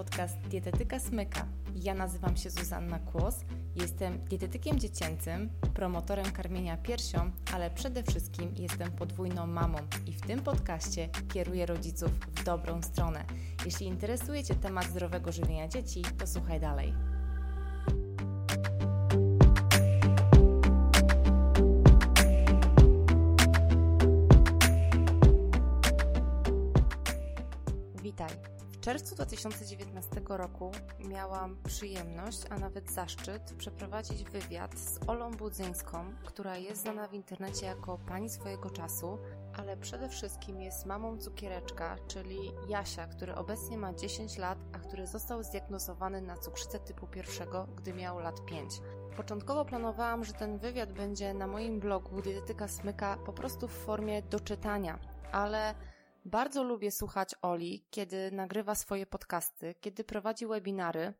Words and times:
podcast 0.00 0.38
Dietetyka 0.48 0.98
Smyka. 1.00 1.46
Ja 1.74 1.94
nazywam 1.94 2.36
się 2.36 2.50
Zuzanna 2.50 2.98
Kłos, 2.98 3.34
jestem 3.76 4.18
dietetykiem 4.18 4.78
dziecięcym, 4.78 5.50
promotorem 5.74 6.32
karmienia 6.32 6.76
piersią, 6.76 7.30
ale 7.54 7.70
przede 7.70 8.02
wszystkim 8.02 8.54
jestem 8.56 8.92
podwójną 8.92 9.46
mamą 9.46 9.78
i 10.06 10.12
w 10.12 10.20
tym 10.20 10.40
podcaście 10.40 11.08
kieruję 11.32 11.66
rodziców 11.66 12.10
w 12.10 12.44
dobrą 12.44 12.82
stronę. 12.82 13.24
Jeśli 13.64 13.86
interesuje 13.86 14.44
Cię 14.44 14.54
temat 14.54 14.84
zdrowego 14.84 15.32
żywienia 15.32 15.68
dzieci, 15.68 16.02
to 16.18 16.26
słuchaj 16.26 16.60
dalej. 16.60 17.09
Czerwcu 28.90 29.14
2019 29.14 30.10
roku 30.28 30.70
miałam 31.00 31.56
przyjemność, 31.66 32.40
a 32.50 32.58
nawet 32.58 32.90
zaszczyt 32.90 33.54
przeprowadzić 33.58 34.24
wywiad 34.24 34.78
z 34.78 35.08
Olą 35.08 35.30
Budzyńską, 35.30 36.04
która 36.24 36.56
jest 36.56 36.82
znana 36.82 37.08
w 37.08 37.14
internecie 37.14 37.66
jako 37.66 37.98
pani 37.98 38.30
swojego 38.30 38.70
czasu, 38.70 39.18
ale 39.56 39.76
przede 39.76 40.08
wszystkim 40.08 40.60
jest 40.60 40.86
mamą 40.86 41.18
cukiereczka, 41.18 41.96
czyli 42.08 42.38
Jasia, 42.68 43.06
który 43.06 43.34
obecnie 43.34 43.78
ma 43.78 43.94
10 43.94 44.38
lat, 44.38 44.58
a 44.72 44.78
który 44.78 45.06
został 45.06 45.42
zdiagnozowany 45.42 46.20
na 46.20 46.36
cukrzycę 46.36 46.78
typu 46.78 47.06
pierwszego, 47.06 47.66
gdy 47.76 47.92
miał 47.92 48.18
lat 48.18 48.44
5. 48.44 48.80
Początkowo 49.16 49.64
planowałam, 49.64 50.24
że 50.24 50.32
ten 50.32 50.58
wywiad 50.58 50.92
będzie 50.92 51.34
na 51.34 51.46
moim 51.46 51.80
blogu 51.80 52.22
Dietetyka 52.22 52.68
Smyka 52.68 53.16
po 53.26 53.32
prostu 53.32 53.68
w 53.68 53.72
formie 53.72 54.22
doczytania, 54.22 54.98
ale 55.32 55.74
bardzo 56.24 56.62
lubię 56.62 56.90
słuchać 56.90 57.34
Oli, 57.42 57.84
kiedy 57.90 58.30
nagrywa 58.32 58.74
swoje 58.74 59.06
podcasty, 59.06 59.74
kiedy 59.80 60.04
prowadzi 60.04 60.46
webinary 60.46 61.12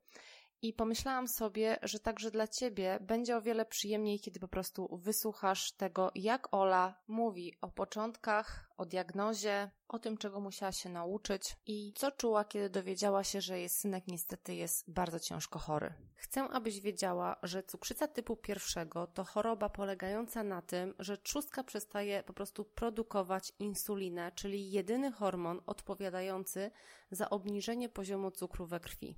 i 0.63 0.73
pomyślałam 0.73 1.29
sobie, 1.29 1.79
że 1.83 2.01
także 2.01 2.31
dla 2.31 2.49
Ciebie 2.49 2.99
będzie 3.01 3.37
o 3.37 3.43
wiele 3.43 3.65
przyjemniej, 3.65 4.21
kiedy 4.21 4.41
po 4.41 4.49
prostu 4.49 4.99
wysłuchasz 5.03 5.73
tego, 5.73 6.11
jak 6.15 6.55
Ola 6.55 7.03
mówi 7.09 7.55
o 7.61 7.69
początkach, 7.69 8.71
o 8.77 8.87
diagnozie, 8.87 9.71
o 9.89 9.99
tym, 9.99 10.17
czego 10.17 10.41
musiała 10.41 10.73
się 10.73 10.89
nauczyć 10.89 11.57
i 11.67 11.93
co 11.97 12.11
czuła, 12.11 12.45
kiedy 12.45 12.71
dowiedziała 12.71 13.25
się, 13.25 13.41
że 13.41 13.59
jej 13.59 13.69
synek 13.69 14.05
niestety 14.09 14.55
jest 14.55 14.91
bardzo 14.91 15.21
ciężko 15.21 15.59
chory. 15.59 15.95
Chcę, 16.17 16.43
abyś 16.43 16.81
wiedziała, 16.81 17.37
że 17.43 17.63
cukrzyca 17.63 18.09
typu 18.09 18.37
pierwszego 18.37 19.07
to 19.07 19.25
choroba 19.25 19.69
polegająca 19.69 20.43
na 20.43 20.63
tym, 20.63 20.95
że 20.99 21.19
trzustka 21.19 21.65
przestaje 21.65 22.23
po 22.23 22.33
prostu 22.33 22.65
produkować 22.65 23.53
insulinę, 23.59 24.33
czyli 24.35 24.71
jedyny 24.71 25.13
hormon 25.13 25.61
odpowiadający 25.67 26.71
za 27.11 27.31
obniżenie 27.31 27.89
poziomu 27.89 28.31
cukru 28.31 28.67
we 28.67 28.81
krwi. 28.81 29.17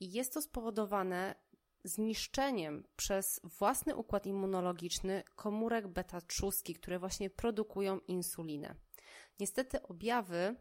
I 0.00 0.12
jest 0.12 0.34
to 0.34 0.42
spowodowane 0.42 1.34
zniszczeniem 1.84 2.84
przez 2.96 3.40
własny 3.44 3.96
układ 3.96 4.26
immunologiczny 4.26 5.22
komórek 5.36 5.88
beta-trzustki, 5.88 6.74
które 6.74 6.98
właśnie 6.98 7.30
produkują 7.30 7.98
insulinę. 8.00 8.74
Niestety 9.40 9.82
objawy, 9.82 10.56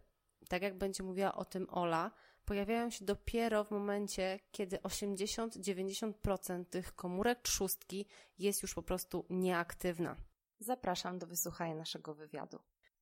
tak 0.50 0.62
jak 0.62 0.78
będzie 0.78 1.04
mówiła 1.04 1.36
o 1.36 1.46
tym 1.46 1.68
Ola, 1.70 2.12
pojawiają 2.46 2.90
się 2.90 3.06
dopiero 3.06 3.64
w 3.64 3.72
momencie, 3.72 4.40
kiedy 4.52 4.78
80-90% 4.78 6.66
tych 6.66 6.96
komórek 6.96 7.42
trzustki 7.42 8.06
jest 8.38 8.62
już 8.62 8.74
po 8.74 8.84
prostu 8.84 9.26
nieaktywna. 9.30 10.16
Zapraszam 10.60 11.20
do 11.20 11.28
wysłuchania 11.28 11.76
naszego 11.76 12.14
wywiadu. 12.16 12.60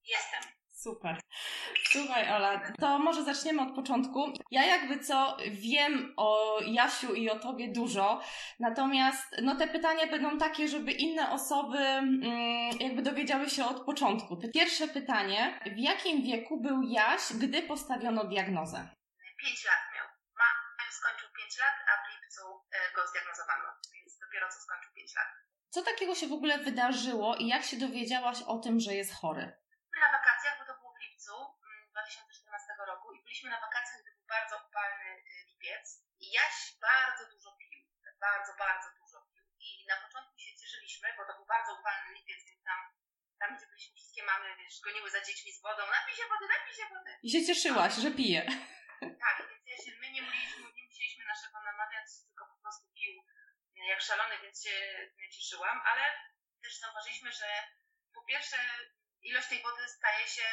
Jestem. 0.10 0.55
Super. 0.86 1.20
Słuchaj, 1.92 2.30
Ola, 2.30 2.62
to 2.80 3.00
może 3.00 3.24
zaczniemy 3.24 3.62
od 3.62 3.76
początku. 3.76 4.34
Ja 4.52 4.66
jakby 4.66 5.00
co 5.00 5.38
wiem 5.52 6.14
o 6.18 6.60
Jasiu 6.66 7.14
i 7.14 7.30
o 7.30 7.40
tobie 7.40 7.72
dużo, 7.72 8.22
natomiast 8.60 9.36
no 9.42 9.56
te 9.56 9.68
pytania 9.68 10.08
będą 10.08 10.38
takie, 10.38 10.68
żeby 10.68 10.92
inne 10.92 11.32
osoby 11.32 11.78
mm, 11.78 12.70
jakby 12.80 13.02
dowiedziały 13.02 13.50
się 13.50 13.66
od 13.66 13.86
początku. 13.86 14.38
Pierwsze 14.54 14.88
pytanie, 14.88 15.60
w 15.76 15.78
jakim 15.78 16.24
wieku 16.24 16.62
był 16.62 16.82
Jaś, 16.82 17.34
gdy 17.34 17.62
postawiono 17.62 18.24
diagnozę? 18.24 18.90
5 19.40 19.66
lat 19.66 19.84
miał. 19.96 20.08
Ma, 20.40 20.50
skończył 20.92 21.30
5 21.38 21.58
lat, 21.60 21.76
a 21.90 21.94
w 22.02 22.14
lipcu 22.14 22.42
e, 22.72 22.96
go 22.96 23.08
zdiagnozowano, 23.08 23.68
więc 23.94 24.20
dopiero 24.20 24.48
co 24.50 24.60
skończył 24.60 24.92
5 24.96 25.16
lat. 25.16 25.28
Co 25.70 25.82
takiego 25.82 26.16
się 26.16 26.28
w 26.28 26.34
ogóle 26.34 26.58
wydarzyło 26.58 27.36
i 27.36 27.48
jak 27.48 27.64
się 27.64 27.78
dowiedziałaś 27.78 28.42
o 28.42 28.58
tym, 28.58 28.80
że 28.80 28.94
jest 28.94 29.14
chory? 29.14 29.66
Na 30.02 30.12
wakacjach, 30.12 30.56
bo 30.60 30.66
to 30.66 30.74
było 30.80 30.92
w 30.94 31.00
lipcu 31.04 31.36
2014 31.92 32.65
mm, 32.65 32.65
roku 32.86 33.14
i 33.14 33.24
byliśmy 33.24 33.50
na 33.50 33.60
wakacjach, 33.62 34.02
gdy 34.02 34.12
był 34.12 34.26
bardzo 34.26 34.56
upalny 34.68 35.10
y, 35.12 35.46
lipiec. 35.50 35.86
I 36.20 36.32
Jaś 36.32 36.56
bardzo 36.88 37.24
dużo 37.34 37.50
pił, 37.60 37.70
bardzo, 38.20 38.52
bardzo 38.66 38.90
dużo 39.00 39.18
pił. 39.32 39.44
I 39.60 39.86
na 39.92 39.98
początku 40.04 40.34
się 40.40 40.52
cieszyliśmy, 40.62 41.08
bo 41.18 41.24
to 41.28 41.34
był 41.38 41.46
bardzo 41.46 41.72
upalny 41.80 42.14
lipiec, 42.18 42.40
więc 42.48 42.64
tam, 42.64 42.80
tam 43.40 43.58
gdzie 43.58 43.68
byliśmy 43.68 43.96
wszystkie 43.96 44.24
mamy, 44.24 44.56
wiesz, 44.58 44.82
goniły 44.88 45.10
za 45.12 45.22
dziećmi 45.26 45.52
z 45.52 45.62
wodą, 45.62 45.82
napij 45.98 46.16
się 46.16 46.26
wody, 46.32 46.46
napij 46.56 46.74
się 46.80 46.86
wody. 46.94 47.12
I 47.24 47.32
się 47.34 47.42
cieszyłaś, 47.50 47.94
że 48.04 48.12
pije. 48.12 48.42
Tak, 49.26 49.38
więc 49.50 49.64
ja 49.72 49.78
się, 49.78 49.92
my 50.02 50.12
nie 50.12 50.22
musieliśmy, 50.22 50.74
nie 50.74 50.84
musieliśmy 50.84 51.26
naszego 51.26 51.62
namawiać, 51.64 52.08
tylko 52.28 52.46
po 52.46 52.62
prostu 52.62 52.86
pił 52.94 53.24
jak 53.88 54.02
szalony, 54.02 54.36
więc 54.44 54.64
się 54.64 54.76
cieszyłam, 55.32 55.82
ale 55.86 56.04
też 56.64 56.80
zauważyliśmy, 56.80 57.32
że 57.32 57.48
po 58.14 58.24
pierwsze 58.24 58.58
ilość 59.24 59.48
tej 59.50 59.62
wody 59.64 59.88
staje 59.88 60.28
się 60.28 60.48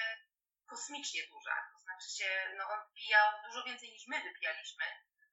kosmicznie 0.73 1.23
duża. 1.33 1.57
To 1.73 1.79
znaczy 1.85 2.09
się, 2.19 2.29
no 2.59 2.65
on 2.75 2.81
pijał 2.99 3.29
dużo 3.47 3.61
więcej 3.65 3.89
niż 3.95 4.05
my 4.07 4.17
wypijaliśmy, 4.23 4.85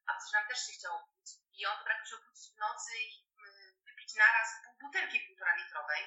a 0.06 0.10
przecież 0.16 0.32
nam 0.32 0.48
też 0.48 0.58
się 0.66 0.72
chciało 0.78 0.98
pić. 1.08 1.28
I 1.58 1.66
on 1.66 1.78
potrafił 1.78 2.06
się 2.06 2.16
obudzić 2.16 2.46
w 2.52 2.56
nocy 2.66 2.92
i 2.98 3.12
y, 3.46 3.74
wypić 3.86 4.10
naraz 4.24 4.48
pół 4.62 4.72
butelki 4.80 5.20
półtora 5.26 5.54
litrowej. 5.56 6.02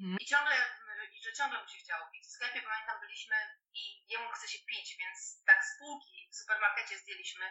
Mhm. 0.00 0.16
I 0.22 0.24
ciągle, 0.32 0.54
y, 0.56 1.06
i 1.14 1.22
że 1.24 1.32
ciągle 1.38 1.56
mu 1.62 1.68
się 1.68 1.78
chciało 1.84 2.04
pić. 2.12 2.24
W 2.26 2.34
sklepie 2.36 2.62
pamiętam 2.62 3.00
byliśmy 3.00 3.36
i 3.80 3.82
jemu 4.12 4.28
chce 4.34 4.48
się 4.48 4.58
pić, 4.70 4.96
więc 5.00 5.44
tak 5.48 5.60
z 5.64 5.78
półki 5.78 6.28
w 6.32 6.36
supermarkecie 6.40 6.98
zdjęliśmy 6.98 7.46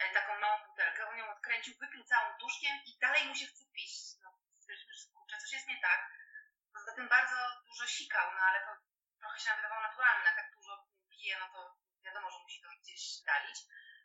e, 0.00 0.14
taką 0.14 0.40
małą 0.40 0.56
butelkę. 0.66 1.08
On 1.08 1.18
ją 1.18 1.26
odkręcił, 1.34 1.74
wypił 1.80 2.04
całą 2.04 2.38
duszkiem 2.40 2.76
i 2.86 2.98
dalej 2.98 3.24
mu 3.28 3.34
się 3.34 3.46
chce 3.46 3.64
pić. 3.74 3.92
No, 4.22 4.28
stwierdziliśmy, 4.60 4.94
że 4.94 5.12
kurczę, 5.14 5.36
coś 5.38 5.52
jest 5.52 5.68
nie 5.68 5.80
tak. 5.80 6.00
Poza 6.74 6.92
tym 6.92 7.08
bardzo 7.08 7.36
dużo 7.66 7.86
sikał, 7.86 8.26
no 8.34 8.40
ale 8.40 8.60
to 8.60 8.95
trochę 9.20 9.38
się 9.40 9.48
nam 9.48 9.56
wydawało 9.56 9.82
naturalne, 9.82 10.24
jak 10.24 10.36
tak 10.36 10.52
dużo 10.54 10.86
pije, 11.10 11.38
no 11.40 11.48
to 11.54 11.60
wiadomo, 12.04 12.30
że 12.30 12.38
musi 12.38 12.62
to 12.62 12.68
gdzieś 12.80 13.02
dalić. 13.26 13.58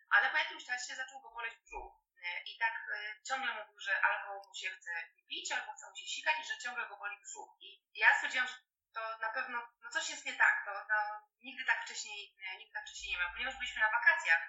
Ale 0.10 0.30
po 0.30 0.38
jakimś 0.38 0.66
czasie 0.66 0.96
zaczął 0.96 1.22
go 1.22 1.30
boleć 1.30 1.56
brzuch. 1.56 1.94
E, 2.24 2.44
I 2.44 2.58
tak 2.58 2.76
e, 2.96 3.24
ciągle 3.24 3.54
mówił, 3.54 3.80
że 3.80 4.02
albo 4.02 4.48
mu 4.48 4.56
się 4.56 4.70
chce 4.70 4.92
pić, 5.30 5.52
albo 5.52 5.74
chce 5.74 5.90
mu 5.90 5.96
się 5.96 6.08
sikać 6.08 6.36
i 6.40 6.44
że 6.44 6.58
ciągle 6.64 6.88
go 6.88 6.98
boli 6.98 7.18
brzuch. 7.20 7.52
I 7.60 7.82
ja 7.94 8.16
stwierdziłam, 8.16 8.48
że 8.48 8.56
to 8.94 9.18
na 9.18 9.30
pewno, 9.30 9.58
no 9.82 9.90
coś 9.90 10.10
jest 10.10 10.26
nie 10.26 10.34
tak, 10.34 10.66
to 10.66 10.72
no, 10.90 11.28
nigdy 11.42 11.66
tak 11.66 11.86
wcześniej, 11.86 12.36
e, 12.44 12.58
nigdy 12.58 12.74
tak 12.74 12.86
wcześniej 12.86 13.12
nie 13.12 13.20
miał. 13.20 13.32
Ponieważ 13.32 13.56
byliśmy 13.56 13.82
na 13.82 13.92
wakacjach, 13.92 14.42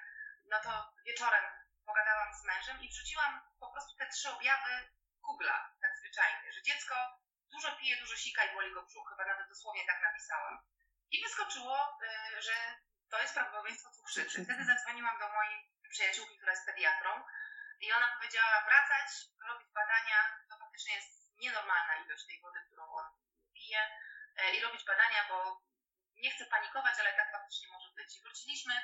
no 0.51 0.61
to 0.61 0.93
wieczorem 1.07 1.45
pogadałam 1.87 2.35
z 2.35 2.45
mężem 2.45 2.83
i 2.83 2.89
wrzuciłam 2.89 3.43
po 3.61 3.71
prostu 3.73 3.97
te 3.97 4.07
trzy 4.09 4.31
objawy 4.31 4.73
Google'a, 5.25 5.59
tak 5.81 5.99
zwyczajnie, 5.99 6.53
że 6.53 6.63
dziecko 6.63 6.95
dużo 7.53 7.77
pije, 7.79 7.97
dużo 7.97 8.17
sika 8.17 8.45
i 8.45 8.55
boli 8.55 8.75
go 8.75 8.83
brzuch. 8.83 9.09
Chyba 9.11 9.25
nawet 9.25 9.49
dosłownie 9.49 9.85
tak 9.87 10.03
napisałam. 10.03 10.59
I 11.11 11.23
wyskoczyło, 11.23 11.99
y, 12.03 12.43
że 12.43 12.55
to 13.11 13.23
jest 13.23 13.35
prawdopodobieństwo 13.35 13.91
cukrzycy. 13.91 14.45
Wtedy 14.45 14.65
zadzwoniłam 14.65 15.19
do 15.19 15.29
mojej 15.29 15.71
przyjaciółki, 15.91 16.37
która 16.37 16.53
jest 16.53 16.67
pediatrą 16.67 17.11
i 17.81 17.93
ona 17.93 18.09
powiedziała 18.17 18.65
wracać, 18.69 19.09
robić 19.49 19.69
badania. 19.73 20.19
To 20.49 20.59
faktycznie 20.59 20.95
jest 20.95 21.11
nienormalna 21.37 21.95
ilość 22.05 22.27
tej 22.27 22.41
wody, 22.41 22.61
którą 22.67 22.85
on 23.01 23.07
pije 23.55 23.81
y, 24.41 24.57
i 24.57 24.61
robić 24.61 24.85
badania, 24.85 25.29
bo 25.29 25.63
nie 26.17 26.31
chcę 26.31 26.47
panikować, 26.47 26.95
ale 26.99 27.13
tak 27.13 27.33
faktycznie 27.33 27.69
może 27.73 27.91
być. 27.97 28.17
I 28.17 28.23
wróciliśmy, 28.23 28.75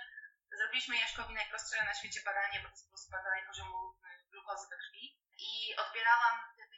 zrobiliśmy 0.53 0.97
Jaśkowi 0.97 1.35
najprostsze 1.35 1.85
na 1.85 1.95
świecie 1.95 2.21
badanie, 2.25 2.61
bo 2.61 2.69
to 2.69 2.75
jest 2.75 2.85
po 2.85 2.91
prostu 2.91 3.11
badanie 3.11 3.43
poziomu 3.47 3.99
glukozy 4.31 4.67
we 4.71 4.77
krwi 4.77 5.19
i 5.39 5.77
odbierałam 5.77 6.37
te 6.57 6.78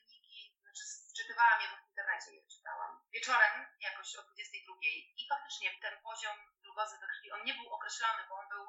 wczytywałam 1.21 1.61
je 1.61 1.69
w 1.69 1.89
internecie, 1.89 2.31
je 2.33 2.43
czytałam. 2.55 2.93
Wieczorem, 3.13 3.67
jakoś 3.81 4.17
o 4.17 4.23
22 4.23 4.75
i 5.21 5.29
faktycznie 5.29 5.69
ten 5.81 5.95
poziom 6.03 6.37
glukozy 6.63 6.99
we 6.99 7.07
krwi, 7.07 7.33
on 7.33 7.45
nie 7.45 7.55
był 7.55 7.69
określony, 7.75 8.23
bo 8.29 8.35
on 8.35 8.49
był, 8.49 8.65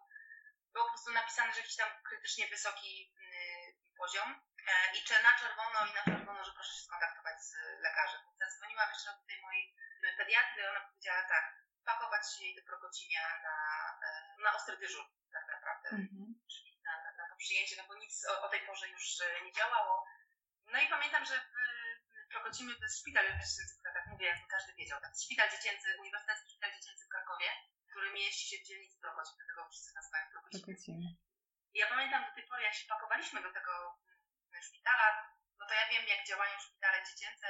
był 0.73 0.83
po 0.83 0.89
prostu 0.89 1.11
napisany, 1.11 1.53
że 1.53 1.59
jakiś 1.59 1.75
tam 1.75 1.89
krytycznie 2.03 2.47
wysoki 2.47 3.13
yy, 3.15 3.97
poziom 3.97 4.29
e, 4.67 4.97
i 4.97 5.03
czy 5.03 5.13
na 5.23 5.33
czerwono 5.39 5.79
i 5.89 5.93
na 5.93 6.03
czerwono, 6.03 6.43
że 6.43 6.53
proszę 6.53 6.73
się 6.73 6.83
skontaktować 6.87 7.43
z 7.43 7.55
lekarzem. 7.87 8.21
Zadzwoniłam 8.39 8.89
jeszcze 8.89 9.11
do 9.11 9.27
tej 9.27 9.41
mojej 9.41 9.75
pediatry, 10.17 10.69
ona 10.69 10.81
powiedziała 10.81 11.23
tak, 11.23 11.45
pakować 11.85 12.25
jej 12.41 12.55
do 12.55 12.61
Prokocimia 12.61 13.23
na, 13.47 13.57
e, 14.07 14.41
na 14.43 14.55
ostry 14.55 14.77
dyżur 14.77 15.05
tak 15.33 15.47
naprawdę, 15.47 15.89
mhm. 15.89 16.25
czyli 16.51 16.81
na, 16.85 17.03
na, 17.03 17.11
na, 17.17 17.29
to 17.29 17.35
przyjęcie, 17.35 17.75
no 17.77 17.83
bo 17.87 17.95
nic 17.95 18.25
o, 18.27 18.41
o 18.41 18.49
tej 18.49 18.61
porze 18.67 18.89
już 18.89 19.21
e, 19.21 19.45
nie 19.45 19.53
działało. 19.53 20.05
No 20.71 20.81
i 20.81 20.87
pamiętam, 20.87 21.25
że 21.25 21.39
w, 21.39 21.60
To 22.31 22.85
jest 22.87 22.99
szpital 22.99 23.25
dziecięcy, 23.25 23.81
tak 23.83 24.07
mówię, 24.11 24.25
jakby 24.25 24.47
każdy 24.47 24.73
wiedział. 24.73 25.01
Tak? 25.01 25.13
Szpital 25.25 25.49
dziecięcy, 25.49 25.87
Uniwersytecki 25.99 26.49
Szpital 26.51 26.71
Dziecięcy 26.77 27.05
w 27.05 27.09
Krakowie, 27.09 27.47
który 27.89 28.13
mieści 28.13 28.45
się 28.49 28.57
w 28.63 28.67
dzielnicy 28.67 28.99
Prokocim, 29.01 29.35
dlatego 29.37 29.69
wszyscy 29.69 29.91
nazywają 29.95 30.25
Prokocimy. 30.31 31.07
Ja 31.73 31.87
pamiętam 31.87 32.25
do 32.25 32.31
tej 32.35 32.45
pory, 32.47 32.61
jak 32.63 32.73
się 32.73 32.87
pakowaliśmy 32.93 33.41
do 33.47 33.51
tego 33.57 33.73
mm, 34.51 34.63
szpitala, 34.67 35.07
no 35.59 35.63
to 35.67 35.73
ja 35.73 35.85
wiem, 35.91 36.05
jak 36.07 36.27
działają 36.27 36.59
szpitale 36.59 36.97
dziecięce 37.07 37.47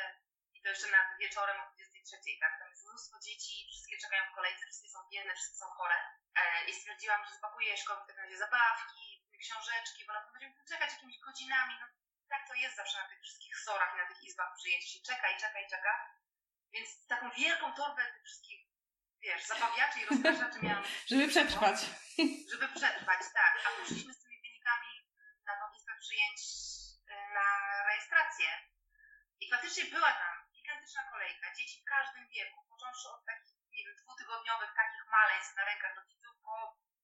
i 0.53 0.61
to 0.61 0.69
jeszcze 0.69 0.91
nad 0.91 1.07
wieczorem 1.19 1.57
o 1.61 1.65
23, 1.71 2.17
tak? 2.39 2.59
Tam 2.59 2.69
jest 2.69 2.85
mnóstwo 2.85 3.19
dzieci, 3.27 3.55
wszystkie 3.71 3.97
czekają 3.97 4.23
w 4.31 4.35
kolejce, 4.35 4.65
wszystkie 4.65 4.89
są 4.89 4.99
biedne, 5.11 5.33
wszystkie 5.35 5.57
są 5.57 5.65
chore. 5.77 5.99
E, 6.35 6.65
I 6.69 6.73
stwierdziłam, 6.73 7.25
że 7.25 7.31
spakuję 7.39 7.77
szkoły 7.77 7.99
w 8.03 8.07
takim 8.07 8.23
razie 8.23 8.37
zabawki, 8.37 9.03
książeczki, 9.43 10.05
bo 10.05 10.13
na 10.13 10.19
pewno 10.21 10.33
będziemy 10.33 10.65
czekać 10.71 10.89
jakimiś 10.93 11.19
godzinami. 11.19 11.73
No, 11.81 11.85
tak 12.33 12.47
to 12.47 12.53
jest 12.53 12.75
zawsze 12.75 12.97
na 13.03 13.07
tych 13.09 13.21
wszystkich 13.21 13.57
sorach 13.59 13.93
i 13.93 13.97
na 13.97 14.05
tych 14.07 14.23
izbach 14.23 14.49
przyjęć. 14.57 14.83
się 14.91 14.99
czeka 15.09 15.27
i 15.31 15.37
czeka 15.43 15.59
i 15.59 15.69
czeka. 15.69 15.93
Więc 16.73 17.07
taką 17.07 17.29
wielką 17.29 17.73
torbę 17.73 18.03
tych 18.13 18.23
wszystkich, 18.23 18.59
wiesz, 19.21 19.43
zabawiaczy 19.43 19.99
i 19.99 20.05
rozpraszaczy 20.05 20.59
miałam. 20.65 20.83
żeby 21.07 21.27
przetrwać. 21.27 21.77
Żeby 22.51 22.67
przetrwać, 22.79 23.21
tak. 23.33 23.53
A 23.65 23.69
poszliśmy 23.79 24.13
z 24.13 24.21
tymi 24.23 24.41
wynikami 24.41 24.91
na 25.45 25.53
tą 25.59 25.65
izbę 25.77 25.93
przyjęć 26.03 26.39
y, 27.11 27.33
na 27.37 27.47
rejestrację. 27.87 28.49
I 29.41 29.49
faktycznie 29.51 29.83
była 29.95 30.11
tam 30.11 30.35
gigantyczna 30.55 31.03
kolejka. 31.11 31.55
Dzieci 31.57 31.81
w 31.81 31.89
każdym 31.95 32.27
wieku, 32.27 32.57
począwszy 32.69 33.07
od 33.09 33.25
takich, 33.25 33.55
nie 33.75 33.83
wiem, 33.85 33.95
dwutygodniowych 34.03 34.71
takich 34.81 35.03
maleństw 35.17 35.55
na 35.55 35.65
rękach 35.65 35.95
rodziców, 35.95 36.35
po 36.45 36.53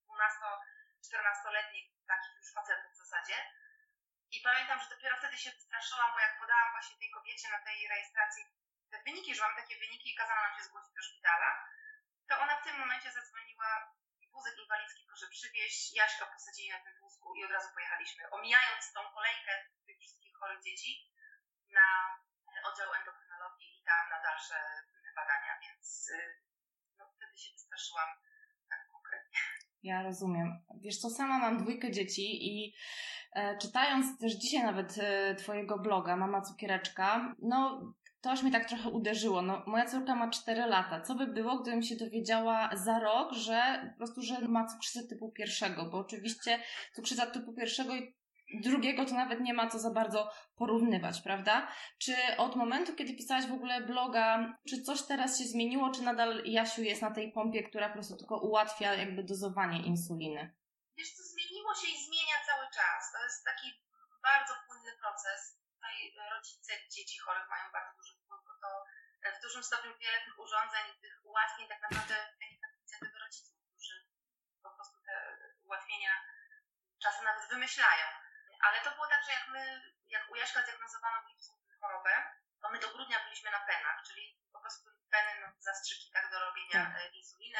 12-14-letnich 0.07 1.87
takich 2.07 2.35
już 2.39 2.53
facetów 2.53 2.91
w 2.93 2.97
zasadzie. 3.03 3.35
I 4.31 4.41
pamiętam, 4.41 4.79
że 4.79 4.89
dopiero 4.89 5.17
wtedy 5.17 5.37
się 5.37 5.51
wystraszyłam, 5.51 6.11
bo 6.13 6.19
jak 6.19 6.39
podałam 6.39 6.71
właśnie 6.71 6.97
tej 6.97 7.11
kobiecie 7.11 7.49
na 7.49 7.59
tej 7.59 7.87
rejestracji 7.87 8.43
te 8.91 8.97
wyniki, 9.03 9.35
że 9.35 9.41
mam 9.41 9.55
takie 9.55 9.79
wyniki 9.79 10.11
i 10.11 10.15
kazano 10.15 10.41
nam 10.41 10.57
się 10.57 10.63
zgłosić 10.63 10.93
do 10.93 11.01
szpitala, 11.01 11.49
to 12.29 12.39
ona 12.39 12.55
w 12.57 12.63
tym 12.63 12.79
momencie 12.79 13.11
zadzwoniła 13.11 13.69
wózek 14.31 14.57
inwalidzki, 14.57 15.05
proszę 15.07 15.27
przywieźć, 15.27 15.93
Jaśka 15.93 16.25
posadzili 16.25 16.69
na 16.69 16.79
tym 16.79 16.99
wózku 16.99 17.35
i 17.35 17.45
od 17.45 17.51
razu 17.51 17.69
pojechaliśmy, 17.73 18.29
omijając 18.29 18.93
tą 18.93 19.01
kolejkę 19.17 19.51
tych 19.85 19.97
wszystkich 19.99 20.35
chorych 20.39 20.63
dzieci 20.63 21.11
na 21.69 21.87
oddział 22.63 22.93
endokrynologii 22.93 23.79
i 23.79 23.83
tam 23.83 24.09
na 24.09 24.21
dalsze 24.21 24.83
badania, 25.15 25.59
więc 25.61 26.09
y, 26.09 26.41
no, 26.97 27.11
wtedy 27.15 27.37
się 27.37 27.51
wystraszyłam 27.53 28.09
tak. 28.69 28.96
Ja 29.83 30.03
rozumiem. 30.03 30.53
Wiesz 30.81 30.97
co, 30.97 31.09
sama 31.09 31.39
mam 31.39 31.57
dwójkę 31.57 31.91
dzieci 31.91 32.47
i 32.47 32.73
e, 33.33 33.57
czytając 33.57 34.19
też 34.19 34.33
dzisiaj 34.33 34.63
nawet 34.63 34.97
e, 34.97 35.35
Twojego 35.35 35.79
bloga, 35.79 36.17
Mama 36.17 36.41
Cukiereczka, 36.41 37.35
no 37.41 37.81
to 38.21 38.31
aż 38.31 38.43
mnie 38.43 38.51
tak 38.51 38.67
trochę 38.67 38.89
uderzyło. 38.89 39.41
No, 39.41 39.63
moja 39.67 39.85
córka 39.85 40.15
ma 40.15 40.29
4 40.29 40.65
lata. 40.65 41.01
Co 41.01 41.15
by 41.15 41.27
było, 41.27 41.59
gdybym 41.59 41.83
się 41.83 41.95
dowiedziała 41.95 42.69
za 42.73 42.99
rok, 42.99 43.33
że 43.33 43.89
po 43.91 43.97
prostu, 43.97 44.21
że 44.21 44.47
ma 44.47 44.67
cukrzycę 44.67 45.07
typu 45.07 45.31
pierwszego, 45.31 45.89
bo 45.89 45.97
oczywiście 45.97 46.59
cukrzyca 46.95 47.25
typu 47.25 47.53
pierwszego 47.53 47.93
drugiego 48.53 49.05
to 49.05 49.13
nawet 49.13 49.39
nie 49.39 49.53
ma 49.53 49.69
co 49.69 49.79
za 49.79 49.91
bardzo 49.91 50.31
porównywać, 50.55 51.21
prawda? 51.21 51.67
Czy 51.99 52.15
od 52.37 52.55
momentu, 52.55 52.95
kiedy 52.95 53.13
pisałaś 53.13 53.45
w 53.45 53.53
ogóle 53.53 53.81
bloga, 53.81 54.53
czy 54.69 54.81
coś 54.81 55.01
teraz 55.01 55.39
się 55.39 55.45
zmieniło, 55.45 55.91
czy 55.91 56.01
nadal 56.01 56.43
Jasiu 56.45 56.81
jest 56.81 57.01
na 57.01 57.11
tej 57.11 57.31
pompie, 57.31 57.63
która 57.63 57.87
po 57.87 57.93
prostu 57.93 58.17
tylko 58.17 58.35
ułatwia 58.37 58.95
jakby 58.95 59.23
dozowanie 59.23 59.79
insuliny? 59.85 60.55
Wiesz 60.97 61.11
co, 61.15 61.23
zmieniło 61.23 61.71
się 61.75 61.87
i 61.87 61.97
zmienia 62.07 62.37
cały 62.49 62.65
czas. 62.77 62.99
To 63.13 63.23
jest 63.23 63.39
taki 63.51 63.67
bardzo 64.23 64.53
płynny 64.67 64.91
proces. 65.01 65.39
Tutaj 65.73 65.95
rodzice 66.35 66.71
dzieci 66.95 67.17
chorych 67.25 67.47
mają 67.53 67.65
bardzo 67.77 67.93
duży 67.97 68.13
wpływ, 68.15 68.41
bo 68.47 68.53
to 68.63 68.69
w 69.37 69.41
dużym 69.45 69.63
stopniu 69.63 69.91
wiele 70.01 70.19
tych 70.25 70.39
urządzeń, 70.39 70.85
tych 71.01 71.15
ułatwień 71.29 71.65
tak 71.67 71.81
naprawdę 71.85 72.15
wynika 72.39 72.67
z 72.69 72.77
inicjatywy 72.79 73.17
rodziców, 73.25 73.55
którzy 73.69 73.95
po 74.65 74.71
prostu 74.75 74.97
te 75.07 75.15
ułatwienia 75.67 76.13
czasem 77.03 77.23
nawet 77.25 77.49
wymyślają. 77.49 78.05
Ale 78.65 78.81
to 78.81 78.91
było 78.91 79.07
tak, 79.07 79.21
że 79.25 79.31
jak 79.31 79.47
my, 79.47 79.81
jak 80.07 80.31
u 80.31 80.35
Jaśka 80.35 80.63
zdiagnozowano 80.63 81.23
w 81.23 81.29
lipcu 81.29 81.51
chorobę, 81.81 82.13
to 82.61 82.69
my 82.71 82.79
do 82.79 82.89
grudnia 82.93 83.23
byliśmy 83.23 83.51
na 83.51 83.59
penach, 83.59 84.03
czyli 84.07 84.39
po 84.53 84.59
prostu 84.59 84.89
peny, 85.11 85.31
no, 85.41 85.47
zastrzyki 85.59 86.11
tak, 86.13 86.31
do 86.31 86.39
robienia 86.39 86.71
tak. 86.71 86.95
E, 86.95 87.07
insuliny. 87.07 87.59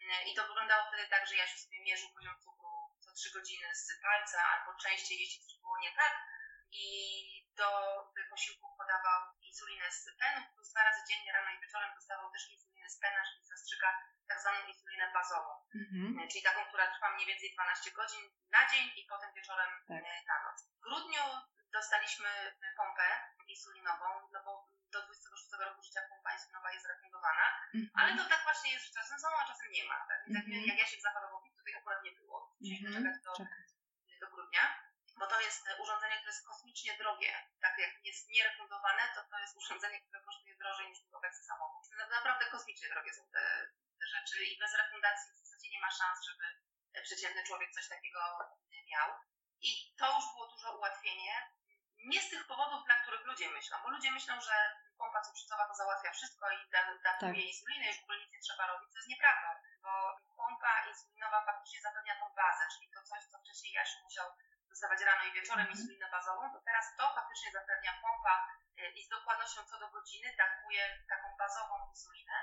E, 0.00 0.24
I 0.28 0.34
to 0.34 0.46
wyglądało 0.46 0.88
wtedy 0.88 1.08
tak, 1.08 1.26
że 1.26 1.36
Jasiu 1.36 1.58
sobie 1.58 1.80
mierzył 1.80 2.08
poziom 2.14 2.40
cukru 2.40 2.96
co 3.00 3.12
3 3.12 3.30
godziny 3.30 3.74
z 3.74 4.02
palca, 4.02 4.38
albo 4.52 4.78
częściej, 4.78 5.20
jeśli 5.20 5.44
coś 5.44 5.60
było 5.60 5.78
nie 5.78 5.92
tak. 5.92 6.14
I 6.72 7.45
do 7.56 7.68
posiłków 8.30 8.70
podawał 8.80 9.20
insulinę 9.48 9.90
z 9.90 10.04
penu, 10.20 10.40
plus 10.54 10.70
dwa 10.72 10.82
razy 10.84 11.00
dziennie, 11.08 11.32
rano 11.32 11.50
i 11.50 11.60
wieczorem 11.60 11.94
dostawał 11.94 12.32
też 12.32 12.50
insulinę 12.50 12.88
z 12.90 12.98
pena, 12.98 13.20
czyli 13.28 13.44
zastrzyka 13.46 13.88
tak 14.28 14.40
zwaną 14.40 14.66
insulinę 14.66 15.06
bazową, 15.14 15.52
mhm. 15.74 16.28
czyli 16.30 16.42
taką, 16.44 16.60
która 16.68 16.86
trwa 16.94 17.14
mniej 17.14 17.26
więcej 17.26 17.48
12 17.54 17.90
godzin 17.90 18.24
na 18.56 18.62
dzień 18.70 18.84
i 18.96 19.02
potem 19.12 19.30
wieczorem 19.34 19.70
tak. 19.88 20.02
E, 20.04 20.24
na 20.30 20.36
noc. 20.44 20.58
W 20.76 20.80
grudniu 20.86 21.24
dostaliśmy 21.72 22.30
pompę 22.76 23.06
insulinową, 23.48 24.08
no 24.32 24.38
bo 24.44 24.68
do 24.92 25.02
26 25.06 25.52
roku 25.60 25.82
życia 25.82 26.00
pompa 26.08 26.32
insulinowa 26.32 26.72
jest 26.72 26.86
refundowana, 26.86 27.46
mhm. 27.74 27.90
ale 27.98 28.16
to 28.18 28.24
tak 28.32 28.42
właśnie 28.44 28.72
jest, 28.72 28.86
że 28.86 28.92
czasem 28.92 29.18
są, 29.18 29.28
a 29.40 29.46
czasem 29.50 29.70
nie 29.72 29.84
ma. 29.84 29.98
Tak? 30.10 30.20
Mhm. 30.28 30.62
Jak 30.70 30.78
ja 30.78 30.86
się 30.86 31.00
zachorował, 31.00 31.40
to 31.42 31.50
tutaj 31.58 31.74
akurat 31.74 32.02
nie 32.04 32.12
było. 32.12 32.56
Musieliśmy 32.60 32.88
mhm. 32.88 33.04
czekać 33.04 33.22
do, 33.24 33.32
do 34.20 34.26
grudnia 34.32 34.85
bo 35.18 35.26
to 35.26 35.40
jest 35.40 35.64
urządzenie, 35.78 36.16
które 36.16 36.32
jest 36.32 36.46
kosmicznie 36.46 36.92
drogie. 36.98 37.32
Tak 37.60 37.78
jak 37.78 38.04
jest 38.04 38.28
nierefundowane, 38.28 39.02
to 39.14 39.20
to 39.30 39.38
jest 39.38 39.56
urządzenie, 39.56 40.00
które 40.00 40.20
kosztuje 40.22 40.56
drożej 40.56 40.88
niż 40.88 40.98
obecny 41.12 41.44
samochód. 41.44 41.84
Naprawdę 42.10 42.44
kosmicznie 42.46 42.88
drogie 42.88 43.14
są 43.14 43.22
te, 43.32 43.44
te 44.00 44.06
rzeczy 44.06 44.44
i 44.44 44.58
bez 44.58 44.74
refundacji 44.74 45.32
w 45.32 45.38
zasadzie 45.38 45.68
nie 45.70 45.80
ma 45.80 45.90
szans, 45.90 46.24
żeby 46.24 46.44
przeciętny 47.02 47.42
człowiek 47.44 47.70
coś 47.72 47.88
takiego 47.88 48.20
miał. 48.92 49.08
I 49.60 49.70
to 49.98 50.06
już 50.14 50.24
było 50.32 50.46
duże 50.46 50.70
ułatwienie. 50.70 51.34
Nie 52.12 52.20
z 52.22 52.30
tych 52.30 52.46
powodów, 52.46 52.84
dla 52.84 52.96
których 53.02 53.26
ludzie 53.26 53.48
myślą, 53.48 53.78
bo 53.82 53.88
ludzie 53.90 54.10
myślą, 54.10 54.40
że 54.40 54.56
pompa 54.98 55.20
cukrzycowa 55.22 55.68
to 55.68 55.74
załatwia 55.74 56.12
wszystko 56.12 56.50
i 56.50 56.58
da, 56.72 56.80
dawkuje 57.04 57.42
tak. 57.42 57.50
insulinę, 57.52 57.86
już 57.86 57.98
w 58.00 58.02
ogóle 58.02 58.18
nic 58.18 58.32
nie 58.32 58.40
trzeba 58.40 58.66
robić, 58.66 58.92
co 58.92 58.98
jest 58.98 59.08
nieprawdą, 59.08 59.48
bo 59.82 59.92
pompa 60.36 60.72
insulinowa 60.88 61.44
faktycznie 61.46 61.80
zapewnia 61.80 62.14
tą 62.20 62.34
bazę, 62.34 62.64
czyli 62.74 62.90
to 62.90 63.02
coś, 63.02 63.24
co 63.24 63.38
wcześniej 63.38 63.72
Jasiu 63.72 63.98
musiał 64.04 64.28
dostawać 64.76 65.00
rano 65.00 65.22
i 65.24 65.32
wieczorem 65.32 65.70
insulinę 65.70 66.06
bazową, 66.10 66.42
to 66.52 66.60
teraz 66.68 66.86
to 66.98 67.04
faktycznie 67.18 67.50
zapewnia 67.52 67.92
pompa 68.02 68.34
y, 68.78 68.88
i 68.98 69.00
z 69.06 69.08
dokładnością 69.08 69.60
co 69.70 69.78
do 69.78 69.88
godziny 69.90 70.28
dawkuje 70.38 70.82
taką 71.08 71.36
bazową 71.38 71.74
insulinę. 71.90 72.36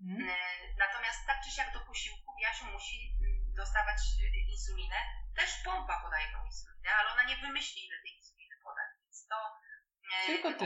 Mhm. 0.00 0.28
Y, 0.30 0.74
natomiast 0.84 1.26
tak 1.26 1.38
czy 1.44 1.50
siak 1.50 1.72
do 1.72 1.80
posiłku 1.80 2.30
Jasiu 2.38 2.66
musi 2.66 2.98
mm, 3.20 3.54
dostawać 3.60 4.00
y, 4.22 4.38
insulinę. 4.54 4.98
Też 5.36 5.50
pompa 5.64 6.00
podaje 6.04 6.26
tą 6.32 6.44
insulinę, 6.44 6.90
ale 6.94 7.08
ona 7.12 7.22
nie 7.22 7.36
wymyśli, 7.36 7.86
ile 7.86 7.96
tej 8.02 8.12
insuliny 8.16 8.56
podać. 8.64 8.90
Więc 9.04 9.26
to 9.26 9.38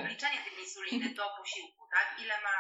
obliczenie 0.00 0.38
tej 0.44 0.58
insuliny 0.64 1.14
do 1.14 1.24
posiłku, 1.38 1.88
tak? 1.94 2.06
ile 2.18 2.40
ma 2.40 2.56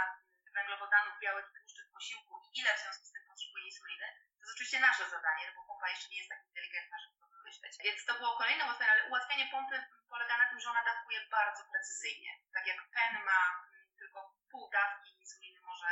węglowodanów, 0.54 1.14
białek 1.22 1.46
i 1.50 1.54
tłuszczy 1.58 1.82
w 1.88 1.92
posiłku 1.92 2.32
i 2.46 2.60
ile 2.60 2.70
w 2.76 2.80
związku 2.82 3.04
z 3.06 3.12
tym 3.12 3.22
potrzebuje 3.28 3.64
insuliny, 3.64 4.06
to 4.36 4.40
jest 4.40 4.54
oczywiście 4.54 4.80
nasze 4.80 5.04
zadanie, 5.10 5.52
bo 5.56 5.60
pompa 5.68 5.90
jeszcze 5.90 6.08
nie 6.10 6.18
jest 6.18 6.30
tak 6.30 6.42
inteligentna, 6.48 6.96
żeby 7.04 7.23
myśleć. 7.54 7.84
Więc 7.84 8.04
to 8.04 8.14
było 8.14 8.36
kolejne 8.36 8.64
ułatwienie, 8.64 8.92
ale 8.92 9.08
ułatwienie 9.08 9.46
pompy 9.50 9.84
polega 10.08 10.38
na 10.38 10.46
tym, 10.50 10.60
że 10.60 10.70
ona 10.70 10.84
dawkuje 10.84 11.20
bardzo 11.30 11.62
precyzyjnie. 11.72 12.30
Tak 12.54 12.66
jak 12.66 12.76
pen 12.94 13.24
ma 13.24 13.40
mm, 13.72 13.94
tylko 13.98 14.34
pół 14.50 14.70
dawki 14.70 15.20
insuliny 15.20 15.60
może 15.60 15.88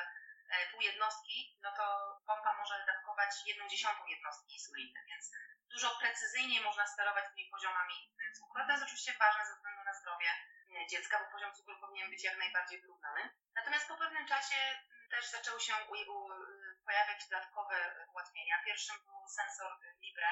e, 0.50 0.66
pół 0.70 0.80
jednostki, 0.80 1.58
no 1.62 1.72
to 1.76 1.84
pompa 2.26 2.52
może 2.58 2.84
dawkować 2.86 3.30
jedną 3.46 3.68
dziesiątą 3.68 4.06
jednostki 4.06 4.54
insuliny, 4.54 5.00
więc 5.08 5.30
dużo 5.72 5.90
precyzyjniej 6.00 6.64
można 6.64 6.86
sterować 6.86 7.24
tymi 7.28 7.50
poziomami 7.50 7.96
mm, 8.20 8.34
cukru. 8.34 8.66
To 8.66 8.72
jest 8.72 8.84
oczywiście 8.84 9.12
ważne 9.18 9.46
ze 9.46 9.54
względu 9.54 9.82
na 9.84 9.94
zdrowie 9.94 10.30
mm, 10.70 10.88
dziecka, 10.88 11.18
bo 11.18 11.32
poziom 11.32 11.54
cukru 11.54 11.80
powinien 11.80 12.10
być 12.10 12.24
jak 12.24 12.38
najbardziej 12.38 12.80
wyrównany. 12.80 13.30
Natomiast 13.54 13.88
po 13.88 13.96
pewnym 13.96 14.26
czasie 14.26 14.56
też 15.10 15.30
zaczęły 15.30 15.60
się 15.60 15.74
pojawiać 16.84 17.28
dodatkowe 17.28 17.76
ułatwienia. 18.12 18.62
Pierwszym 18.64 18.96
był 19.04 19.28
sensor 19.28 19.72
Libre, 20.02 20.28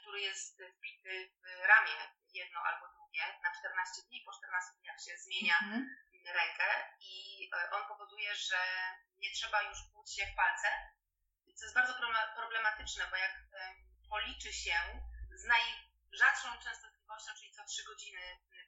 który 0.00 0.20
jest 0.20 0.62
wbity 0.76 1.30
w 1.42 1.66
ramię 1.66 1.98
jedno 2.34 2.60
albo 2.60 2.88
drugie 2.88 3.22
na 3.42 3.50
14 3.58 4.02
dni. 4.02 4.22
Po 4.26 4.32
14 4.32 4.72
dniach 4.80 5.00
się 5.00 5.16
zmienia 5.16 5.58
mhm. 5.62 5.96
rękę 6.26 6.68
i 7.00 7.14
e, 7.54 7.70
on 7.70 7.88
powoduje, 7.88 8.34
że 8.34 8.60
nie 9.18 9.30
trzeba 9.30 9.62
już 9.62 9.78
kłuć 9.92 10.14
się 10.14 10.26
w 10.26 10.34
palce, 10.34 10.68
co 11.56 11.64
jest 11.64 11.74
bardzo 11.74 11.94
problematyczne, 12.36 13.06
bo 13.10 13.16
jak 13.16 13.34
policzy 14.08 14.52
się 14.52 14.76
z 15.34 15.44
najrzadszą 15.44 16.48
częstotliwością, 16.64 17.30
czyli 17.38 17.52
co 17.52 17.64
3 17.64 17.84
godziny 17.84 18.20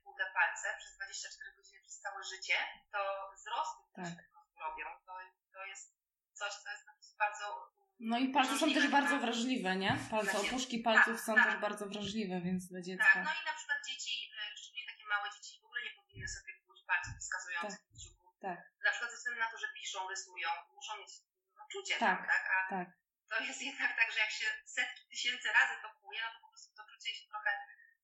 kłute 0.02 0.26
palce 0.34 0.76
przez 0.78 0.96
24 0.96 1.56
godziny 1.56 1.80
przez 1.82 2.00
całe 2.00 2.24
życie, 2.24 2.56
to 2.92 3.30
wzrosty, 3.34 3.82
które 3.92 4.06
tak. 4.06 4.14
się 4.14 4.60
robią, 4.60 4.86
to, 5.06 5.14
to 5.52 5.64
jest 5.64 5.94
coś, 6.32 6.52
co 6.52 6.70
jest 6.70 7.16
bardzo 7.18 7.72
no 8.10 8.16
i 8.18 8.26
palce 8.36 8.54
są 8.58 8.66
też 8.74 8.86
bardzo 8.98 9.16
wrażliwe, 9.24 9.70
nie? 9.76 9.92
Palce, 10.10 10.38
opuszki 10.38 10.78
palców 10.88 11.16
tak, 11.16 11.26
są 11.26 11.34
tak. 11.34 11.44
też 11.46 11.56
bardzo 11.66 11.84
wrażliwe, 11.92 12.40
więc 12.46 12.60
dla 12.72 12.80
dziecka. 12.88 13.14
Tak, 13.14 13.24
no 13.28 13.32
i 13.40 13.44
na 13.50 13.54
przykład 13.58 13.78
dzieci, 13.88 14.14
e, 14.38 14.56
szczególnie 14.58 14.86
takie 14.92 15.04
małe 15.14 15.26
dzieci, 15.34 15.52
w 15.62 15.64
ogóle 15.66 15.80
nie 15.86 15.94
powinny 15.98 16.28
sobie 16.36 16.52
kłuć 16.64 16.80
palców 16.90 17.14
wskazujących 17.22 17.84
tak. 17.86 17.92
kciuków. 17.94 18.32
Tak. 18.46 18.58
Na 18.86 18.90
przykład 18.90 19.10
ze 19.10 19.16
względu 19.16 19.40
na 19.40 19.50
to, 19.52 19.58
że 19.62 19.68
piszą, 19.78 19.98
rysują, 20.14 20.48
muszą 20.78 20.92
mieć 21.00 21.12
no, 21.56 21.62
czucie, 21.72 21.94
tak? 22.06 22.20
tak? 22.32 22.44
A 22.56 22.58
tak. 22.74 22.88
to 23.30 23.36
jest 23.48 23.62
jednak 23.68 23.92
tak, 24.00 24.08
że 24.12 24.18
jak 24.24 24.32
się 24.40 24.46
setki 24.76 25.02
tysięcy 25.12 25.48
razy 25.58 25.74
to 25.82 25.88
kuje, 26.00 26.20
no 26.24 26.30
to 26.34 26.38
po 26.44 26.48
prostu 26.52 26.70
to 26.76 26.82
czucie 26.90 27.10
się 27.16 27.24
trochę 27.32 27.52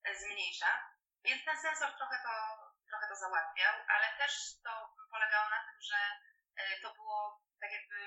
e, 0.07 0.09
zmniejsza. 0.21 0.71
Więc 1.25 1.41
ten 1.45 1.59
sensor 1.67 1.91
trochę 1.99 2.17
to, 2.27 2.35
trochę 2.91 3.07
to 3.11 3.17
załatwiał, 3.25 3.75
ale 3.95 4.07
też 4.21 4.33
to 4.65 4.73
polegało 5.13 5.47
na 5.57 5.61
tym, 5.67 5.79
że 5.91 5.99
e, 6.61 6.81
to 6.83 6.89
było 6.99 7.19
tak 7.61 7.71
jakby 7.73 7.99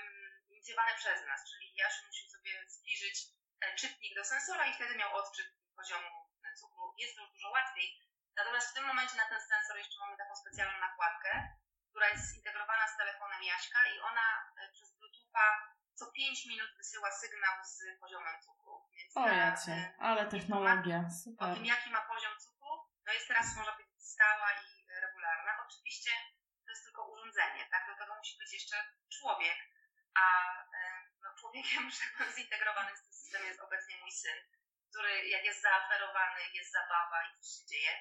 inicjowane 0.61 0.93
przez 0.97 1.27
nas, 1.27 1.49
czyli 1.49 1.65
Jasiu 1.75 2.07
musiał 2.07 2.27
sobie 2.35 2.51
zbliżyć 2.75 3.17
e, 3.61 3.75
czytnik 3.75 4.15
do 4.15 4.23
sensora 4.25 4.63
i 4.67 4.73
wtedy 4.73 4.93
miał 4.95 5.15
odczyt 5.15 5.47
poziomu 5.75 6.09
cukru. 6.59 6.95
Jest 6.97 7.15
to 7.15 7.21
już 7.21 7.31
dużo 7.31 7.49
łatwiej. 7.49 7.87
Natomiast 8.35 8.67
w 8.69 8.73
tym 8.73 8.85
momencie 8.85 9.15
na 9.17 9.29
ten 9.29 9.41
sensor 9.41 9.77
jeszcze 9.77 9.99
mamy 9.99 10.17
taką 10.17 10.35
specjalną 10.35 10.79
nakładkę, 10.79 11.29
która 11.89 12.09
jest 12.09 12.33
zintegrowana 12.33 12.87
z 12.87 12.97
telefonem 12.97 13.43
Jaśka 13.43 13.79
i 13.93 13.99
ona 13.99 14.27
przez 14.73 14.89
Bluetootha 14.97 15.45
co 15.93 16.11
5 16.11 16.45
minut 16.45 16.69
wysyła 16.77 17.11
sygnał 17.11 17.55
z 17.63 17.99
poziomem 17.99 18.41
cukru. 18.45 18.89
Więc 18.95 19.17
o 19.17 19.27
jacie, 19.27 19.93
ale 19.99 20.25
technologia, 20.25 21.09
super. 21.23 21.49
O 21.49 21.55
tym, 21.55 21.65
jaki 21.65 21.89
ma 21.89 22.01
poziom 22.01 22.39
cukru, 22.39 22.71
no 23.05 23.13
jest 23.13 23.27
teraz, 23.27 23.55
można 23.57 23.71
powiedzieć, 23.71 24.03
stała 24.15 24.49
i 24.51 24.87
regularna. 25.05 25.51
Oczywiście 25.65 26.11
to 26.65 26.71
jest 26.71 26.83
tylko 26.83 27.01
urządzenie, 27.11 27.67
tak? 27.71 27.87
Do 27.87 27.95
tego 27.95 28.15
musi 28.15 28.37
być 28.37 28.53
jeszcze 28.53 28.75
człowiek, 29.19 29.57
a 30.15 30.25
no, 31.21 31.29
człowiekiem, 31.39 31.89
tak 32.17 32.35
zintegrowanym 32.35 32.95
w 32.95 33.03
tym 33.03 33.13
systemie 33.13 33.47
jest 33.47 33.59
obecnie 33.59 33.97
mój 33.97 34.11
syn, 34.11 34.37
który 34.89 35.27
jak 35.27 35.43
jest 35.43 35.61
zaaferowany, 35.61 36.41
jest 36.53 36.71
zabawa 36.71 37.17
i 37.23 37.35
coś 37.35 37.47
się 37.57 37.65
dzieje, 37.65 37.93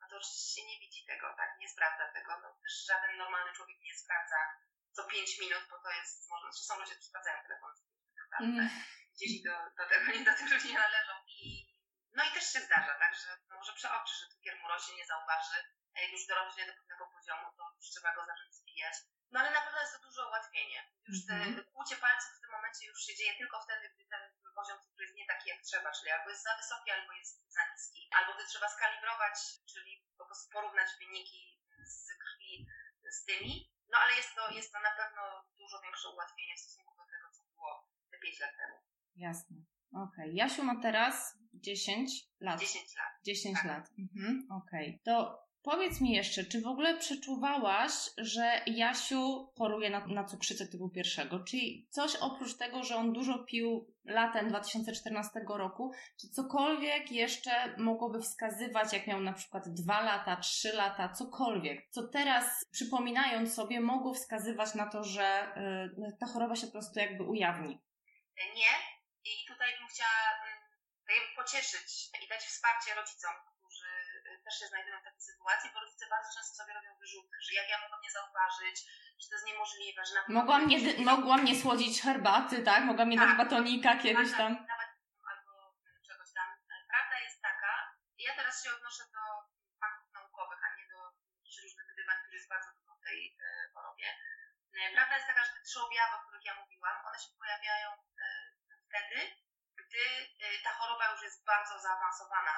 no 0.00 0.08
to 0.08 0.16
oczywiście 0.16 0.66
nie 0.66 0.78
widzi 0.80 1.06
tego, 1.06 1.34
tak? 1.36 1.58
Nie 1.58 1.68
sprawdza 1.68 2.12
tego. 2.12 2.40
No, 2.42 2.48
też 2.62 2.86
żaden 2.86 3.16
normalny 3.16 3.52
człowiek 3.52 3.78
nie 3.80 3.94
sprawdza 3.98 4.36
co 4.92 5.04
5 5.04 5.38
minut, 5.40 5.62
bo 5.70 5.78
to 5.78 5.90
jest, 5.90 6.30
może, 6.30 6.46
czy 6.56 6.64
są 6.64 6.78
ludzie, 6.78 6.94
którzy 6.94 7.08
sprawdzają 7.08 7.42
telefon 7.42 7.70
co 7.76 7.82
5 8.38 8.40
minut, 8.40 8.58
mm. 8.58 8.70
Dzieci 9.18 9.42
do, 9.46 9.54
do 9.78 9.84
tego 9.90 10.04
nie, 10.12 10.24
do 10.24 10.34
tych 10.34 10.50
ludzi 10.52 10.68
nie 10.68 10.78
należą 10.78 11.14
i 11.26 11.66
no 12.16 12.24
i 12.24 12.30
też 12.34 12.52
się 12.52 12.60
zdarza, 12.60 12.94
tak, 13.02 13.14
że 13.14 13.28
może 13.50 13.72
przeoczy, 13.72 14.14
że 14.20 14.28
cukier 14.28 14.56
mu 14.60 14.68
rośnie, 14.68 14.96
nie 14.96 15.06
zauważy, 15.06 15.58
a 15.94 16.00
jak 16.00 16.10
już 16.12 16.26
dorośnie 16.26 16.66
do 16.66 16.72
pewnego 16.72 17.06
poziomu, 17.06 17.46
to 17.56 17.62
już 17.76 17.90
trzeba 17.90 18.14
go 18.14 18.24
zacząć 18.24 18.54
zbijać. 18.54 18.94
No 19.32 19.40
ale 19.40 19.50
na 19.50 19.62
pewno 19.64 19.80
jest 19.80 19.92
to 19.94 20.06
duże 20.06 20.22
ułatwienie. 20.28 20.78
Już 21.08 21.18
te 21.26 21.34
mm. 21.34 21.64
kłucie 21.74 21.96
palców 22.04 22.32
w 22.36 22.40
tym 22.42 22.50
momencie 22.56 22.86
już 22.90 23.00
się 23.06 23.14
dzieje 23.18 23.32
tylko 23.40 23.56
wtedy, 23.66 23.84
gdy 23.94 24.04
ten 24.12 24.22
poziom 24.58 24.78
cukru 24.84 25.02
jest 25.02 25.16
nie 25.20 25.26
taki 25.32 25.48
jak 25.52 25.60
trzeba, 25.68 25.88
czyli 25.96 26.10
albo 26.10 26.28
jest 26.30 26.44
za 26.48 26.56
wysoki, 26.60 26.90
albo 26.90 27.12
jest 27.12 27.34
za 27.56 27.62
niski, 27.72 28.02
albo 28.16 28.30
gdy 28.34 28.44
trzeba 28.46 28.68
skalibrować, 28.68 29.36
czyli 29.72 29.92
po 30.18 30.24
prostu 30.26 30.46
porównać 30.54 30.88
wyniki 31.00 31.42
z 31.94 32.06
krwi 32.22 32.66
z 33.16 33.24
tymi, 33.24 33.52
no 33.92 33.96
ale 34.02 34.12
jest 34.16 34.34
to, 34.34 34.50
jest 34.50 34.72
to 34.72 34.78
na 34.80 34.94
pewno 35.00 35.22
dużo 35.58 35.80
większe 35.82 36.08
ułatwienie 36.08 36.54
w 36.56 36.60
stosunku 36.60 36.94
do 36.96 37.04
tego, 37.12 37.26
co 37.36 37.42
było 37.54 37.88
te 38.10 38.18
5 38.18 38.40
lat 38.40 38.56
temu. 38.56 38.76
Jasne. 39.16 39.56
Okej. 39.92 40.24
Okay. 40.24 40.32
Jasiu 40.32 40.62
ma 40.64 40.82
teraz 40.82 41.38
10 41.54 42.10
lat. 42.40 42.60
10 42.60 42.96
lat. 42.96 43.12
10 43.24 43.56
tak. 43.56 43.64
lat. 43.66 43.90
Mhm. 43.98 44.48
Okej. 44.50 44.88
Okay. 44.88 45.00
To 45.04 45.45
Powiedz 45.70 46.00
mi 46.00 46.12
jeszcze, 46.12 46.44
czy 46.44 46.60
w 46.60 46.66
ogóle 46.66 46.98
przeczuwałaś, 46.98 47.92
że 48.18 48.62
Jasiu 48.66 49.52
choruje 49.58 49.90
na, 49.90 50.06
na 50.06 50.24
cukrzycę 50.24 50.66
typu 50.66 50.88
pierwszego? 50.88 51.44
Czyli 51.44 51.88
coś 51.90 52.16
oprócz 52.16 52.56
tego, 52.56 52.82
że 52.82 52.96
on 52.96 53.12
dużo 53.12 53.38
pił 53.38 53.94
latem 54.04 54.48
2014 54.48 55.40
roku, 55.48 55.92
czy 56.20 56.28
cokolwiek 56.28 57.12
jeszcze 57.12 57.76
mogłoby 57.78 58.22
wskazywać, 58.22 58.92
jak 58.92 59.06
miał 59.06 59.20
na 59.20 59.32
przykład 59.32 59.68
dwa 59.68 60.00
lata, 60.00 60.36
trzy 60.36 60.72
lata, 60.72 61.08
cokolwiek, 61.08 61.90
co 61.90 62.08
teraz 62.08 62.64
przypominając 62.70 63.54
sobie 63.54 63.80
mogło 63.80 64.14
wskazywać 64.14 64.74
na 64.74 64.90
to, 64.90 65.04
że 65.04 65.48
y, 66.08 66.16
ta 66.20 66.26
choroba 66.26 66.56
się 66.56 66.66
po 66.66 66.72
prostu 66.72 67.00
jakby 67.00 67.24
ujawni? 67.24 67.80
Nie. 68.36 68.74
I 69.24 69.46
tutaj 69.48 69.68
bym 69.78 69.88
chciała 69.88 70.30
y, 71.08 71.36
pocieszyć 71.36 72.10
i 72.24 72.28
dać 72.28 72.40
wsparcie 72.40 72.94
rodzicom, 72.94 73.55
też 74.46 74.54
się 74.60 74.66
znajdują 74.72 74.96
w 75.00 75.06
takiej 75.08 75.24
sytuacji, 75.30 75.70
bo 75.72 75.80
rodzice 75.80 76.04
bardzo 76.14 76.30
często 76.34 76.52
sobie 76.54 76.72
robią 76.74 76.90
wyrzutki, 77.00 77.38
że 77.46 77.52
jak 77.60 77.68
ja 77.72 77.78
mogłam 77.82 78.02
nie 78.06 78.12
zauważyć, 78.18 78.76
że 79.20 79.26
to 79.28 79.34
jest 79.36 79.46
niemożliwe, 79.50 80.00
że 80.06 80.14
na 80.14 80.22
pewno... 80.22 80.40
Mogłam 80.40 80.62
nie, 80.70 80.78
mogłam 81.12 81.44
nie 81.48 81.56
słodzić 81.62 81.94
herbaty, 82.06 82.56
tak? 82.68 82.80
Mogłam 82.90 83.08
nie 83.10 83.18
tak, 83.18 83.28
dać 83.28 83.36
batonika 83.42 83.90
kiedyś 84.04 84.30
tam. 84.40 84.52
Nawet 84.74 84.90
albo 85.32 85.52
czegoś 86.08 86.30
tam. 86.38 86.48
Prawda 86.92 87.16
jest 87.26 87.38
taka, 87.48 87.72
i 88.18 88.22
ja 88.28 88.32
teraz 88.38 88.54
się 88.62 88.70
odnoszę 88.76 89.04
do 89.16 89.22
faktów 89.80 90.08
naukowych, 90.18 90.60
a 90.66 90.68
nie 90.78 90.86
do 90.92 90.98
różnych 91.62 91.88
gdybań, 91.92 92.16
które 92.22 92.36
jest 92.38 92.52
bardzo 92.54 92.70
dużo 92.76 92.92
w 92.96 93.04
tej 93.08 93.18
e, 93.46 93.48
chorobie. 93.74 94.08
E, 94.78 94.92
prawda 94.96 95.14
jest 95.16 95.28
taka, 95.30 95.44
że 95.44 95.52
te 95.52 95.60
trzy 95.66 95.78
objawy, 95.86 96.14
o 96.16 96.22
których 96.24 96.44
ja 96.50 96.54
mówiłam, 96.62 96.96
one 97.08 97.18
się 97.18 97.30
pojawiają 97.42 97.88
e, 97.92 98.26
wtedy, 98.86 99.18
gdy 99.80 100.02
ta 100.64 100.72
choroba 100.78 101.12
już 101.12 101.22
jest 101.22 101.44
bardzo 101.44 101.74
zaawansowana. 101.86 102.54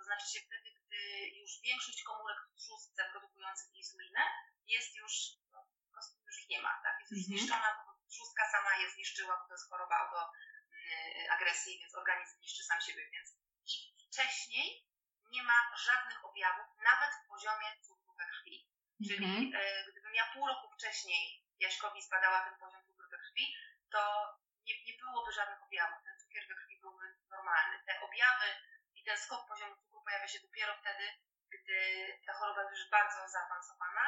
To 0.00 0.04
znaczy 0.04 0.26
się 0.32 0.40
wtedy, 0.46 0.68
gdy 0.78 1.00
już 1.40 1.50
większość 1.60 2.02
komórek 2.02 2.38
w 2.48 2.54
trzustce 2.60 3.00
produkujących 3.12 3.74
insulinę 3.74 4.20
jest 4.66 4.96
już, 4.96 5.12
no, 5.52 5.58
po 5.84 5.92
prostu 5.92 6.14
już 6.26 6.38
ich 6.42 6.48
nie 6.48 6.62
ma, 6.62 6.80
tak? 6.84 7.00
Jest 7.00 7.12
już 7.12 7.20
-hmm. 7.20 7.24
zniszczona, 7.24 7.68
bo 7.76 8.08
trzustka 8.08 8.50
sama 8.52 8.76
je 8.76 8.90
zniszczyła, 8.90 9.36
bo 9.38 9.44
to 9.48 9.54
jest 9.54 9.68
choroba 9.70 9.96
autoagresji, 10.04 11.78
więc 11.80 11.94
organizm 11.94 12.40
niszczy 12.40 12.64
sam 12.64 12.80
siebie, 12.80 13.10
więc 13.12 13.28
i 13.66 13.74
wcześniej 14.08 14.86
nie 15.30 15.42
ma 15.42 15.58
żadnych 15.86 16.24
objawów, 16.24 16.66
nawet 16.76 17.10
w 17.14 17.28
poziomie 17.28 17.68
cukru 17.82 18.14
we 18.14 18.26
krwi. 18.26 18.68
Czyli 19.08 19.24
mm 19.24 19.36
-hmm. 19.36 19.56
e, 19.56 19.84
gdybym 19.92 20.14
ja 20.14 20.24
pół 20.32 20.46
roku 20.46 20.68
wcześniej 20.74 21.44
Jaśkowi 21.58 22.02
spadała 22.02 22.40
ten 22.40 22.58
poziom 22.58 22.86
cukru 22.86 23.10
we 23.10 23.18
krwi, 23.18 23.56
to 23.90 24.00
nie, 24.66 24.84
nie 24.84 24.94
byłoby 24.98 25.32
żadnych 25.32 25.62
objawów. 25.62 25.98
Ten 26.04 26.18
cukier 26.20 26.48
we 26.48 26.54
krwi 26.54 26.80
byłby 26.80 27.16
normalny. 27.30 27.82
Te 27.86 28.00
objawy 28.00 28.46
i 29.00 29.04
ten 29.04 29.18
skok 29.18 29.48
poziomu 29.48 29.74
cukru 29.76 30.02
pojawia 30.04 30.28
się 30.28 30.40
dopiero 30.46 30.72
wtedy, 30.80 31.04
gdy 31.54 31.78
ta 32.26 32.32
choroba 32.32 32.62
już 32.62 32.78
jest 32.78 32.90
bardzo 32.90 33.28
zaawansowana 33.28 34.04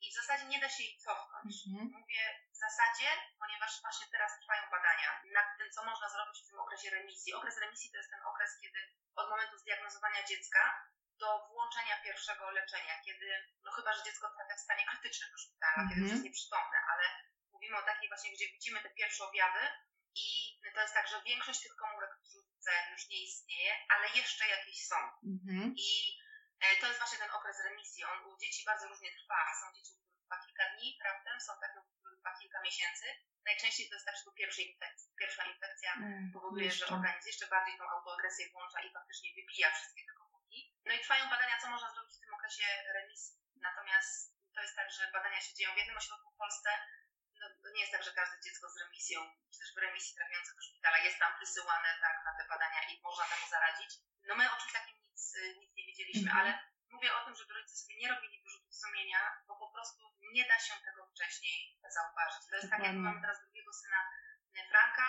i 0.00 0.10
w 0.10 0.14
zasadzie 0.20 0.44
nie 0.44 0.60
da 0.60 0.68
się 0.68 0.82
jej 0.82 0.98
cofnąć. 1.04 1.52
Mhm. 1.68 1.84
Mówię 1.98 2.22
w 2.54 2.56
zasadzie, 2.66 3.08
ponieważ 3.38 3.80
właśnie 3.80 4.06
teraz 4.14 4.40
trwają 4.40 4.62
badania 4.70 5.10
nad 5.38 5.48
tym, 5.58 5.70
co 5.74 5.84
można 5.84 6.08
zrobić 6.08 6.38
w 6.42 6.48
tym 6.48 6.60
okresie 6.60 6.90
remisji. 6.90 7.34
Okres 7.34 7.58
remisji 7.58 7.90
to 7.90 7.98
jest 7.98 8.10
ten 8.10 8.22
okres, 8.30 8.50
kiedy 8.62 8.78
od 9.14 9.30
momentu 9.30 9.58
zdiagnozowania 9.58 10.22
dziecka 10.30 10.62
do 11.20 11.28
włączenia 11.48 11.96
pierwszego 12.04 12.50
leczenia, 12.50 12.94
kiedy, 13.04 13.28
no 13.64 13.70
chyba, 13.72 13.92
że 13.92 14.02
dziecko 14.02 14.30
trafia 14.36 14.56
w 14.56 14.66
stanie 14.66 14.84
krytycznym 14.90 15.30
do 15.30 15.38
szpitala, 15.38 15.76
kiedy 15.88 16.00
już 16.00 16.10
mhm. 16.10 16.12
jest 16.12 16.24
nieprzytomne, 16.24 16.78
ale 16.92 17.04
mówimy 17.52 17.76
o 17.78 17.82
takiej 17.82 18.08
właśnie, 18.08 18.32
gdzie 18.32 18.46
widzimy 18.52 18.82
te 18.82 18.90
pierwsze 18.90 19.24
objawy 19.24 19.62
i 20.14 20.26
to 20.74 20.80
jest 20.80 20.94
tak, 20.94 21.08
że 21.08 21.22
większość 21.22 21.62
tych 21.62 21.76
komórek 21.76 22.10
już 22.92 23.08
nie 23.08 23.22
istnieje, 23.22 23.72
ale 23.88 24.06
jeszcze 24.20 24.48
jakieś 24.48 24.86
są. 24.86 24.96
Mhm. 25.34 25.74
I 25.88 25.90
e, 26.60 26.76
to 26.80 26.86
jest 26.86 26.98
właśnie 26.98 27.18
ten 27.18 27.30
okres 27.30 27.56
remisji. 27.64 28.04
On 28.04 28.18
u 28.30 28.38
dzieci 28.38 28.64
bardzo 28.66 28.88
różnie 28.88 29.10
trwa. 29.18 29.40
Są 29.60 29.74
dzieci, 29.76 29.92
u 29.94 29.98
których 30.00 30.22
trwa 30.24 30.38
kilka 30.44 30.64
dni, 30.74 30.98
prawda? 31.02 31.40
Są 31.40 31.52
takie, 31.60 31.80
u 31.80 31.84
których 31.98 32.18
trwa 32.18 32.32
kilka 32.40 32.58
miesięcy. 32.62 33.06
Najczęściej 33.44 33.88
to 33.88 33.94
jest 33.94 34.06
tak, 34.06 34.16
że 34.16 34.62
infekcji. 34.62 35.08
Pierwsza 35.20 35.44
infekcja 35.52 35.90
mm, 35.94 36.32
powoduje, 36.32 36.64
jeszcze. 36.64 36.86
że 36.86 36.94
organizm 36.94 37.28
jeszcze 37.32 37.46
bardziej 37.46 37.78
tą 37.78 37.84
autoagresję 37.96 38.50
włącza 38.52 38.78
i 38.82 38.92
faktycznie 38.92 39.28
wybija 39.36 39.70
wszystkie 39.70 40.02
te 40.06 40.12
komórki. 40.20 40.60
No 40.86 40.92
i 40.94 41.00
trwają 41.00 41.30
badania, 41.30 41.60
co 41.60 41.70
można 41.70 41.90
zrobić 41.94 42.16
w 42.16 42.20
tym 42.20 42.34
okresie 42.34 42.66
remisji. 42.94 43.36
Natomiast 43.68 44.14
to 44.54 44.60
jest 44.62 44.76
tak, 44.76 44.88
że 44.92 45.10
badania 45.12 45.40
się 45.40 45.54
dzieją 45.54 45.74
w 45.74 45.76
jednym 45.76 45.96
ośrodku 45.96 46.30
w 46.30 46.36
Polsce, 46.36 46.70
no, 47.42 47.48
to 47.62 47.68
nie 47.74 47.80
jest 47.80 47.92
tak, 47.92 48.04
że 48.04 48.12
każde 48.20 48.36
dziecko 48.40 48.66
z 48.70 48.76
remisją, 48.82 49.18
czy 49.52 49.58
też 49.58 49.74
w 49.74 49.78
remisji 49.78 50.16
trafiające 50.16 50.54
do 50.54 50.62
szpitala 50.62 50.98
jest 50.98 51.18
tam 51.18 51.32
wysyłane 51.40 51.88
tak, 52.00 52.16
na 52.24 52.32
te 52.38 52.44
badania 52.48 52.80
i 52.90 53.00
można 53.02 53.24
temu 53.24 53.46
zaradzić. 53.50 53.90
No 54.28 54.34
my 54.34 54.44
o 54.52 54.56
czymś 54.60 54.72
takim 54.72 54.96
nic, 55.06 55.22
nic 55.60 55.72
nie 55.76 55.86
wiedzieliśmy, 55.86 56.30
-hmm. 56.30 56.40
ale 56.40 56.50
mówię 56.94 57.10
o 57.16 57.24
tym, 57.24 57.34
żeby 57.34 57.54
rodzice 57.54 57.76
sobie 57.76 58.00
nie 58.00 58.08
robili 58.14 58.42
wyrzutów 58.42 58.74
sumienia, 58.74 59.20
bo 59.48 59.56
po 59.56 59.68
prostu 59.72 60.02
nie 60.36 60.44
da 60.50 60.58
się 60.58 60.74
tego 60.84 61.06
wcześniej 61.06 61.78
zauważyć. 61.96 62.42
To 62.50 62.56
jest 62.56 62.70
tak, 62.70 62.82
jak 62.82 62.94
mamy 62.94 63.20
teraz 63.20 63.40
drugiego 63.42 63.72
syna 63.72 64.00
e, 64.58 64.68
Franka. 64.68 65.06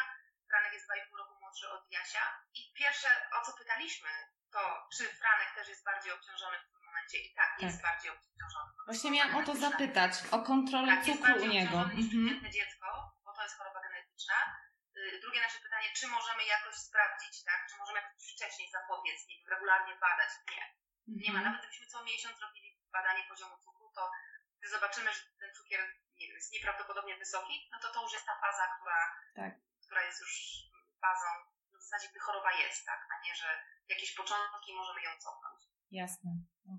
Franek 0.48 0.74
jest 0.74 0.88
2,5 0.90 1.18
roku 1.18 1.40
młodszy 1.40 1.70
od 1.70 1.92
Jasia. 1.92 2.24
I 2.54 2.74
pierwsze, 2.74 3.10
o 3.32 3.46
co 3.46 3.54
pytaliśmy, 3.54 4.10
to 4.54 4.88
czy 4.96 5.04
Franek 5.20 5.50
też 5.56 5.68
jest 5.68 5.84
bardziej 5.86 6.12
obciążony 6.12 6.58
w 6.60 6.72
tym 6.72 6.82
momencie. 6.86 7.18
I 7.18 7.34
tak, 7.36 7.50
tak. 7.50 7.62
jest 7.62 7.82
bardziej 7.82 8.12
obciążony. 8.12 8.70
Właśnie 8.86 9.12
miałam 9.12 9.36
o 9.36 9.44
to 9.50 9.56
zapytać, 9.56 10.14
o 10.32 10.40
kontrolę 10.52 10.92
tak, 10.96 11.06
cukru 11.06 11.34
u 11.44 11.48
niego. 11.56 11.78
Mhm. 11.78 12.52
dziecko, 12.58 12.88
bo 13.26 13.34
to 13.36 13.44
jest 13.44 13.58
choroba 13.58 13.82
genetyczna. 13.82 14.38
Y, 14.98 15.20
drugie 15.22 15.42
nasze 15.42 15.60
pytanie, 15.60 15.88
czy 15.98 16.08
możemy 16.08 16.44
jakoś 16.46 16.76
sprawdzić, 16.76 17.44
tak? 17.44 17.60
Czy 17.70 17.76
możemy 17.78 18.00
jakoś 18.02 18.34
wcześniej 18.36 18.68
zapobiec, 18.72 19.28
nie 19.28 19.36
wiem, 19.38 19.50
regularnie 19.54 19.96
badać? 19.96 20.32
Nie. 20.52 20.64
Nie 21.08 21.32
ma. 21.34 21.40
Mhm. 21.40 21.46
Nawet 21.46 21.62
gdybyśmy 21.62 21.88
co 21.88 22.04
miesiąc 22.04 22.36
robili 22.42 22.70
badanie 22.92 23.24
poziomu 23.30 23.56
cukru, 23.64 23.92
to 23.96 24.12
gdy 24.60 24.70
zobaczymy, 24.70 25.14
że 25.14 25.22
ten 25.40 25.54
cukier 25.58 25.82
nie 26.18 26.28
wiem, 26.28 26.36
jest 26.36 26.54
nieprawdopodobnie 26.54 27.18
wysoki, 27.18 27.70
no 27.72 27.80
to 27.80 27.88
to 27.94 28.04
już 28.04 28.14
jest 28.14 28.26
ta 28.26 28.36
faza, 28.42 28.66
która, 28.76 29.02
tak. 29.36 29.54
która 29.86 30.02
jest 30.04 30.22
już 30.22 30.34
fazą 31.02 31.28
zasadzie, 31.94 32.12
gdy 32.12 32.20
choroba 32.20 32.52
jest, 32.52 32.86
tak? 32.86 33.08
A 33.14 33.28
nie, 33.28 33.36
że 33.36 33.48
jakieś 33.90 34.16
początki 34.16 34.74
możemy 34.74 35.02
ją 35.02 35.10
cofnąć. 35.20 35.62
Jasne, 35.92 36.32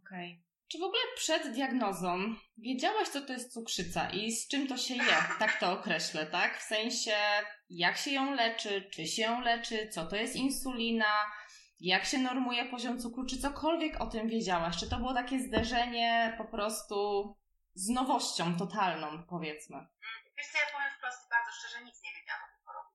okej. 0.03 0.31
Okay. 0.33 0.55
Czy 0.69 0.79
w 0.79 0.83
ogóle 0.83 1.03
przed 1.17 1.53
diagnozą 1.53 2.35
wiedziałaś, 2.59 3.09
co 3.09 3.21
to 3.21 3.33
jest 3.33 3.53
cukrzyca 3.53 4.11
i 4.11 4.33
z 4.33 4.49
czym 4.49 4.67
to 4.67 4.77
się 4.77 4.95
je? 4.95 5.17
Tak 5.39 5.61
to 5.61 5.73
określę, 5.73 6.27
tak? 6.27 6.59
W 6.59 6.63
sensie, 6.63 7.17
jak 7.71 7.97
się 7.97 8.11
ją 8.11 8.35
leczy, 8.35 8.91
czy 8.93 9.07
się 9.07 9.23
ją 9.23 9.41
leczy, 9.41 9.89
co 9.89 10.07
to 10.07 10.17
jest 10.17 10.37
insulina, 10.37 11.33
jak 11.81 12.05
się 12.05 12.19
normuje 12.19 12.65
poziom 12.65 13.01
cukru, 13.01 13.27
czy 13.27 13.39
cokolwiek 13.39 14.01
o 14.01 14.07
tym 14.07 14.29
wiedziałaś? 14.29 14.77
Czy 14.77 14.91
to 14.91 14.97
było 14.97 15.15
takie 15.15 15.41
zderzenie 15.41 16.35
po 16.39 16.45
prostu 16.45 16.97
z 17.75 17.89
nowością 17.89 18.57
totalną, 18.57 19.25
powiedzmy? 19.29 19.87
Wiesz 20.37 20.47
co, 20.47 20.59
ja 20.59 20.67
powiem 20.73 20.93
wprost 20.99 21.31
bardzo 21.31 21.53
szczerze, 21.53 21.85
nic 21.85 22.03
nie 22.03 22.11
wiedziałam 22.21 22.43
o 22.45 22.49
tej 22.57 22.65
chorobie. 22.65 22.91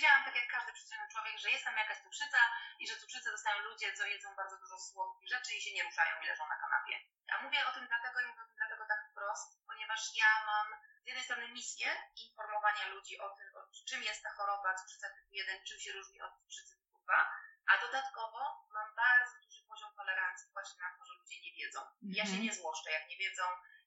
Wiedziałam, 0.00 0.24
tak 0.24 0.36
jak 0.40 0.48
każdy 0.56 0.72
przeciętny 0.72 1.08
człowiek, 1.12 1.38
że 1.38 1.50
jest 1.50 1.64
tam 1.64 1.76
jakaś 1.76 1.98
cukrzyca 2.04 2.40
i 2.80 2.88
że 2.88 2.96
cukrzycę 3.00 3.30
dostają 3.30 3.58
ludzie, 3.62 3.92
co 3.92 4.04
jedzą 4.06 4.28
bardzo 4.36 4.56
dużo 4.62 4.78
słodkich 4.78 5.28
rzeczy 5.28 5.54
i 5.54 5.62
się 5.62 5.72
nie 5.74 5.82
ruszają 5.82 6.22
i 6.22 6.26
leżą 6.26 6.44
na 6.48 6.58
kanapie. 6.62 6.96
A 7.32 7.42
mówię 7.42 7.66
o 7.66 7.72
tym 7.72 7.86
dlatego 7.86 8.20
i 8.20 8.26
mówię 8.26 8.42
o 8.42 8.46
tym 8.46 8.56
dlatego 8.56 8.84
tak 8.88 9.00
wprost, 9.10 9.48
ponieważ 9.66 10.00
ja 10.16 10.30
mam 10.46 10.66
z 11.04 11.06
jednej 11.06 11.24
strony 11.24 11.48
misję 11.48 11.88
informowania 12.26 12.84
ludzi 12.94 13.18
o 13.18 13.28
tym, 13.36 13.48
o 13.56 13.60
czym 13.88 14.02
jest 14.02 14.22
ta 14.22 14.30
choroba 14.36 14.74
cukrzyca 14.74 15.08
typu 15.16 15.28
1, 15.32 15.64
czym 15.64 15.80
się 15.80 15.92
różni 15.92 16.22
od 16.22 16.32
cukrzycy 16.40 16.74
typu 16.80 16.98
2, 16.98 17.32
a 17.70 17.78
dodatkowo 17.80 18.40
mam 18.76 18.94
bardzo 18.94 19.34
duży 19.44 19.62
poziom 19.68 19.94
tolerancji 19.96 20.52
właśnie 20.52 20.80
na 20.82 20.90
to, 20.98 21.04
że 21.04 21.12
ludzie 21.18 21.40
nie 21.40 21.52
wiedzą. 21.52 21.80
Ja 22.02 22.24
się 22.24 22.36
Mhm. 22.38 22.42
nie 22.46 22.54
złoszczę, 22.54 22.90
jak 22.90 23.08
nie 23.08 23.16
wiedzą, 23.16 23.44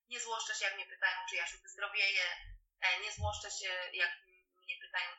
nie 0.10 0.20
złoszczę 0.20 0.56
się, 0.56 0.66
jak 0.66 0.76
mnie 0.76 0.86
pytają, 0.86 1.18
czy 1.30 1.36
ja 1.36 1.48
się 1.48 1.58
wyzdrowieję, 1.58 2.26
e, 2.82 3.00
nie 3.00 3.12
złoszczę 3.12 3.52
się, 3.52 3.72
jak 3.94 4.12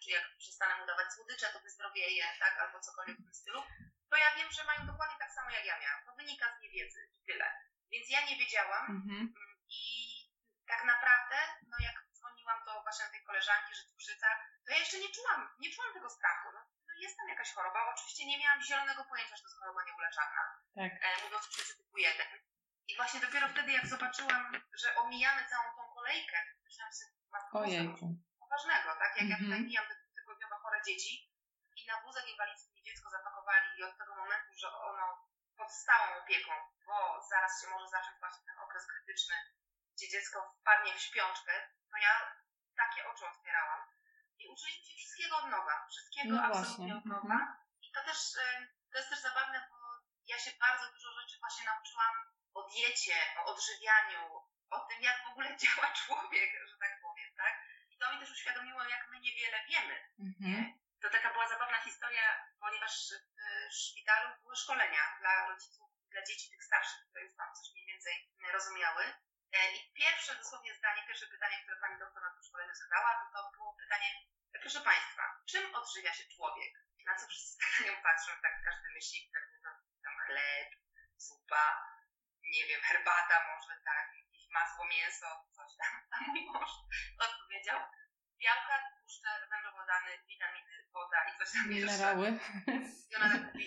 czy 0.03 0.11
jak 0.11 0.25
przestanę 0.39 0.77
mu 0.81 0.87
dawać 0.87 1.13
słodycze, 1.15 1.47
to 1.53 1.61
wyzdrowieję, 1.61 2.25
tak, 2.39 2.59
albo 2.59 2.81
cokolwiek 2.81 3.17
w 3.19 3.25
tym 3.25 3.35
stylu, 3.35 3.63
to 4.11 4.17
ja 4.17 4.35
wiem, 4.37 4.51
że 4.53 4.65
mają 4.65 4.87
dokładnie 4.87 5.17
tak 5.19 5.33
samo 5.33 5.51
jak 5.51 5.65
ja 5.65 5.81
miałam. 5.81 6.05
To 6.07 6.15
wynika 6.15 6.57
z 6.57 6.61
niewiedzy 6.63 7.01
i 7.15 7.25
tyle. 7.27 7.49
Więc 7.93 8.11
ja 8.11 8.21
nie 8.27 8.37
wiedziałam 8.37 8.85
Mhm. 8.91 9.35
i 9.69 9.83
tak 10.67 10.85
naprawdę, 10.85 11.37
no 11.71 11.77
jak 11.81 11.97
dzwoniłam 12.13 12.65
do 12.67 12.83
właśnie 12.83 13.07
tej 13.13 13.25
koleżanki, 13.25 13.75
że 13.75 13.83
cukrzyca, 13.83 14.29
to 14.65 14.73
ja 14.73 14.79
jeszcze 14.79 14.99
nie 14.99 15.09
czułam, 15.15 15.41
nie 15.59 15.71
czułam 15.75 15.93
tego 15.95 16.11
strachu. 16.11 16.49
No, 16.55 16.61
no 16.89 16.93
jest 16.99 17.17
tam 17.17 17.29
jakaś 17.29 17.53
choroba, 17.53 17.93
oczywiście 17.95 18.27
nie 18.27 18.39
miałam 18.39 18.63
zielonego 18.63 19.05
pojęcia, 19.05 19.37
że 19.37 19.43
to 19.43 19.49
jest 19.49 19.59
choroba 19.59 19.85
nieuleczalna 19.85 20.43
Tak. 20.75 20.93
e, 21.03 21.23
mówię 21.25 21.37
o 21.37 21.41
cukrzycy 21.41 21.77
typu 21.77 21.99
1. 21.99 22.27
I 22.89 22.97
właśnie 22.97 23.21
dopiero 23.21 23.49
wtedy, 23.49 23.73
jak 23.73 23.87
zobaczyłam, 23.87 24.63
że 24.75 24.97
omijamy 24.97 25.49
całą 25.49 25.65
tą 25.77 25.95
kolejkę, 25.95 26.37
myślałam 26.65 26.93
sobie, 26.93 27.13
matko, 27.31 27.59
Ojejku. 27.61 28.07
Poważnego, 28.55 28.89
tak? 29.03 29.13
Jak 29.21 29.29
ja 29.29 29.37
Mhm. 29.37 29.45
tutaj 29.45 29.61
mijam 29.61 29.87
te 29.89 29.95
tygodniowe 30.17 30.57
chore 30.63 30.81
dzieci 30.87 31.13
i 31.77 31.87
na 31.87 32.01
wózek 32.03 32.27
inwalidzki 32.29 32.75
mi 32.75 32.83
dziecko 32.83 33.11
zapakowali 33.11 33.69
i 33.79 33.85
od 33.85 33.99
tego 33.99 34.15
momentu, 34.15 34.51
że 34.63 34.69
ono 34.91 35.07
pod 35.57 35.71
stałą 35.73 36.07
opieką, 36.23 36.53
bo 36.87 36.97
zaraz 37.31 37.63
się 37.63 37.67
może 37.71 37.89
zacząć 37.89 38.17
właśnie 38.21 38.45
ten 38.47 38.59
okres 38.59 38.87
krytyczny, 38.87 39.37
gdzie 39.95 40.09
dziecko 40.09 40.57
wpadnie 40.61 40.95
w 40.95 41.01
śpiączkę, 41.01 41.53
to 41.91 41.97
ja 42.07 42.13
takie 42.77 43.09
oczy 43.09 43.25
otwierałam 43.27 43.81
i 44.39 44.49
uczyliśmy 44.49 44.85
się 44.87 44.95
wszystkiego 44.97 45.37
od 45.37 45.47
nowa, 45.51 45.87
wszystkiego 45.91 46.35
No 46.37 46.43
absolutnie 46.43 46.97
od 46.97 47.05
nowa. 47.05 47.35
mhm. 47.35 47.57
I 47.83 47.93
to 47.93 48.01
też, 48.05 48.19
e, 48.37 48.67
to 48.93 48.99
jest 48.99 49.11
też 49.11 49.21
zabawne, 49.21 49.67
bo 49.71 49.77
ja 50.27 50.39
się 50.39 50.51
bardzo 50.61 50.93
dużo 50.93 51.11
rzeczy 51.21 51.37
właśnie 51.41 51.65
nauczyłam 51.65 52.15
o 52.55 52.63
diecie, 52.69 53.17
o 53.39 53.45
odżywianiu, 53.45 54.23
o 54.71 54.79
tym, 54.89 55.03
jak 55.03 55.25
w 55.27 55.31
ogóle 55.31 55.57
działa 55.63 55.89
człowiek, 55.93 56.51
że 56.69 56.77
tak 56.79 57.01
powiem, 57.03 57.31
tak? 57.37 57.55
To 58.05 58.13
mi 58.13 58.21
też 58.21 58.31
uświadomiło, 58.31 58.85
jak 58.85 59.09
my 59.11 59.21
niewiele 59.21 59.59
wiemy. 59.69 59.97
Mhm. 60.19 60.79
To 61.03 61.11
taka 61.11 61.33
była 61.33 61.49
zabawna 61.49 61.79
historia, 61.89 62.27
ponieważ 62.61 62.95
w 63.71 63.75
szpitalu 63.75 64.29
były 64.43 64.57
szkolenia 64.57 65.03
dla 65.21 65.49
rodziców, 65.49 65.91
dla 66.13 66.23
dzieci 66.23 66.51
tych 66.51 66.65
starszych, 66.65 67.03
które 67.09 67.25
już 67.25 67.37
tam 67.37 67.55
coś 67.55 67.73
mniej 67.73 67.87
więcej 67.87 68.15
rozumiały. 68.53 69.05
E, 69.53 69.59
I 69.77 69.93
pierwsze 69.95 70.37
dosłownie 70.37 70.75
zdanie, 70.75 71.07
pierwsze 71.07 71.27
pytanie, 71.27 71.57
które 71.63 71.77
pani 71.77 71.99
doktor 71.99 72.23
na 72.23 72.31
tym 72.35 72.43
szkoleniu 72.49 72.75
zadała, 72.75 73.11
to, 73.33 73.43
to 73.43 73.51
było 73.57 73.77
pytanie, 73.83 74.09
proszę 74.61 74.81
Państwa, 74.81 75.23
czym 75.51 75.75
odżywia 75.75 76.13
się 76.15 76.25
człowiek? 76.37 76.73
Na 77.07 77.15
co 77.19 77.27
wszyscy 77.27 77.59
tak 77.59 77.81
na 77.81 77.87
nią 77.87 78.03
patrzą, 78.03 78.33
tak 78.43 78.55
każdy 78.65 78.89
myśli, 78.95 79.31
to 79.33 79.69
tam 80.05 80.17
chleb, 80.27 80.69
zupa, 81.17 81.67
nie 82.43 82.67
wiem, 82.67 82.81
herbata 82.81 83.37
może, 83.51 83.81
tak, 83.85 84.09
masło, 84.59 84.85
mięso, 84.95 85.29
coś 85.57 85.71
tam. 85.81 85.93
A 86.15 86.17
mój 86.31 86.45
mąż 86.53 86.71
odpowiedział, 87.27 87.81
białka, 88.43 88.75
tłuszcze, 88.91 89.31
węglowodany, 89.51 90.11
witaminy, 90.29 90.75
woda 90.93 91.19
i 91.29 91.39
coś 91.39 91.53
tam 91.53 91.73
jeszcze. 91.73 91.93
Minerały. 91.93 92.27
I 93.11 93.17
ona 93.17 93.29
tak 93.33 93.43
mówi, 93.43 93.67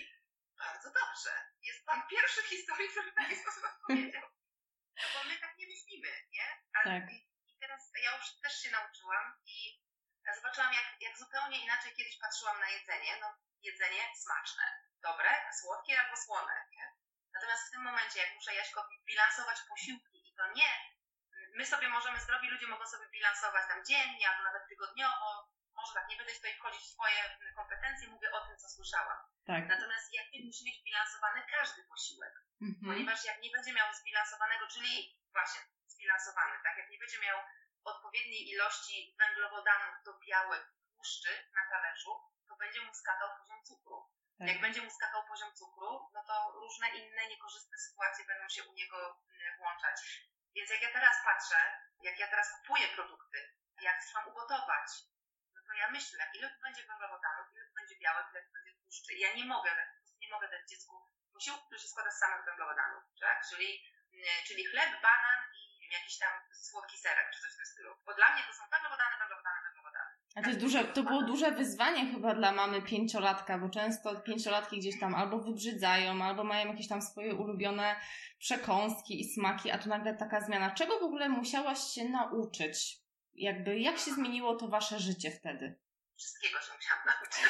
bardzo 0.58 0.88
dobrze, 1.00 1.32
jest 1.62 1.86
pan 1.86 2.00
pierwszy 2.10 2.42
w 2.42 2.46
historii, 2.54 2.88
który 2.88 3.10
w 3.12 3.14
taki 3.14 3.36
sposób 3.36 3.64
odpowiedział. 3.64 4.22
No 5.02 5.06
bo 5.14 5.28
my 5.28 5.34
tak 5.38 5.58
nie 5.58 5.66
myślimy, 5.66 6.08
nie? 6.36 6.46
A 6.76 6.78
Tak. 6.84 7.12
i, 7.12 7.58
teraz 7.60 7.82
ja 8.04 8.16
już 8.16 8.40
też 8.42 8.62
się 8.62 8.70
nauczyłam 8.70 9.26
i 9.46 9.56
zobaczyłam, 10.36 10.72
jak, 10.72 10.88
jak 11.00 11.18
zupełnie 11.18 11.58
inaczej 11.64 11.94
kiedyś 11.96 12.18
patrzyłam 12.18 12.60
na 12.60 12.68
jedzenie. 12.70 13.12
No, 13.20 13.28
jedzenie 13.62 14.02
smaczne, 14.16 14.64
dobre, 15.02 15.30
słodkie 15.60 16.00
albo 16.00 16.16
słone, 16.16 16.66
nie? 16.72 16.92
Natomiast 17.34 17.68
w 17.68 17.70
tym 17.70 17.82
momencie, 17.82 18.18
jak 18.20 18.34
muszę 18.34 18.54
Jaśkowi 18.54 19.02
bilansować 19.06 19.58
posiłki 19.68 20.27
to 20.38 20.44
nie, 20.58 20.70
my 21.58 21.66
sobie 21.66 21.88
możemy, 21.88 22.20
zdrowi 22.20 22.48
ludzie 22.50 22.66
mogą 22.66 22.86
sobie 22.86 23.06
bilansować 23.08 23.64
tam 23.68 23.84
dziennie 23.84 24.30
albo 24.30 24.42
nawet 24.42 24.68
tygodniowo, 24.68 25.28
może 25.74 25.92
tak, 25.94 26.08
nie 26.08 26.16
będę 26.16 26.32
tutaj 26.34 26.54
wchodzić 26.54 26.82
w 26.82 26.92
swoje 26.94 27.20
kompetencje, 27.56 28.08
mówię 28.08 28.32
o 28.32 28.46
tym, 28.46 28.56
co 28.56 28.68
słyszałam. 28.68 29.18
Tak. 29.46 29.62
Natomiast 29.68 30.12
Jakub 30.12 30.40
musi 30.46 30.64
mieć 30.66 30.78
bilansowany 30.84 31.40
każdy 31.56 31.80
posiłek, 31.92 32.34
Mhm. 32.62 32.86
ponieważ 32.86 33.24
jak 33.24 33.38
nie 33.42 33.50
będzie 33.50 33.72
miał 33.72 33.94
zbilansowanego, 33.94 34.66
czyli 34.74 34.92
właśnie 35.32 35.60
zbilansowany, 35.86 36.54
tak, 36.64 36.76
jak 36.78 36.90
nie 36.90 36.98
będzie 36.98 37.18
miał 37.20 37.38
odpowiedniej 37.84 38.50
ilości 38.52 39.16
węglowodanów 39.18 39.94
do 40.04 40.18
białek, 40.26 40.64
tłuszczy 40.92 41.32
na 41.54 41.62
talerzu, 41.70 42.12
to 42.48 42.56
będzie 42.56 42.80
mu 42.80 42.94
skakał 42.94 43.28
poziom 43.38 43.64
cukru. 43.64 44.10
Tak. 44.38 44.48
Jak 44.48 44.60
będzie 44.60 44.82
mu 44.82 44.90
skakał 44.90 45.22
poziom 45.28 45.54
cukru, 45.54 46.10
no 46.14 46.24
to 46.28 46.52
różne 46.52 46.88
inne 46.88 47.28
niekorzystne 47.28 47.78
sytuacje 47.78 48.24
będą 48.24 48.48
się 48.48 48.64
u 48.64 48.72
niego 48.72 48.98
mm, 48.98 49.58
włączać. 49.58 49.98
Więc 50.54 50.70
jak 50.70 50.82
ja 50.82 50.92
teraz 50.92 51.16
patrzę, 51.24 51.60
jak 52.02 52.18
ja 52.18 52.28
teraz 52.28 52.48
kupuję 52.56 52.88
produkty, 52.88 53.38
jak 53.80 54.04
trzeba 54.04 54.24
ugotować, 54.24 54.88
no 55.54 55.60
to 55.66 55.72
ja 55.72 55.90
myślę, 55.90 56.30
ile 56.34 56.56
będzie 56.62 56.82
węglowodanów, 56.86 57.46
ile 57.54 57.64
będzie 57.76 57.96
białek, 57.98 58.26
ile 58.30 58.42
będzie 58.52 58.72
tłuszczy. 58.80 59.14
Ja 59.14 59.34
nie 59.34 59.44
mogę, 59.44 59.70
nie 60.20 60.28
mogę 60.30 60.48
dać 60.48 60.68
dziecku 60.70 60.94
posiłku, 61.32 61.66
który 61.66 61.80
się 61.80 61.88
składa 61.88 62.10
z 62.10 62.18
samych 62.18 62.44
węglowodanów, 62.44 63.04
tak? 63.20 63.46
Czyli, 63.50 63.68
mm, 64.12 64.44
czyli 64.46 64.66
chleb, 64.66 64.90
banan 65.02 65.40
i 65.80 65.88
jakiś 65.92 66.18
tam 66.18 66.32
słodki 66.52 66.98
serek, 66.98 67.30
czy 67.32 67.40
coś 67.40 67.52
w 67.52 67.56
tym 67.56 67.66
stylu. 67.66 67.96
Bo 68.06 68.14
dla 68.14 68.32
mnie 68.32 68.42
to 68.46 68.52
są 68.52 68.62
węglowodany, 68.70 69.18
węglowodany, 69.18 69.60
węglowodany. 69.62 70.17
A 70.34 70.42
to, 70.42 70.48
jest 70.48 70.60
duże, 70.60 70.84
to 70.84 71.02
było 71.02 71.22
duże 71.22 71.50
wyzwanie 71.50 72.06
chyba 72.06 72.34
dla 72.34 72.52
mamy 72.52 72.82
pięciolatka, 72.82 73.58
bo 73.58 73.68
często 73.68 74.20
pięciolatki 74.20 74.78
gdzieś 74.78 75.00
tam 75.00 75.14
albo 75.14 75.38
wybrzydzają, 75.38 76.22
albo 76.24 76.44
mają 76.44 76.66
jakieś 76.66 76.88
tam 76.88 77.02
swoje 77.02 77.34
ulubione 77.34 77.96
przekąski 78.38 79.20
i 79.20 79.34
smaki, 79.34 79.70
a 79.70 79.78
tu 79.78 79.88
nagle 79.88 80.14
taka 80.14 80.40
zmiana. 80.40 80.70
Czego 80.70 81.00
w 81.00 81.02
ogóle 81.02 81.28
musiałaś 81.28 81.78
się 81.78 82.04
nauczyć? 82.04 82.98
Jakby, 83.34 83.78
jak 83.78 83.98
się 83.98 84.10
zmieniło 84.10 84.56
to 84.56 84.68
wasze 84.68 84.98
życie 84.98 85.30
wtedy? 85.30 85.78
Wszystkiego 86.16 86.58
się 86.60 86.72
musiałam 86.76 87.04
nauczyć. 87.06 87.42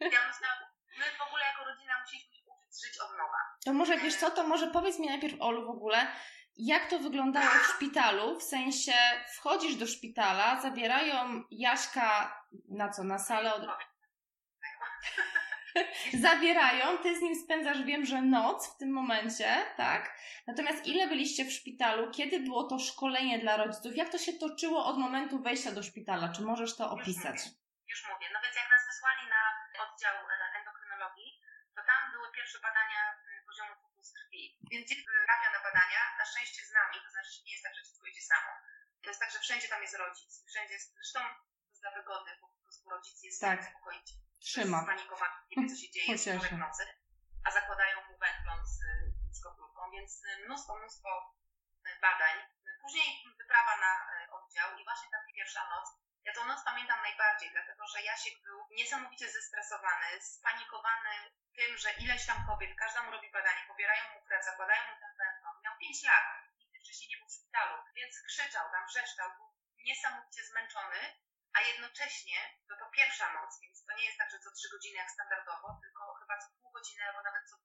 ja 0.00 0.28
myślałam, 0.28 0.58
my 0.98 1.04
w 1.18 1.28
ogóle 1.28 1.44
jako 1.44 1.64
rodzina 1.64 1.92
musieliśmy 2.02 2.34
się 2.34 2.42
uczyć 2.44 2.86
żyć 2.86 3.00
od 3.00 3.10
nowa. 3.10 3.38
To 3.64 3.72
może, 3.72 3.98
wiesz 3.98 4.16
co, 4.16 4.30
to 4.30 4.46
może 4.46 4.66
powiedz 4.66 4.98
mi 4.98 5.06
najpierw, 5.06 5.34
Olu, 5.40 5.66
w 5.66 5.70
ogóle, 5.70 6.06
jak 6.60 6.90
to 6.90 6.98
wyglądało 6.98 7.46
w 7.46 7.66
szpitalu? 7.66 8.38
W 8.38 8.42
sensie, 8.42 8.92
wchodzisz 9.36 9.74
do 9.76 9.86
szpitala, 9.86 10.60
zabierają 10.60 11.44
Jaśka 11.50 12.40
na 12.68 12.88
co, 12.88 13.04
na 13.04 13.18
salę 13.18 13.54
od... 13.54 13.62
Zabierają, 16.20 16.98
ty 16.98 17.18
z 17.18 17.22
nim 17.22 17.34
spędzasz, 17.44 17.82
wiem, 17.82 18.06
że 18.06 18.22
noc 18.22 18.74
w 18.74 18.76
tym 18.76 18.92
momencie, 18.92 19.56
tak? 19.76 20.18
Natomiast 20.46 20.86
ile 20.86 21.08
byliście 21.08 21.44
w 21.44 21.52
szpitalu? 21.52 22.10
Kiedy 22.10 22.40
było 22.40 22.64
to 22.64 22.78
szkolenie 22.78 23.38
dla 23.38 23.56
rodziców? 23.56 23.96
Jak 23.96 24.08
to 24.08 24.18
się 24.18 24.32
toczyło 24.32 24.86
od 24.86 24.98
momentu 24.98 25.42
wejścia 25.42 25.72
do 25.72 25.82
szpitala? 25.82 26.28
Czy 26.28 26.42
możesz 26.42 26.76
to 26.76 26.90
opisać? 26.90 27.36
Już 27.36 27.44
mówię, 27.44 27.56
już 27.90 28.08
mówię. 28.08 28.26
No 28.34 28.40
więc 28.44 28.56
jak 28.56 28.70
nas 28.70 28.82
wysłali 28.90 29.24
na 29.34 29.40
oddział 29.84 30.14
e, 30.14 30.58
endokrynologii, 30.60 31.39
to 31.76 31.80
tam 31.90 32.12
były 32.12 32.32
pierwsze 32.32 32.58
badania 32.66 33.02
m, 33.12 33.44
poziomu 33.46 33.74
cukru 33.82 34.02
z 34.04 34.12
krwi. 34.18 34.42
Więc 34.70 34.88
dziecko 34.88 35.10
trafia 35.26 35.50
na 35.56 35.60
badania, 35.66 36.00
na 36.18 36.24
szczęście 36.24 36.62
z 36.68 36.72
nami, 36.72 36.96
to 37.04 37.10
znaczy 37.10 37.42
nie 37.44 37.52
jest 37.52 37.64
tak, 37.64 37.74
że 37.74 37.82
dziecko 37.84 38.06
idzie 38.06 38.22
samo. 38.22 38.50
To 39.02 39.08
jest 39.10 39.20
tak, 39.20 39.30
że 39.32 39.38
wszędzie 39.38 39.68
tam 39.68 39.82
jest 39.82 39.96
rodzic. 39.96 40.44
Wszędzie 40.50 40.74
jest, 40.74 40.94
zresztą 40.94 41.20
to 41.20 41.68
jest 41.70 41.80
dla 41.82 41.90
wygody, 41.98 42.30
bo 42.40 42.48
po 42.48 42.62
prostu 42.62 42.90
rodzic 42.90 43.22
jest 43.22 43.40
Tak. 43.40 43.60
uspokoić. 43.60 44.06
Trzyma. 44.40 44.82
Spanikowany, 44.82 45.34
nie 45.50 45.62
wie 45.62 45.68
co 45.70 45.76
się 45.82 45.90
dzieje, 45.90 46.12
jest 46.12 46.28
w 46.28 46.58
nocy, 46.58 46.84
a 47.46 47.50
zakładają 47.50 47.96
mu 48.08 48.18
wędlon 48.18 48.66
z 48.66 48.76
y, 48.82 49.12
skopróbką, 49.40 49.90
więc 49.90 50.24
y, 50.24 50.44
mnóstwo, 50.46 50.76
mnóstwo 50.78 51.34
y, 51.86 52.00
badań. 52.00 52.36
Później 52.82 53.24
wyprawa 53.38 53.76
na 53.76 53.92
y, 54.24 54.30
oddział 54.32 54.78
i 54.78 54.84
właśnie 54.84 55.08
ta 55.10 55.16
pierwsza 55.34 55.68
noc. 55.68 55.88
Ja 56.24 56.32
tą 56.32 56.44
noc 56.44 56.64
pamiętam 56.64 57.02
najbardziej, 57.02 57.50
dlatego 57.50 57.86
że 57.86 58.02
Jasiek 58.02 58.42
był 58.42 58.58
niesamowicie 58.70 59.28
zestresowany, 59.30 60.20
spanikowany 60.20 61.14
tym, 61.56 61.78
że 61.78 61.90
ileś 61.92 62.26
tam 62.26 62.46
kobiet, 62.46 62.78
każda 62.78 63.02
mu 63.02 63.10
robi 63.10 63.30
badanie, 63.32 63.64
pobierają 63.68 64.02
mu 64.14 64.24
krew, 64.24 64.44
zakładają 64.44 64.82
mu 64.90 65.00
ten 65.00 65.12
wędlon, 65.18 65.56
miał 65.64 65.74
5 65.78 66.02
lat, 66.02 66.24
nigdy 66.58 66.78
wcześniej 66.80 67.08
nie 67.10 67.18
był 67.18 67.28
w 67.28 67.36
szpitalu, 67.38 67.74
więc 67.94 68.22
krzyczał 68.28 68.70
tam, 68.72 68.86
wrzeszczał, 68.86 69.28
był 69.36 69.46
niesamowicie 69.88 70.42
zmęczony, 70.44 71.00
a 71.56 71.60
jednocześnie 71.60 72.38
to 72.68 72.74
to 72.76 72.90
pierwsza 72.90 73.32
noc, 73.32 73.60
więc 73.62 73.84
to 73.84 73.92
nie 73.96 74.04
jest 74.04 74.18
tak, 74.18 74.30
że 74.30 74.38
co 74.38 74.50
3 74.50 74.68
godziny 74.72 74.96
jak 74.96 75.10
standardowo, 75.10 75.68
tylko 75.82 76.14
chyba 76.20 76.38
co 76.38 76.48
pół 76.60 76.70
godziny, 76.72 77.02
albo 77.08 77.22
nawet 77.22 77.42
co, 77.50 77.56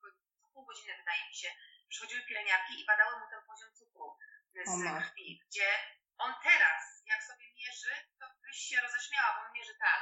co 0.41 0.47
pół 0.53 0.65
godziny 0.65 0.97
wydaje 0.97 1.27
mi 1.27 1.35
się, 1.35 1.49
przychodziły 1.89 2.21
pielęgniarki 2.21 2.81
i 2.81 2.85
badały 2.85 3.19
mu 3.19 3.25
ten 3.29 3.41
poziom 3.47 3.75
cukru 3.79 4.17
z 4.65 5.03
krwi, 5.03 5.41
gdzie 5.45 5.67
on 6.17 6.33
teraz, 6.43 6.81
jak 7.05 7.23
sobie 7.23 7.45
mierzy, 7.59 7.93
to 8.19 8.25
byś 8.43 8.57
się 8.57 8.81
roześmiała, 8.81 9.29
bo 9.35 9.39
on 9.45 9.53
mierzy 9.53 9.75
tak. 9.79 10.01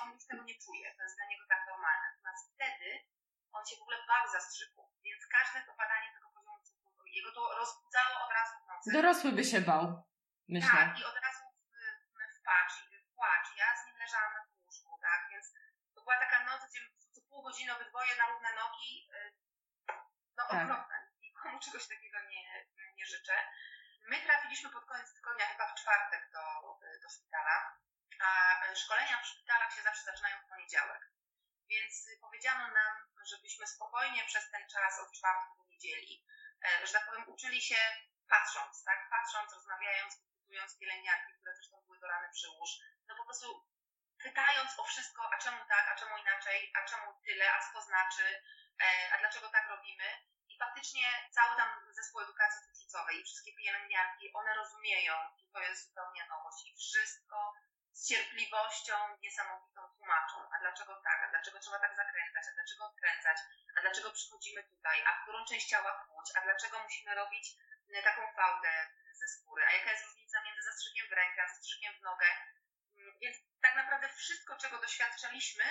On 0.00 0.12
nic 0.12 0.26
tego 0.26 0.42
nie 0.42 0.58
czuje, 0.64 0.94
to 0.96 1.02
jest 1.02 1.16
dla 1.16 1.26
niego 1.26 1.44
tak 1.48 1.60
normalne. 1.66 2.06
Natomiast 2.10 2.54
wtedy 2.54 2.88
on 3.52 3.66
się 3.66 3.76
w 3.76 3.82
ogóle 3.82 3.98
bał 4.08 4.28
zastrzyku, 4.32 4.82
więc 5.04 5.26
każde 5.26 5.66
to 5.66 5.72
badanie 5.74 6.12
tego 6.14 6.28
poziomu 6.34 6.60
cukru, 6.62 7.06
jego 7.06 7.32
to 7.32 7.42
rozbudzało 7.60 8.14
od 8.26 8.32
razu 8.38 8.54
w 8.62 8.66
nocy. 8.68 8.92
Dorosły 8.92 9.32
by 9.32 9.44
się 9.44 9.60
bał, 9.60 9.82
myślę. 10.48 10.70
Tak, 10.70 10.98
i 11.00 11.04
od 11.04 11.18
razu 11.26 11.44
w, 11.70 11.74
w 12.36 12.40
płacz. 13.14 13.46
Ja 13.56 13.68
z 13.76 13.86
nim 13.86 13.96
leżałam 13.96 14.32
na 14.34 14.40
łóżku, 14.64 14.98
tak, 15.02 15.20
więc 15.30 15.46
to 15.94 16.00
była 16.02 16.16
taka 16.18 16.44
noc, 16.44 16.60
gdzie 16.70 16.80
co 17.14 17.20
pół 17.28 17.42
godziny 17.42 17.76
obydwoje 17.76 18.16
na 18.16 18.26
równe 18.26 18.50
nogi, 18.54 19.08
y, 19.14 19.32
no 20.36 20.42
tak. 20.50 20.64
okropne. 20.64 20.96
Nikomu 21.22 21.58
czegoś 21.64 21.88
takiego 21.88 22.18
nie, 22.30 22.66
nie 22.96 23.06
życzę. 23.06 23.36
My 24.04 24.20
trafiliśmy 24.20 24.70
pod 24.70 24.84
koniec 24.84 25.14
tygodnia, 25.14 25.46
chyba 25.46 25.66
w 25.66 25.74
czwartek 25.80 26.30
do, 26.32 26.44
do 27.02 27.08
szpitala, 27.08 27.76
a 28.20 28.28
szkolenia 28.74 29.22
w 29.22 29.26
szpitalach 29.26 29.74
się 29.74 29.82
zawsze 29.82 30.04
zaczynają 30.04 30.36
w 30.40 30.48
poniedziałek. 30.48 31.10
Więc 31.68 32.08
powiedziano 32.20 32.68
nam, 32.68 32.94
żebyśmy 33.24 33.66
spokojnie 33.66 34.24
przez 34.24 34.50
ten 34.50 34.68
czas 34.68 34.98
od 34.98 35.12
czwartku 35.12 35.56
do 35.56 35.64
niedzieli, 35.64 36.26
e, 36.64 36.86
że 36.86 36.92
tak 36.92 37.06
powiem, 37.06 37.28
uczyli 37.28 37.62
się 37.62 37.76
patrząc, 38.28 38.84
tak? 38.84 39.10
Patrząc, 39.10 39.52
rozmawiając, 39.52 40.20
dyskutując 40.20 40.78
pielęgniarki, 40.78 41.32
które 41.38 41.54
zresztą 41.54 41.82
były 41.86 41.98
do 41.98 42.08
rany 42.08 42.28
przy 42.32 42.48
łóż. 42.50 42.70
No 43.08 43.16
po 43.16 43.24
prostu 43.24 43.68
pytając 44.22 44.78
o 44.78 44.84
wszystko, 44.84 45.30
a 45.32 45.38
czemu 45.38 45.58
tak, 45.68 45.88
a 45.88 45.94
czemu 45.94 46.18
inaczej, 46.18 46.72
a 46.74 46.88
czemu 46.88 47.20
tyle, 47.24 47.52
a 47.54 47.60
co 47.60 47.72
to 47.72 47.82
znaczy, 47.82 48.42
e, 48.80 49.12
a 49.12 49.18
dlaczego 49.18 49.48
tak 49.48 49.68
robimy. 49.68 50.04
I 50.54 50.58
faktycznie 50.58 51.06
cały 51.30 51.56
tam 51.56 51.70
zespół 51.94 52.20
edukacji 52.20 52.66
cukrzycowej 52.66 53.20
i 53.20 53.24
wszystkie 53.24 53.52
pielęgniarki, 53.56 54.32
one 54.34 54.54
rozumieją, 54.54 55.14
że 55.38 55.46
to 55.52 55.60
jest 55.60 55.88
zupełnie 55.88 56.26
nowość 56.26 56.66
i 56.66 56.76
wszystko 56.76 57.54
z 57.92 58.08
cierpliwością 58.08 58.94
niesamowitą 59.22 59.80
tłumaczą, 59.96 60.36
a 60.54 60.58
dlaczego 60.60 60.92
tak, 61.04 61.18
a 61.24 61.30
dlaczego 61.30 61.58
trzeba 61.58 61.78
tak 61.78 61.96
zakręcać, 61.96 62.44
a 62.50 62.54
dlaczego 62.54 62.84
odkręcać, 62.86 63.38
a 63.76 63.80
dlaczego 63.80 64.12
przychodzimy 64.12 64.62
tutaj, 64.62 65.04
a 65.06 65.22
którą 65.22 65.44
część 65.44 65.68
ciała 65.68 65.92
płuć, 66.06 66.26
a 66.36 66.40
dlaczego 66.40 66.82
musimy 66.82 67.14
robić 67.14 67.46
e, 67.94 68.02
taką 68.02 68.22
fałdę 68.36 68.72
ze 69.12 69.28
skóry, 69.28 69.64
a 69.66 69.72
jaka 69.72 69.90
jest 69.90 70.04
różnica 70.04 70.42
między 70.42 70.62
zastrzykiem 70.62 71.06
w 71.08 71.12
rękę, 71.12 71.42
a 71.42 71.48
zastrzykiem 71.48 71.94
w 71.98 72.02
nogę. 72.02 72.26
Mm, 72.96 73.18
więc 73.22 73.36
tak 73.62 73.74
naprawdę 73.74 74.08
wszystko, 74.08 74.56
czego 74.56 74.78
doświadczaliśmy, 74.78 75.64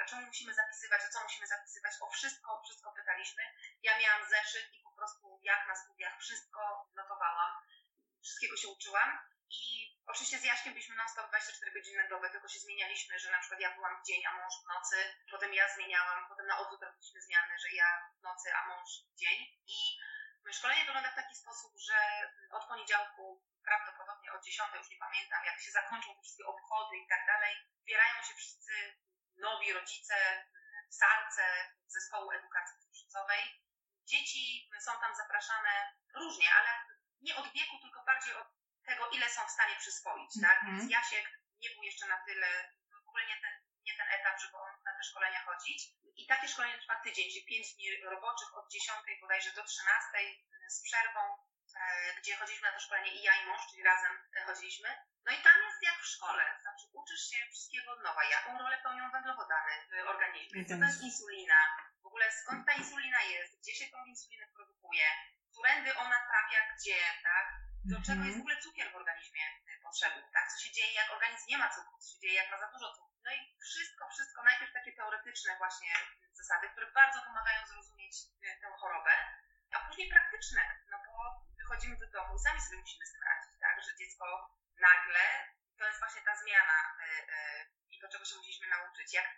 a 0.00 0.04
czemu 0.04 0.26
musimy 0.26 0.54
zapisywać, 0.54 1.02
a 1.04 1.08
co 1.08 1.22
musimy 1.22 1.46
zapisywać, 1.46 1.94
o 2.00 2.10
wszystko, 2.10 2.62
wszystko 2.64 2.92
pytaliśmy. 2.92 3.42
Ja 3.82 3.98
miałam 3.98 4.28
zeszyt 4.28 4.74
i 4.74 4.80
po 4.80 4.92
prostu 4.92 5.40
jak 5.42 5.68
na 5.68 5.76
studiach 5.76 6.20
wszystko 6.20 6.90
notowałam, 6.94 7.52
wszystkiego 8.22 8.56
się 8.56 8.68
uczyłam 8.68 9.18
i 9.50 9.62
oczywiście 10.06 10.38
z 10.38 10.44
Jaśkiem 10.44 10.72
byliśmy 10.72 10.96
non-stop 10.96 11.28
24 11.28 11.72
godziny 11.72 12.02
na 12.02 12.08
dobę, 12.08 12.30
tylko 12.30 12.48
się 12.48 12.58
zmienialiśmy, 12.58 13.18
że 13.18 13.30
na 13.30 13.38
przykład 13.38 13.60
ja 13.60 13.74
byłam 13.74 14.02
w 14.02 14.06
dzień, 14.06 14.26
a 14.26 14.32
mąż 14.32 14.54
w 14.62 14.66
nocy, 14.74 14.96
potem 15.30 15.54
ja 15.54 15.74
zmieniałam, 15.74 16.28
potem 16.28 16.46
na 16.46 16.58
odwrót 16.58 16.82
robiliśmy 16.82 17.22
zmiany, 17.22 17.58
że 17.58 17.70
ja 17.72 17.88
w 18.18 18.22
nocy, 18.22 18.54
a 18.54 18.68
mąż 18.68 18.90
w 19.10 19.14
dzień. 19.14 19.38
I 19.66 19.78
szkolenie 20.52 20.84
wygląda 20.84 21.10
w 21.12 21.20
taki 21.22 21.34
sposób, 21.34 21.72
że 21.78 21.98
od 22.50 22.64
poniedziałku, 22.64 23.42
prawdopodobnie 23.64 24.32
od 24.32 24.44
10, 24.44 24.74
już 24.74 24.90
nie 24.90 24.98
pamiętam, 24.98 25.44
jak 25.44 25.60
się 25.60 25.70
zakończą 25.70 26.14
te 26.14 26.22
wszystkie 26.22 26.46
obchody 26.46 26.96
i 26.96 27.08
tak 27.08 27.26
dalej, 27.26 27.56
zbierają 27.82 28.22
się 28.22 28.34
wszyscy 28.34 28.72
nowi 29.40 29.72
rodzice, 29.72 30.16
psalce 30.90 31.44
zespołu 31.86 32.30
edukacji 32.32 32.80
cukrzycowej. 32.80 33.42
Dzieci 34.04 34.70
są 34.80 34.92
tam 35.00 35.14
zapraszane 35.14 35.94
różnie, 36.14 36.54
ale 36.54 36.70
nie 37.20 37.36
od 37.36 37.52
wieku, 37.52 37.78
tylko 37.82 38.04
bardziej 38.04 38.34
od 38.34 38.48
tego, 38.84 39.08
ile 39.10 39.28
są 39.30 39.46
w 39.46 39.50
stanie 39.50 39.76
przyswoić, 39.76 40.30
tak? 40.42 40.62
Mm 40.62 40.66
-hmm. 40.66 40.78
Więc 40.78 40.90
Jasiek 40.90 41.26
nie 41.62 41.70
był 41.70 41.82
jeszcze 41.82 42.06
na 42.06 42.18
tyle, 42.26 42.48
w 43.04 43.08
ogóle 43.08 43.26
nie 43.26 43.38
ten, 43.40 43.54
nie 43.86 43.94
ten 43.96 44.08
etap, 44.16 44.40
żeby 44.40 44.56
on 44.56 44.72
na 44.84 44.92
te 44.96 45.02
szkolenia 45.04 45.40
chodzić. 45.44 45.80
I 46.16 46.26
takie 46.26 46.48
szkolenie 46.48 46.78
trwa 46.78 46.96
tydzień, 47.04 47.30
czyli 47.30 47.44
5 47.46 47.74
dni 47.74 47.86
roboczych 48.14 48.54
od 48.58 48.70
10 48.70 48.98
bodajże 49.20 49.52
do 49.52 49.64
13 49.64 50.08
z 50.68 50.82
przerwą, 50.82 51.20
gdzie 52.18 52.36
chodziliśmy 52.36 52.68
na 52.68 52.74
to 52.74 52.80
szkolenie 52.80 53.12
i 53.14 53.22
ja 53.22 53.32
i 53.42 53.46
mąż, 53.46 53.62
czyli 53.70 53.82
razem 53.82 54.12
e, 54.36 54.44
chodziliśmy. 54.44 54.88
No 55.26 55.32
i 55.32 55.42
tam 55.42 55.56
jest 55.66 55.82
jak 55.82 55.98
w 56.02 56.06
szkole, 56.06 56.44
znaczy 56.62 56.84
uczysz 56.92 57.24
się 57.30 57.38
wszystkiego 57.50 57.92
od 57.92 58.02
nowa, 58.02 58.24
jaką 58.24 58.58
rolę 58.58 58.78
pełnią 58.82 59.10
węglowodany 59.10 59.72
w 59.90 60.08
organizmie, 60.08 60.64
co 60.64 60.74
to 60.78 60.84
jest 60.84 61.02
insulina, 61.02 61.60
w 62.02 62.06
ogóle 62.06 62.32
skąd 62.32 62.66
ta 62.66 62.72
insulina 62.72 63.22
jest, 63.22 63.58
gdzie 63.60 63.74
się 63.74 63.86
tą 63.92 64.04
insulinę 64.04 64.46
produkuje, 64.56 65.06
którędy 65.52 65.96
ona 65.96 66.18
trafia? 66.28 66.60
Gdzie, 66.74 66.98
tak? 67.22 67.46
do 67.84 67.96
mm 67.96 68.02
-hmm. 68.02 68.06
czego 68.06 68.24
jest 68.24 68.38
w 68.38 68.44
ogóle 68.44 68.56
cukier 68.64 68.88
w 68.92 69.00
organizmie 69.02 69.44
y, 69.68 69.80
potrzebny, 69.86 70.22
tak? 70.32 70.44
Co 70.52 70.56
się 70.62 70.70
dzieje, 70.76 70.92
jak 70.92 71.10
organizm 71.16 71.46
nie 71.48 71.58
ma 71.58 71.68
cukru, 71.76 71.98
co 71.98 72.08
się 72.12 72.20
dzieje, 72.20 72.34
jak 72.34 72.50
ma 72.50 72.58
za 72.58 72.68
dużo 72.74 72.88
cukru. 72.96 73.16
No 73.24 73.30
i 73.36 73.40
wszystko, 73.68 74.02
wszystko, 74.14 74.42
najpierw 74.42 74.72
takie 74.72 74.92
teoretyczne 74.92 75.52
właśnie 75.58 75.92
zasady, 76.32 76.68
które 76.68 76.86
bardzo 77.00 77.18
pomagają 77.22 77.66
zrozumieć 77.66 78.14
y, 78.44 78.60
tę 78.60 78.68
chorobę, 78.80 79.14
a 79.74 79.78
później 79.86 80.08
praktyczne, 80.08 80.62
no 80.90 80.98
bo 81.06 81.49
wychodzimy 81.70 81.96
do 81.96 82.06
domu 82.06 82.36
i 82.36 82.44
sami 82.46 82.60
sobie 82.60 82.78
musimy 82.78 83.06
z 83.06 83.12
tym 83.12 83.22
radzić, 83.22 83.52
tak? 83.60 83.82
Że 83.82 83.96
dziecko 83.96 84.26
nagle, 84.88 85.24
to 85.78 85.84
jest 85.86 85.98
właśnie 85.98 86.22
ta 86.22 86.34
zmiana 86.42 86.78
yy, 87.00 87.66
i 87.90 88.00
to, 88.00 88.08
czego 88.08 88.24
się 88.24 88.36
musieliśmy 88.36 88.68
nauczyć. 88.68 89.14
Jak 89.14 89.28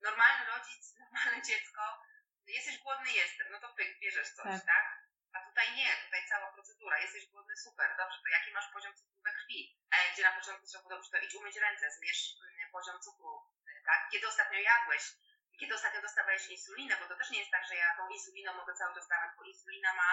normalny 0.00 0.44
rodzic, 0.46 0.82
normalne 1.00 1.42
dziecko, 1.42 1.82
jesteś 2.46 2.78
głodny, 2.78 3.10
jestem, 3.12 3.46
no 3.52 3.60
to 3.60 3.68
pyk, 3.68 4.00
bierzesz 4.00 4.30
coś, 4.30 4.44
tak? 4.44 4.64
tak? 4.66 4.86
A 5.32 5.40
tutaj 5.48 5.76
nie, 5.76 5.90
tutaj 6.04 6.28
cała 6.28 6.52
procedura. 6.52 6.98
Jesteś 6.98 7.26
głodny, 7.26 7.56
super, 7.56 7.96
dobrze, 7.96 8.18
to 8.22 8.28
jaki 8.28 8.50
masz 8.52 8.72
poziom 8.72 8.94
cukru 8.94 9.22
we 9.24 9.32
krwi? 9.32 9.78
E, 9.94 10.12
gdzie 10.12 10.22
na 10.22 10.32
początku 10.32 10.66
trzeba 10.66 10.82
było, 10.82 10.94
dobrze, 10.94 11.10
to 11.10 11.18
idź 11.18 11.34
umyć 11.34 11.56
ręce, 11.56 11.90
zmierz 11.90 12.22
mm, 12.40 12.70
poziom 12.72 13.00
cukru, 13.00 13.32
e, 13.68 13.84
tak? 13.84 14.08
Kiedy 14.12 14.28
ostatnio 14.28 14.58
jadłeś? 14.58 15.02
Kiedy 15.60 15.74
ostatnio 15.74 16.02
dostawałeś 16.02 16.46
insulinę? 16.46 16.96
Bo 16.96 17.08
to 17.08 17.16
też 17.16 17.30
nie 17.30 17.38
jest 17.38 17.50
tak, 17.50 17.64
że 17.68 17.74
ja 17.76 17.96
tą 17.96 18.08
insuliną 18.08 18.54
mogę 18.54 18.74
cały 18.74 18.94
czas 18.94 19.08
dawać, 19.08 19.30
bo 19.36 19.42
insulina 19.44 19.94
ma 19.94 20.10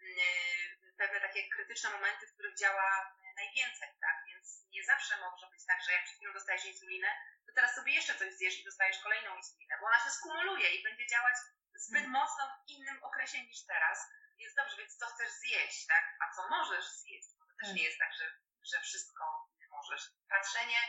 yy, 0.00 0.87
pewne 0.98 1.20
takie 1.20 1.48
krytyczne 1.48 1.90
momenty, 1.90 2.26
w 2.26 2.34
których 2.34 2.58
działa 2.58 3.16
najwięcej, 3.36 3.88
tak? 4.00 4.16
Więc 4.26 4.46
nie 4.74 4.84
zawsze 4.84 5.16
może 5.20 5.46
być 5.50 5.66
tak, 5.66 5.82
że 5.84 5.92
jak 5.92 6.04
przed 6.04 6.16
chwilą 6.16 6.32
dostajesz 6.32 6.64
insulinę, 6.64 7.10
to 7.46 7.52
teraz 7.54 7.74
sobie 7.74 7.92
jeszcze 7.92 8.14
coś 8.14 8.34
zjesz 8.34 8.60
i 8.60 8.64
dostajesz 8.64 9.02
kolejną 9.02 9.36
insulinę, 9.36 9.74
bo 9.80 9.86
ona 9.86 10.00
się 10.04 10.10
skumuluje 10.10 10.68
i 10.74 10.82
będzie 10.82 11.06
działać 11.06 11.36
zbyt 11.74 12.04
hmm. 12.04 12.20
mocno 12.20 12.42
w 12.56 12.68
innym 12.70 12.98
okresie 13.02 13.38
niż 13.44 13.66
teraz 13.66 13.98
jest 14.38 14.56
dobrze, 14.56 14.76
więc 14.76 14.96
co 14.96 15.06
chcesz 15.06 15.30
zjeść, 15.30 15.86
tak? 15.86 16.04
A 16.22 16.34
co 16.34 16.48
możesz 16.48 16.86
zjeść? 16.88 17.28
Bo 17.38 17.46
to 17.46 17.52
też 17.60 17.74
nie 17.76 17.82
jest 17.82 17.98
tak, 17.98 18.12
że, 18.18 18.26
że 18.72 18.80
wszystko 18.80 19.24
możesz. 19.70 20.02
Patrzenie 20.28 20.80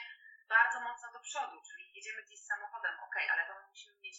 bardzo 0.49 0.79
mocno 0.79 1.11
do 1.11 1.19
przodu, 1.19 1.61
czyli 1.67 1.93
jedziemy 1.93 2.23
gdzieś 2.23 2.39
samochodem, 2.39 2.99
ok, 2.99 3.15
ale 3.33 3.47
to 3.47 3.53
musimy 3.69 3.93
mieć, 4.03 4.17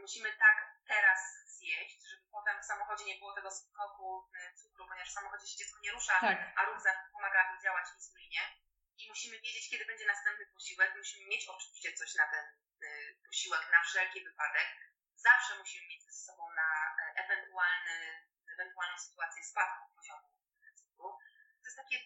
musimy 0.00 0.32
tak 0.32 0.56
teraz 0.86 1.20
zjeść, 1.46 2.08
żeby 2.10 2.24
potem 2.32 2.62
w 2.62 2.64
samochodzie 2.64 3.04
nie 3.04 3.18
było 3.18 3.32
tego 3.34 3.50
skoku 3.50 4.30
y, 4.34 4.54
cukru, 4.54 4.86
ponieważ 4.88 5.10
w 5.10 5.18
samochodzie 5.18 5.46
się 5.46 5.56
dziecko 5.56 5.78
nie 5.82 5.92
rusza, 5.92 6.20
tak. 6.20 6.52
a 6.56 6.64
ruch 6.64 6.82
pomaga 7.12 7.58
działać 7.62 7.86
insulinie. 7.94 8.40
I 8.98 9.08
musimy 9.08 9.40
wiedzieć, 9.40 9.70
kiedy 9.70 9.84
będzie 9.84 10.06
następny 10.06 10.46
posiłek. 10.46 10.94
Musimy 10.96 11.24
mieć 11.26 11.48
oczywiście 11.48 11.92
coś 11.92 12.14
na 12.14 12.26
ten 12.32 12.44
y, 12.82 13.18
posiłek 13.26 13.62
na 13.72 13.82
wszelki 13.82 14.24
wypadek. 14.24 14.68
Zawsze 15.14 15.58
musimy 15.58 15.86
mieć 15.86 16.04
ze 16.04 16.12
sobą 16.12 16.42
na 16.54 16.68
e, 17.00 17.24
ewentualny 17.24 18.24
ewentualną 18.54 18.98
sytuację 18.98 19.42
spadku 19.44 19.84
poziomu 19.96 20.28
cukru. 20.78 21.08
To 21.60 21.64
jest 21.68 21.76
takie 21.76 21.98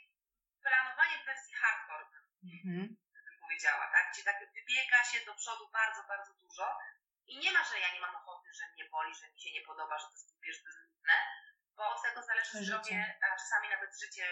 planowanie 0.63 1.17
w 1.23 1.27
wersji 1.27 1.55
hardcore, 1.55 2.05
mm-hmm. 2.45 2.87
bym 3.27 3.39
powiedziała, 3.41 3.85
tak? 3.93 4.13
gdzie 4.13 4.23
tak 4.25 4.39
wybiega 4.55 5.05
się 5.05 5.25
do 5.25 5.35
przodu 5.35 5.71
bardzo, 5.71 6.03
bardzo 6.13 6.33
dużo 6.35 6.79
i 7.29 7.39
nie 7.39 7.53
ma, 7.53 7.65
że 7.65 7.79
ja 7.79 7.95
nie 7.95 8.01
mam 8.01 8.17
ochoty, 8.17 8.49
że 8.55 8.65
mnie 8.73 8.85
boli, 8.95 9.15
że 9.15 9.31
mi 9.31 9.41
się 9.41 9.51
nie 9.53 9.63
podoba, 9.67 9.99
że 9.99 10.07
to 10.07 10.13
jest 10.13 10.31
głupie, 10.31 10.53
że 10.53 10.61
to 10.63 10.69
jest 10.69 10.81
nudne, 10.87 11.17
bo 11.77 11.83
od 11.95 12.03
tego 12.03 12.23
zależy 12.23 12.51
życie. 12.51 12.65
zdrowie, 12.65 13.19
a 13.23 13.37
czasami 13.43 13.69
nawet 13.69 13.91
życie 14.03 14.27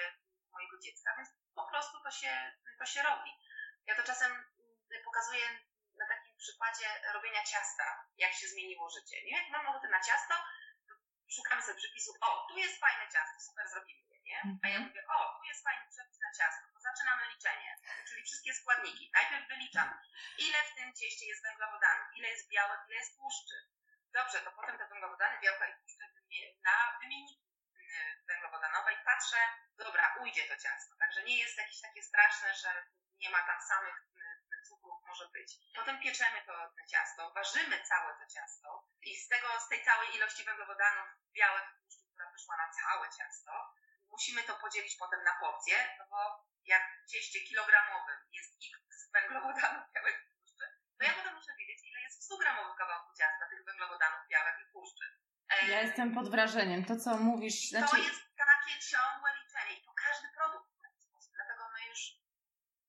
mojego 0.52 0.78
dziecka, 0.78 1.16
więc 1.16 1.28
po 1.54 1.64
prostu 1.70 2.02
to 2.04 2.10
się, 2.10 2.32
to 2.78 2.86
się 2.86 3.02
robi. 3.02 3.30
Ja 3.86 3.94
to 3.96 4.02
czasem 4.02 4.32
pokazuję 5.04 5.46
na 5.98 6.06
takim 6.08 6.36
przykładzie 6.36 6.88
robienia 7.12 7.42
ciasta, 7.44 7.84
jak 8.16 8.32
się 8.32 8.46
zmieniło 8.48 8.90
życie. 8.90 9.16
Nie? 9.24 9.36
Jak 9.40 9.48
mam 9.50 9.66
ochotę 9.66 9.88
na 9.88 10.00
ciasto, 10.00 10.34
szukamy 11.36 11.62
sobie 11.62 11.78
przepisu, 11.78 12.10
o, 12.20 12.46
tu 12.48 12.58
jest 12.58 12.80
fajne 12.80 13.04
ciasto, 13.12 13.36
super 13.40 13.68
zrobimy 13.68 14.00
je, 14.10 14.15
nie? 14.26 14.40
A 14.64 14.68
ja 14.68 14.78
mówię, 14.80 15.02
o, 15.08 15.18
tu 15.38 15.44
jest 15.44 15.64
fajny 15.64 15.86
przepis 15.90 16.18
na 16.26 16.32
ciasto, 16.38 16.62
to 16.74 16.80
zaczynamy 16.80 17.22
liczenie, 17.34 17.70
czyli 18.08 18.22
wszystkie 18.22 18.54
składniki. 18.54 19.10
Najpierw 19.14 19.48
wyliczam, 19.48 19.88
ile 20.38 20.58
w 20.68 20.74
tym 20.74 20.94
cieście 20.94 21.26
jest 21.26 21.42
węglowodanów, 21.42 22.08
ile 22.18 22.28
jest 22.28 22.50
białek, 22.50 22.80
ile 22.86 22.96
jest 22.96 23.16
tłuszczy. 23.16 23.56
Dobrze, 24.12 24.38
to 24.40 24.50
potem 24.52 24.78
te 24.78 24.88
węglowodany, 24.88 25.40
białka 25.42 25.66
i 25.68 25.74
tłuszcze 25.78 26.04
na 26.64 26.98
wymienniki 27.00 27.46
patrzę, 29.16 29.40
dobra, 29.76 30.14
ujdzie 30.22 30.44
to 30.48 30.56
ciasto. 30.56 30.96
Także 30.98 31.22
nie 31.24 31.38
jest 31.38 31.58
jakieś 31.58 31.80
takie 31.80 32.02
straszne, 32.02 32.54
że 32.54 32.70
nie 33.20 33.30
ma 33.30 33.42
tam 33.46 33.60
samych 33.60 33.96
cukrów 34.68 35.02
może 35.02 35.28
być. 35.28 35.48
Potem 35.74 36.00
pieczemy 36.00 36.42
to 36.46 36.72
ciasto, 36.90 37.30
ważymy 37.30 37.82
całe 37.82 38.14
to 38.18 38.26
ciasto 38.34 38.88
i 39.02 39.16
z 39.16 39.28
tego, 39.28 39.60
z 39.60 39.68
tej 39.68 39.84
całej 39.84 40.16
ilości 40.16 40.44
węglowodanów 40.44 41.08
białek 41.32 41.64
tłuszczu, 41.78 42.06
która 42.10 42.30
wyszła 42.30 42.56
na 42.56 42.70
całe 42.70 43.10
ciasto, 43.18 43.74
musimy 44.10 44.42
to 44.42 44.54
podzielić 44.54 44.96
potem 44.96 45.20
na 45.24 45.34
porcje, 45.40 45.76
no 45.98 46.04
bo 46.10 46.18
jak 46.64 46.82
w 47.04 47.10
cieście 47.10 47.40
kilogramowym 47.40 48.18
jest 48.32 48.50
x 48.54 49.10
węglowodanów 49.14 49.84
białek 49.94 50.16
tłuszczy, 50.34 50.64
to 50.98 51.04
ja 51.04 51.12
potem 51.18 51.34
muszę 51.34 51.52
wiedzieć, 51.58 51.78
ile 51.84 52.00
jest 52.00 52.20
w 52.20 52.24
100 52.24 52.36
gramowym 52.36 52.76
kawałku 52.76 53.10
ciasta 53.18 53.44
tych 53.50 53.64
węglowodanów 53.64 54.28
białek 54.28 54.56
i 54.60 54.72
tłuszczy. 54.72 55.06
Ja 55.68 55.80
jestem 55.80 56.14
pod 56.14 56.30
wrażeniem. 56.30 56.84
To, 56.84 56.96
co 56.96 57.10
mówisz... 57.16 57.68
Znaczy... 57.68 57.96
To 57.96 57.96
jest 57.96 58.22
takie 58.36 58.72
ciągłe 58.90 59.30
liczenie 59.40 59.72
i 59.78 59.84
to 59.84 59.92
każdy 60.04 60.28
produkt 60.38 60.68
w 60.76 60.82
taki 60.82 61.00
sposób. 61.08 61.32
Dlatego 61.34 61.62
my 61.74 61.80
już 61.90 62.00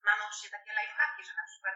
mamy 0.07 0.21
oczywiście 0.23 0.49
takie 0.57 0.71
lifehacki, 0.79 1.23
że 1.25 1.33
na 1.33 1.45
przykład 1.49 1.75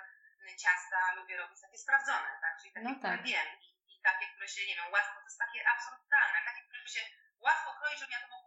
ciasta 0.64 0.98
lubię 1.18 1.38
robić 1.38 1.62
takie 1.62 1.78
sprawdzone, 1.78 2.30
tak? 2.42 2.54
Czyli 2.60 2.72
takie, 2.74 2.88
no 2.88 2.94
tak. 2.94 3.00
które 3.00 3.18
wiem 3.24 3.50
i, 3.66 3.68
i, 3.94 4.02
takie, 4.02 4.26
które 4.34 4.48
się, 4.48 4.62
nie 4.70 4.76
wiem, 4.76 4.90
łatwo, 4.96 5.16
to 5.20 5.28
jest 5.30 5.40
takie 5.46 5.60
absurdalne, 5.74 6.38
takie, 6.50 6.64
które 6.68 6.88
się 6.96 7.04
łatwo 7.46 7.70
kroi, 7.78 7.98
żeby 7.98 8.12
ja 8.12 8.22
to 8.22 8.28
mogło 8.28 8.41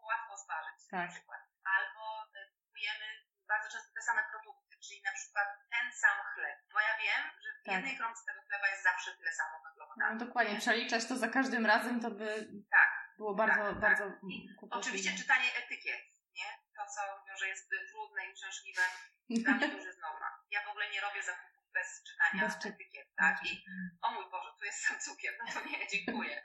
tak. 0.90 1.07
na 1.07 1.12
przykład. 1.12 1.40
Albo 1.76 2.02
e, 2.22 2.40
kupujemy 2.59 3.07
bardzo 3.48 3.68
często 3.72 3.90
te 3.94 4.02
same 4.02 4.22
produkty, 4.30 4.72
czyli 4.85 5.02
na 5.09 5.12
przykład 5.18 5.48
ten 5.74 5.87
sam 6.02 6.18
chleb, 6.35 6.59
bo 6.72 6.80
ja 6.80 6.94
wiem, 7.04 7.22
że 7.42 7.48
w 7.52 7.64
tak. 7.64 7.74
jednej 7.74 7.96
kromce 7.98 8.22
tego 8.26 8.40
chleba 8.48 8.66
jest 8.68 8.83
zawsze 8.83 9.11
tyle 9.18 9.33
samo 9.33 9.54
węglowodanów. 9.64 10.20
No 10.20 10.26
dokładnie, 10.26 10.57
przeliczać 10.64 11.07
to 11.07 11.16
za 11.16 11.28
każdym 11.28 11.66
razem, 11.66 12.00
to 12.00 12.11
by 12.11 12.28
tak. 12.70 12.90
było 13.18 13.35
bardzo, 13.35 13.64
tak, 13.64 13.80
bardzo 13.80 14.04
tak. 14.04 14.20
Oczywiście 14.70 15.18
czytanie 15.18 15.48
etykiet, 15.62 16.02
nie? 16.38 16.48
To, 16.76 16.83
co 16.94 17.00
mówią, 17.18 17.37
że 17.37 17.48
jest 17.48 17.70
trudne 17.90 18.26
i 18.26 18.33
uciążliwe, 18.33 18.83
dla 19.30 19.52
mnie 19.54 19.68
to 19.68 19.76
już 19.76 19.87
jest 19.87 20.00
norma. 20.00 20.28
Ja 20.50 20.64
w 20.66 20.68
ogóle 20.68 20.90
nie 20.90 21.00
robię 21.00 21.22
zakupów 21.22 21.64
bez 21.72 22.02
czytania 22.09 22.42
bez 22.42 22.66
etykiet, 22.66 23.09
tak? 23.16 23.44
I 23.46 23.64
o 24.02 24.11
mój 24.11 24.30
Boże, 24.30 24.50
tu 24.59 24.64
jest 24.64 24.80
sam 24.85 25.00
cukier, 25.00 25.35
no 25.38 25.52
to 25.52 25.68
nie, 25.68 25.88
dziękuję. 25.88 26.42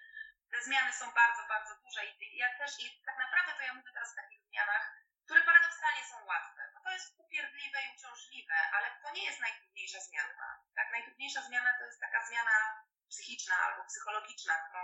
Te 0.60 0.65
zmiany 0.65 0.93
są 0.93 1.06
bardzo, 1.12 1.43
bardzo 1.48 1.76
duże 1.84 2.06
i 2.06 2.38
ja 2.38 2.58
też, 2.58 2.72
i 2.80 3.02
tak 3.06 3.17
naprawdę 3.17 3.52
to 3.54 3.62
ja 3.62 3.74
mówię 3.74 3.91
teraz 3.93 4.12
o 4.12 4.15
takich 4.15 4.41
zmianach, 4.41 4.84
które 5.26 5.41
paradoksalnie 5.41 6.04
są 6.12 6.26
łatwe. 6.26 6.62
No 6.74 6.80
to 6.84 6.91
jest 6.91 7.13
upierdliwe 7.17 7.78
i 7.84 7.95
uciążliwe, 7.95 8.56
ale 8.74 8.88
to 9.04 9.12
nie 9.12 9.26
jest 9.26 9.39
najtrudniejsza 9.39 10.00
zmiana. 10.00 10.63
Tak, 10.76 10.91
najtrudniejsza 10.91 11.41
zmiana 11.41 11.78
to 11.78 11.84
jest 11.86 12.00
taka 12.00 12.28
zmiana 12.28 12.84
psychiczna 13.10 13.56
albo 13.56 13.84
psychologiczna, 13.84 14.54
którą 14.65 14.84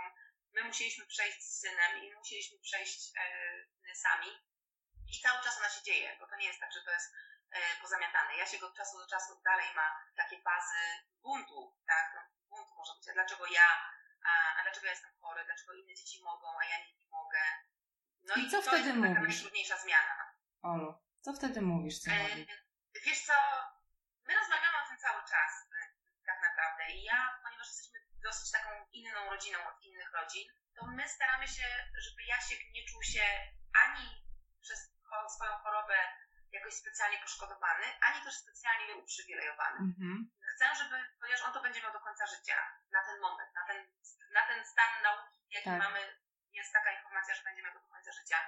my 0.52 0.64
musieliśmy 0.64 1.06
przejść 1.06 1.42
z 1.42 1.60
synem 1.60 1.92
i 2.02 2.14
musieliśmy 2.14 2.58
przejść 2.58 3.12
e, 3.16 3.94
sami. 3.94 4.30
I 5.12 5.20
cały 5.20 5.44
czas 5.44 5.58
ona 5.58 5.68
się 5.68 5.82
dzieje, 5.82 6.16
bo 6.20 6.26
to 6.26 6.36
nie 6.36 6.46
jest 6.46 6.60
tak, 6.60 6.72
że 6.72 6.82
to 6.82 6.90
jest 6.90 7.12
E, 7.50 7.80
pozamiatane. 7.80 8.36
Ja 8.36 8.46
się 8.46 8.66
od 8.66 8.76
czasu 8.76 8.98
do 8.98 9.06
czasu 9.06 9.40
dalej 9.44 9.74
ma 9.74 9.86
takie 10.16 10.42
fazy 10.42 10.82
buntu, 11.22 11.76
tak? 11.86 12.28
Buntu 12.48 12.74
może 12.74 12.92
być, 12.94 13.08
a 13.08 13.12
dlaczego 13.12 13.46
ja, 13.46 13.68
a, 14.30 14.34
a 14.56 14.62
dlaczego 14.62 14.86
ja 14.86 14.92
jestem 14.92 15.12
chory, 15.20 15.44
dlaczego 15.44 15.72
inne 15.72 15.94
dzieci 15.94 16.22
mogą, 16.22 16.46
a 16.60 16.64
ja 16.64 16.78
nie, 16.78 16.92
mogę. 17.10 17.42
No 18.28 18.34
i, 18.34 18.40
i 18.40 18.50
co 18.50 18.56
to 18.56 18.62
wtedy 18.62 18.88
jest 18.88 18.96
mówisz? 18.96 19.22
najtrudniejsza 19.22 19.76
zmiana. 19.78 20.16
Olu, 20.62 20.90
co 21.20 21.32
wtedy 21.32 21.62
mówisz, 21.62 21.98
co 21.98 22.10
e, 22.10 22.28
Wiesz 23.06 23.22
co, 23.28 23.34
my 24.26 24.34
rozmawiamy 24.34 24.76
o 24.84 24.88
tym 24.88 24.98
cały 24.98 25.20
czas 25.32 25.50
e, 25.76 25.78
tak 26.26 26.38
naprawdę 26.48 26.82
i 26.96 27.02
ja, 27.02 27.38
ponieważ 27.44 27.66
jesteśmy 27.66 27.98
dosyć 28.22 28.50
taką 28.50 28.70
inną 28.92 29.20
rodziną 29.30 29.58
od 29.70 29.82
innych 29.82 30.12
rodzin, 30.12 30.44
to 30.76 30.86
my 30.86 31.08
staramy 31.08 31.48
się, 31.48 31.66
żeby 32.04 32.22
Jasiek 32.22 32.60
nie 32.74 32.84
czuł 32.88 33.02
się 33.02 33.24
ani 33.84 34.06
przez 34.60 34.96
swoją 35.36 35.52
chorobę 35.52 35.96
jakoś 36.52 36.74
specjalnie 36.74 37.18
poszkodowany, 37.18 37.86
ani 38.00 38.24
też 38.24 38.34
specjalnie 38.34 38.94
uprzywilejowany. 38.96 39.78
Mm-hmm. 39.80 40.18
Chcę, 40.56 40.74
żeby, 40.74 40.96
ponieważ 41.20 41.42
on 41.42 41.52
to 41.52 41.60
będzie 41.62 41.82
miał 41.82 41.92
do 41.92 42.00
końca 42.00 42.26
życia, 42.26 42.58
na 42.90 43.04
ten 43.04 43.20
moment, 43.20 43.54
na 43.54 43.66
ten, 43.66 43.88
na 44.32 44.46
ten 44.46 44.66
stan 44.66 45.02
nauki, 45.02 45.46
jaki 45.50 45.70
tak. 45.70 45.78
mamy, 45.78 46.00
jest 46.52 46.72
taka 46.72 46.90
informacja, 46.92 47.34
że 47.34 47.42
będzie 47.42 47.62
miał 47.62 47.72
to 47.72 47.80
do 47.80 47.88
końca 47.88 48.12
życia. 48.12 48.38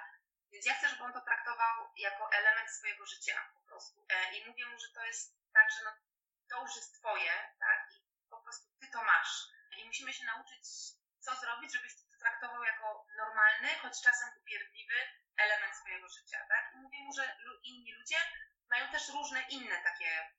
Więc 0.51 0.65
ja 0.65 0.73
chcę, 0.73 0.89
żeby 0.89 1.03
on 1.03 1.13
to 1.13 1.21
traktował 1.21 1.75
jako 1.97 2.31
element 2.31 2.69
swojego 2.71 3.05
życia 3.05 3.49
po 3.53 3.61
prostu. 3.61 4.05
E, 4.09 4.37
I 4.37 4.47
mówię 4.47 4.65
mu, 4.65 4.79
że 4.79 4.89
to 4.95 5.05
jest 5.05 5.53
tak, 5.53 5.71
że 5.71 5.85
no, 5.85 5.91
to 6.49 6.61
już 6.61 6.75
jest 6.75 6.99
twoje, 6.99 7.33
tak? 7.59 7.91
I 7.91 8.27
po 8.29 8.41
prostu 8.41 8.67
ty 8.81 8.87
to 8.87 9.03
masz. 9.03 9.47
I 9.77 9.85
musimy 9.85 10.13
się 10.13 10.25
nauczyć, 10.25 10.63
co 11.19 11.35
zrobić, 11.35 11.73
żebyś 11.73 11.95
to 11.95 12.03
traktował 12.19 12.63
jako 12.63 13.05
normalny, 13.17 13.69
choć 13.81 14.01
czasem 14.03 14.29
upierdliwy 14.37 14.99
element 15.37 15.75
swojego 15.75 16.09
życia, 16.09 16.45
tak? 16.49 16.71
I 16.75 16.77
mówię 16.77 16.99
mu, 16.99 17.13
że 17.13 17.37
inni 17.63 17.93
ludzie 17.93 18.17
mają 18.69 18.91
też 18.91 19.09
różne 19.09 19.41
inne 19.41 19.83
takie 19.83 20.31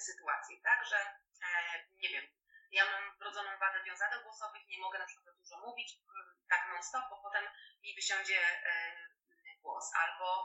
sytuacje, 0.00 0.56
tak? 0.62 0.86
Że, 0.86 0.98
e, 1.42 1.84
nie 2.02 2.08
wiem, 2.08 2.24
ja 2.70 2.84
mam 2.84 3.18
wrodzoną 3.18 3.58
wadę 3.58 3.82
wiązadeł 3.84 4.22
głosowych, 4.22 4.68
nie 4.68 4.78
mogę 4.78 4.98
na 4.98 5.06
przykład 5.06 5.36
dużo 5.36 5.58
mówić, 5.58 5.98
mm, 6.08 6.36
tak 6.48 6.68
non-stop, 6.68 7.04
bo 7.10 7.22
potem 7.22 7.44
mi 7.82 7.94
wysiądzie 7.94 8.40
e, 8.66 8.92
głos, 9.62 9.90
albo 9.94 10.44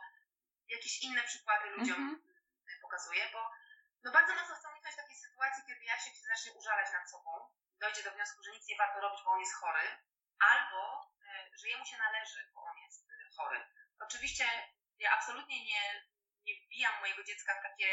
jakieś 0.68 1.04
inne 1.04 1.24
przykłady 1.24 1.70
ludziom 1.70 1.98
mm 1.98 2.32
pokazuję, 2.82 3.24
bo 3.34 3.42
no 4.04 4.12
bardzo 4.12 4.36
mocno 4.36 4.56
chcę 4.56 4.70
uniknąć 4.70 4.96
takiej 4.96 5.18
sytuacji, 5.18 5.64
kiedy 5.68 5.84
ja 5.84 5.98
się 6.00 6.12
zacznie 6.34 6.52
użalać 6.54 6.88
nad 6.94 7.12
sobą, 7.12 7.32
dojdzie 7.80 8.04
do 8.04 8.12
wniosku, 8.12 8.44
że 8.44 8.52
nic 8.52 8.68
nie 8.68 8.78
warto 8.78 9.00
robić, 9.00 9.22
bo 9.24 9.32
on 9.32 9.40
jest 9.40 9.56
chory, 9.62 9.86
albo 10.40 10.82
e, 11.28 11.58
że 11.60 11.68
jemu 11.68 11.86
się 11.86 11.98
należy, 11.98 12.52
bo 12.54 12.60
on 12.64 12.78
jest 12.78 13.08
chory. 13.38 13.60
Oczywiście 14.00 14.46
ja 15.00 15.12
absolutnie 15.18 15.66
nie, 15.66 15.84
nie 16.46 16.54
wbijam 16.62 17.00
mojego 17.00 17.24
dziecka 17.24 17.60
w 17.60 17.64
takie 17.64 17.90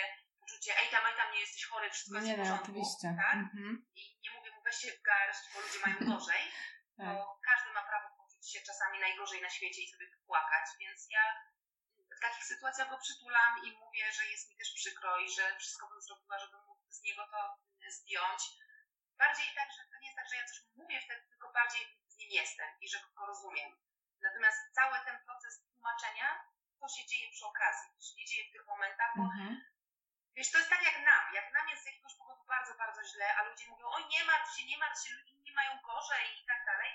poczucie, 0.48 0.72
ej 0.80 0.88
tam, 0.90 1.06
ej 1.06 1.16
tam, 1.16 1.32
nie 1.32 1.40
jesteś 1.40 1.64
chory, 1.64 1.90
wszystko 1.90 2.16
jest 2.16 2.28
nie, 2.28 2.34
w 2.34 2.38
porządku, 2.38 2.64
oczywiście. 2.64 3.08
tak? 3.22 3.38
Mhm. 3.46 3.86
I 4.00 4.02
nie 4.22 4.30
mówię 4.34 4.50
mu, 4.54 4.60
weź 4.62 4.76
się 4.76 4.90
w 4.92 5.02
garść, 5.02 5.42
bo 5.54 5.60
ludzie 5.60 5.80
mają 5.84 5.96
gorzej, 6.12 6.44
tak. 6.98 7.06
bo 7.06 7.40
każdy 7.48 7.68
ma 7.76 7.82
prawo 7.90 8.08
poczuć 8.18 8.52
się 8.52 8.60
czasami 8.60 8.96
najgorzej 9.06 9.40
na 9.42 9.50
świecie 9.50 9.80
i 9.82 9.88
sobie 9.92 10.06
płakać, 10.26 10.66
więc 10.80 11.00
ja 11.10 11.24
w 12.16 12.20
takich 12.20 12.44
sytuacjach 12.44 12.90
go 12.90 12.98
przytulam 12.98 13.52
i 13.64 13.68
mówię, 13.82 14.12
że 14.12 14.24
jest 14.32 14.50
mi 14.50 14.56
też 14.56 14.70
przykro 14.74 15.18
i 15.18 15.28
że 15.36 15.56
wszystko 15.58 15.88
bym 15.88 16.00
zrobiła, 16.00 16.38
żeby 16.38 16.56
mógł 16.66 16.84
z 16.90 17.02
niego 17.02 17.22
to 17.32 17.40
zdjąć. 17.88 18.42
Bardziej 19.18 19.48
tak, 19.54 19.68
że 19.76 19.82
to 19.90 19.98
nie 20.00 20.06
jest 20.06 20.16
tak, 20.16 20.28
że 20.30 20.36
ja 20.36 20.44
coś 20.46 20.58
mówię 20.76 21.00
wtedy, 21.00 21.22
tylko 21.28 21.52
bardziej 21.52 21.82
z 22.08 22.16
nim 22.18 22.30
jestem 22.30 22.68
i 22.80 22.88
że 22.88 22.98
go 23.16 23.26
rozumiem. 23.26 23.70
Natomiast 24.22 24.58
cały 24.74 24.96
ten 25.06 25.16
proces 25.26 25.54
tłumaczenia, 25.72 26.28
to 26.80 26.88
się 26.88 27.06
dzieje 27.06 27.26
przy 27.32 27.46
okazji, 27.46 27.88
to 27.94 28.00
się 28.06 28.14
nie 28.16 28.26
dzieje 28.26 28.44
w 28.48 28.52
tych 28.52 28.66
momentach, 28.66 29.12
bo 29.16 29.22
mhm. 29.22 29.60
Wiesz, 30.38 30.50
to 30.50 30.58
jest 30.58 30.70
tak 30.70 30.82
jak 30.88 30.98
nam, 31.10 31.24
jak 31.38 31.52
nam 31.56 31.68
jest 31.68 31.82
z 31.82 31.86
jakiegoś 31.86 32.14
powodu 32.14 32.44
bardzo, 32.54 32.74
bardzo 32.74 33.00
źle, 33.10 33.36
a 33.36 33.42
ludzie 33.42 33.66
mówią, 33.66 33.86
oj 33.96 34.04
nie 34.14 34.24
martw 34.24 34.50
się, 34.56 34.62
nie 34.66 34.78
martw 34.78 35.02
się, 35.04 35.10
inni 35.30 35.52
mają 35.52 35.72
gorzej 35.88 36.26
i 36.40 36.46
tak 36.50 36.60
dalej, 36.70 36.90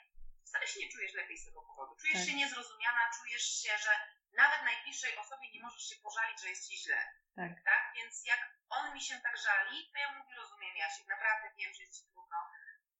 wcale 0.47 0.67
się 0.67 0.79
nie 0.79 0.91
czujesz 0.93 1.13
lepiej 1.13 1.37
z 1.37 1.45
tego 1.45 1.61
powodu. 1.61 1.95
Czujesz 2.01 2.19
tak. 2.19 2.27
się 2.27 2.35
niezrozumiana, 2.35 3.11
czujesz 3.17 3.45
się, 3.61 3.77
że 3.85 3.93
nawet 4.41 4.61
najbliższej 4.63 5.17
osobie 5.17 5.51
nie 5.53 5.61
możesz 5.61 5.83
się 5.89 5.95
pożalić, 5.95 6.41
że 6.41 6.49
jest 6.49 6.67
ci 6.67 6.77
źle. 6.83 7.01
Tak. 7.35 7.51
tak? 7.69 7.83
Więc 7.95 8.25
jak 8.25 8.41
on 8.69 8.93
mi 8.93 9.01
się 9.01 9.15
tak 9.19 9.37
żali, 9.37 9.91
to 9.91 9.99
ja 9.99 10.09
mówię, 10.11 10.35
rozumiem 10.35 10.75
Jasiek, 10.77 11.07
naprawdę 11.07 11.47
wiem, 11.57 11.73
że 11.73 11.83
jest 11.83 11.95
ci 11.97 12.03
trudno. 12.11 12.37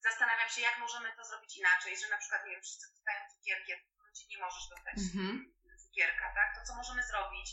Zastanawiam 0.07 0.49
się, 0.49 0.61
jak 0.61 0.77
możemy 0.79 1.15
to 1.17 1.23
zrobić 1.25 1.57
inaczej, 1.57 1.97
że 1.97 2.09
na 2.09 2.17
przykład, 2.17 2.45
nie 2.45 2.51
wiem, 2.51 2.61
wszyscy 2.61 2.85
dostają 2.91 3.19
cukierki, 3.33 3.71
momencie 4.13 4.27
nie 4.31 4.37
możesz 4.45 4.67
dostać 4.73 4.95
mm-hmm. 4.97 5.33
cukierka, 5.83 6.25
tak? 6.37 6.55
To 6.55 6.65
co 6.67 6.75
możemy 6.75 7.03
zrobić? 7.03 7.47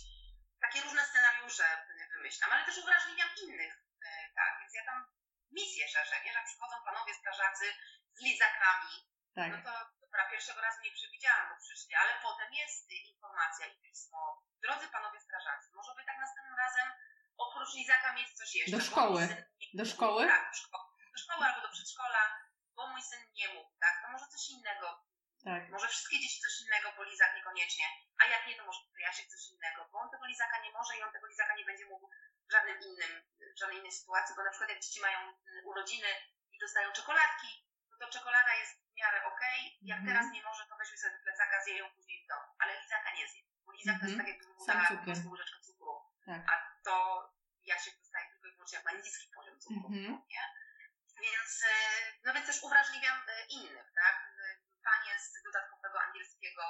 Takie 0.60 0.80
różne 0.80 1.02
scenariusze 1.04 1.64
wymyślam, 2.20 2.52
ale 2.52 2.64
też 2.64 2.76
uwrażliwiam 2.78 3.30
innych, 3.42 3.74
e, 4.06 4.08
tak? 4.38 4.52
Więc 4.60 4.72
ja 4.74 4.84
tam 4.90 4.98
misję 5.58 5.88
szerzę, 5.88 6.16
nie? 6.24 6.32
Że 6.32 6.42
przychodzą 6.50 6.76
panowie 6.84 7.14
strażacy 7.14 7.66
z 8.16 8.20
lizakami. 8.26 8.92
Tak. 9.34 9.50
No 9.52 9.58
to 9.66 9.72
dobra, 10.00 10.30
pierwszego 10.30 10.60
razu 10.60 10.78
nie 10.82 10.92
przewidziałam, 10.92 11.48
bo 11.50 11.56
przyszli, 11.64 11.94
ale 11.94 12.12
potem 12.22 12.50
jest 12.62 12.90
informacja 13.12 13.66
i 13.66 13.80
pismo. 13.82 14.20
Drodzy 14.62 14.88
panowie 14.88 15.20
strażacy, 15.20 15.66
może 15.74 15.92
by 15.96 16.04
tak 16.04 16.18
następnym 16.18 16.56
razem 16.64 16.88
oprócz 17.36 17.74
lizaka 17.74 18.12
mieć 18.12 18.28
coś 18.38 18.54
jeszcze. 18.54 18.76
Do 18.76 18.82
szkoły. 18.82 19.20
Do 19.74 19.84
szkoły? 19.84 20.26
Tak, 20.26 20.50
do 20.52 20.58
szkoły. 20.58 20.88
Do 21.12 21.18
szkoły 21.18 21.46
albo 21.46 21.60
do 21.66 21.72
przedszkola, 21.72 22.22
bo 22.76 22.86
mój 22.86 23.02
syn 23.02 23.20
nie 23.34 23.48
mógł, 23.54 23.70
tak? 23.80 24.02
To 24.02 24.08
może 24.12 24.26
coś 24.26 24.50
innego 24.50 24.86
tak. 25.44 25.70
Może 25.70 25.88
wszystkie 25.88 26.18
dzieci 26.20 26.40
coś 26.40 26.54
innego, 26.64 26.92
bo 26.96 27.02
lizak 27.04 27.36
niekoniecznie. 27.36 27.86
A 28.20 28.22
jak 28.26 28.46
nie, 28.46 28.56
to 28.56 28.64
może 28.64 28.80
Jasiek 28.98 29.26
coś 29.26 29.42
innego, 29.52 29.88
bo 29.92 29.98
on 29.98 30.10
tego 30.10 30.26
lizaka 30.26 30.56
nie 30.64 30.72
może 30.72 30.96
i 30.96 31.02
on 31.02 31.12
tego 31.12 31.26
lizaka 31.26 31.54
nie 31.54 31.64
będzie 31.64 31.86
mógł 31.86 32.10
w 32.48 32.52
żadnym 32.52 32.78
innym, 32.80 33.12
w 33.56 33.58
żadnej 33.60 33.78
innej 33.78 33.92
sytuacji, 33.92 34.34
bo 34.36 34.44
na 34.44 34.50
przykład 34.50 34.70
jak 34.70 34.80
dzieci 34.80 35.00
mają 35.00 35.18
mm, 35.18 35.66
urodziny 35.70 36.10
i 36.52 36.58
dostają 36.58 36.92
czekoladki, 36.92 37.50
to, 37.90 37.94
to 37.98 38.12
czekolada 38.12 38.54
jest 38.54 38.72
w 38.90 38.96
miarę 39.00 39.18
okej, 39.32 39.60
okay. 39.60 39.88
jak 39.92 40.00
mm. 40.00 40.08
teraz 40.08 40.32
nie 40.32 40.42
może, 40.42 40.66
to 40.66 40.76
weźmy 40.78 40.98
sobie 40.98 41.14
do 41.16 41.22
plecaka, 41.22 41.64
zje 41.64 41.76
ją 41.78 41.90
później 41.96 42.24
w 42.24 42.28
domu. 42.28 42.46
Ale 42.58 42.80
lizaka 42.82 43.14
nie 43.14 43.28
zje, 43.28 43.42
bo 43.66 43.72
lizak 43.72 43.94
mm. 43.94 44.00
to 44.00 44.06
jest 44.06 44.18
mhm. 44.18 44.26
tak 44.26 44.90
jakby 44.90 45.24
mu 45.24 45.30
łyżeczkę 45.30 45.60
cukru. 45.66 45.92
Tak. 46.26 46.42
A 46.52 46.54
to 46.84 46.94
Jasiek 47.64 47.94
dostaje 47.98 48.26
tylko 48.30 48.46
i 48.48 48.52
wyłącznie 48.52 48.76
jak 48.76 48.84
ma 48.84 48.92
niski 48.92 49.28
poziom 49.34 49.60
cukru, 49.60 49.88
mm. 49.88 50.22
nie? 50.28 50.44
Więc, 51.22 51.62
e, 51.62 51.74
no 52.24 52.34
więc 52.34 52.46
też 52.46 52.62
uwrażliwiam 52.62 53.18
e, 53.28 53.46
innych, 53.46 53.92
tak? 53.94 54.29
Z 55.18 55.42
dodatkowego 55.46 55.96
angielskiego 56.06 56.62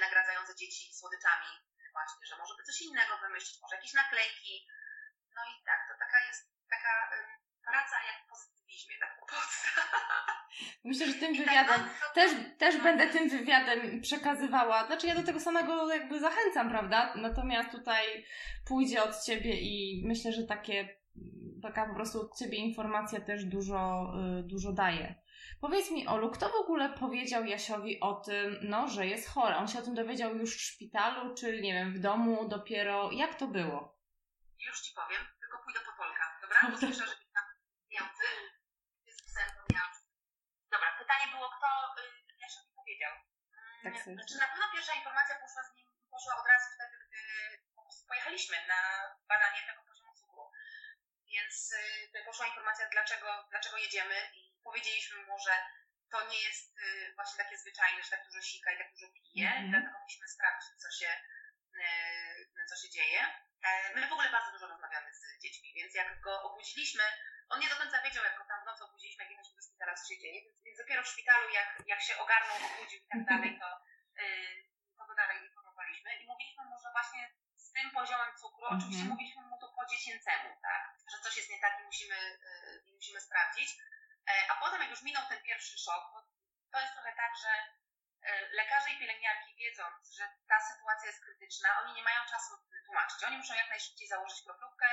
nagradzające 0.00 0.54
dzieci 0.54 0.94
słodyczami 0.94 1.50
właśnie, 1.98 2.26
że 2.30 2.36
może 2.40 2.54
by 2.56 2.62
coś 2.62 2.78
innego 2.82 3.12
wymyślić, 3.24 3.56
może 3.62 3.76
jakieś 3.76 3.94
naklejki. 3.94 4.54
No 5.36 5.42
i 5.50 5.54
tak, 5.68 5.80
to 5.88 5.94
taka 6.04 6.18
jest 6.28 6.42
taka 6.74 6.94
praca 7.70 7.96
jak 8.08 8.16
w 8.24 8.28
pozytywizmie, 8.30 8.94
tak 9.00 9.12
podstaw. 9.20 9.74
Myślę, 10.90 11.06
że 11.06 11.14
tym 11.14 11.36
tak, 11.36 11.46
wywiadem 11.46 11.80
no, 12.02 12.14
też, 12.14 12.30
też 12.58 12.74
no. 12.76 12.82
będę 12.82 13.06
tym 13.06 13.28
wywiadem 13.28 14.00
przekazywała. 14.00 14.86
Znaczy 14.86 15.06
ja 15.06 15.14
do 15.14 15.22
tego 15.22 15.40
samego 15.40 15.94
jakby 15.94 16.20
zachęcam, 16.20 16.70
prawda? 16.70 17.14
Natomiast 17.16 17.70
tutaj 17.70 18.26
pójdzie 18.66 19.02
od 19.02 19.22
ciebie 19.24 19.52
i 19.60 20.02
myślę, 20.06 20.32
że 20.32 20.44
takie 20.44 20.98
taka 21.62 21.86
po 21.86 21.94
prostu 21.94 22.20
od 22.20 22.38
ciebie 22.38 22.58
informacja 22.58 23.20
też 23.20 23.44
dużo, 23.44 24.12
y, 24.40 24.42
dużo 24.42 24.72
daje. 24.72 25.14
Powiedz 25.60 25.90
mi, 25.90 26.06
Olu, 26.06 26.30
kto 26.30 26.48
w 26.48 26.54
ogóle 26.54 26.88
powiedział 26.88 27.44
Jasiowi 27.44 28.00
o 28.00 28.14
tym, 28.14 28.58
no, 28.62 28.88
że 28.88 29.06
jest 29.06 29.28
chory? 29.34 29.54
On 29.54 29.68
się 29.68 29.78
o 29.78 29.82
tym 29.82 29.94
dowiedział 29.94 30.36
już 30.36 30.56
w 30.56 30.60
szpitalu, 30.60 31.34
czy 31.34 31.60
nie 31.60 31.72
wiem, 31.72 31.94
w 31.94 31.98
domu 31.98 32.48
dopiero? 32.48 33.10
Jak 33.12 33.34
to 33.34 33.46
było? 33.46 33.98
Już 34.66 34.80
ci 34.80 34.94
powiem, 34.94 35.22
tylko 35.40 35.58
pójdę 35.64 35.80
po 35.80 35.92
Polka, 36.02 36.24
dobra? 36.42 36.58
Bo 36.70 36.76
słyszę, 36.78 37.06
że 37.06 37.16
miałcy, 37.94 38.24
jest. 39.06 39.28
Dobra, 40.72 40.88
pytanie 40.98 41.26
było, 41.34 41.48
kto 41.56 41.68
y, 42.02 42.40
Jasiowi 42.42 42.70
powiedział? 42.80 43.12
Tak 43.84 43.94
mm, 43.94 44.16
Znaczy, 44.16 44.34
na 44.44 44.48
pewno 44.52 44.66
pierwsza 44.72 44.94
informacja 45.00 45.34
poszła 45.42 45.62
z 45.68 45.70
nim, 45.76 45.86
poszła 46.10 46.32
od 46.40 46.46
razu 46.52 46.66
wtedy, 46.74 46.94
gdy 47.04 47.20
pojechaliśmy 48.08 48.56
na 48.72 48.80
badanie 49.28 49.60
tego 49.68 49.82
poziomu 49.88 50.12
cukru. 50.20 50.44
Więc 51.32 51.54
y, 52.14 52.24
poszła 52.26 52.46
informacja, 52.46 52.84
dlaczego, 52.92 53.28
dlaczego 53.50 53.76
jedziemy 53.76 54.16
i 54.34 54.47
powiedzieliśmy 54.68 55.16
mu, 55.26 55.38
że 55.46 55.54
to 56.12 56.18
nie 56.30 56.40
jest 56.48 56.78
y, 56.78 57.12
właśnie 57.16 57.44
takie 57.44 57.56
zwyczajne, 57.58 58.02
że 58.02 58.10
tak 58.10 58.24
dużo 58.26 58.42
sika 58.42 58.72
i 58.72 58.78
tak 58.78 58.90
dużo 58.92 59.08
pije, 59.16 59.48
mm 59.50 59.64
-hmm. 59.64 59.70
dlatego 59.70 59.98
musimy 60.06 60.28
sprawdzić, 60.28 60.70
co 60.82 60.88
się, 60.98 61.10
y, 62.60 62.66
co 62.70 62.76
się 62.82 62.88
dzieje. 62.90 63.20
E, 63.68 63.70
my 63.94 64.06
w 64.08 64.12
ogóle 64.12 64.30
bardzo 64.30 64.52
dużo 64.52 64.66
rozmawiamy 64.66 65.10
z 65.14 65.22
dziećmi, 65.42 65.74
więc 65.74 65.94
jak 65.94 66.20
go 66.20 66.42
obudziliśmy, 66.42 67.04
on 67.48 67.60
nie 67.60 67.68
do 67.68 67.76
końca 67.76 68.02
wiedział, 68.02 68.24
jak 68.24 68.38
go 68.38 68.44
tam 68.44 68.62
w 68.62 68.66
nocy 68.66 68.84
obudziliśmy, 68.84 69.24
jak 69.24 69.30
jechaliśmy 69.30 69.56
do 69.56 69.62
szpitala, 69.62 69.94
co 69.94 70.08
się 70.08 70.18
dzieje, 70.18 70.38
więc, 70.44 70.62
więc 70.64 70.78
dopiero 70.78 71.02
w 71.02 71.12
szpitalu, 71.12 71.48
jak, 71.50 71.68
jak 71.86 72.00
się 72.02 72.18
ogarnął, 72.18 72.56
obudził 72.56 72.98
i 73.00 73.08
tak 73.12 73.24
dalej, 73.30 73.58
to, 73.62 73.68
y, 74.22 74.26
to 74.96 75.06
go 75.06 75.14
dalej 75.14 75.46
informowaliśmy 75.46 76.10
i 76.20 76.26
mówiliśmy 76.26 76.64
mu, 76.64 76.76
że 76.82 76.88
właśnie 76.92 77.22
z 77.56 77.72
tym 77.72 77.90
poziomem 77.90 78.30
cukru, 78.40 78.66
mm 78.66 78.72
-hmm. 78.72 78.82
oczywiście 78.82 79.04
mówiliśmy 79.04 79.42
mu 79.42 79.58
to 79.60 79.68
po 79.76 79.86
dziecięcemu, 79.86 80.48
tak, 80.62 80.82
że 81.10 81.16
coś 81.24 81.36
jest 81.36 81.50
nie 81.50 81.60
tak 81.60 81.80
i 81.80 81.84
musimy, 81.84 82.38
i 82.86 82.94
musimy 82.94 83.20
sprawdzić. 83.20 83.68
E, 84.28 84.50
a 84.52 84.54
potem, 84.62 84.80
jak 84.80 84.90
już 84.90 85.02
minął 85.02 85.24
ten 85.28 85.42
pierwszy 85.42 85.78
szok, 85.78 86.02
bo 86.12 86.18
to 86.72 86.80
jest 86.80 86.92
trochę 86.92 87.12
tak, 87.22 87.32
że 87.42 87.52
e, 88.22 88.48
lekarze 88.60 88.90
i 88.90 88.98
pielęgniarki 88.98 89.54
wiedząc, 89.56 90.10
że 90.16 90.24
ta 90.48 90.58
sytuacja 90.60 91.06
jest 91.10 91.24
krytyczna, 91.24 91.68
oni 91.82 91.94
nie 91.94 92.02
mają 92.02 92.20
czasu 92.30 92.52
tłumaczyć. 92.86 93.24
Oni 93.24 93.36
muszą 93.36 93.54
jak 93.54 93.68
najszybciej 93.68 94.08
założyć 94.08 94.42
kroplówkę 94.44 94.86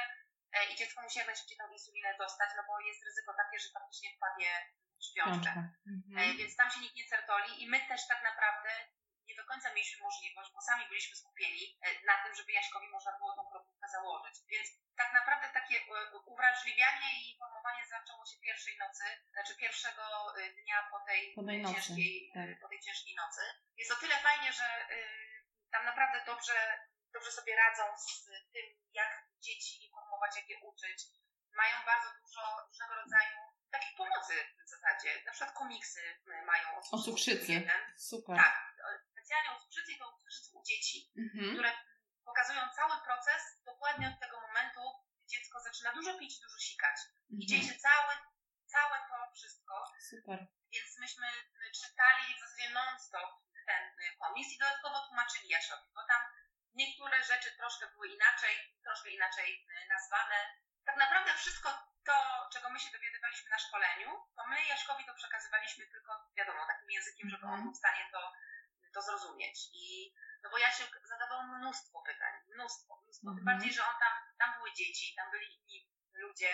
e, 0.53 0.65
i 0.71 0.75
dziecko 0.75 1.01
musi 1.01 1.19
jak 1.19 1.27
najszybciej 1.27 1.57
tą 1.57 1.67
insulinę 1.71 2.17
dostać, 2.17 2.49
no 2.57 2.63
bo 2.67 2.79
jest 2.79 3.05
ryzyko 3.05 3.33
takie, 3.33 3.59
że 3.59 3.69
faktycznie 3.69 4.09
wpadnie 4.17 4.51
w 4.99 5.05
śpiączkę. 5.05 5.61
Mhm. 5.87 6.37
Więc 6.37 6.55
tam 6.55 6.71
się 6.71 6.79
nikt 6.79 6.95
nie 6.95 7.07
certoli 7.07 7.63
i 7.63 7.69
my 7.69 7.79
też 7.87 8.07
tak 8.07 8.23
naprawdę 8.23 8.69
nie 9.27 9.35
do 9.35 9.45
końca 9.45 9.73
mieliśmy 9.73 10.03
możliwość, 10.03 10.51
bo 10.53 10.61
sami 10.61 10.83
byliśmy 10.87 11.15
skupieni 11.15 11.79
na 12.05 12.23
tym, 12.23 12.35
żeby 12.35 12.51
Jaśkowi 12.51 12.87
można 12.89 13.11
było 13.17 13.31
tą 13.35 13.43
kroplówkę 13.49 13.87
założyć. 13.95 14.35
Więc 14.51 14.67
tak 14.97 15.13
naprawdę 15.13 15.49
takie 15.59 15.75
uwrażliwianie 16.25 17.09
i 17.19 17.31
informowanie 17.31 17.83
zaczęło 17.85 18.25
się 18.25 18.37
pierwszej 18.39 18.77
nocy, 18.77 19.03
znaczy 19.33 19.55
pierwszego 19.55 20.03
y, 20.39 20.53
dnia 20.53 20.87
po 20.91 20.99
tej, 21.07 21.33
po 21.35 21.43
tej 21.43 21.65
ciężkiej, 21.65 22.31
tak. 22.33 22.49
Y, 22.49 22.57
po 22.61 22.67
tej 22.69 22.79
ciężkiej 22.81 23.15
nocy. 23.15 23.41
Jest 23.77 23.91
o 23.91 23.95
tyle 23.95 24.15
fajnie, 24.17 24.53
że 24.53 24.67
tam 25.71 25.85
naprawdę 25.85 26.25
dobrze, 26.25 26.57
dobrze 27.13 27.31
sobie 27.31 27.55
radzą 27.55 27.83
z 27.97 28.25
tym, 28.53 28.65
jak 28.93 29.11
dzieci 29.39 29.85
informować, 29.85 30.35
jak 30.35 30.49
je 30.49 30.57
uczyć. 30.59 30.99
Mają 31.51 31.75
bardzo 31.85 32.09
dużo 32.21 32.41
różnego 32.67 32.95
rodzaju 32.95 33.37
takich 33.71 33.97
pomocy 33.97 34.33
w 34.65 34.69
zasadzie. 34.69 35.23
Na 35.25 35.31
przykład 35.31 35.55
komiksy 35.55 36.01
mają 36.45 36.67
o 36.91 36.97
cukrzycy. 36.97 37.67
Super. 37.97 38.37
Tak, 38.37 38.74
specjalnie 39.25 39.51
o 39.51 39.59
cukrzycy 39.59 39.91
i 39.91 39.97
to 39.97 40.19
u 40.53 40.63
dzieci, 40.63 40.97
mhm. 41.17 41.53
które 41.53 41.71
pokazują 42.25 42.61
cały 42.75 42.95
proces 43.07 43.41
dokładnie 43.65 44.07
od 44.07 44.19
tego 44.19 44.41
momentu, 44.47 44.81
gdy 45.13 45.25
dziecko 45.27 45.59
zaczyna 45.59 45.91
dużo 45.93 46.17
pić, 46.19 46.39
dużo 46.39 46.59
sikać. 46.59 46.97
Mhm. 47.31 47.41
I 47.41 47.45
dzieje 47.45 47.63
się 47.63 47.75
całe, 47.87 48.13
całe 48.65 48.97
to 49.09 49.15
wszystko. 49.37 49.73
Super. 50.09 50.39
Więc 50.73 50.97
myśmy 50.99 51.27
czytali 51.81 52.23
w 52.35 52.39
zasadzie 52.39 52.69
non-stop 52.69 53.31
ten 53.69 53.83
komis 54.19 54.47
i 54.53 54.57
dodatkowo 54.57 55.07
tłumaczyli 55.07 55.49
Jasiowi, 55.49 55.89
bo 55.95 56.01
tam 56.07 56.21
niektóre 56.73 57.23
rzeczy 57.23 57.57
troszkę 57.57 57.85
były 57.93 58.07
inaczej, 58.07 58.55
troszkę 58.83 59.09
inaczej 59.09 59.67
nazwane. 59.89 60.37
Tak 60.85 60.97
naprawdę 60.97 61.33
wszystko 61.33 61.69
to, 62.05 62.15
czego 62.53 62.69
my 62.69 62.79
się 62.79 62.91
dowiadywaliśmy 62.91 63.49
na 63.49 63.59
szkoleniu, 63.59 64.09
to 64.35 64.47
my 64.47 64.65
Jaśkowi 64.65 65.05
to 65.05 65.13
przekazywaliśmy 65.13 65.87
tylko, 65.87 66.11
wiadomo, 66.37 66.67
takim 66.67 66.91
językiem, 66.91 67.29
żeby 67.29 67.43
on 67.43 67.49
mhm. 67.49 67.63
był 67.63 67.73
w 67.73 67.77
stanie 67.83 68.03
to, 68.11 68.33
to 68.95 69.01
zrozumieć. 69.01 69.57
I 69.73 70.13
no 70.43 70.49
bo 70.51 70.57
Jasiek 70.57 70.91
zadawał 71.11 71.39
mnóstwo 71.43 71.97
pytań, 72.09 72.33
mnóstwo, 72.53 72.91
mnóstwo. 73.01 73.27
Mm 73.27 73.33
-hmm. 73.33 73.37
Tym 73.37 73.45
bardziej, 73.45 73.73
że 73.73 73.83
on 73.89 73.95
tam, 74.03 74.13
tam 74.39 74.49
były 74.57 74.69
dzieci, 74.73 75.15
tam 75.15 75.31
byli 75.31 75.47
inni 75.55 75.77
ludzie, 76.13 76.51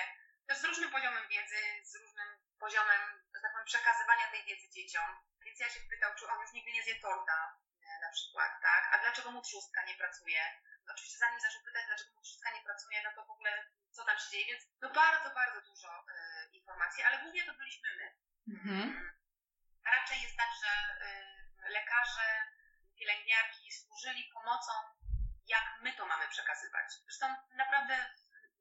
też 0.48 0.58
z 0.58 0.64
różnym 0.64 0.92
poziomem 0.92 1.26
wiedzy, 1.34 1.62
z 1.92 1.96
różnym 1.96 2.30
poziomem, 2.60 3.02
że 3.36 3.42
tak 3.42 3.52
powiem, 3.52 3.66
przekazywania 3.66 4.32
tej 4.32 4.44
wiedzy 4.46 4.68
dzieciom. 4.70 5.10
Więc 5.46 5.60
ja 5.60 5.70
się 5.70 5.80
pytał, 5.90 6.12
czy 6.16 6.28
on 6.32 6.42
już 6.42 6.54
nigdy 6.54 6.72
nie 6.72 6.84
zje 6.84 6.96
torta, 7.00 7.38
na 8.02 8.10
przykład, 8.16 8.52
tak? 8.62 8.84
A 8.94 9.00
dlaczego 9.00 9.32
mu 9.32 9.42
trzustka 9.42 9.86
nie 9.86 9.96
pracuje? 9.96 10.42
No, 10.86 10.94
oczywiście 10.94 11.20
zanim 11.20 11.40
zaczął 11.40 11.62
pytać, 11.64 11.84
dlaczego 11.88 12.12
mu 12.16 12.22
trzustka 12.22 12.52
nie 12.52 12.64
pracuje, 12.68 12.98
no 13.04 13.12
to 13.16 13.26
w 13.26 13.32
ogóle 13.36 13.52
co 13.92 14.06
tam 14.06 14.18
się 14.20 14.30
dzieje, 14.32 14.46
więc 14.46 14.64
no 14.82 14.90
bardzo, 14.90 15.30
bardzo 15.30 15.62
dużo 15.62 15.90
y, 16.00 16.50
informacji, 16.58 17.04
ale 17.04 17.22
głównie 17.24 17.44
to 17.46 17.54
byliśmy 17.54 17.90
my. 18.00 18.08
Mhm. 18.56 19.12
A 19.86 19.92
raczej 19.92 20.22
jest 20.22 20.38
tak, 20.38 20.50
że 20.62 20.72
y, 21.08 21.41
lekarze 21.70 22.28
pielęgniarki 22.98 23.72
służyli 23.72 24.32
pomocą, 24.34 24.72
jak 25.48 25.66
my 25.82 25.94
to 25.94 26.06
mamy 26.06 26.28
przekazywać. 26.28 26.88
Zresztą 27.06 27.36
naprawdę 27.56 27.96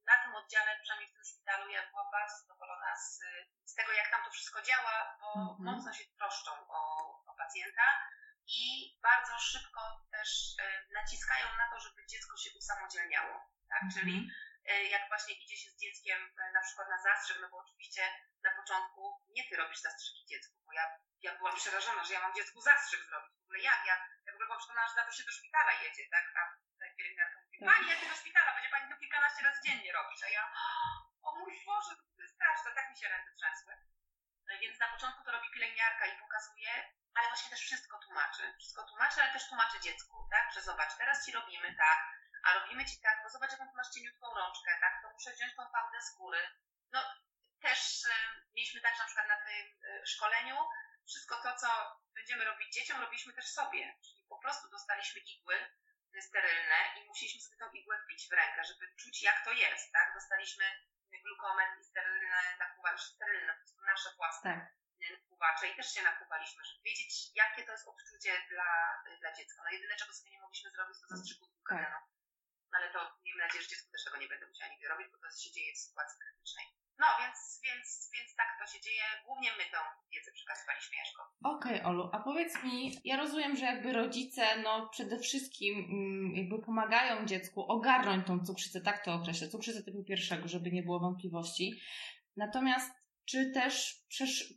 na 0.07 0.17
tym 0.23 0.35
oddziale, 0.35 0.71
przynajmniej 0.83 1.11
w 1.11 1.15
tym 1.15 1.25
szpitalu, 1.25 1.71
ja 1.71 1.91
byłam 1.91 2.11
bardzo 2.11 2.35
zadowolona 2.39 2.97
z, 2.97 3.21
z 3.65 3.75
tego, 3.75 3.93
jak 3.93 4.11
tam 4.11 4.25
to 4.25 4.31
wszystko 4.31 4.63
działa, 4.63 5.17
bo 5.21 5.29
mhm. 5.33 5.65
mocno 5.69 5.93
się 5.93 6.05
troszczą 6.19 6.53
o, 6.69 6.81
o 7.31 7.35
pacjenta 7.39 7.87
i 8.47 8.63
bardzo 9.03 9.39
szybko 9.39 9.81
też 10.11 10.55
e, 10.59 10.95
naciskają 10.95 11.47
na 11.57 11.67
to, 11.73 11.81
żeby 11.81 12.07
dziecko 12.07 12.37
się 12.37 12.51
usamodzielniało. 12.59 13.35
Tak? 13.69 13.83
Mhm. 13.83 13.93
Czyli 13.95 14.17
e, 14.19 14.50
jak 14.66 15.09
właśnie 15.09 15.35
idzie 15.35 15.57
się 15.57 15.70
z 15.70 15.77
dzieckiem 15.77 16.18
e, 16.38 16.53
na 16.53 16.61
przykład 16.61 16.88
na 16.88 16.99
zastrzyk, 16.99 17.38
no 17.40 17.49
bo 17.51 17.57
oczywiście 17.59 18.03
na 18.42 18.51
początku 18.57 19.23
nie 19.29 19.49
ty 19.49 19.57
robisz 19.57 19.81
zastrzyki 19.81 20.27
dziecku, 20.27 20.55
bo 20.66 20.73
ja, 20.73 20.85
ja 21.23 21.35
byłam 21.38 21.57
przerażona, 21.57 22.05
że 22.05 22.14
ja 22.14 22.20
mam 22.20 22.35
dziecku 22.35 22.61
zastrzyk 22.61 23.03
zrobić. 23.05 23.33
W 23.40 23.44
ogóle 23.44 23.61
jak? 23.61 23.81
Ja, 23.87 23.96
ja 24.27 24.33
w 24.33 24.35
ogóle 24.35 24.46
byłam 24.46 24.59
przekonana, 24.59 24.88
że 24.88 24.94
za 24.94 25.05
to 25.05 25.12
się 25.12 25.25
do 25.25 25.33
szpitala 25.33 25.73
jedzie, 25.83 26.05
tak? 26.11 26.25
A 26.38 26.40
tutaj 26.73 26.96
pielęgniarka 26.96 27.40
mówi, 27.40 27.59
tak. 27.59 27.68
pani 27.68 27.90
jedzie 27.90 28.09
do 28.09 28.14
szpitala, 28.14 28.55
będzie 28.55 28.70
pani 28.70 28.90
to 28.90 28.96
kilkanaście 28.99 29.42
razy 29.44 29.61
dziennie 29.66 29.92
robić. 29.92 30.23
A 30.27 30.29
ja, 30.29 30.53
o 31.23 31.31
mój 31.38 31.53
Boże, 31.66 31.92
to 32.16 32.23
jest 32.23 32.35
straszne, 32.35 32.75
tak 32.75 32.90
mi 32.90 32.96
się 32.96 33.09
ręce 33.09 33.31
trzęsły. 33.38 33.73
No 34.46 34.59
więc 34.61 34.79
na 34.79 34.88
początku 34.88 35.25
to 35.25 35.31
robi 35.33 35.49
pielęgniarka 35.55 36.07
i 36.07 36.18
pokazuje, 36.18 36.73
ale 37.14 37.29
właśnie 37.29 37.51
też 37.51 37.61
wszystko 37.61 37.99
tłumaczy. 37.99 38.55
Wszystko 38.59 38.83
tłumaczy, 38.88 39.23
ale 39.23 39.33
też 39.33 39.49
tłumaczy 39.49 39.81
dziecku, 39.81 40.29
tak? 40.31 40.53
Że 40.55 40.61
zobacz, 40.61 40.96
teraz 40.96 41.27
ci 41.27 41.33
robimy 41.33 41.75
tak, 41.75 41.99
a 42.44 42.55
robimy 42.59 42.85
ci 42.87 43.01
tak, 43.01 43.23
bo 43.23 43.29
zobacz 43.31 43.53
jaką 43.53 43.68
ty 43.68 43.77
masz 43.77 43.90
cieniutką 43.94 44.35
wziąć 45.28 45.56
tą 45.56 45.62
fałdę 45.72 46.02
skóry. 46.02 46.40
No 46.92 47.00
też 47.62 48.04
y, 48.04 48.09
mieliśmy 48.54 48.80
tak, 48.80 48.94
że 48.94 49.02
na 49.02 49.06
przykład 49.06 49.28
na 49.28 49.37
tym 49.46 49.66
y, 49.85 50.06
szkoleniu 50.06 50.56
wszystko 51.06 51.42
to, 51.42 51.56
co 51.56 51.68
będziemy 52.14 52.44
robić 52.44 52.75
dzieciom, 52.75 53.00
robiliśmy 53.00 53.33
też 53.33 53.46
sobie. 53.46 53.98
Czyli 54.02 54.27
po 54.29 54.38
prostu 54.38 54.71
dostaliśmy 54.71 55.21
igły 55.21 55.56
sterylne 56.21 56.79
i 56.96 57.06
musieliśmy 57.06 57.40
sobie 57.40 57.58
tą 57.58 57.71
igłę 57.73 58.02
wbić 58.04 58.29
w 58.29 58.33
rękę, 58.33 58.64
żeby 58.64 58.94
czuć, 58.96 59.23
jak 59.23 59.44
to 59.44 59.52
jest, 59.52 59.92
tak? 59.92 60.14
Dostaliśmy 60.14 60.64
glukometr 61.25 61.81
i 61.81 61.85
sterylne 61.85 62.56
nakłuwacze, 62.58 63.04
sterylne, 63.04 63.52
po 63.52 63.58
prostu 63.58 63.83
nasze 63.83 64.10
własne 64.16 64.54
tak. 64.54 65.21
nakłuwacze 65.21 65.68
i 65.68 65.77
też 65.77 65.94
się 65.94 66.02
nakłuwaliśmy, 66.02 66.64
żeby 66.64 66.83
wiedzieć, 66.83 67.12
jakie 67.35 67.64
to 67.64 67.73
jest 67.73 67.88
odczucie 67.88 68.42
dla, 68.48 69.02
dla 69.21 69.33
dziecka. 69.33 69.62
No 69.64 69.71
jedyne, 69.71 69.96
czego 69.96 70.12
sobie 70.12 70.31
nie 70.31 70.40
mogliśmy 70.40 70.71
zrobić, 70.71 70.96
to 71.00 71.16
zastrzyku 71.16 71.46
tak. 71.68 71.90
No 71.92 72.19
ale 72.77 72.87
to 72.94 72.98
miejmy 73.25 73.42
nadzieję, 73.42 73.62
że 73.62 73.68
dziecku 73.68 73.88
też 73.92 74.04
tego 74.04 74.16
nie 74.18 74.29
będę 74.29 74.46
musiała 74.46 74.71
nigdy 74.73 74.88
robić, 74.88 75.08
bo 75.12 75.18
to 75.18 75.27
się 75.42 75.50
dzieje 75.56 75.71
w 75.75 75.79
sytuacji 75.79 76.18
krytycznej. 76.23 76.66
No, 77.02 77.06
więc, 77.21 77.38
więc, 77.66 78.10
więc 78.14 78.29
tak 78.37 78.48
to 78.60 78.73
się 78.73 78.81
dzieje. 78.81 79.02
Głównie 79.27 79.50
my 79.58 79.64
tą 79.75 79.79
wiedzę 80.12 80.33
przekazywaliśmy 80.33 80.96
Jaśko. 80.96 81.23
Okej, 81.44 81.77
okay, 81.81 81.87
Olu, 81.87 82.10
a 82.12 82.18
powiedz 82.18 82.62
mi, 82.62 83.00
ja 83.04 83.16
rozumiem, 83.16 83.56
że 83.56 83.64
jakby 83.64 83.92
rodzice, 83.92 84.42
no 84.62 84.88
przede 84.88 85.18
wszystkim 85.18 85.75
mm, 85.79 86.37
jakby 86.37 86.62
pomagają 86.62 87.27
dziecku 87.27 87.73
ogarnąć 87.73 88.27
tą 88.27 88.44
cukrzycę, 88.44 88.81
tak 88.81 89.04
to 89.04 89.14
określę, 89.14 89.48
cukrzycę 89.48 89.83
typu 89.83 90.04
pierwszego, 90.04 90.48
żeby 90.48 90.71
nie 90.71 90.83
było 90.83 91.00
wątpliwości. 91.00 91.81
Natomiast 92.37 93.00
czy 93.25 93.50
też, 93.50 94.04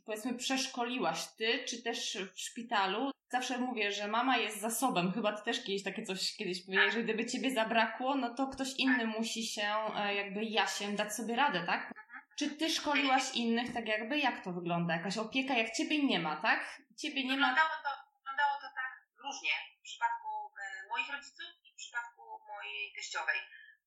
powiedzmy, 0.06 0.34
przeszkoliłaś 0.34 1.26
ty, 1.36 1.64
czy 1.64 1.82
też 1.82 2.18
w 2.34 2.40
szpitalu 2.40 3.13
zawsze 3.28 3.58
mówię, 3.58 3.92
że 3.92 4.08
mama 4.08 4.36
jest 4.36 4.60
zasobem. 4.60 5.12
Chyba 5.12 5.32
ty 5.32 5.44
też 5.44 5.64
kiedyś 5.64 5.82
takie 5.84 6.02
coś 6.02 6.36
kiedyś 6.36 6.66
powiedziałeś, 6.66 6.94
że 6.94 7.02
gdyby 7.02 7.26
ciebie 7.26 7.50
zabrakło, 7.54 8.14
no 8.14 8.34
to 8.34 8.46
ktoś 8.46 8.68
inny 8.78 9.06
musi 9.06 9.46
się 9.46 9.68
e, 9.96 10.14
jakby 10.14 10.44
jasiem 10.44 10.96
dać 10.96 11.14
sobie 11.14 11.36
radę, 11.36 11.66
tak? 11.66 11.92
Czy 12.38 12.50
ty 12.50 12.70
szkoliłaś 12.70 13.34
innych 13.34 13.74
tak 13.74 13.88
jakby? 13.88 14.18
Jak 14.18 14.44
to 14.44 14.52
wygląda? 14.52 14.96
Jakaś 14.96 15.18
opieka, 15.18 15.54
jak 15.54 15.70
ciebie 15.76 16.06
nie 16.06 16.20
ma, 16.20 16.36
tak? 16.36 16.80
Ciebie 17.02 17.24
nie 17.28 17.36
ma. 17.36 17.54
To, 17.54 17.90
wyglądało 18.18 18.54
to 18.60 18.68
tak 18.80 18.92
różnie 19.24 19.54
w 19.80 19.82
przypadku 19.82 20.28
e, 20.62 20.88
moich 20.88 21.08
rodziców 21.12 21.50
i 21.64 21.72
w 21.72 21.76
przypadku 21.76 22.22
mojej 22.48 22.92
teściowej. 22.96 23.40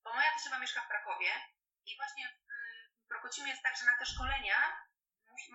Bo 0.04 0.14
moja 0.14 0.32
teściowa 0.34 0.60
mieszka 0.60 0.82
w 0.82 0.88
Krakowie 0.88 1.30
i 1.86 1.92
właśnie 1.98 2.26
w 3.06 3.08
Prokocimie 3.08 3.50
jest 3.50 3.64
tak, 3.64 3.78
że 3.78 3.86
na 3.86 3.98
te 4.00 4.06
szkolenia 4.06 4.58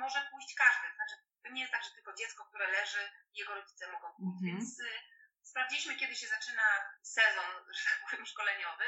może 0.03 0.19
pójść 0.31 0.55
każdy. 0.55 0.87
Znaczy, 0.97 1.17
to 1.43 1.49
nie 1.49 1.61
jest 1.61 1.73
tak, 1.73 1.85
że 1.85 1.91
tylko 1.91 2.13
dziecko, 2.15 2.45
które 2.45 2.67
leży, 2.71 3.11
jego 3.35 3.55
rodzice 3.55 3.93
mogą 3.93 4.09
pójść. 4.15 4.43
Mhm. 4.43 4.45
Więc 4.47 4.81
y, 4.81 5.01
sprawdziliśmy, 5.43 5.97
kiedy 5.97 6.15
się 6.17 6.27
zaczyna 6.27 6.67
sezon, 7.03 7.51
że 7.77 7.85
tak 7.91 8.01
powiem, 8.11 8.27
szkoleniowy. 8.27 8.85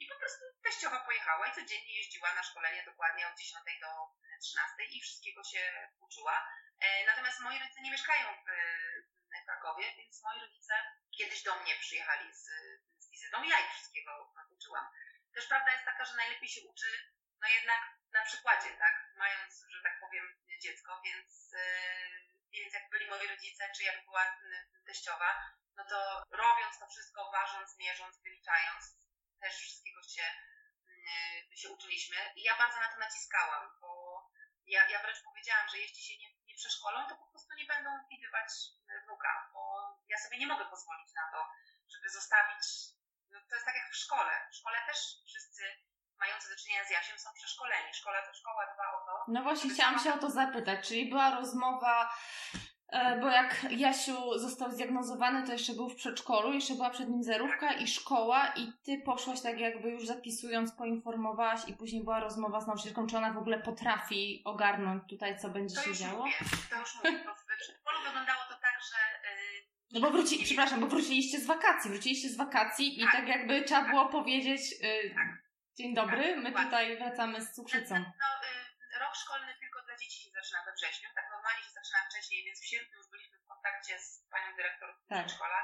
I 0.00 0.06
po 0.06 0.16
prostu 0.18 0.44
teściowa 0.62 1.00
pojechała 1.04 1.46
i 1.46 1.54
codziennie 1.54 1.96
jeździła 1.98 2.34
na 2.34 2.42
szkolenie 2.42 2.84
dokładnie 2.84 3.28
od 3.28 3.38
10 3.38 3.64
do 3.80 3.90
13 4.42 4.84
i 4.84 5.00
wszystkiego 5.00 5.44
się 5.44 5.88
uczyła. 5.98 6.48
E, 6.80 7.06
Natomiast 7.06 7.40
moi 7.40 7.58
rodzice 7.58 7.80
nie 7.80 7.90
mieszkają 7.90 8.28
w, 8.34 8.48
w 9.42 9.44
Krakowie, 9.46 9.94
więc 9.98 10.22
moi 10.22 10.40
rodzice 10.40 10.74
kiedyś 11.16 11.42
do 11.42 11.62
mnie 11.62 11.76
przyjechali 11.80 12.34
z, 12.34 12.44
z 12.98 13.10
wizytą. 13.10 13.42
Ja 13.42 13.60
ich 13.60 13.72
wszystkiego 13.72 14.32
uczyłam. 14.50 14.86
Też 15.34 15.46
prawda 15.46 15.72
jest 15.72 15.84
taka, 15.84 16.04
że 16.04 16.16
najlepiej 16.16 16.48
się 16.48 16.60
uczy 16.70 16.86
no 17.40 17.48
jednak 17.48 17.82
na 18.12 18.22
przykładzie, 18.24 18.70
tak? 18.78 18.94
Mając, 19.16 19.64
że 19.68 19.82
tak 19.82 20.00
powiem, 20.00 20.36
dziecko, 20.60 21.00
więc, 21.04 21.54
e, 21.54 21.64
więc 22.52 22.74
jak 22.74 22.90
byli 22.90 23.06
moi 23.06 23.26
rodzice, 23.28 23.72
czy 23.76 23.82
jak 23.82 24.04
była 24.04 24.22
mm, 24.24 24.84
teściowa, 24.86 25.30
no 25.76 25.84
to 25.84 26.22
robiąc 26.30 26.78
to 26.78 26.86
wszystko, 26.88 27.30
ważąc, 27.30 27.78
mierząc, 27.78 28.22
wyliczając, 28.22 28.84
też 29.40 29.54
wszystkiego 29.54 30.02
się, 30.02 30.22
mm, 30.22 31.56
się 31.56 31.68
uczyliśmy. 31.68 32.16
I 32.36 32.42
ja 32.42 32.58
bardzo 32.58 32.80
na 32.80 32.88
to 32.88 32.98
naciskałam, 32.98 33.78
bo 33.80 33.90
ja, 34.66 34.88
ja 34.88 35.02
wręcz 35.02 35.22
powiedziałam, 35.22 35.68
że 35.68 35.78
jeśli 35.78 36.02
się 36.02 36.18
nie, 36.18 36.28
nie 36.44 36.54
przeszkolą, 36.54 37.08
to 37.08 37.16
po 37.16 37.26
prostu 37.26 37.54
nie 37.54 37.64
będą 37.64 37.90
widywać 38.10 38.50
wnuka, 39.04 39.50
bo 39.52 39.62
ja 40.08 40.18
sobie 40.18 40.38
nie 40.38 40.46
mogę 40.46 40.64
pozwolić 40.64 41.14
na 41.14 41.30
to, 41.32 41.48
żeby 41.88 42.10
zostawić, 42.10 42.64
no 43.30 43.40
to 43.48 43.54
jest 43.54 43.66
tak 43.66 43.76
jak 43.76 43.90
w 43.90 43.96
szkole. 43.96 44.48
W 44.52 44.56
szkole 44.56 44.78
też 44.86 44.98
wszyscy 45.26 45.62
mający 46.30 46.48
do 46.50 46.56
czynienia 46.62 46.84
z 46.84 46.90
Jasiem 46.90 47.18
są 47.18 47.30
przeszkoleni. 47.34 47.88
Szkoła 47.94 48.16
to 48.28 48.34
szkoła 48.34 48.62
dba 48.74 48.84
o 49.02 49.06
to. 49.06 49.24
No 49.32 49.42
właśnie, 49.42 49.70
chciałam 49.70 49.98
się 49.98 50.14
o 50.14 50.18
to 50.18 50.30
zapytać. 50.30 50.88
Czyli 50.88 51.10
była 51.10 51.34
rozmowa, 51.34 52.10
e, 52.88 53.20
bo 53.20 53.28
jak 53.28 53.66
Jasiu 53.70 54.38
został 54.38 54.70
zdiagnozowany, 54.72 55.46
to 55.46 55.52
jeszcze 55.52 55.72
był 55.72 55.88
w 55.88 55.94
przedszkolu, 55.96 56.52
jeszcze 56.52 56.74
była 56.74 56.90
przed 56.90 57.08
nim 57.08 57.22
zerówka 57.22 57.72
i 57.72 57.86
szkoła 57.88 58.52
i 58.56 58.72
ty 58.84 59.02
poszłaś 59.06 59.40
tak 59.42 59.60
jakby 59.60 59.88
już 59.90 60.06
zapisując, 60.06 60.72
poinformowałaś 60.72 61.60
i 61.68 61.74
później 61.74 62.04
była 62.04 62.20
rozmowa 62.20 62.60
z 62.60 62.66
nauczycielką, 62.66 63.06
czy 63.06 63.16
ona 63.16 63.32
w 63.32 63.38
ogóle 63.38 63.58
potrafi 63.58 64.42
ogarnąć 64.44 65.02
tutaj, 65.10 65.38
co 65.38 65.48
będzie 65.48 65.76
To 65.76 65.82
się 65.82 65.94
działo? 65.94 66.18
mówię, 66.26 66.32
to 66.70 66.76
już 66.80 66.94
mówię. 66.94 67.24
Bo 67.26 67.34
w 67.34 67.44
przedszkolu 67.44 67.98
wyglądało 68.06 68.40
to 68.48 68.54
tak, 68.54 68.80
że... 68.90 69.30
Yy, 69.30 69.70
No 69.92 70.00
bo 70.00 70.10
wróci, 70.10 70.44
przepraszam, 70.44 70.80
bo 70.80 70.86
wróciliście 70.86 71.40
z 71.40 71.46
wakacji, 71.46 71.90
wróciliście 71.90 72.28
z 72.28 72.36
wakacji 72.36 73.00
i 73.00 73.02
Tak. 73.04 73.12
tak 73.12 73.28
jakby 73.28 73.62
trzeba 73.62 73.82
było 73.88 74.08
powiedzieć 74.08 74.60
y, 74.84 75.14
dzień 75.78 75.94
dobry, 75.94 76.24
Tak, 76.34 76.42
my 76.44 76.50
tutaj 76.64 76.98
wracamy 76.98 77.36
z 77.42 77.52
cukrzycą. 77.56 77.94
No, 78.24 78.30
y, 78.94 78.98
rok 78.98 79.14
szkolny 79.22 79.52
tylko 79.60 79.82
dla 79.82 79.96
dzieci 79.96 80.18
się 80.24 80.30
zaczyna 80.30 80.64
we 80.64 80.72
wrześniu, 80.72 81.08
tak 81.14 81.26
normalnie 81.30 81.62
się 81.64 81.70
zaczyna 81.80 82.00
wcześniej, 82.10 82.44
więc 82.44 82.58
w 82.60 82.68
sierpniu 82.70 82.96
już 82.98 83.08
byliśmy 83.10 83.38
w 83.38 83.46
kontakcie 83.46 83.98
z 83.98 84.08
panią 84.30 84.56
dyrektor 84.56 84.88
Tak. 85.08 85.26
przedszkola. 85.26 85.60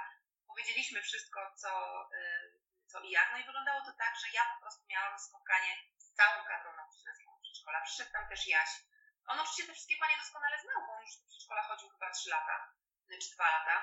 Powiedzieliśmy 0.46 1.02
wszystko, 1.02 1.40
co, 1.62 1.70
y, 2.14 2.60
co 2.90 3.00
i 3.00 3.10
jak. 3.10 3.28
No 3.32 3.38
i 3.38 3.44
wyglądało 3.44 3.80
to 3.84 3.92
tak, 3.92 4.12
że 4.22 4.26
ja 4.38 4.42
po 4.54 4.60
prostu 4.60 4.82
miałam 4.88 5.18
spotkanie 5.18 5.72
z 5.98 6.12
całą 6.12 6.44
kadrą 6.44 6.76
nauczycielską 6.76 7.40
przedszkola. 7.42 7.80
Przyszedł 7.86 8.12
tam 8.12 8.28
też 8.28 8.46
Jaś. 8.46 8.70
On 9.26 9.40
oczywiście 9.40 9.66
te 9.66 9.72
wszystkie 9.72 9.96
panie 10.00 10.16
doskonale 10.22 10.56
znał, 10.62 10.86
bo 10.86 10.92
on 10.92 11.02
już 11.06 11.16
do 11.16 11.26
przedszkola 11.28 11.62
chodził 11.62 11.88
chyba 11.90 12.10
3 12.10 12.30
lata, 12.30 12.56
y, 13.12 13.18
czy 13.18 13.30
2 13.34 13.50
lata. 13.50 13.76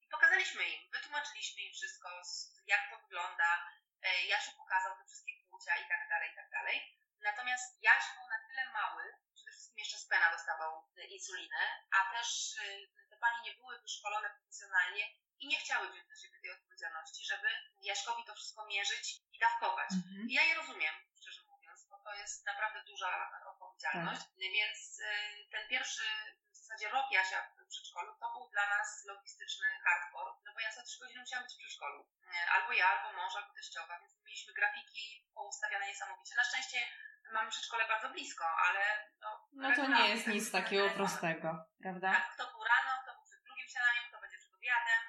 I 0.00 0.08
pokazaliśmy 0.08 0.62
im, 0.64 0.80
wytłumaczyliśmy 0.92 1.62
im 1.62 1.72
wszystko, 1.74 2.08
jak 2.66 2.90
to 2.90 2.98
wygląda. 3.02 3.48
E, 4.02 4.26
Jasiu 4.26 4.52
pokazał 4.56 4.96
te 4.98 5.04
wszystkie 5.04 5.32
kłucia 5.50 5.76
i 5.76 5.88
tak 5.88 6.08
dalej, 6.08 6.30
i 6.32 6.34
tak 6.34 6.50
dalej. 6.50 6.76
Natomiast 7.20 7.82
Jaś 7.82 8.04
był 8.14 8.28
na 8.28 8.38
tyle 8.46 8.64
mały, 8.72 9.02
przede 9.34 9.52
wszystkim 9.52 9.78
jeszcze 9.78 9.98
z 9.98 10.06
pena 10.06 10.30
dostawał 10.30 10.88
y, 10.98 11.04
insulinę, 11.04 11.62
a 11.96 12.12
też 12.12 12.56
y, 12.56 12.88
te 13.10 13.16
panie 13.16 13.40
nie 13.44 13.54
były 13.54 13.80
wyszkolone 13.80 14.30
profesjonalnie 14.30 15.04
i 15.40 15.48
nie 15.48 15.58
chciały 15.58 15.90
wziąć 15.90 16.08
na 16.08 16.16
siebie 16.16 16.38
tej 16.42 16.50
odpowiedzialności, 16.50 17.24
żeby 17.24 17.48
Jaśkowi 17.82 18.24
to 18.24 18.34
wszystko 18.34 18.66
mierzyć 18.66 19.20
i 19.32 19.38
dawkować. 19.38 19.90
Mhm. 19.92 20.28
I 20.30 20.32
ja 20.32 20.42
je 20.42 20.54
rozumiem, 20.54 20.94
szczerze 21.20 21.42
mówiąc, 21.42 21.86
bo 21.90 21.98
to 21.98 22.14
jest 22.14 22.46
naprawdę 22.46 22.82
duża 22.84 23.30
odpowiedzialność. 23.46 24.22
Więc 24.38 24.98
y, 24.98 25.48
ten 25.50 25.68
pierwszy 25.68 26.02
zasadzie 26.72 26.88
rok 26.96 27.06
Jasia 27.18 27.38
w 27.58 27.66
przedszkolu 27.72 28.10
to 28.20 28.26
był 28.32 28.44
dla 28.54 28.66
nas 28.74 28.88
logistyczny 29.06 29.66
hardcore, 29.84 30.30
no 30.44 30.50
bo 30.54 30.60
ja 30.60 30.70
co 30.72 30.82
trzy 30.82 30.98
godziny 31.00 31.20
musiałam 31.20 31.44
być 31.44 31.54
w 31.54 31.58
przedszkolu. 31.58 31.98
Albo 32.54 32.72
ja, 32.72 32.86
albo 32.88 33.12
mąż, 33.18 33.36
albo 33.36 33.52
teściowa, 33.54 33.98
więc 34.00 34.12
mieliśmy 34.24 34.52
grafiki 34.54 35.26
poustawiane 35.34 35.86
niesamowicie. 35.86 36.34
Na 36.36 36.44
szczęście 36.44 36.78
mamy 37.32 37.50
przedszkole 37.50 37.88
bardzo 37.88 38.08
blisko, 38.08 38.44
ale 38.66 38.80
no, 39.20 39.28
No 39.52 39.76
to 39.76 39.86
nie 39.86 40.08
jest 40.08 40.24
tak 40.24 40.34
nic 40.34 40.52
takiego 40.52 40.82
telefonach. 40.82 40.96
prostego, 40.96 41.48
prawda? 41.82 42.08
Tak, 42.12 42.30
kto 42.34 42.44
był 42.52 42.64
rano, 42.64 42.90
kto 43.02 43.10
był 43.14 43.24
przed 43.24 43.42
drugim 43.46 43.68
śniadaniem, 43.68 44.04
kto 44.08 44.20
będzie 44.20 44.38
przed 44.38 44.54
obiadem, 44.54 45.01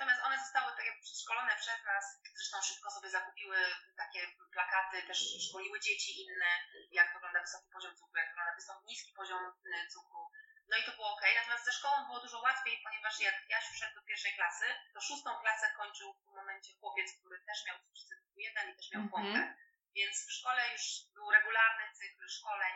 Natomiast 0.00 0.24
one 0.28 0.38
zostały 0.38 0.76
tak 0.76 0.86
jakby 0.86 1.02
przeszkolone 1.02 1.56
przez 1.56 1.84
nas, 1.84 2.04
zresztą 2.36 2.56
szybko 2.62 2.90
sobie 2.90 3.10
zakupiły 3.10 3.56
takie 3.96 4.20
plakaty, 4.52 5.02
też 5.02 5.18
szkoliły 5.48 5.80
dzieci 5.80 6.22
inne, 6.22 6.50
jak 6.90 7.14
wygląda 7.14 7.40
wysoki 7.40 7.68
poziom 7.72 7.96
cukru, 7.96 8.16
jak 8.20 8.28
wygląda 8.28 8.54
wysoki, 8.54 8.86
niski 8.86 9.12
poziom 9.12 9.42
y, 9.66 9.88
cukru. 9.94 10.30
No 10.70 10.76
i 10.76 10.84
to 10.84 10.92
było 10.92 11.08
ok. 11.14 11.22
Natomiast 11.36 11.64
ze 11.64 11.72
szkołą 11.72 12.06
było 12.06 12.20
dużo 12.20 12.40
łatwiej, 12.40 12.80
ponieważ 12.84 13.20
jak 13.20 13.36
Jasiu 13.48 13.74
szedł 13.74 13.94
do 13.94 14.02
pierwszej 14.02 14.34
klasy, 14.34 14.66
to 14.94 15.00
szóstą 15.00 15.30
klasę 15.40 15.66
kończył 15.76 16.14
w 16.14 16.24
tym 16.24 16.34
momencie 16.34 16.70
chłopiec, 16.80 17.08
który 17.18 17.36
też 17.48 17.58
miał 17.66 17.76
cukrzycę 17.84 18.14
typu 18.16 18.40
1 18.40 18.70
i 18.70 18.76
też 18.76 18.90
miał 18.92 19.02
Mhm. 19.02 19.10
pompę. 19.12 19.54
Więc 19.96 20.14
w 20.26 20.32
szkole 20.32 20.72
już 20.72 20.82
był 21.14 21.30
regularny 21.30 21.84
cykl 21.98 22.28
szkoleń, 22.28 22.74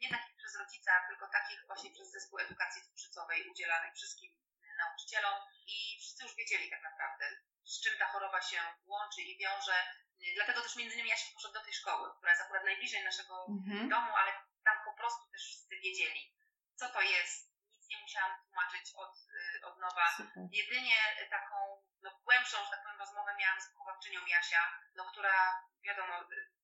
nie 0.00 0.10
takich 0.10 0.36
przez 0.36 0.56
rodzica, 0.56 0.92
tylko 1.08 1.28
takich 1.28 1.66
właśnie 1.66 1.90
przez 1.90 2.10
zespół 2.10 2.38
edukacji 2.38 2.82
cukrzycowej 2.82 3.50
udzielanych 3.50 3.94
wszystkim 3.94 4.43
nauczycielom 4.84 5.34
i 5.66 5.98
wszyscy 6.00 6.24
już 6.24 6.34
wiedzieli 6.36 6.70
tak 6.70 6.82
naprawdę, 6.82 7.24
z 7.64 7.80
czym 7.82 7.98
ta 7.98 8.06
choroba 8.06 8.42
się 8.42 8.58
łączy 8.86 9.20
i 9.22 9.38
wiąże. 9.38 9.76
Y, 10.20 10.34
Dlatego 10.34 10.62
też 10.62 10.76
między 10.76 10.94
innymi 10.94 11.08
ja 11.10 11.16
się 11.16 11.32
poszedł 11.34 11.54
do 11.54 11.64
tej 11.64 11.72
szkoły, 11.74 12.10
która 12.16 12.32
jest 12.32 12.42
akurat 12.42 12.64
najbliżej 12.64 13.04
naszego 13.04 13.46
Mhm. 13.48 13.88
domu, 13.88 14.12
ale 14.16 14.32
tam 14.64 14.76
po 14.84 14.92
prostu 14.94 15.30
też 15.32 15.42
wszyscy 15.42 15.76
wiedzieli, 15.76 16.34
co 16.76 16.88
to 16.88 17.00
jest. 17.00 17.54
Nic 17.72 17.88
nie 17.90 18.02
musiałam 18.02 18.32
tłumaczyć 18.44 18.92
od, 18.94 19.14
y, 19.60 19.66
od 19.66 19.78
nowa. 19.78 20.06
Super. 20.16 20.42
Jedynie 20.50 20.96
taką 21.30 21.82
no, 22.02 22.10
głębszą, 22.24 22.64
że 22.64 22.70
tak 22.70 22.82
powiem, 22.82 22.98
rozmowę 22.98 23.34
miałam 23.38 23.60
z 23.60 23.68
wychowawczynią 23.68 24.26
Jasia, 24.26 24.78
no, 24.94 25.04
która, 25.12 25.62
wiadomo, 25.82 26.14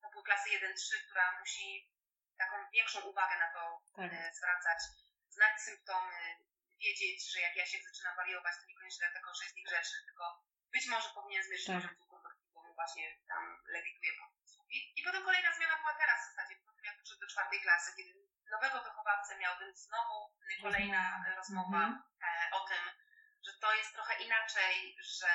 to 0.03 0.11
były 0.11 0.25
klasy 0.25 0.49
1-3, 0.51 1.05
która 1.07 1.39
musi 1.41 1.91
taką 2.39 2.57
większą 2.73 3.01
uwagę 3.01 3.39
na 3.39 3.53
to 3.53 3.83
Tak. 3.97 4.13
e, 4.13 4.33
zwracać, 4.35 4.79
znać 5.29 5.61
symptomy, 5.61 6.37
wiedzieć, 6.85 7.19
że 7.33 7.39
jak 7.41 7.57
Jasiek 7.57 7.83
zaczyna 7.89 8.15
wariować, 8.21 8.55
to 8.61 8.67
niekoniecznie 8.67 9.05
dlatego, 9.07 9.35
że 9.35 9.45
jest 9.45 9.57
niegrzeczny, 9.57 9.99
tylko 10.07 10.25
być 10.75 10.85
może 10.93 11.09
powinien 11.15 11.43
zmierzyć 11.45 11.67
Tak. 11.67 11.77
poziom 11.77 11.97
cukru 11.99 12.19
bo 12.55 12.63
mu 12.63 12.75
właśnie 12.75 13.05
tam 13.29 13.43
lewituje 13.75 14.13
po 14.19 14.25
sufit. 14.55 14.85
I 14.99 15.03
potem 15.03 15.23
kolejna 15.25 15.51
zmiana 15.57 15.77
była 15.79 15.95
teraz 16.03 16.19
w 16.21 16.29
zasadzie, 16.31 16.55
po 16.67 16.73
tym 16.73 16.85
jak 16.85 16.97
przyszedł 16.97 17.21
do 17.21 17.27
czwartej 17.33 17.61
klasy, 17.61 17.89
kiedy 17.97 18.13
nowego 18.51 18.83
wychowawcę 18.83 19.39
miał, 19.39 19.59
więc 19.61 19.77
znowu 19.87 20.15
kolejna 20.63 21.03
Rozmowa. 21.03 21.37
rozmowa 21.37 21.83
Mhm. 21.87 22.03
e, 22.23 22.51
o 22.59 22.61
tym, 22.69 22.83
że 23.47 23.53
to 23.61 23.75
jest 23.75 23.93
trochę 23.95 24.15
inaczej, 24.25 24.97
że 25.19 25.31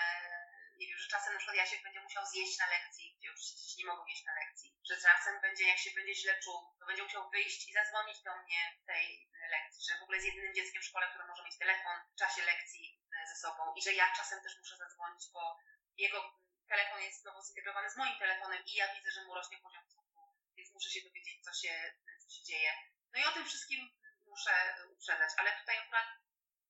nie 0.79 0.87
wiem, 0.87 0.97
że 0.97 1.07
czasem 1.07 1.33
na 1.33 1.39
przykład 1.39 1.57
Jasiek 1.57 1.83
będzie 1.83 2.01
musiał 2.01 2.25
zjeść 2.25 2.59
na 2.59 2.67
lekcji, 2.67 3.15
gdzie 3.17 3.27
już 3.27 3.41
dzieci 3.41 3.77
nie 3.79 3.85
mogą 3.85 4.05
jeść 4.05 4.25
na 4.25 4.33
lekcji, 4.33 4.77
że 4.89 4.95
czasem 5.01 5.41
będzie, 5.41 5.63
jak 5.67 5.77
się 5.77 5.91
będzie 5.91 6.15
źle 6.15 6.39
czuł, 6.43 6.59
to 6.79 6.85
będzie 6.85 7.03
musiał 7.03 7.29
wyjść 7.29 7.69
i 7.69 7.73
zadzwonić 7.73 8.21
do 8.21 8.33
mnie 8.41 8.61
w 8.81 8.85
tej 8.85 9.29
lekcji, 9.55 9.83
że 9.87 9.99
w 9.99 10.03
ogóle 10.03 10.17
jest 10.17 10.27
jedynym 10.27 10.53
dzieckiem 10.53 10.81
w 10.81 10.85
szkole, 10.85 11.07
które 11.09 11.27
może 11.27 11.43
mieć 11.43 11.57
telefon 11.57 11.97
w 12.13 12.15
czasie 12.15 12.41
lekcji 12.43 13.01
e, 13.15 13.27
ze 13.27 13.35
sobą. 13.35 13.73
I 13.77 13.81
że 13.81 13.93
ja 13.93 14.13
czasem 14.17 14.43
też 14.43 14.57
muszę 14.57 14.77
zadzwonić, 14.77 15.23
bo 15.33 15.59
jego 15.97 16.19
telefon 16.67 17.01
jest 17.01 17.21
znowu 17.21 17.43
zintegrowany 17.43 17.89
z 17.89 17.97
moim 17.97 18.19
telefonem 18.19 18.63
i 18.65 18.73
ja 18.73 18.95
widzę, 18.95 19.11
że 19.11 19.23
mu 19.23 19.35
rośnie 19.35 19.57
poziom 19.57 19.87
cukru, 19.89 20.35
więc 20.57 20.73
muszę 20.73 20.89
się 20.89 21.01
dowiedzieć, 21.01 21.43
co 21.43 21.53
się, 21.53 21.93
co 22.21 22.29
się 22.35 22.43
dzieje. 22.43 22.71
No 23.13 23.19
i 23.19 23.25
o 23.25 23.31
tym 23.31 23.45
wszystkim 23.45 23.89
muszę 24.25 24.75
uprzedzać, 24.89 25.31
ale 25.37 25.59
tutaj 25.59 25.77
akurat 25.77 26.07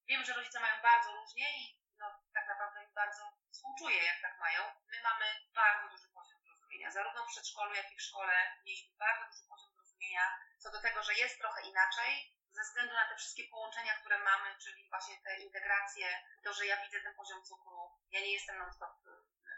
wiem, 0.07 0.25
że 0.25 0.33
rodzice 0.33 0.59
mają 0.59 0.81
bardzo 0.81 1.15
różnie 1.15 1.47
i 1.57 1.79
no, 1.99 2.05
tak 2.33 2.47
naprawdę 2.47 2.83
im 2.83 2.93
bardzo 2.93 3.23
współczuję, 3.65 4.03
jak 4.03 4.21
tak 4.21 4.39
mają. 4.39 4.61
My 4.91 4.97
mamy 5.09 5.25
bardzo 5.55 5.85
duży 5.93 6.07
poziom 6.17 6.41
zrozumienia. 6.43 6.91
Zarówno 6.91 7.25
w 7.25 7.31
przedszkolu, 7.33 7.73
jak 7.75 7.91
i 7.91 7.95
w 7.97 8.01
szkole 8.01 8.33
mieliśmy 8.65 8.95
bardzo 8.97 9.25
duży 9.31 9.43
poziom 9.49 9.71
zrozumienia 9.75 10.25
co 10.59 10.71
do 10.71 10.81
tego, 10.81 11.03
że 11.03 11.13
jest 11.13 11.37
trochę 11.39 11.61
inaczej. 11.61 12.11
ze 12.51 12.61
względu 12.63 12.93
na 12.93 13.09
te 13.09 13.15
wszystkie 13.15 13.43
połączenia, 13.51 13.93
które 14.01 14.17
mamy, 14.19 14.57
czyli 14.63 14.89
właśnie 14.89 15.15
te 15.23 15.39
integracje, 15.39 16.07
to, 16.43 16.53
że 16.53 16.65
ja 16.65 16.83
widzę 16.83 17.01
ten 17.01 17.15
poziom 17.15 17.43
cukru, 17.43 17.79
ja 18.11 18.19
nie 18.19 18.33
jestem 18.33 18.57
non-stop 18.57 18.95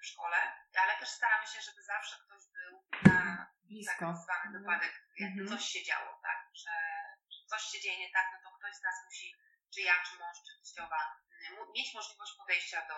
w 0.02 0.06
szkole, 0.06 0.38
ale 0.82 0.98
też 1.00 1.10
staramy 1.10 1.48
się, 1.48 1.62
żeby 1.62 1.84
zawsze 1.84 2.16
ktoś 2.26 2.42
był 2.58 2.84
na 3.12 3.48
Blisko. 3.64 4.06
tak 4.06 4.18
zwany 4.18 4.60
wypadek, 4.60 4.94
jakby 5.20 5.42
Mhm. 5.42 5.48
coś 5.60 5.70
się 5.70 5.84
działo, 5.84 6.20
tak, 6.24 6.40
że 6.54 6.72
że 7.34 7.46
coś 7.50 7.62
się 7.64 7.80
dzieje 7.82 8.00
nie 8.00 8.12
tak, 8.14 8.28
no 8.34 8.50
to 8.52 8.58
ktoś 8.58 8.76
z 8.76 8.82
nas 8.84 8.96
musi, 9.06 9.36
czy 9.78 9.82
ja, 9.82 9.94
czy 10.08 10.20
mąż, 10.20 10.38
czy 10.46 10.60
teściowa, 10.60 11.00
mu- 11.58 11.72
mieć 11.78 11.94
możliwość 11.94 12.34
podejścia 12.38 12.82
do, 12.88 12.98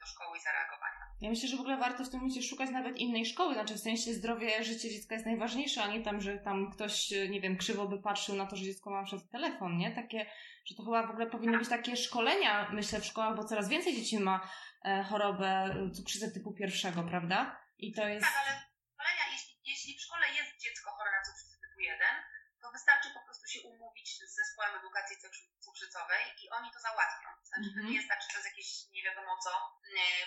do 0.00 0.06
szkoły 0.06 0.38
i 0.38 0.40
zareagowania. 0.40 1.02
Ja 1.20 1.30
myślę, 1.30 1.48
że 1.48 1.56
w 1.56 1.60
ogóle 1.60 1.76
warto 1.76 2.04
w 2.04 2.10
tym 2.10 2.20
momencie 2.20 2.42
szukać 2.42 2.70
nawet 2.70 2.96
innej 2.96 3.26
szkoły, 3.26 3.54
znaczy 3.54 3.74
w 3.74 3.80
sensie 3.80 4.14
zdrowie, 4.14 4.64
życie 4.64 4.90
dziecka 4.90 5.14
jest 5.14 5.26
najważniejsze, 5.26 5.82
a 5.82 5.86
nie 5.86 6.02
tam, 6.02 6.20
że 6.20 6.38
tam 6.38 6.70
ktoś, 6.72 7.10
nie 7.10 7.40
wiem, 7.40 7.56
krzywo 7.56 7.88
by 7.88 8.02
patrzył 8.02 8.34
na 8.36 8.46
to, 8.46 8.56
że 8.56 8.64
dziecko 8.64 8.90
ma 8.90 9.04
przez 9.04 9.28
telefon, 9.28 9.76
nie? 9.76 9.94
Takie, 9.94 10.30
że 10.66 10.74
to 10.74 10.84
chyba 10.84 11.06
w 11.06 11.10
ogóle 11.10 11.26
powinny 11.26 11.58
być 11.58 11.68
takie 11.68 11.96
szkolenia, 11.96 12.68
myślę, 12.72 13.00
w 13.00 13.06
szkołach, 13.06 13.36
bo 13.36 13.44
coraz 13.44 13.68
więcej 13.68 13.96
dzieci 13.96 14.18
ma 14.18 14.50
e, 14.84 15.04
chorobę 15.10 15.46
e, 15.46 15.90
cukrzycę 15.90 16.30
typu 16.30 16.52
pierwszego, 16.54 17.02
prawda? 17.02 17.60
I 17.78 17.92
to 17.94 18.08
jest... 18.08 18.26
Tak, 18.26 18.34
ale 18.46 18.52
szkolenia, 18.92 19.24
jeśli, 19.32 19.52
jeśli 19.64 19.98
w 19.98 20.02
szkole 20.02 20.26
jest 20.28 20.50
dziecko 20.64 20.90
chore 20.90 21.10
na 21.10 21.22
cukrzycę 21.26 21.56
typu 21.62 21.80
1, 21.80 21.98
to 22.62 22.70
wystarczy 22.72 23.08
po 23.14 23.20
umówić 23.60 24.08
z 24.30 24.34
zespołem 24.34 24.74
edukacji 24.76 25.16
cukrzy- 25.16 25.48
cukrzycowej 25.64 26.24
i 26.42 26.50
oni 26.50 26.70
to 26.72 26.80
załatwią. 26.80 27.28
Znaczy, 27.42 27.64
to 27.64 27.68
Mhm. 27.76 27.86
nie 27.86 27.96
jest 27.96 28.08
tak, 28.08 28.20
że 28.22 28.28
to 28.28 28.34
jest 28.34 28.46
jakieś 28.46 28.68
nie 28.90 29.02
wiadomo 29.02 29.38
co. 29.44 29.50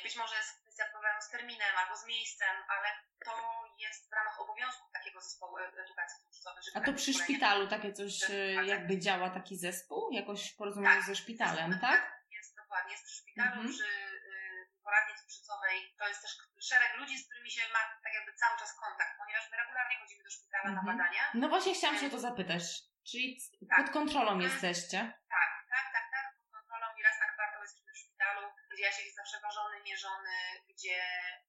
Być 0.03 0.15
może 0.15 0.36
jest 0.36 0.61
kwestia 0.61 0.86
problemu 0.91 1.21
z 1.21 1.30
terminem 1.30 1.75
albo 1.78 1.97
z 1.97 2.05
miejscem, 2.05 2.55
ale 2.67 2.88
to 3.25 3.34
jest 3.78 4.09
w 4.09 4.13
ramach 4.13 4.39
obowiązków 4.39 4.91
takiego 4.91 5.21
zespołu 5.21 5.57
e- 5.57 5.73
edukacji 5.84 6.23
cukrzycowej. 6.23 6.63
A 6.75 6.80
to 6.80 6.86
takie 6.86 6.93
przy 6.97 7.13
szpitalu 7.13 7.67
takie 7.67 7.93
coś 7.93 8.23
e, 8.30 8.34
jakby 8.65 8.99
działa, 8.99 9.30
taki 9.30 9.57
zespół? 9.57 10.11
Jakoś 10.11 10.53
porozumienie 10.53 10.95
Tak. 10.95 11.05
ze 11.05 11.15
szpitalem, 11.15 11.80
tak? 11.82 12.17
Jest 12.32 12.55
dokładnie, 12.55 12.91
jest 12.91 13.05
przy 13.05 13.15
szpitalu, 13.15 13.51
Mhm. 13.51 13.73
przy 13.73 13.84
y, 13.86 14.67
poradni 14.84 15.15
cukrzycowej. 15.19 15.95
To 15.99 16.07
jest 16.07 16.21
też 16.21 16.32
szereg 16.61 16.97
ludzi, 16.97 17.17
z 17.19 17.25
którymi 17.25 17.51
się 17.51 17.61
ma 17.73 17.80
tak 18.03 18.13
jakby 18.13 18.34
cały 18.34 18.59
czas 18.59 18.73
kontakt, 18.80 19.17
ponieważ 19.17 19.51
my 19.51 19.57
regularnie 19.57 19.95
chodzimy 19.99 20.23
do 20.23 20.30
szpitala 20.30 20.63
na 20.63 20.80
Mhm. 20.80 20.97
badania. 20.97 21.32
No 21.34 21.49
właśnie 21.49 21.73
chciałam 21.73 21.97
się 21.99 22.09
to 22.09 22.19
zapytać. 22.19 22.63
Czyli 23.09 23.25
Tak. 23.69 23.77
pod 23.79 23.89
kontrolą 23.93 24.39
jesteście? 24.47 24.99
Tak, 25.37 25.51
tak, 25.73 25.85
tak, 25.95 26.05
tak, 26.13 26.25
pod 26.37 26.47
kontrolą 26.57 26.87
i 26.99 27.03
raz 27.03 27.17
na 27.19 27.27
kwartał 27.33 27.61
jesteśmy 27.61 27.91
w 27.93 27.97
szpitalu, 28.03 28.43
gdzie 28.71 28.83
Jasiek 28.83 29.05
jest 29.05 29.17
zawsze 29.21 29.37
ważony, 29.47 29.75
mierzony, 29.89 30.35
gdzie 30.69 30.97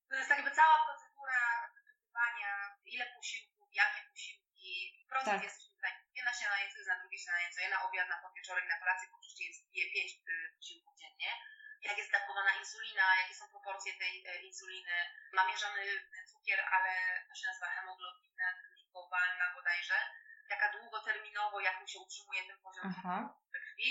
to 0.09 0.15
jest 0.17 0.29
tak 0.29 0.39
jakby 0.39 0.55
cała 0.61 0.77
procedura 0.87 1.41
wypytywania, 1.75 2.53
ile 2.95 3.05
posiłków, 3.17 3.69
jakie 3.81 4.03
posiłki. 4.13 4.75
Proces 5.09 5.29
Tak. 5.35 5.43
jesteśmy 5.43 5.75
tutaj 5.77 5.93
nie 6.17 6.25
na 6.25 6.33
śniadanie, 6.39 6.67
co 6.71 6.77
jest 6.79 6.89
na 6.93 6.99
drugie 7.01 7.19
śniadanie, 7.19 7.51
co 7.55 7.61
je 7.61 7.69
na 7.75 7.83
obiad, 7.89 8.09
na 8.09 8.19
podwieczorek, 8.25 8.65
na 8.69 8.79
kolację, 8.83 9.09
bo 9.11 9.17
oczywiście 9.21 9.45
jest, 9.49 9.61
je 9.79 9.85
pięć 9.95 10.11
y, 10.13 10.57
posiłków 10.57 10.95
dziennie. 11.01 11.31
Jak 11.89 11.99
jest 11.99 12.13
dawkowana 12.13 12.53
insulina, 12.61 13.05
jakie 13.21 13.35
są 13.35 13.45
proporcje 13.55 13.93
tej 14.03 14.15
e, 14.27 14.43
insuliny. 14.49 14.97
Ma 15.33 15.43
mierzony 15.51 15.83
cukier, 16.31 16.61
ale 16.75 16.93
to 17.29 17.35
się 17.35 17.47
nazywa 17.47 17.67
hemoglobina 17.67 18.47
glikowalna 18.75 19.55
bodajże. 19.55 19.99
Taka 20.49 20.73
długoterminowo, 20.79 21.61
jak 21.61 21.81
mu 21.81 21.87
się 21.89 21.99
utrzymuje 21.99 22.43
ten 22.49 22.59
poziom 22.63 22.85
Aha. 22.99 23.17
we 23.53 23.59
krwi. 23.61 23.89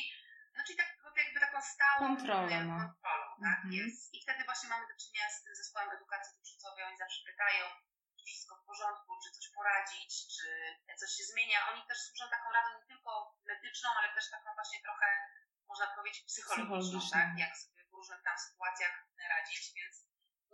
No 0.57 0.63
czyli 0.65 0.77
tak, 0.77 0.89
no, 1.03 1.11
jakby 1.23 1.39
taką 1.39 1.61
stałą 1.61 1.99
Kontrolę 2.07 2.55
e, 2.55 2.63
ma. 2.65 2.77
kontrolą, 2.85 3.27
tak 3.47 3.57
Mhm. 3.65 3.73
jest. 3.73 4.13
I 4.15 4.17
wtedy 4.23 4.41
właśnie 4.49 4.69
mamy 4.69 4.85
do 4.91 4.95
czynienia 5.03 5.29
z 5.29 5.43
tym 5.43 5.55
zespołem 5.55 5.89
edukacji 5.97 6.31
cukrzycowej. 6.37 6.83
Oni 6.83 6.97
zawsze 6.97 7.21
pytają, 7.31 7.63
czy 8.19 8.25
wszystko 8.25 8.53
w 8.55 8.65
porządku, 8.69 9.11
czy 9.23 9.29
coś 9.35 9.47
poradzić, 9.57 10.11
czy 10.35 10.47
coś 10.99 11.09
się 11.17 11.23
zmienia. 11.31 11.59
Oni 11.71 11.81
też 11.87 11.97
służą 12.07 12.25
taką 12.35 12.47
radą 12.57 12.69
nie 12.79 12.85
tylko 12.91 13.11
medyczną, 13.51 13.89
ale 13.99 14.07
też 14.15 14.29
taką 14.29 14.49
właśnie 14.59 14.79
trochę, 14.81 15.07
można 15.71 15.87
powiedzieć, 15.95 16.23
psychologiczną, 16.31 16.79
Psychologiczną. 16.79 17.11
tak? 17.19 17.29
Jak 17.45 17.53
sobie 17.57 17.81
w 17.89 17.91
różnych 17.93 18.21
tam 18.23 18.37
sytuacjach 18.45 18.95
radzić, 19.33 19.61
więc 19.75 19.95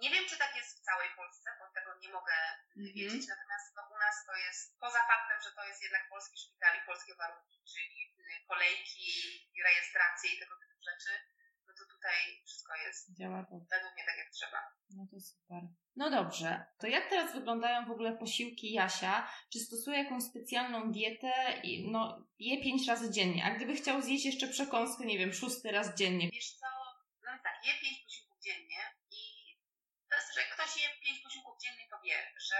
nie 0.02 0.10
wiem, 0.14 0.26
czy 0.30 0.38
tak 0.38 0.56
jest 0.56 0.72
w 0.80 0.82
całej 0.90 1.10
Polsce, 1.16 1.50
bo 1.60 1.66
tego 1.78 1.92
nie 2.02 2.10
mogę 2.18 2.34
Mhm. 2.78 2.94
wiedzieć, 2.96 3.24
natomiast 3.34 3.68
no, 3.76 3.82
u 3.96 3.98
nas 4.06 4.16
to 4.28 4.36
jest, 4.46 4.80
poza 4.80 5.00
faktem, 5.12 5.38
że 5.46 5.52
to 5.58 5.64
jest 5.70 5.82
jednak 5.84 6.10
polski 6.10 6.38
szpital 6.38 6.74
i 6.78 6.86
polskie 6.86 7.16
warunki, 7.16 7.64
czyli 7.74 8.16
y, 8.20 8.46
kolejki, 8.48 9.08
rejestracje 9.68 10.28
i 10.34 10.40
tego 10.40 10.56
typu 10.62 10.80
rzeczy, 10.90 11.12
no 11.68 11.74
to 11.78 11.84
tutaj 11.96 12.18
wszystko 12.46 12.76
jest 12.76 13.14
Działa 13.20 13.44
to. 13.50 13.56
według 13.72 13.94
mnie 13.94 14.06
tak 14.06 14.18
jak 14.18 14.30
trzeba. 14.30 14.60
No 14.98 15.04
to 15.12 15.20
super. 15.20 15.62
No 15.96 16.10
dobrze. 16.10 16.66
To 16.80 16.88
jak 16.88 17.10
teraz 17.10 17.34
wyglądają 17.34 17.86
w 17.86 17.92
ogóle 17.92 18.18
posiłki 18.18 18.74
Jasia? 18.74 19.32
Czy 19.54 19.60
stosuje 19.60 20.04
jakąś 20.04 20.24
specjalną 20.24 20.92
dietę? 20.92 21.34
I, 21.64 21.92
no, 21.92 22.28
je 22.40 22.64
pięć 22.64 22.88
razy 22.88 23.12
dziennie. 23.12 23.46
A 23.46 23.52
gdyby 23.56 23.76
chciał 23.76 24.02
zjeść 24.02 24.26
jeszcze 24.26 24.48
przekąskę, 24.48 25.06
nie 25.06 25.18
wiem, 25.18 25.34
szósty 25.34 25.72
raz 25.72 25.96
dziennie. 25.96 26.30
Wiesz 26.34 26.52
co, 26.54 26.68
no 27.26 27.32
tak, 27.44 27.66
je 27.66 27.74
pięć 27.82 27.98
posiłków 28.06 28.40
dziennie 28.44 28.82
i 29.12 29.24
to 30.10 30.16
jest, 30.16 30.34
że 30.34 30.42
jak 30.42 30.54
ktoś 30.54 30.82
je 30.84 30.90
pięć 31.06 31.24
posiłków 31.24 31.62
dziennie, 31.62 31.88
to 31.90 32.02
wie, 32.06 32.34
że 32.50 32.56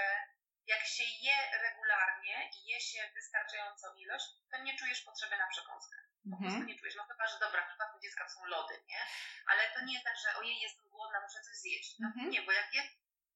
jak 0.68 0.86
się 0.86 1.04
je 1.04 1.38
regularnie 1.62 2.50
i 2.58 2.66
je 2.72 2.82
się 2.82 3.12
wystarczającą 3.16 3.88
ilość, 3.96 4.26
to 4.52 4.58
nie 4.64 4.78
czujesz 4.78 5.02
potrzeby 5.02 5.38
na 5.38 5.48
przekąskę. 5.48 5.98
Po 6.32 6.38
prostu 6.38 6.46
Mhm. 6.60 6.66
nie 6.68 6.80
czujesz. 6.80 6.96
No 6.96 7.04
chyba, 7.12 7.28
że 7.28 7.40
dobra, 7.40 7.66
w 7.66 7.68
przypadku 7.70 8.00
dziecka 8.00 8.30
są 8.30 8.46
lody, 8.46 8.84
nie? 8.88 9.02
Ale 9.48 9.72
to 9.74 9.86
nie 9.86 9.94
jest 9.94 10.06
tak, 10.06 10.18
że 10.24 10.36
ojej, 10.40 10.60
jestem 10.62 10.90
głodna, 10.90 11.22
muszę 11.22 11.40
coś 11.48 11.56
zjeść. 11.56 11.96
No 12.00 12.08
Mhm. 12.08 12.30
nie, 12.30 12.42
bo 12.42 12.52
jak 12.52 12.74
je 12.74 12.82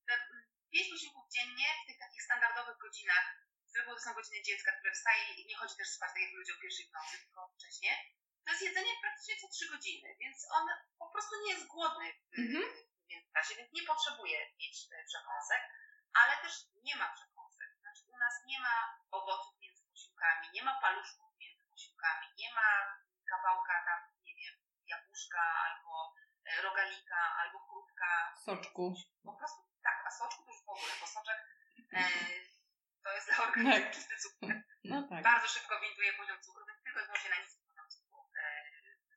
te, 0.08 0.14
mm, 0.14 0.44
pięć 0.72 0.88
posiłków 0.92 1.26
dziennie 1.34 1.68
w 1.84 1.88
tych 1.88 2.00
takich 2.00 2.24
standardowych 2.24 2.78
godzinach, 2.78 3.26
z 3.72 3.76
reguły 3.78 3.96
to 3.96 4.02
są 4.04 4.14
godziny 4.14 4.42
dziecka, 4.44 4.72
które 4.72 4.94
wstaje 4.94 5.24
i 5.34 5.46
nie 5.48 5.56
chodzi 5.56 5.76
też 5.78 5.88
spać 5.90 6.10
tak 6.14 6.22
jak 6.22 6.32
ludzie 6.34 6.54
o 6.54 6.62
pierwszej 6.62 6.86
w 6.88 6.92
nocy, 6.92 7.18
tylko 7.24 7.54
wcześniej, 7.58 7.96
to 8.46 8.52
jest 8.52 8.64
jedzenie 8.64 8.92
praktycznie 9.02 9.36
co 9.42 9.48
trzy 9.48 9.66
godziny, 9.72 10.16
więc 10.20 10.38
on 10.52 10.68
po 11.00 11.10
prostu 11.12 11.34
nie 11.46 11.54
jest 11.54 11.68
głodny 11.68 12.14
w, 12.14 12.40
Mhm. 12.40 12.64
w 13.04 13.10
międzyczasie, 13.10 13.56
więc 13.56 13.72
nie 13.74 13.84
potrzebuje 13.84 14.38
mieć 14.60 14.76
e, 14.92 15.04
przekąsek, 15.06 15.62
ale 16.14 16.38
też 16.38 16.54
nie 16.84 16.96
ma 16.96 17.14
przekąsek. 17.14 17.70
Znaczy 17.82 18.04
u 18.08 18.18
nas 18.18 18.34
nie 18.46 18.60
ma 18.60 18.76
owoców 19.12 19.60
między 19.60 19.84
posiłkami, 19.90 20.48
nie 20.54 20.64
ma 20.64 20.82
paluszków 20.82 21.30
między 21.40 21.64
posiłkami, 21.72 22.28
nie 22.38 22.54
ma 22.54 22.68
kawałka 23.30 23.74
tam, 23.86 24.00
nie 24.24 24.36
wiem, 24.36 24.56
jabłuszka 24.88 25.42
albo 25.42 26.14
e, 26.46 26.62
rogalika, 26.62 27.36
albo 27.42 27.60
chrupka. 27.60 28.34
Soczku. 28.46 28.96
Po 29.24 29.34
prostu 29.34 29.62
tak, 29.84 30.04
a 30.08 30.12
soczku 30.12 30.44
to 30.46 30.52
już 30.52 30.62
w 30.66 30.70
ogóle, 30.70 30.94
bo 31.02 31.08
soczek 31.08 31.40
e, 31.94 32.00
to 33.04 33.12
jest 33.16 33.28
dla 33.28 33.38
organizmu 33.48 33.84
Tak. 33.86 33.94
czysty 33.96 34.16
cukier. 34.18 34.64
No 34.84 35.08
tak. 35.10 35.24
Bardzo 35.24 35.48
szybko 35.48 35.80
winduje 35.80 36.14
poziom 36.14 36.42
cukru, 36.42 36.66
więc 36.66 36.84
tylko 36.84 37.00
i 37.00 37.04
wyłącznie 37.04 37.30
na 37.30 37.38
niskim 37.42 37.67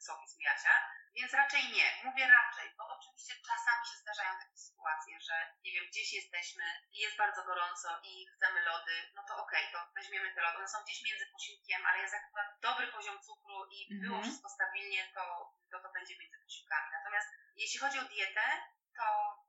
soki 0.00 0.28
z 0.28 0.36
Jasia. 0.40 0.74
Więc 1.14 1.32
raczej 1.34 1.62
nie, 1.76 1.86
mówię 2.04 2.28
raczej, 2.28 2.66
bo 2.78 2.84
oczywiście 2.96 3.34
czasami 3.48 3.86
się 3.90 3.96
zdarzają 3.96 4.30
takie 4.38 4.58
sytuacje, 4.58 5.20
że 5.20 5.34
nie 5.64 5.72
wiem, 5.72 5.84
gdzieś 5.90 6.12
jesteśmy 6.12 6.64
i 6.92 6.98
jest 6.98 7.16
bardzo 7.16 7.44
gorąco 7.44 8.00
i 8.04 8.26
chcemy 8.34 8.60
lody, 8.60 9.10
no 9.14 9.22
to 9.28 9.36
okej, 9.44 9.72
to 9.72 9.78
weźmiemy 9.96 10.34
te 10.34 10.40
lody. 10.40 10.56
One 10.58 10.68
są 10.68 10.78
gdzieś 10.84 11.02
między 11.04 11.26
posiłkiem, 11.32 11.86
ale 11.86 11.98
jest 12.02 12.14
akurat 12.14 12.60
dobry 12.60 12.86
poziom 12.86 13.22
cukru 13.22 13.66
i 13.70 13.78
było 14.02 14.16
Mhm. 14.16 14.22
wszystko 14.24 14.48
stabilnie, 14.48 15.12
to, 15.14 15.54
to 15.70 15.80
to 15.80 15.88
będzie 15.92 16.18
między 16.18 16.38
posiłkami. 16.44 16.88
Natomiast 16.92 17.28
jeśli 17.56 17.80
chodzi 17.80 17.98
o 17.98 18.04
dietę, 18.04 18.44
to 18.98 19.06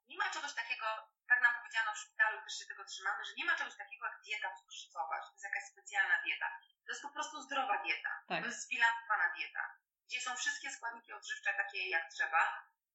nie 0.08 0.18
ma 0.18 0.30
czegoś 0.30 0.54
takiego, 0.54 0.86
tak 1.28 1.42
nam 1.42 1.56
powiedziano 1.56 1.94
w 1.94 1.98
szpitalu 2.04 2.40
i 2.40 2.44
też 2.44 2.54
się 2.60 2.66
tego 2.66 2.84
trzymamy, 2.86 3.26
że 3.26 3.34
nie 3.38 3.46
ma 3.46 3.56
czegoś 3.56 3.78
takiego 3.78 4.06
jak 4.06 4.22
dieta 4.22 4.56
cukrzycowa, 4.60 5.16
że 5.22 5.28
to 5.28 5.34
jest 5.34 5.44
jakaś 5.44 5.64
specjalna 5.64 6.22
dieta. 6.24 6.48
To 6.86 6.92
jest 6.92 7.02
po 7.02 7.10
prostu 7.10 7.42
zdrowa 7.42 7.78
dieta. 7.84 8.12
Tak. 8.28 8.40
To 8.42 8.46
jest 8.48 8.62
zbilansowana 8.66 9.34
dieta, 9.36 9.64
gdzie 10.12 10.22
są 10.22 10.36
wszystkie 10.36 10.70
składniki 10.72 11.14
odżywcze 11.14 11.54
takie 11.54 11.90
jak 11.90 12.06
trzeba, 12.14 12.42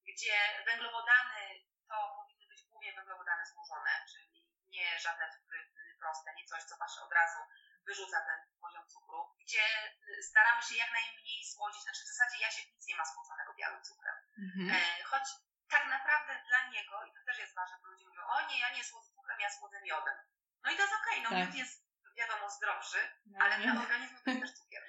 gdzie 0.08 0.36
węglowodany 0.66 1.40
to 1.88 1.96
powinny 2.16 2.46
być 2.46 2.62
głównie 2.68 2.92
węglowodany 2.94 3.46
złożone, 3.46 3.90
czyli 4.12 4.46
nie 4.68 4.98
żadne 4.98 5.24
cukry 5.34 5.58
proste, 6.00 6.34
nie 6.34 6.44
coś, 6.44 6.62
co 6.62 6.76
masz 6.76 6.98
od 6.98 7.12
razu 7.12 7.38
wyrzuca 7.86 8.18
ten 8.28 8.40
poziom 8.60 8.88
cukru, 8.88 9.34
gdzie 9.40 9.66
y, 10.08 10.22
staramy 10.22 10.62
się 10.62 10.76
jak 10.76 10.92
najmniej 10.92 11.44
słodzić, 11.54 11.82
znaczy 11.82 12.02
w 12.04 12.12
zasadzie 12.12 12.42
Jasiek 12.42 12.66
nic 12.72 12.86
nie 12.88 12.96
ma 12.96 13.04
słodzonego 13.04 13.54
białym 13.54 13.82
cukrem. 13.84 14.16
Mhm. 14.38 14.70
E, 14.82 15.04
choć 15.04 15.22
tak 15.68 15.86
naprawdę 15.86 16.42
dla 16.48 16.70
niego, 16.70 17.04
i 17.04 17.12
to 17.14 17.20
też 17.26 17.38
jest 17.38 17.54
ważne, 17.54 17.76
bo 17.82 17.86
ludzie 17.88 18.06
mówią, 18.08 18.22
o 18.26 18.46
nie, 18.48 18.58
ja 18.60 18.70
nie 18.70 18.84
słodzę 18.84 19.10
cukrem, 19.14 19.40
ja 19.40 19.50
słodzę 19.50 19.80
miodem. 19.82 20.18
No 20.62 20.70
i 20.72 20.76
to 20.76 20.82
jest 20.82 20.94
okej, 21.00 21.22
no 21.22 21.30
Tak. 21.30 21.38
miód 21.38 21.54
jest 21.54 21.86
wiadomo 22.16 22.50
zdrowszy, 22.50 22.98
No, 23.26 23.44
ale 23.44 23.58
nie. 23.58 23.72
dla 23.72 23.82
organizmu 23.82 24.18
to 24.24 24.30
jest 24.30 24.42
też 24.42 24.54
cukier. 24.58 24.82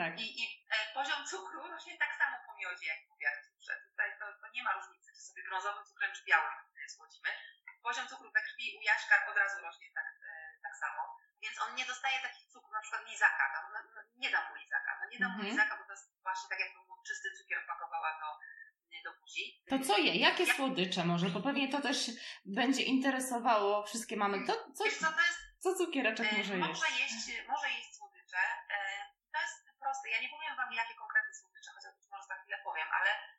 Tak. 0.00 0.12
I, 0.20 0.26
i 0.42 0.44
e, 0.74 0.94
poziom 0.94 1.20
cukru 1.26 1.60
rośnie 1.74 1.98
tak 1.98 2.12
samo 2.20 2.36
po 2.46 2.52
miodzie, 2.60 2.86
jak 2.86 3.00
po 3.08 3.16
białym 3.16 3.42
cukrze. 3.48 3.74
Tutaj 3.90 4.08
to, 4.18 4.24
to 4.40 4.46
nie 4.54 4.62
ma 4.62 4.72
różnicy, 4.72 5.08
czy 5.16 5.22
sobie 5.22 5.42
brązowym 5.48 5.84
cukrem, 5.84 6.12
czy 6.16 6.24
białym 6.24 6.54
słodzimy. 6.96 7.30
Poziom 7.82 8.08
cukru 8.08 8.28
we 8.32 8.42
krwi 8.42 8.76
u 8.78 8.80
Jaśka 8.82 9.26
od 9.30 9.36
razu 9.36 9.56
rośnie 9.60 9.88
tak, 9.94 10.06
e, 10.30 10.58
tak 10.62 10.74
samo. 10.76 11.02
Więc 11.42 11.56
on 11.62 11.74
nie 11.74 11.84
dostaje 11.84 12.20
takich 12.20 12.46
cukrów, 12.52 12.72
na 12.72 12.80
przykład 12.80 13.08
lizaka. 13.10 13.44
No, 13.54 13.60
no, 13.74 13.80
no, 13.94 14.00
nie 14.16 14.30
dam 14.30 14.44
mu 14.50 14.54
lizaka. 14.62 14.90
No, 15.00 15.08
nie 15.12 15.18
dam 15.18 15.30
mu 15.30 15.36
Mhm. 15.38 15.50
lizaka, 15.50 15.76
bo 15.78 15.84
to 15.84 15.92
jest 15.92 16.22
właśnie 16.22 16.48
tak, 16.50 16.60
jakby 16.60 16.78
mu 16.78 17.02
czysty 17.08 17.28
cukier 17.38 17.66
pakowała 17.66 18.10
do, 18.20 18.28
do 19.04 19.20
buzi. 19.20 19.44
To 19.70 19.78
co 19.78 19.98
je? 19.98 20.14
Jakie 20.14 20.46
słodycze 20.46 21.04
może? 21.04 21.26
Bo 21.26 21.40
pewnie 21.42 21.68
to 21.72 21.80
też 21.80 21.96
będzie 22.44 22.82
interesowało 22.82 23.86
wszystkie 23.86 24.16
mamy. 24.16 24.46
To, 24.46 24.72
co, 24.74 24.84
Wiesz 24.84 24.98
co, 24.98 25.12
to 25.12 25.20
jest 25.20 25.38
co 25.58 25.74
cukiereczek 25.74 26.32
E, 26.32 26.36
może 26.36 26.54
jeść? 26.58 26.68
Może 26.68 26.88
jeść, 27.00 27.48
może 27.48 27.70
jeść 27.70 27.96
słodycze. 27.96 28.38
E, 28.70 28.76
To 29.32 29.40
jest 29.40 29.56
proste. 29.80 30.10
Ja 30.10 30.18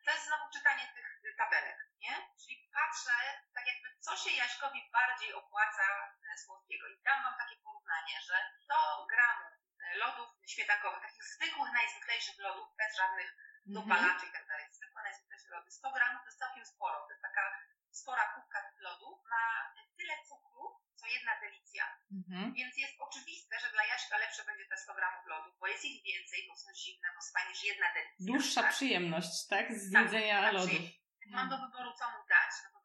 to 0.04 0.10
jest 0.12 0.26
znowu 0.26 0.44
czytanie 0.52 0.84
tych 1.22 1.36
tabelek, 1.36 1.78
nie? 2.00 2.14
Czyli 2.40 2.68
patrzę, 3.06 3.42
tak 3.54 3.66
jakby 3.66 3.88
co 4.00 4.16
się 4.16 4.30
Jaśkowi 4.30 4.80
bardziej 4.92 5.34
opłaca 5.34 5.86
e, 6.34 6.38
słodkiego. 6.38 6.88
I 6.88 7.02
dam 7.04 7.22
Wam 7.22 7.34
takie 7.38 7.56
porównanie, 7.64 8.16
że 8.28 8.36
100 8.64 9.06
gramów 9.12 9.52
e, 9.84 9.96
lodów 9.96 10.28
śmietankowych, 10.46 11.02
takich 11.02 11.24
zwykłych, 11.34 11.72
najzwyklejszych 11.72 12.38
lodów, 12.38 12.76
bez 12.76 12.96
żadnych 12.96 13.30
dopalaczy 13.66 14.26
i 14.26 14.32
tak 14.32 14.46
dalej, 14.48 14.64
zwykłe, 14.72 15.02
najzwyklejsze 15.02 15.48
lody, 15.50 15.70
100 15.70 15.92
gramów 15.92 16.20
to 16.22 16.28
jest 16.28 16.38
całkiem 16.38 16.66
sporo. 16.66 16.96
To 17.06 17.10
jest 17.12 17.22
taka 17.22 17.44
spora 17.90 18.24
kubka 18.34 18.58
tych 18.66 18.80
lodów, 18.80 19.24
ma 19.32 19.44
tyle 19.98 20.14
cukru, 20.28 20.64
co 20.96 21.06
jedna 21.06 21.40
delicja. 21.40 21.84
Mhm. 22.12 22.54
Więc 22.54 22.76
jest 22.76 22.94
oczywiste, 23.00 23.60
że 23.60 23.70
dla 23.70 23.84
Jaśka 23.84 24.18
lepsze 24.18 24.44
będzie 24.44 24.66
te 24.66 24.76
100 24.76 24.94
gramów 24.94 25.26
lodów, 25.26 25.58
bo 25.60 25.66
jest 25.66 25.84
ich 25.84 26.04
więcej, 26.04 26.38
bo 26.48 26.56
są 26.56 26.68
zimne, 26.74 27.08
bo 27.14 27.20
niż 27.50 27.64
jedna 27.64 27.86
delicja. 27.94 28.26
Dłuższa 28.26 28.62
tak? 28.62 28.72
przyjemność, 28.72 29.46
tak? 29.50 29.66
Z 29.72 29.92
tak, 29.92 30.02
jedzenia 30.02 30.42
tak, 30.42 30.52
lodów. 30.52 30.80
Mam 31.26 31.48
do 31.48 31.56
wyboru, 31.58 31.92
co 31.98 32.04
mu 32.10 32.18
dać, 32.28 32.52
no 32.64 32.75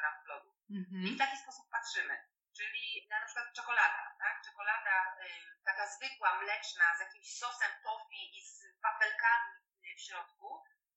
to 0.00 0.06
dam 0.06 0.14
mu 0.14 0.22
100 0.24 0.26
gramów 0.26 0.26
lodów. 0.26 0.54
Mhm. 0.70 1.02
I 1.06 1.10
w 1.14 1.18
taki 1.18 1.36
sposób 1.36 1.70
patrzymy. 1.70 2.16
Czyli 2.56 3.06
na, 3.10 3.20
na 3.20 3.26
przykład 3.26 3.54
czekolada, 3.58 4.02
tak? 4.18 4.34
Czekolada 4.46 4.96
y, 5.26 5.64
taka 5.64 5.86
zwykła, 5.86 6.40
mleczna, 6.42 6.84
z 6.96 7.00
jakimś 7.00 7.28
sosem 7.42 7.72
tofi 7.84 8.22
i 8.38 8.40
z 8.52 8.56
wafelkami 8.82 9.52
w 9.96 10.00
środku, 10.00 10.48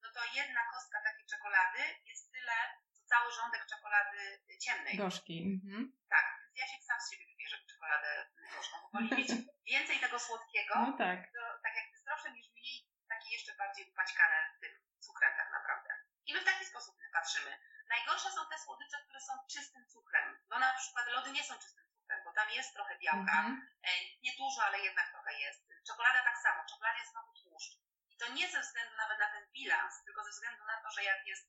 no 0.01 0.07
to 0.15 0.21
jedna 0.39 0.61
kostka 0.73 0.97
takiej 1.03 1.25
czekolady 1.25 1.81
jest 2.05 2.31
tyle, 2.31 2.57
co 2.93 3.01
cały 3.05 3.33
rządek 3.33 3.65
czekolady 3.65 4.21
ciemnej. 4.65 4.97
Gorzkiej. 4.97 5.41
Mhm. 5.53 5.79
Tak, 6.09 6.25
więc 6.43 6.57
ja 6.59 6.65
się 6.67 6.83
sam 6.83 6.99
z 7.01 7.11
siebie 7.11 7.25
wybierze 7.31 7.57
czekoladę 7.71 8.09
gorzką, 8.55 8.77
bo 8.81 8.89
woli 8.93 9.09
mieć 9.17 9.31
więcej 9.71 9.99
tego 9.99 10.19
słodkiego, 10.19 10.73
no 10.75 10.97
tak. 10.97 11.19
to 11.35 11.43
tak 11.63 11.75
jak 11.75 11.87
zdrowsze 12.01 12.31
niż 12.31 12.47
mniej, 12.53 12.77
takie 13.09 13.29
jeszcze 13.35 13.53
bardziej 13.61 13.89
upaćkane 13.91 14.37
tym 14.61 14.73
cukrem 14.99 15.33
tak 15.37 15.51
naprawdę. 15.51 15.89
I 16.27 16.33
my 16.33 16.41
w 16.41 16.45
taki 16.45 16.65
sposób 16.65 16.95
patrzymy. 17.13 17.59
Najgorsze 17.89 18.31
są 18.31 18.41
te 18.49 18.57
słodycze, 18.57 18.97
które 19.03 19.21
są 19.21 19.33
czystym 19.53 19.87
cukrem. 19.87 20.39
No 20.49 20.59
na 20.59 20.73
przykład 20.73 21.07
lody 21.07 21.31
nie 21.31 21.43
są 21.43 21.53
czystym 21.59 21.85
cukrem, 21.93 22.19
bo 22.25 22.33
tam 22.33 22.49
jest 22.49 22.73
trochę 22.73 22.97
białka. 22.99 23.39
Mm 23.39 23.61
-hmm. 23.61 24.21
Nie 24.21 24.33
dużo, 24.37 24.63
ale 24.63 24.79
jednak 24.79 25.11
trochę 25.11 25.33
jest. 25.39 25.59
Czekolada 25.87 26.23
tak 26.23 26.37
samo. 26.37 26.63
Czekolada 26.69 26.99
jest 26.99 27.11
znowu 27.11 27.33
tłuszcz. 27.33 27.71
I 28.09 28.17
to 28.17 28.31
nie 28.31 28.51
ze 28.51 28.61
względu 28.61 28.95
nawet 28.95 29.19
na 29.19 29.27
ten 29.27 29.51
bilans, 29.51 30.03
tylko 30.05 30.23
ze 30.23 30.29
względu 30.29 30.63
na 30.65 30.81
to, 30.81 30.91
że 30.91 31.03
jak 31.03 31.27
jest 31.27 31.47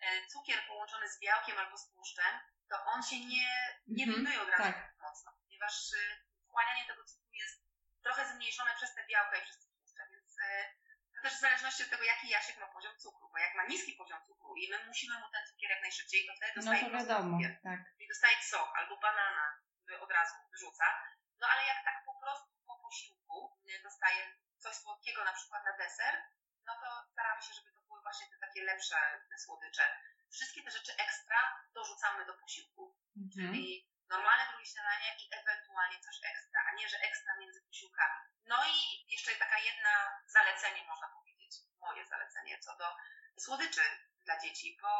e, 0.00 0.26
cukier 0.26 0.66
połączony 0.66 1.08
z 1.08 1.20
białkiem 1.20 1.58
albo 1.58 1.76
z 1.78 1.88
tłuszczem, 1.90 2.40
to 2.68 2.84
on 2.84 3.02
się 3.02 3.18
nie, 3.26 3.80
nie 3.86 4.04
mm 4.04 4.26
-hmm. 4.26 4.42
od 4.42 4.48
razu 4.48 4.62
tak. 4.62 4.94
mocno, 4.98 5.32
ponieważ 5.42 5.92
y, 5.92 6.24
wchłanianie 6.48 6.86
tego 6.86 7.04
cukru 7.04 7.32
jest 7.32 7.62
trochę 8.02 8.28
zmniejszone 8.28 8.74
przez 8.76 8.94
te 8.94 9.06
białka 9.06 9.36
i 9.36 9.42
przez 9.42 9.58
te 9.58 9.66
tłuszcze, 9.66 10.02
więc 10.12 10.36
też 11.24 11.34
w 11.36 11.44
zależności 11.46 11.82
od 11.84 11.90
tego, 11.90 12.04
jaki 12.04 12.26
Jasiek 12.28 12.56
ma 12.58 12.68
poziom 12.76 12.94
cukru, 13.02 13.26
bo 13.32 13.38
jak 13.38 13.54
ma 13.54 13.64
niski 13.72 13.92
poziom 14.00 14.20
cukru 14.28 14.50
i 14.56 14.70
my 14.70 14.76
musimy 14.90 15.14
mu 15.20 15.26
ten 15.34 15.42
cukier 15.48 15.70
jak 15.70 15.82
najszybciej, 15.82 16.26
to 16.26 16.32
wtedy 16.36 16.52
dostaje 16.56 16.82
no 16.82 16.88
to 16.88 16.94
wiadomo, 16.96 17.36
cukier. 17.36 17.52
Tak. 17.68 17.80
Czyli 17.96 18.08
dostaje 18.08 18.36
sok 18.52 18.70
albo 18.78 18.94
banana, 19.06 19.46
od 20.04 20.10
razu 20.10 20.34
wyrzuca. 20.50 20.86
No 21.40 21.46
ale 21.52 21.62
jak 21.70 21.80
tak 21.84 21.96
po 22.06 22.14
prostu 22.22 22.50
po 22.68 22.74
posiłku 22.84 23.36
y, 23.70 23.82
dostaje 23.82 24.20
coś 24.62 24.74
słodkiego, 24.76 25.24
na 25.24 25.32
przykład 25.32 25.64
na 25.64 25.72
deser, 25.76 26.14
no 26.66 26.72
to 26.82 26.88
staramy 27.12 27.42
się, 27.42 27.52
żeby 27.54 27.70
to 27.72 27.80
były 27.88 28.00
właśnie 28.02 28.26
te 28.30 28.36
takie 28.46 28.60
lepsze 28.64 28.96
słodycze. 29.44 29.84
Wszystkie 30.30 30.62
te 30.62 30.70
rzeczy 30.70 30.92
ekstra 31.06 31.38
dorzucamy 31.74 32.26
do 32.26 32.34
posiłku. 32.34 32.96
Mhm. 33.16 33.30
Czyli 33.34 33.93
normalne 34.14 34.44
drugie 34.48 34.66
śniadanie 34.66 35.10
i 35.22 35.24
ewentualnie 35.40 35.98
coś 36.06 36.16
ekstra, 36.32 36.60
a 36.68 36.70
nie, 36.78 36.88
że 36.88 36.98
ekstra 37.08 37.32
między 37.40 37.60
posiłkami. 37.68 38.18
No 38.52 38.58
i 38.72 38.76
jeszcze 39.12 39.30
taka 39.44 39.58
jedna 39.58 39.94
zalecenie, 40.26 40.82
można 40.92 41.08
powiedzieć, 41.16 41.52
moje 41.80 42.06
zalecenie 42.06 42.58
co 42.64 42.76
do 42.76 42.88
słodyczy 43.44 43.84
dla 44.26 44.40
dzieci, 44.42 44.78
bo 44.82 44.92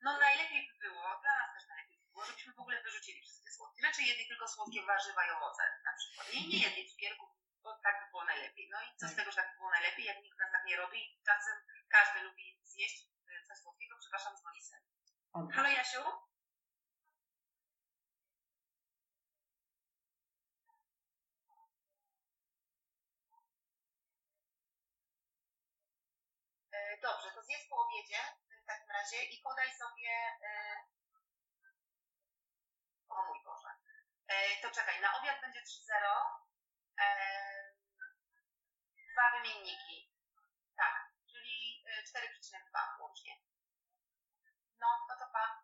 no 0.00 0.18
najlepiej 0.18 0.68
by 0.68 0.74
było, 0.88 1.02
dla 1.22 1.34
nas 1.40 1.50
też 1.54 1.68
najlepiej 1.68 1.98
by 1.98 2.06
było, 2.10 2.24
żebyśmy 2.24 2.52
w 2.52 2.60
ogóle 2.60 2.82
wyrzucili 2.82 3.22
wszystkie 3.22 3.50
słodkie 3.50 3.82
rzeczy, 3.86 4.02
jedli 4.02 4.28
tylko 4.28 4.48
słodkie 4.48 4.82
warzywa 4.82 5.26
i 5.26 5.30
owoce 5.30 5.62
na 5.84 5.92
przykład. 5.98 6.32
Nie, 6.34 6.48
nie 6.48 6.58
jedli 6.58 6.90
cukierków, 6.90 7.30
bo 7.62 7.78
tak 7.84 8.04
by 8.04 8.10
było 8.10 8.24
najlepiej. 8.24 8.68
No 8.72 8.78
i 8.82 8.96
co 8.96 9.06
z 9.06 9.10
tak. 9.10 9.18
tego, 9.18 9.30
że 9.30 9.36
tak 9.36 9.50
by 9.50 9.56
było 9.56 9.70
najlepiej, 9.70 10.04
jak 10.04 10.22
nikt 10.22 10.38
nas 10.38 10.52
tak 10.52 10.64
nie 10.64 10.76
robi, 10.76 11.20
czasem 11.26 11.56
każdy 11.88 12.20
lubi 12.20 12.60
zjeść 12.64 12.98
y, 13.28 13.46
coś 13.46 13.58
słodkiego, 13.58 13.96
przepraszam, 14.00 14.36
dzwoni 14.36 14.62
syn. 14.62 14.80
Halo 15.54 15.68
Jasiu? 15.68 16.02
Dobrze, 27.02 27.30
to 27.30 27.42
zjedz 27.42 27.68
po 27.68 27.76
obiedzie 27.76 28.18
w 28.62 28.66
takim 28.66 28.90
razie 28.90 29.22
i 29.24 29.42
podaj 29.42 29.72
sobie. 29.72 30.10
E, 30.42 30.76
o 33.08 33.26
mój 33.26 33.44
Boże. 33.44 33.68
E, 34.28 34.60
to 34.62 34.70
czekaj, 34.70 35.00
na 35.00 35.20
obiad 35.20 35.40
będzie 35.40 35.60
3-0. 35.60 35.66
E, 37.00 37.06
dwa 39.12 39.30
wymienniki. 39.30 40.12
Tak, 40.76 41.12
czyli 41.32 41.84
4,2 42.08 43.00
łącznie. 43.00 43.36
No, 44.80 44.86
to 45.08 45.16
to 45.16 45.32
pa. 45.32 45.62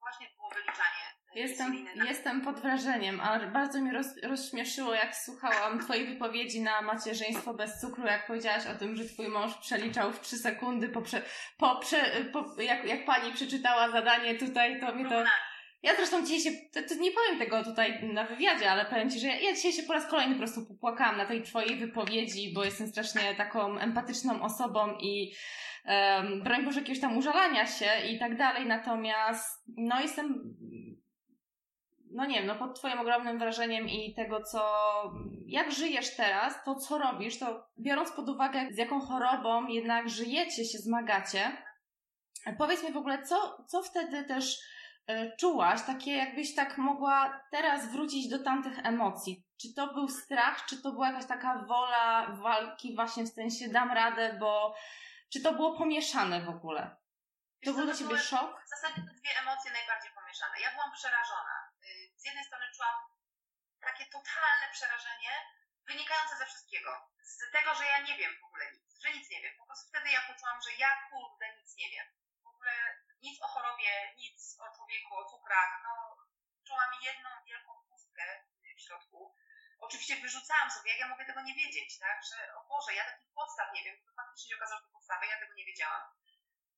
Właśnie 0.00 0.28
było 0.28 0.50
wyliczanie 0.50 1.17
Jestem, 1.34 1.86
jestem 2.08 2.40
pod 2.40 2.60
wrażeniem, 2.60 3.20
a 3.20 3.46
bardzo 3.46 3.80
mnie 3.80 3.92
roz, 3.92 4.06
rozśmieszyło, 4.22 4.94
jak 4.94 5.16
słuchałam 5.16 5.80
Twojej 5.80 6.06
wypowiedzi 6.06 6.60
na 6.60 6.82
macierzyństwo 6.82 7.54
bez 7.54 7.80
cukru, 7.80 8.06
jak 8.06 8.26
powiedziałaś 8.26 8.66
o 8.66 8.78
tym, 8.78 8.96
że 8.96 9.04
Twój 9.04 9.28
mąż 9.28 9.54
przeliczał 9.54 10.12
w 10.12 10.20
3 10.20 10.38
sekundy, 10.38 10.88
po, 10.88 11.02
prze, 11.02 11.22
po, 11.58 11.76
prze, 11.76 12.24
po 12.32 12.62
jak, 12.62 12.84
jak 12.84 13.04
Pani 13.04 13.32
przeczytała 13.32 13.90
zadanie 13.90 14.34
tutaj, 14.34 14.80
to 14.80 14.94
mnie 14.94 15.08
to... 15.08 15.24
Ja 15.82 15.96
zresztą 15.96 16.26
dzisiaj 16.26 16.40
się, 16.40 16.58
to, 16.72 16.88
to, 16.88 16.94
nie 16.94 17.10
powiem 17.10 17.38
tego 17.38 17.64
tutaj 17.64 18.12
na 18.12 18.24
wywiadzie, 18.24 18.70
ale 18.70 18.84
powiem 18.84 19.10
Ci, 19.10 19.20
że 19.20 19.26
ja, 19.26 19.40
ja 19.40 19.54
dzisiaj 19.54 19.72
się 19.72 19.82
po 19.82 19.92
raz 19.92 20.06
kolejny 20.06 20.34
po 20.34 20.38
prostu 20.38 20.66
popłakałam 20.66 21.16
na 21.16 21.26
tej 21.26 21.42
Twojej 21.42 21.76
wypowiedzi, 21.76 22.52
bo 22.54 22.64
jestem 22.64 22.88
strasznie 22.88 23.34
taką 23.34 23.78
empatyczną 23.78 24.42
osobą 24.42 24.96
i 25.00 25.32
um, 25.84 26.42
broń 26.42 26.64
Boże 26.64 26.80
jakiegoś 26.80 27.00
tam 27.00 27.16
użalania 27.16 27.66
się 27.66 27.86
i 28.10 28.18
tak 28.18 28.36
dalej, 28.36 28.66
natomiast 28.66 29.64
no 29.76 30.00
jestem 30.00 30.54
no 32.10 32.26
nie 32.26 32.38
wiem, 32.38 32.46
no 32.46 32.54
pod 32.54 32.78
Twoim 32.78 32.98
ogromnym 32.98 33.38
wrażeniem 33.38 33.88
i 33.88 34.14
tego, 34.14 34.42
co, 34.42 34.62
jak 35.46 35.72
żyjesz 35.72 36.16
teraz, 36.16 36.64
to 36.64 36.74
co 36.74 36.98
robisz, 36.98 37.38
to 37.38 37.68
biorąc 37.78 38.12
pod 38.12 38.28
uwagę, 38.28 38.66
z 38.70 38.76
jaką 38.76 39.00
chorobą 39.00 39.66
jednak 39.66 40.08
żyjecie, 40.08 40.64
się 40.64 40.78
zmagacie, 40.78 41.62
powiedz 42.58 42.82
mi 42.82 42.92
w 42.92 42.96
ogóle, 42.96 43.22
co, 43.22 43.64
co 43.68 43.82
wtedy 43.82 44.24
też 44.24 44.58
y, 45.10 45.32
czułaś, 45.40 45.82
takie 45.82 46.16
jakbyś 46.16 46.54
tak 46.54 46.78
mogła 46.78 47.40
teraz 47.50 47.92
wrócić 47.92 48.28
do 48.28 48.38
tamtych 48.38 48.78
emocji. 48.86 49.44
Czy 49.60 49.74
to 49.76 49.94
był 49.94 50.08
strach, 50.08 50.66
czy 50.66 50.82
to 50.82 50.92
była 50.92 51.08
jakaś 51.08 51.26
taka 51.26 51.64
wola 51.68 52.36
walki 52.42 52.94
właśnie 52.96 53.24
w 53.24 53.28
sensie 53.28 53.68
dam 53.68 53.90
radę, 53.90 54.36
bo 54.40 54.74
czy 55.32 55.42
to 55.42 55.52
było 55.52 55.78
pomieszane 55.78 56.40
w 56.40 56.48
ogóle? 56.48 56.96
To 57.64 57.72
był 57.72 57.84
dla 57.84 57.94
Ciebie 57.94 58.18
szok? 58.18 58.62
W 58.66 58.68
zasadzie 58.68 58.94
te 58.94 59.14
dwie 59.14 59.30
emocje 59.42 59.72
najbardziej 59.72 60.10
pomieszane. 60.14 60.54
Ja 60.62 60.70
byłam 60.70 60.92
przerażona 60.92 61.67
jednej 62.28 62.44
strony 62.44 62.66
czułam 62.74 62.96
takie 63.80 64.04
totalne 64.06 64.66
przerażenie, 64.72 65.32
wynikające 65.86 66.36
ze 66.36 66.46
wszystkiego. 66.46 66.90
Z 67.22 67.50
tego, 67.52 67.74
że 67.74 67.84
ja 67.84 67.98
nie 68.00 68.16
wiem 68.16 68.32
w 68.40 68.44
ogóle 68.44 68.72
nic, 68.72 69.00
że 69.02 69.12
nic 69.12 69.30
nie 69.30 69.40
wiem. 69.42 69.54
Po 69.58 69.66
prostu 69.66 69.88
wtedy 69.88 70.10
ja 70.10 70.20
poczułam, 70.28 70.62
że 70.62 70.72
ja 70.72 70.90
kurde 71.10 71.56
nic 71.56 71.76
nie 71.76 71.90
wiem. 71.90 72.06
W 72.44 72.46
ogóle 72.46 72.72
nic 73.22 73.42
o 73.42 73.48
chorobie, 73.48 74.14
nic 74.16 74.56
o 74.60 74.76
człowieku, 74.76 75.16
o 75.16 75.24
cukrach. 75.30 75.80
No, 75.84 76.16
czułam 76.66 76.90
jedną 77.02 77.28
wielką 77.46 77.72
pustkę 77.88 78.24
w 78.76 78.80
środku. 78.80 79.34
Oczywiście 79.78 80.16
wyrzucałam 80.16 80.70
sobie, 80.70 80.90
jak 80.90 81.00
ja 81.00 81.08
mogę 81.08 81.24
tego 81.24 81.40
nie 81.40 81.54
wiedzieć, 81.54 81.98
tak? 81.98 82.20
Że 82.30 82.54
o 82.54 82.64
Boże, 82.68 82.94
ja 82.94 83.04
takich 83.04 83.32
podstaw 83.34 83.72
nie 83.74 83.84
wiem. 83.84 83.96
To 84.06 84.12
faktycznie 84.12 84.48
się 84.48 84.56
okazało, 84.56 84.80
że 84.80 84.88
podstawy, 84.92 85.26
ja 85.26 85.38
tego 85.40 85.54
nie 85.54 85.64
wiedziałam. 85.64 86.02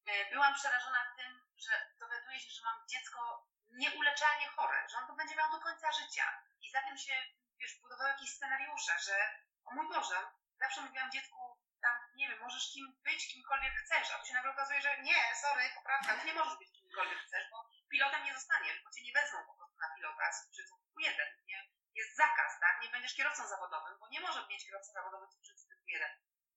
E, 0.06 0.30
byłam 0.30 0.54
przerażona 0.54 1.14
tym, 1.16 1.40
że 1.56 1.72
dowiaduję 1.98 2.40
się, 2.40 2.50
że 2.50 2.62
mam 2.62 2.88
dziecko 2.88 3.48
nieuleczalnie 3.70 4.48
chore, 4.48 4.88
że 4.88 4.98
on 4.98 5.06
to 5.06 5.12
będzie 5.12 5.36
miał 5.36 5.50
do 5.50 5.60
końca 5.60 5.92
życia. 5.92 6.42
I 6.60 6.70
za 6.70 6.82
tym 6.82 6.98
się, 6.98 7.14
wiesz, 7.60 7.78
budowały 7.80 8.08
jakieś 8.10 8.30
scenariusze, 8.30 8.98
że 8.98 9.16
o 9.64 9.74
mój 9.74 9.88
Boże, 9.88 10.18
zawsze 10.58 10.80
mówiłam 10.80 11.10
dziecku, 11.10 11.58
tam, 11.82 11.96
nie 12.14 12.28
wiem, 12.28 12.40
możesz 12.40 12.72
kim 12.72 12.86
być, 13.04 13.32
kimkolwiek 13.32 13.74
chcesz, 13.74 14.10
a 14.10 14.18
tu 14.18 14.26
się 14.26 14.34
nagle 14.34 14.50
okazuje, 14.50 14.80
że 14.82 15.02
nie, 15.02 15.34
sorry, 15.42 15.70
poprawka, 15.74 16.16
ty 16.16 16.26
nie 16.26 16.34
możesz 16.34 16.58
być 16.58 16.72
kimkolwiek 16.72 17.18
chcesz, 17.18 17.50
bo 17.50 17.70
pilotem 17.90 18.24
nie 18.24 18.34
zostaniesz, 18.34 18.82
bo 18.84 18.90
cię 18.90 19.02
nie 19.02 19.12
wezmą 19.12 19.38
po 19.46 19.54
prostu 19.54 19.78
na 19.78 19.94
pilota 19.96 20.32
z 20.32 20.56
typu 20.56 21.00
1. 21.00 21.26
Nie? 21.46 21.68
Jest 21.94 22.16
zakaz, 22.16 22.60
tak? 22.60 22.82
Nie 22.82 22.88
będziesz 22.88 23.14
kierowcą 23.14 23.46
zawodowym, 23.48 23.98
bo 23.98 24.08
nie 24.08 24.20
może 24.20 24.46
mieć 24.46 24.66
kierowcy 24.66 24.92
zawodowym 24.92 25.28
z 25.30 25.68
typu 25.68 25.88
1. 25.88 26.10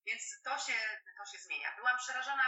Więc 0.06 0.42
to 0.44 0.58
się, 0.60 0.78
to 1.18 1.26
się 1.26 1.38
zmienia. 1.38 1.76
Byłam 1.76 1.98
przerażona 1.98 2.44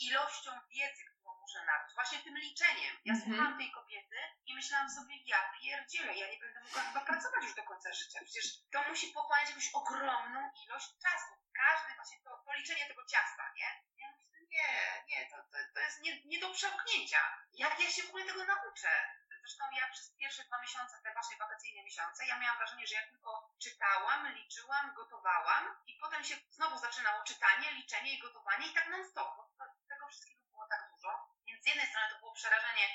ilością 0.00 0.50
wiedzy, 0.70 1.04
którą 1.04 1.34
muszę 1.40 1.64
nabyć, 1.64 1.94
właśnie 1.94 2.18
tym 2.18 2.36
liczeniem. 2.38 2.96
Ja 3.04 3.14
Mhm. 3.14 3.20
słuchałam 3.32 3.58
tej 3.58 3.70
kobiety 3.70 4.16
i 4.46 4.54
myślałam 4.54 4.90
sobie, 4.90 5.14
ja 5.26 5.52
pierdzielę, 5.60 6.14
ja 6.16 6.30
nie 6.30 6.38
będę 6.38 6.60
mogła 6.60 6.82
chyba 6.82 7.00
pracować 7.00 7.42
już 7.44 7.54
do 7.54 7.62
końca 7.62 7.92
życia. 7.92 8.20
Przecież 8.24 8.46
to 8.72 8.82
musi 8.88 9.06
pochłaniać 9.12 9.48
jakąś 9.48 9.70
ogromną 9.74 10.50
ilość 10.64 10.88
czasu. 11.02 11.32
Każdy 11.52 11.94
właśnie 11.94 12.18
to, 12.24 12.30
to 12.46 12.52
liczenie 12.54 12.86
tego 12.86 13.06
ciasta, 13.06 13.52
nie? 13.56 13.68
Ja 13.96 14.08
myślę, 14.16 14.38
nie, 14.54 14.68
nie, 15.08 15.26
to, 15.30 15.36
to, 15.36 15.58
to 15.74 15.80
jest 15.80 16.00
nie, 16.00 16.22
nie 16.24 16.38
do 16.40 16.50
przełknięcia. 16.50 17.20
Jak 17.52 17.80
ja 17.80 17.90
się 17.90 18.02
w 18.02 18.08
ogóle 18.08 18.24
tego 18.24 18.44
nauczę? 18.44 18.88
Zresztą 19.40 19.64
ja 19.80 19.88
przez 19.88 20.10
pierwsze 20.10 20.44
dwa 20.44 20.60
miesiące, 20.60 21.00
te 21.02 21.12
właśnie 21.12 21.36
wakacyjne 21.36 21.82
miesiące, 21.82 22.26
ja 22.26 22.38
miałam 22.38 22.58
wrażenie, 22.58 22.86
że 22.86 22.94
ja 22.94 23.06
tylko 23.06 23.54
czytałam, 23.58 24.32
liczyłam, 24.34 24.94
gotowałam 24.94 25.76
i 25.86 25.98
potem 25.98 26.24
się 26.24 26.34
znowu 26.50 26.78
zaczynało 26.78 27.24
czytanie, 27.24 27.72
liczenie 27.72 28.12
i 28.14 28.18
gotowanie 28.18 28.66
i 28.66 28.74
tak 28.74 28.88
non 28.88 29.04
stop. 29.04 29.36
To, 29.58 29.64
wszystkiego 30.10 30.44
było 30.50 30.66
tak 30.68 30.82
dużo. 30.90 31.10
Więc 31.46 31.64
z 31.64 31.66
jednej 31.66 31.86
strony 31.86 32.06
to 32.10 32.18
było 32.18 32.32
przerażenie 32.32 32.86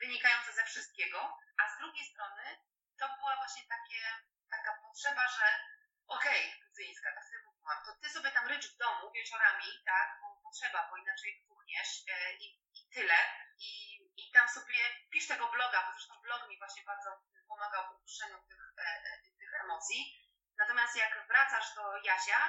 wynikające 0.00 0.52
ze 0.52 0.64
wszystkiego, 0.64 1.38
a 1.60 1.62
z 1.72 1.78
drugiej 1.78 2.06
strony 2.12 2.44
to 2.98 3.04
była 3.16 3.36
właśnie 3.36 3.62
takie, 3.74 4.00
taka 4.50 4.72
potrzeba, 4.82 5.28
że 5.28 5.46
okej, 6.06 6.42
okay, 6.48 7.12
tak 7.14 7.24
sobie 7.24 7.42
mówiłam, 7.46 7.78
to 7.86 7.92
ty 8.02 8.08
sobie 8.10 8.30
tam 8.30 8.46
rycz 8.48 8.66
w 8.74 8.76
domu 8.76 9.12
wieczorami, 9.12 9.68
tak, 9.86 10.18
bo 10.20 10.40
potrzeba, 10.42 10.88
bo 10.90 10.96
inaczej 10.96 11.44
puchniesz 11.48 11.90
e, 12.08 12.36
i, 12.36 12.46
i 12.74 12.88
tyle. 12.94 13.18
I, 13.58 13.72
I 14.16 14.30
tam 14.32 14.48
sobie 14.48 14.78
pisz 15.10 15.26
tego 15.28 15.50
bloga, 15.50 15.86
bo 15.86 15.92
zresztą 15.92 16.14
blog 16.22 16.48
mi 16.48 16.58
właśnie 16.58 16.82
bardzo 16.82 17.10
pomagał 17.48 17.88
w 17.88 17.96
upuszczeniu 17.96 18.38
tych, 18.48 18.72
e, 18.78 18.82
e, 18.82 19.22
tych 19.38 19.54
emocji. 19.64 20.00
Natomiast 20.58 20.96
jak 20.96 21.26
wracasz 21.28 21.74
do 21.74 21.96
Jasia, 21.96 22.40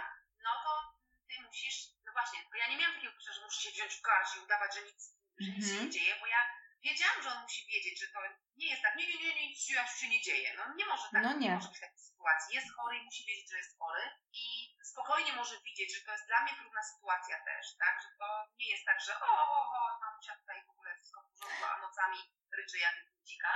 no 0.43 0.51
to 0.63 1.02
ty 1.35 1.41
musisz, 1.47 1.77
no 2.05 2.11
właśnie, 2.13 2.39
bo 2.51 2.55
ja 2.57 2.67
nie 2.67 2.77
miałam 2.77 2.95
takiego 2.95 3.13
poczucia, 3.13 3.33
że 3.33 3.41
muszę 3.41 3.61
się 3.61 3.71
wziąć 3.71 3.95
w 3.95 4.01
garść 4.01 4.35
i 4.35 4.39
udawać, 4.39 4.75
że 4.75 4.81
nic, 4.81 4.99
że 5.39 5.51
nic 5.51 5.65
się 5.65 5.71
Mhm. 5.71 5.85
nie 5.85 5.91
dzieje, 5.91 6.15
bo 6.19 6.25
ja 6.27 6.41
wiedziałam, 6.81 7.23
że 7.23 7.29
on 7.31 7.41
musi 7.41 7.65
wiedzieć, 7.65 7.99
że 7.99 8.07
to 8.07 8.19
nie 8.55 8.67
jest 8.69 8.81
tak, 8.81 8.95
nie, 8.95 9.07
nie, 9.07 9.17
nie, 9.23 9.35
nie, 9.35 9.47
nic 9.49 9.59
się 9.65 9.73
się 9.99 10.07
nie 10.09 10.21
dzieje. 10.21 10.53
No 10.57 10.63
nie 10.75 10.85
może 10.85 11.03
tak, 11.11 11.23
No 11.23 11.33
nie. 11.33 11.51
może 11.55 11.69
być 11.69 11.79
takiej 11.79 11.99
sytuacji. 11.99 12.55
Jest 12.55 12.75
chory 12.75 12.97
i 12.97 13.03
musi 13.05 13.25
wiedzieć, 13.25 13.49
że 13.51 13.57
jest 13.57 13.77
chory 13.79 14.03
i 14.33 14.43
spokojnie 14.91 15.33
może 15.33 15.61
widzieć, 15.61 15.95
że 15.95 16.01
to 16.05 16.11
jest 16.11 16.27
dla 16.27 16.39
mnie 16.43 16.53
trudna 16.59 16.83
sytuacja 16.83 17.35
też, 17.45 17.65
tak, 17.79 17.95
że 18.03 18.09
to 18.19 18.27
nie 18.59 18.69
jest 18.71 18.85
tak, 18.85 18.99
że 19.01 19.19
o, 19.19 19.31
o, 19.55 19.59
o, 19.77 19.99
mamusia 20.01 20.35
tutaj 20.35 20.63
w 20.65 20.69
ogóle 20.69 20.95
wszystko 20.95 21.21
w 21.21 21.39
porządku, 21.39 21.63
a 21.65 21.81
nocami 21.81 22.17
ryczy 22.57 22.77
jak 22.79 22.95
dzika, 23.23 23.53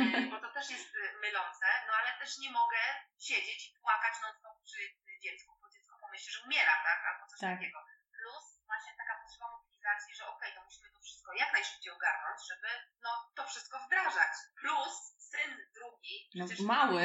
y, 0.00 0.26
bo 0.30 0.40
to 0.40 0.48
też 0.52 0.70
jest 0.70 0.94
y, 0.94 1.12
mylące, 1.20 1.66
no 1.86 1.92
ale 1.92 2.18
też 2.18 2.38
nie 2.38 2.50
mogę 2.50 2.80
siedzieć 3.18 3.66
i 3.68 3.74
płakać 3.80 4.14
non 4.22 4.34
stop 4.38 4.56
przy 4.64 4.80
y, 4.82 5.20
dziecku, 5.22 5.58
bo 5.60 5.70
dziecko 5.70 5.98
pomyśli, 6.00 6.32
że 6.32 6.39
umiera, 6.50 6.74
tak, 6.84 7.00
albo 7.08 7.26
coś 7.30 7.40
Tak. 7.40 7.50
takiego. 7.58 7.78
Plus 8.18 8.44
właśnie 8.66 8.92
taka 9.00 9.14
potrzeba 9.22 9.46
mobilizacji, 9.56 10.14
że 10.14 10.24
okej, 10.26 10.54
to 10.54 10.60
musimy 10.64 10.88
to 10.94 10.98
wszystko 11.00 11.32
jak 11.42 11.52
najszybciej 11.52 11.92
ogarnąć, 11.92 12.38
żeby 12.50 12.68
no 13.04 13.10
to 13.36 13.46
wszystko 13.46 13.78
wdrażać. 13.86 14.32
Plus 14.60 14.94
syn 15.30 15.50
drugi, 15.74 16.30
No, 16.34 16.44
mały. 16.66 17.02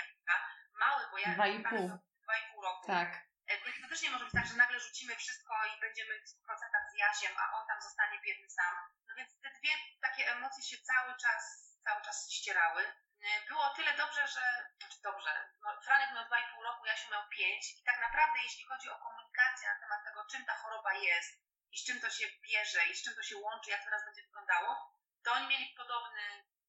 Jaka, 0.00 0.36
mały, 0.72 1.02
bo 1.10 1.18
ja 1.18 1.28
Dwa 1.34 1.46
i 1.46 1.62
pół. 1.62 1.88
dwa 2.24 2.36
i 2.38 2.44
pół 2.52 2.62
roku. 2.62 2.86
Tak. 2.86 3.08
E, 3.48 3.52
Więc 3.64 3.76
to 3.82 3.88
też 3.88 4.02
nie 4.02 4.10
może 4.10 4.24
być 4.24 4.34
tak, 4.34 4.46
że 4.46 4.56
nagle 4.56 4.80
rzucimy 4.80 5.16
wszystko 5.16 5.54
i 5.66 5.80
będziemy 5.80 6.14
w 6.20 6.28
100% 6.28 6.90
z 6.92 6.98
Jasiem, 6.98 7.32
a 7.38 7.44
on 7.60 7.66
tam 7.66 7.80
zostanie 7.82 8.20
biedny 8.26 8.50
sam. 8.50 8.74
No 9.08 9.14
więc 9.16 9.40
te 9.42 9.50
dwie 9.50 9.70
takie 10.00 10.32
emocje 10.32 10.62
się 10.64 10.76
cały 10.82 11.16
czas, 11.16 11.42
cały 11.84 12.02
czas 12.02 12.30
ścierały. 12.32 12.82
E, 13.22 13.46
Było 13.48 13.62
o 13.64 13.74
tyle 13.74 13.96
dobrze, 13.96 14.26
że, 14.28 14.44
znaczy 14.78 14.98
dobrze, 15.02 15.48
no, 15.62 15.80
Franek 15.84 16.10
miał 16.14 16.24
2,5 16.24 16.62
roku, 16.62 16.86
Jasiu 16.86 17.10
miał 17.10 17.22
5 17.28 17.78
i 17.80 17.84
tak 17.84 18.00
naprawdę 18.38 18.50
jeśli 18.50 18.64
chodzi 18.64 18.88
o 18.90 18.98
komunikację 18.98 19.68
na 19.68 19.78
temat 19.80 20.04
tego, 20.04 20.24
czym 20.30 20.44
ta 20.44 20.54
choroba 20.54 20.92
jest 20.94 21.32
i 21.72 21.78
z 21.78 21.84
czym 21.86 22.00
to 22.00 22.10
się 22.10 22.26
bierze 22.42 22.80
i 22.90 22.94
z 22.94 23.02
czym 23.04 23.14
to 23.14 23.22
się 23.22 23.36
łączy, 23.36 23.70
jak 23.70 23.84
teraz 23.84 24.04
będzie 24.04 24.22
wyglądało, 24.22 24.92
to 25.24 25.32
oni 25.32 25.46
mieli 25.48 25.74
podobny, 25.76 26.22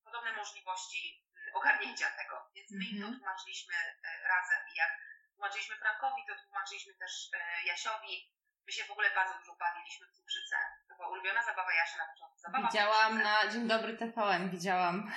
podobne 0.04 0.32
możliwości 0.34 1.24
y, 1.48 1.54
ogarnięcia 1.54 2.10
tego, 2.12 2.36
więc 2.56 2.72
my 2.72 2.84
im 2.86 2.98
to 3.02 3.06
Mhm. 3.06 3.20
tłumaczyliśmy 3.20 3.76
e, 4.04 4.28
razem 4.28 4.62
i 4.72 4.76
jak 4.76 4.92
tłumaczyliśmy 5.36 5.76
Frankowi, 5.78 6.22
to 6.28 6.34
tłumaczyliśmy 6.44 6.94
też 6.94 7.30
e, 7.34 7.64
Jasiowi. 7.66 8.34
My 8.66 8.72
się 8.72 8.84
w 8.86 8.92
ogóle 8.92 9.10
bardzo 9.16 9.34
dużo 9.40 9.56
bawiliśmy 9.56 10.08
w 10.08 10.12
cukrzycę. 10.18 10.58
To 10.90 10.96
była 10.96 11.08
ulubiona 11.08 11.44
zabawa 11.44 11.74
Jasia 11.74 11.98
na 11.98 12.08
początku. 12.14 12.40
Zabawa 12.40 12.68
Widziałam 12.68 13.22
na 13.24 13.48
Dzień 13.48 13.68
Dobry 13.68 13.98
TVN, 13.98 14.50
widziałam. 14.50 15.12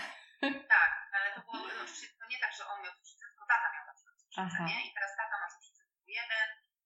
Tak, 0.68 0.92
ale 1.16 1.34
to 1.34 1.40
było 1.40 1.56
no, 1.56 1.64
oczywiście 1.82 2.06
to 2.20 2.26
nie 2.26 2.38
tak, 2.40 2.52
że 2.58 2.66
on 2.66 2.82
miał 2.82 2.92
cukrzycę, 2.94 3.24
tylko 3.26 3.44
tata 3.52 3.68
miał 3.74 3.86
na 3.86 3.94
przykład 3.94 4.16
cukrzycę, 4.20 4.62
nie? 4.70 4.78
I 4.88 4.94
teraz 4.94 5.16
tata 5.16 5.34
ma 5.40 5.48
cukrzycę 5.54 5.82
typu 5.84 6.04
1 6.06 6.26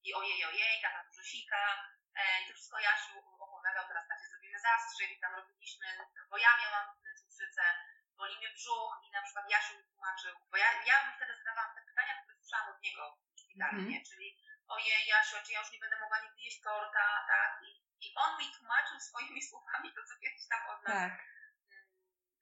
i 0.05 0.15
ojej, 0.15 0.45
ojej, 0.45 0.83
tata 0.83 1.05
dużo 1.09 1.23
sika. 1.23 1.63
E, 2.21 2.23
I 2.43 2.49
to 2.49 2.53
wszystko 2.55 2.79
Jasiu 2.79 3.13
opowiadał, 3.45 3.85
teraz 3.89 4.09
tacie 4.09 4.27
zrobimy 4.31 4.59
zastrzyk 4.61 5.11
i 5.11 5.21
tam 5.21 5.35
robiliśmy, 5.35 5.87
bo 6.31 6.37
ja 6.39 6.51
miałam 6.63 6.87
cukrzycę, 7.21 7.63
boli 8.21 8.37
mnie 8.39 8.49
brzuch 8.57 8.93
i 9.07 9.11
na 9.11 9.23
przykład 9.23 9.51
Jasiu 9.51 9.73
mi 9.79 9.85
tłumaczył, 9.91 10.33
bo 10.51 10.57
ja, 10.57 10.69
ja 10.91 10.97
mu 11.05 11.11
wtedy 11.17 11.33
zadawałam 11.37 11.75
te 11.75 11.83
pytania, 11.89 12.15
które 12.23 12.37
słyszałam 12.41 12.69
od 12.75 12.83
niego 12.83 13.03
w 13.37 13.41
szpitalu, 13.41 13.73
Mhm. 13.79 13.89
nie? 13.91 14.01
Czyli 14.09 14.27
ojej 14.77 15.07
Jasiu, 15.07 15.37
czy 15.47 15.53
ja 15.53 15.61
już 15.61 15.73
nie 15.73 15.79
będę 15.79 15.97
mogła 16.01 16.19
nigdy 16.25 16.41
jeść 16.47 16.61
torta, 16.63 17.07
tak? 17.33 17.51
I, 17.67 17.71
I 18.07 18.09
on 18.25 18.31
mi 18.39 18.47
tłumaczył 18.57 18.86
swoimi 19.01 19.43
słowami 19.43 19.89
to, 19.95 20.01
co 20.09 20.15
kiedyś 20.23 20.49
tam 20.49 20.61
od 20.77 20.89
nas, 20.89 20.97
Tak. 20.97 21.13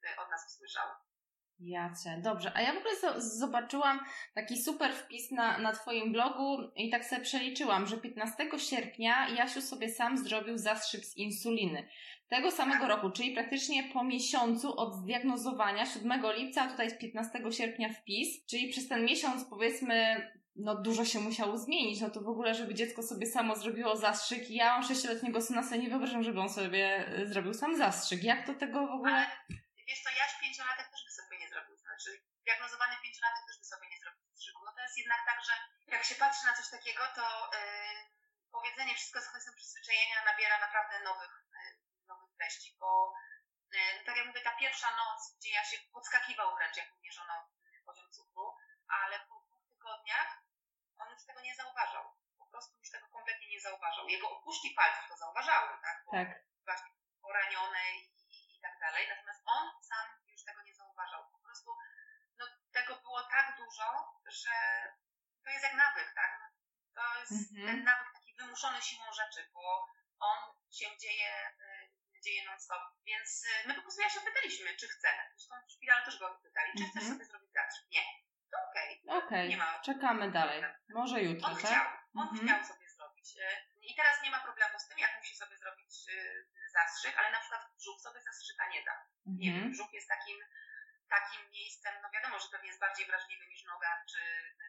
mm, 0.03 0.19
od 0.25 0.31
nas 0.31 0.41
usłyszał. 0.55 0.87
Jacie, 1.59 2.21
dobrze. 2.23 2.51
A 2.55 2.61
ja 2.61 2.73
w 2.73 2.77
ogóle 2.77 2.93
zo- 3.01 3.19
zobaczyłam 3.21 3.99
taki 4.33 4.63
super 4.63 4.93
wpis 4.93 5.31
na, 5.31 5.57
na 5.57 5.73
Twoim 5.73 6.11
blogu 6.11 6.57
i 6.75 6.89
tak 6.89 7.05
sobie 7.05 7.21
przeliczyłam, 7.21 7.87
że 7.87 7.97
15 7.97 8.59
sierpnia 8.59 9.29
Jasiu 9.29 9.61
sobie 9.61 9.89
sam 9.89 10.17
zrobił 10.17 10.57
zastrzyk 10.57 11.05
z 11.05 11.17
insuliny. 11.17 11.87
Tego 12.27 12.51
samego 12.51 12.87
roku, 12.87 13.09
czyli 13.11 13.31
praktycznie 13.33 13.83
po 13.93 14.03
miesiącu 14.03 14.79
od 14.79 14.95
zdiagnozowania 14.95 15.85
7 15.85 16.21
lipca, 16.35 16.61
a 16.61 16.67
tutaj 16.69 16.85
jest 16.85 16.99
15 16.99 17.51
sierpnia 17.51 17.89
wpis, 17.93 18.45
czyli 18.45 18.69
przez 18.69 18.87
ten 18.87 19.05
miesiąc 19.05 19.45
powiedzmy 19.49 20.31
no 20.55 20.75
dużo 20.75 21.05
się 21.05 21.19
musiało 21.19 21.57
zmienić, 21.57 22.01
no 22.01 22.09
to 22.09 22.21
w 22.21 22.33
ogóle, 22.33 22.55
żeby 22.55 22.73
dziecko 22.73 23.03
sobie 23.03 23.27
samo 23.27 23.55
zrobiło 23.55 23.95
zastrzyk. 23.95 24.43
Ja 24.49 24.65
mam 24.73 24.83
sześcioletniego 24.83 25.41
syna, 25.41 25.63
sobie 25.63 25.81
nie 25.83 25.89
wyobrażam, 25.89 26.23
żeby 26.23 26.39
on 26.41 26.49
sobie 26.49 26.83
y, 27.19 27.27
zrobił 27.27 27.53
sam 27.53 27.77
zastrzyk. 27.77 28.23
Jak 28.23 28.45
to 28.47 28.53
tego 28.53 28.87
w 28.87 28.95
ogóle... 28.97 29.13
Ale 29.13 29.27
wiesz 29.87 30.01
co, 30.03 30.09
Jaś 30.09 30.33
pięciolatek 30.41 30.87
też 30.91 31.01
by 31.05 31.11
sobie 31.11 31.39
nie 31.39 31.49
zrobił, 31.49 31.77
znaczy 31.77 32.09
diagnozowany 32.45 32.95
pięciolatek 33.03 33.43
też 33.47 33.57
by 33.61 33.65
sobie 33.73 33.87
nie 33.91 33.99
zrobił 33.99 34.21
zastrzyku. 34.27 34.59
No 34.65 34.71
to 34.75 34.81
jest 34.85 34.97
jednak 34.97 35.21
tak, 35.29 35.39
że 35.47 35.53
jak 35.95 36.03
się 36.09 36.15
patrzy 36.15 36.45
na 36.45 36.53
coś 36.53 36.67
takiego, 36.69 37.01
to 37.15 37.25
yy, 37.53 38.05
powiedzenie 38.51 38.93
wszystko 38.95 39.21
z 39.21 39.27
kwestią 39.31 39.51
przyzwyczajenia 39.59 40.17
nabiera 40.31 40.57
naprawdę 40.65 40.95
nowych, 41.09 41.33
yy, 41.55 42.07
nowych 42.11 42.31
treści, 42.37 42.69
bo 42.79 42.89
yy, 43.73 44.05
tak 44.05 44.17
jak 44.17 44.27
mówię, 44.27 44.41
ta 44.41 44.55
pierwsza 44.61 44.89
noc, 45.01 45.19
gdzie 45.37 45.51
ja 45.57 45.63
się 45.69 45.77
podskakiwał 45.93 46.55
wręcz, 46.55 46.77
jak 46.77 46.89
mierzono 47.03 47.33
poziom 47.85 48.11
cukru, 48.11 48.45
ale 48.87 49.19
po 49.27 49.35
dwóch 49.45 49.63
tygodniach 49.69 50.44
on 50.99 51.09
już 51.13 51.25
tego 51.25 51.41
nie 51.41 51.55
zauważał. 51.55 52.03
Po 52.37 52.45
prostu 52.45 52.77
już 52.79 52.89
tego 52.91 53.07
kompletnie 53.09 53.47
nie 53.49 53.59
zauważał. 53.61 54.07
Jego 54.07 54.29
opuszki 54.29 54.69
palców 54.77 55.09
to 55.09 55.17
zauważały, 55.17 55.69
tak? 55.81 56.03
Bo 56.05 56.11
Tak. 56.11 56.27
właśnie 56.65 56.91
poranione 57.21 57.79
i, 57.95 57.99
i, 58.35 58.57
i 58.57 58.59
tak 58.61 58.79
dalej. 58.79 59.07
Natomiast 59.09 59.41
on 59.45 59.83
sam 59.83 60.07
już 60.27 60.43
tego 60.43 60.61
nie 60.63 60.75
zauważał. 60.75 61.29
Po 61.31 61.39
prostu 61.39 61.77
no, 62.37 62.45
tego 62.71 62.95
było 62.95 63.23
tak 63.23 63.57
dużo, 63.57 64.19
że 64.27 64.55
to 65.43 65.49
jest 65.49 65.63
jak 65.63 65.73
nawyk, 65.73 66.13
tak? 66.15 66.39
No, 66.95 67.01
To 67.01 67.19
jest 67.19 67.31
Mhm. 67.51 67.67
ten 67.67 67.83
nawyk 67.83 68.13
taki 68.13 68.35
wymuszony 68.35 68.81
siłą 68.81 69.13
rzeczy, 69.13 69.49
bo 69.53 69.87
on 70.19 70.39
się 70.71 70.97
dzieje, 70.97 71.49
y, 72.15 72.21
dzieje 72.21 72.45
non-stop. 72.45 72.81
Więc 73.05 73.43
y, 73.43 73.67
my 73.67 73.73
po 73.73 73.81
prostu 73.81 74.01
ja 74.01 74.09
się 74.09 74.19
pytaliśmy, 74.21 74.75
czy 74.75 74.87
chce. 74.87 75.09
Zresztą 75.35 75.55
w 75.67 75.71
szpitalu 75.71 76.05
też 76.05 76.19
go 76.19 76.39
pytali, 76.43 76.71
czy 76.77 76.83
chcesz 76.83 77.03
Mhm. 77.03 77.13
sobie 77.13 77.25
zrobić 77.25 77.51
zastrzyk? 77.53 77.89
Nie. 77.91 78.03
Okej. 78.69 79.03
Okej, 79.07 79.49
Nie 79.49 79.57
ma. 79.57 79.79
czekamy 79.79 80.31
dalej. 80.31 80.63
Może 80.89 81.21
jutro, 81.21 81.47
On 81.47 81.55
tak? 81.55 81.65
chciał, 81.65 81.85
on 82.15 82.27
Mhm. 82.27 82.47
chciał 82.47 82.63
sobie 82.75 82.89
zrobić. 82.89 83.27
Y, 83.37 83.41
I 83.81 83.95
teraz 83.95 84.23
nie 84.23 84.31
ma 84.31 84.39
problemu 84.39 84.79
z 84.79 84.87
tym, 84.87 84.97
jak 84.99 85.17
musi 85.17 85.35
sobie 85.35 85.57
zrobić 85.57 85.93
y, 86.09 86.47
zastrzyk, 86.73 87.17
ale 87.17 87.31
na 87.31 87.39
przykład 87.39 87.61
brzuch 87.79 88.01
sobie 88.01 88.21
zastrzyka 88.21 88.69
nie 88.69 88.83
da. 88.83 88.95
Nie 89.25 89.47
wiem, 89.51 89.55
Mhm. 89.55 89.71
brzuch 89.73 89.93
jest 89.93 90.07
takim, 90.09 90.37
takim 91.09 91.49
miejscem, 91.51 91.93
no 92.01 92.09
wiadomo, 92.13 92.39
że 92.39 92.47
pewnie 92.51 92.67
jest 92.67 92.79
bardziej 92.79 93.05
wrażliwy 93.05 93.47
niż 93.47 93.63
noga 93.65 94.03
czy, 94.11 94.21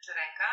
czy 0.04 0.14
ręka, 0.14 0.48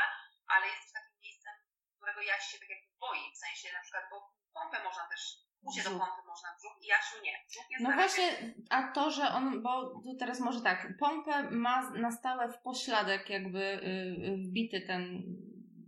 ale 0.48 0.68
jest 0.68 0.82
też 0.82 0.92
takim 0.94 1.20
miejscem, 1.20 1.54
którego 1.98 2.22
Jaś 2.22 2.44
się 2.46 2.60
tak 2.60 2.70
jakby 2.70 2.88
boi, 3.00 3.32
w 3.34 3.38
sensie 3.38 3.74
na 3.74 3.82
przykład, 3.82 4.06
bo 4.10 4.34
pompę 4.54 4.84
można 4.84 5.08
też, 5.08 5.22
ucie 5.64 5.84
do 5.84 5.90
Brzuch. 5.90 6.02
pompy 6.02 6.28
można 6.28 6.50
brzuch 6.60 6.78
i 6.82 6.88
Jasiu 6.88 7.16
nie. 7.24 7.46
No 7.80 7.92
właśnie, 7.92 8.54
a 8.70 8.92
to, 8.92 9.12
że 9.12 9.24
on, 9.30 9.64
bo 9.64 9.86
tu 10.04 10.18
teraz 10.20 10.40
może 10.40 10.62
tak, 10.62 10.88
pompę 11.00 11.44
ma 11.44 11.90
na 11.90 12.12
stałe 12.12 12.54
w 12.54 12.62
pośladek 12.62 13.30
jakby 13.30 13.60
y, 13.60 13.86
y, 14.28 14.38
wbity 14.50 14.82
ten, 14.88 15.24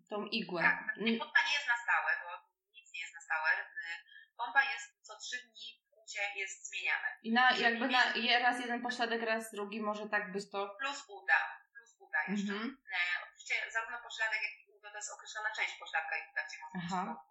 tą 0.10 0.26
igłę. 0.26 0.62
Tak, 0.62 0.80
N- 0.98 1.20
pompa 1.20 1.40
nie 1.48 1.54
jest 1.58 1.68
na 1.68 1.78
stałe, 1.84 2.12
bo 2.24 2.30
nic 2.74 2.94
nie 2.94 3.00
jest 3.00 3.14
na 3.16 3.22
stałe. 3.22 3.50
Y, 3.62 3.66
Pompa 4.38 4.62
jest 4.74 4.88
co 5.02 5.14
trzy 5.20 5.38
dni, 5.48 5.68
ucie 6.04 6.22
jest 6.36 6.70
zmieniane. 6.70 7.08
I 7.24 7.34
na, 7.34 7.52
jakby 7.52 7.88
na 7.88 8.04
raz 8.40 8.60
jeden 8.60 8.82
pośladek, 8.82 9.22
raz 9.22 9.52
drugi 9.52 9.82
może 9.82 10.10
tak 10.10 10.32
być 10.32 10.52
to. 10.52 10.76
Plus 10.80 11.06
uda, 11.10 11.40
plus 11.74 11.96
uda 12.00 12.20
jeszcze. 12.28 12.54
Mhm. 12.54 12.78
E, 12.94 12.98
oczywiście 13.26 13.56
zarówno 13.74 13.98
pośladek, 14.04 14.40
jak 14.48 14.54
i 14.60 14.72
udo 14.78 14.90
to 14.92 14.98
jest 14.98 15.14
określona 15.14 15.50
część 15.58 15.74
pośladka 15.80 16.18
i 16.18 16.22
uda, 16.32 16.42
gdzie 16.48 16.58
można 16.62 16.98
Aha. 17.02 17.26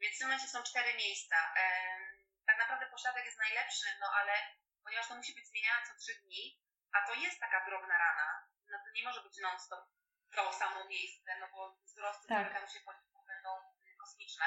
Więc 0.00 0.16
w 0.16 0.18
tym 0.18 0.28
momencie 0.28 0.48
są 0.48 0.62
cztery 0.62 0.94
miejsca. 0.94 1.36
Tak 2.46 2.58
naprawdę 2.58 2.86
pośladek 2.86 3.24
jest 3.24 3.38
najlepszy, 3.38 3.86
no 4.00 4.06
ale 4.20 4.32
ponieważ 4.84 5.08
to 5.08 5.14
musi 5.14 5.34
być 5.34 5.46
zmieniane 5.48 5.86
co 5.86 5.94
trzy 5.94 6.14
dni, 6.14 6.60
a 6.92 7.06
to 7.06 7.14
jest 7.14 7.40
taka 7.40 7.64
drobna 7.66 7.98
rana, 7.98 8.48
no 8.70 8.78
to 8.84 8.90
nie 8.90 9.02
może 9.02 9.22
być 9.22 9.38
non-stop 9.38 9.84
to 10.34 10.52
samo 10.52 10.84
miejsce, 10.84 11.38
no 11.40 11.48
bo 11.52 11.76
wzrosty 11.84 12.28
tak. 12.28 12.38
zamykają 12.38 12.66
się 12.68 12.80
będą 13.26 13.50
kosmiczne. 14.00 14.44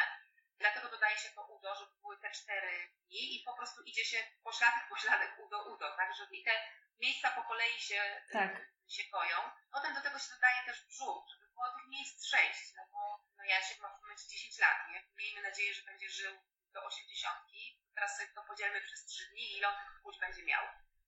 Dlatego 0.60 0.89
dodaje 0.89 1.18
się 1.18 1.30
to 1.30 1.45
udo, 1.47 1.76
żeby 1.76 1.91
były 2.01 2.18
te 2.20 2.32
cztery 2.32 2.93
dni 3.06 3.36
i 3.36 3.43
po 3.43 3.54
prostu 3.54 3.84
idzie 3.84 4.06
się 4.06 4.18
pośladek, 4.43 4.89
pośladek, 4.89 5.39
udo, 5.39 5.74
udo, 5.74 5.95
tak? 5.97 6.16
Żeby 6.16 6.36
i 6.36 6.43
te 6.43 6.51
miejsca 6.99 7.32
po 7.32 7.43
kolei 7.43 7.80
się, 7.80 8.22
tak. 8.32 8.51
się 8.88 9.04
koją. 9.12 9.38
Potem 9.72 9.93
do 9.93 10.01
tego 10.01 10.20
się 10.20 10.30
dodaje 10.34 10.64
też 10.66 10.86
brzuch, 10.86 11.26
żeby 11.30 11.42
było 11.54 11.68
tych 11.76 11.88
miejsc 11.88 12.26
sześć, 12.34 12.64
no 12.78 12.84
bo 12.91 12.99
no 13.38 13.43
ja 13.43 13.62
się 13.62 13.76
mam 13.82 13.93
w 13.97 14.01
momencie 14.01 14.28
10 14.28 14.60
lat, 14.60 14.78
nie? 14.91 14.99
Miejmy 15.18 15.41
nadzieję, 15.41 15.74
że 15.74 15.84
będzie 15.89 16.10
żył 16.10 16.34
do 16.74 16.86
80. 16.86 17.39
Teraz 17.95 18.18
sobie 18.18 18.30
to 18.36 18.43
podzielmy 18.43 18.82
przez 18.82 19.06
3 19.06 19.30
dni 19.30 19.43
i 19.51 19.58
ile 19.58 19.68
on 19.68 19.76
tych 19.76 20.20
będzie 20.20 20.43
miał. 20.43 20.64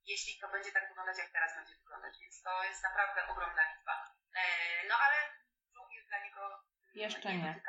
Jeśli 0.05 0.39
to 0.39 0.47
będzie 0.49 0.71
tak 0.71 0.89
wyglądać, 0.89 1.17
jak 1.17 1.31
teraz 1.31 1.55
będzie 1.55 1.75
wyglądać. 1.75 2.13
Więc 2.21 2.41
to 2.41 2.63
jest 2.63 2.83
naprawdę 2.83 3.27
ogromna 3.27 3.63
liczba. 3.71 3.95
E, 4.35 4.43
no 4.89 4.95
ale 5.05 5.17
brzuch 5.71 5.91
jest 5.91 6.07
dla 6.07 6.23
niego 6.23 6.63
jeszcze 6.95 7.35
nie. 7.35 7.61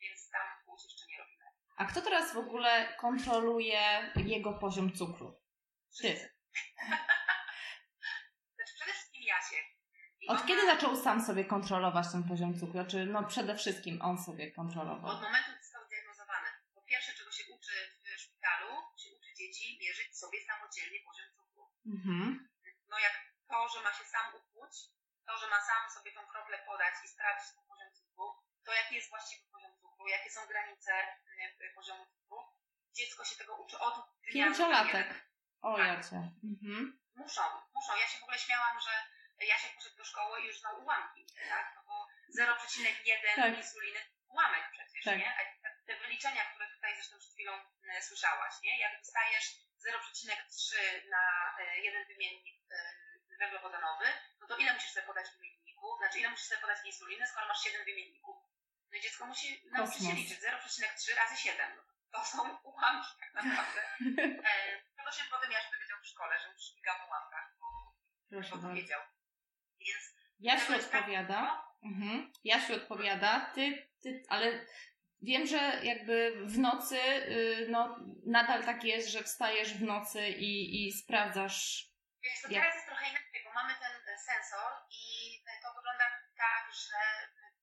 więc 0.00 0.30
tam 0.30 0.48
płóć 0.64 0.84
jeszcze 0.84 1.06
nie 1.06 1.18
robimy. 1.18 1.44
A 1.76 1.84
kto 1.84 2.02
teraz 2.02 2.34
w 2.34 2.38
ogóle 2.38 2.94
kontroluje 2.96 4.12
jego 4.16 4.52
poziom 4.52 4.92
cukru? 4.92 5.40
Ty. 6.00 6.08
znaczy 8.54 8.74
przede 8.74 8.92
wszystkim 8.92 9.22
Jasiek. 9.22 9.66
Od 10.28 10.46
kiedy 10.46 10.66
zaczął 10.66 10.96
sam 10.96 11.18
sobie 11.28 11.44
kontrolować 11.44 12.06
ten 12.12 12.22
poziom 12.30 12.60
cukru? 12.60 12.80
Czy 12.90 13.06
no 13.06 13.20
przede 13.24 13.52
wszystkim 13.60 14.02
on 14.02 14.16
sobie 14.26 14.52
kontrolował? 14.52 15.10
Od 15.10 15.22
momentu, 15.22 15.50
gdy 15.52 15.62
został 15.64 15.84
zdiagnozowany. 15.86 16.48
Po 16.74 16.82
pierwsze, 16.82 17.12
czego 17.18 17.30
się 17.32 17.44
uczy 17.56 17.76
w 17.94 18.20
szpitalu, 18.20 18.70
się 19.02 19.08
uczy 19.16 19.30
dzieci 19.34 19.78
mierzyć 19.82 20.18
sobie 20.18 20.38
samodzielnie 20.50 21.00
poziom 21.08 21.28
cukru. 21.36 21.62
Mhm. 21.86 22.48
No 22.90 22.98
jak 22.98 23.14
to, 23.50 23.68
że 23.72 23.78
ma 23.84 23.92
się 23.98 24.04
sam 24.04 24.26
upłuć, 24.40 24.74
to, 25.26 25.32
że 25.40 25.46
ma 25.54 25.60
sam 25.70 25.82
sobie 25.96 26.10
tą 26.12 26.20
kroplę 26.32 26.58
podać 26.66 26.94
i 27.04 27.08
sprawdzić 27.08 27.48
ten 27.54 27.64
poziom 27.70 27.90
cukru, 27.98 28.26
to 28.64 28.70
jaki 28.72 28.94
jest 28.94 29.10
właściwy 29.10 29.42
poziom 29.52 29.72
cukru, 29.80 30.08
jakie 30.08 30.30
są 30.30 30.40
granice 30.52 30.92
y, 31.64 31.74
poziomu 31.74 32.04
cukru. 32.14 32.38
Dziecko 32.92 33.24
się 33.24 33.36
tego 33.36 33.56
uczy 33.56 33.78
od 33.78 33.94
Pięciolatek. 34.32 35.08
O, 35.62 35.76
tak. 35.76 35.86
jacie. 35.86 36.16
Mhm. 36.50 37.00
Muszą, 37.14 37.42
muszą. 37.74 37.92
Ja 38.00 38.06
się 38.08 38.18
w 38.18 38.22
ogóle 38.22 38.38
śmiałam, 38.38 38.80
że 38.80 38.90
ja 39.46 39.58
się 39.58 39.68
poszedł 39.74 39.96
do 39.96 40.04
szkoły 40.04 40.40
i 40.40 40.46
już 40.46 40.60
znał 40.60 40.82
ułamki, 40.82 41.26
tak? 41.48 41.72
No 41.76 41.82
bo 41.86 42.06
0,1 42.38 43.36
tak. 43.36 43.56
insuliny 43.56 44.00
ułamek 44.28 44.64
przecież, 44.72 45.04
tak. 45.04 45.18
nie? 45.18 45.36
A 45.38 45.68
te 45.86 45.96
wyliczenia, 45.96 46.44
które 46.44 46.66
tutaj 46.74 46.94
zresztą 46.94 47.18
przed 47.18 47.32
chwilą 47.32 47.52
e, 47.52 48.02
słyszałaś, 48.02 48.54
nie? 48.62 48.78
Jak 48.78 48.98
dostajesz 48.98 49.46
0,3 49.86 50.76
na 51.10 51.54
e, 51.58 51.78
jeden 51.78 52.06
wymiennik 52.06 52.56
e, 52.70 53.38
węglowodanowy, 53.38 54.06
no 54.40 54.46
to 54.46 54.56
ile 54.56 54.74
musisz 54.74 54.90
sobie 54.90 55.06
podać 55.06 55.26
wymienników? 55.36 55.98
Znaczy 55.98 56.18
ile 56.18 56.30
musisz 56.30 56.46
sobie 56.46 56.60
podać 56.60 56.78
insuliny, 56.84 57.26
skoro 57.26 57.46
masz 57.46 57.62
7 57.62 57.84
wymienników? 57.84 58.36
No 58.90 58.98
i 58.98 59.00
dziecko 59.00 59.26
musi 59.26 59.62
nauczyć 59.72 60.06
się 60.06 60.12
liczyć 60.12 60.38
0,3 60.40 61.14
razy 61.16 61.36
7. 61.36 61.76
No 61.76 61.82
to 62.12 62.24
są 62.24 62.58
ułamki 62.58 63.10
tak 63.20 63.32
naprawdę. 63.34 63.82
Tego 64.96 65.12
się 65.12 65.24
potem 65.30 65.52
ja 65.52 65.58
dowiedział 65.72 65.98
w 66.02 66.06
szkole, 66.06 66.38
że 66.38 66.48
już 66.48 66.72
śmiga 66.72 66.98
w 66.98 67.08
ułamkach, 67.08 67.56
bo 67.60 67.66
Proszę 68.30 68.50
to 68.50 68.58
powiedział. 68.58 69.02
Więc 69.94 70.18
Jasiu 70.40 70.76
odpowiada. 70.76 71.40
Tak, 71.40 71.68
mhm. 71.84 72.32
Jasiu 72.44 72.74
odpowiada, 72.74 73.50
ty, 73.54 73.88
ty, 74.02 74.22
ale 74.28 74.66
wiem, 75.22 75.46
że 75.46 75.80
jakby 75.82 76.32
w 76.44 76.58
nocy, 76.58 76.96
yy, 76.96 77.66
no 77.68 77.96
nadal 78.26 78.64
tak 78.64 78.84
jest, 78.84 79.08
że 79.08 79.22
wstajesz 79.22 79.74
w 79.74 79.82
nocy 79.82 80.28
i, 80.28 80.52
i 80.86 80.92
sprawdzasz. 80.92 81.88
Wiesz, 82.22 82.42
to 82.42 82.48
teraz 82.48 82.74
jest 82.74 82.86
trochę 82.86 83.10
inaczej, 83.10 83.40
bo 83.44 83.52
mamy 83.52 83.74
ten 83.80 84.18
sensor 84.18 84.72
i 84.90 85.04
to 85.62 85.68
wygląda 85.74 86.04
tak, 86.36 86.64
że 86.84 87.00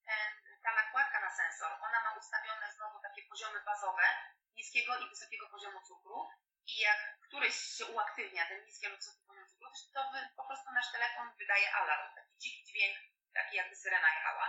ten, 0.05 0.27
ta 0.63 0.71
nakładka 0.75 1.21
na 1.21 1.31
sensor, 1.41 1.71
ona 1.87 1.99
ma 2.05 2.11
ustawione 2.19 2.67
znowu 2.75 2.97
takie 3.07 3.21
poziomy 3.29 3.59
bazowe, 3.65 4.07
niskiego 4.55 4.91
i 4.99 5.09
wysokiego 5.09 5.49
poziomu 5.49 5.79
cukru 5.87 6.27
i 6.67 6.79
jak 6.79 6.99
któryś 7.27 7.55
się 7.55 7.85
uaktywnia, 7.85 8.47
ten 8.47 8.65
niski 8.65 8.87
lub 8.87 8.97
wysoki 8.97 9.23
poziom 9.27 9.44
to 9.93 9.99
po 10.35 10.43
prostu 10.47 10.71
nasz 10.71 10.91
telefon 10.91 11.27
wydaje 11.39 11.75
alarm, 11.75 12.15
taki 12.15 12.37
dziki 12.37 12.63
dźwięk, 12.65 12.97
taki 13.33 13.55
jakby 13.55 13.75
syrena 13.75 14.09
jechała. 14.15 14.45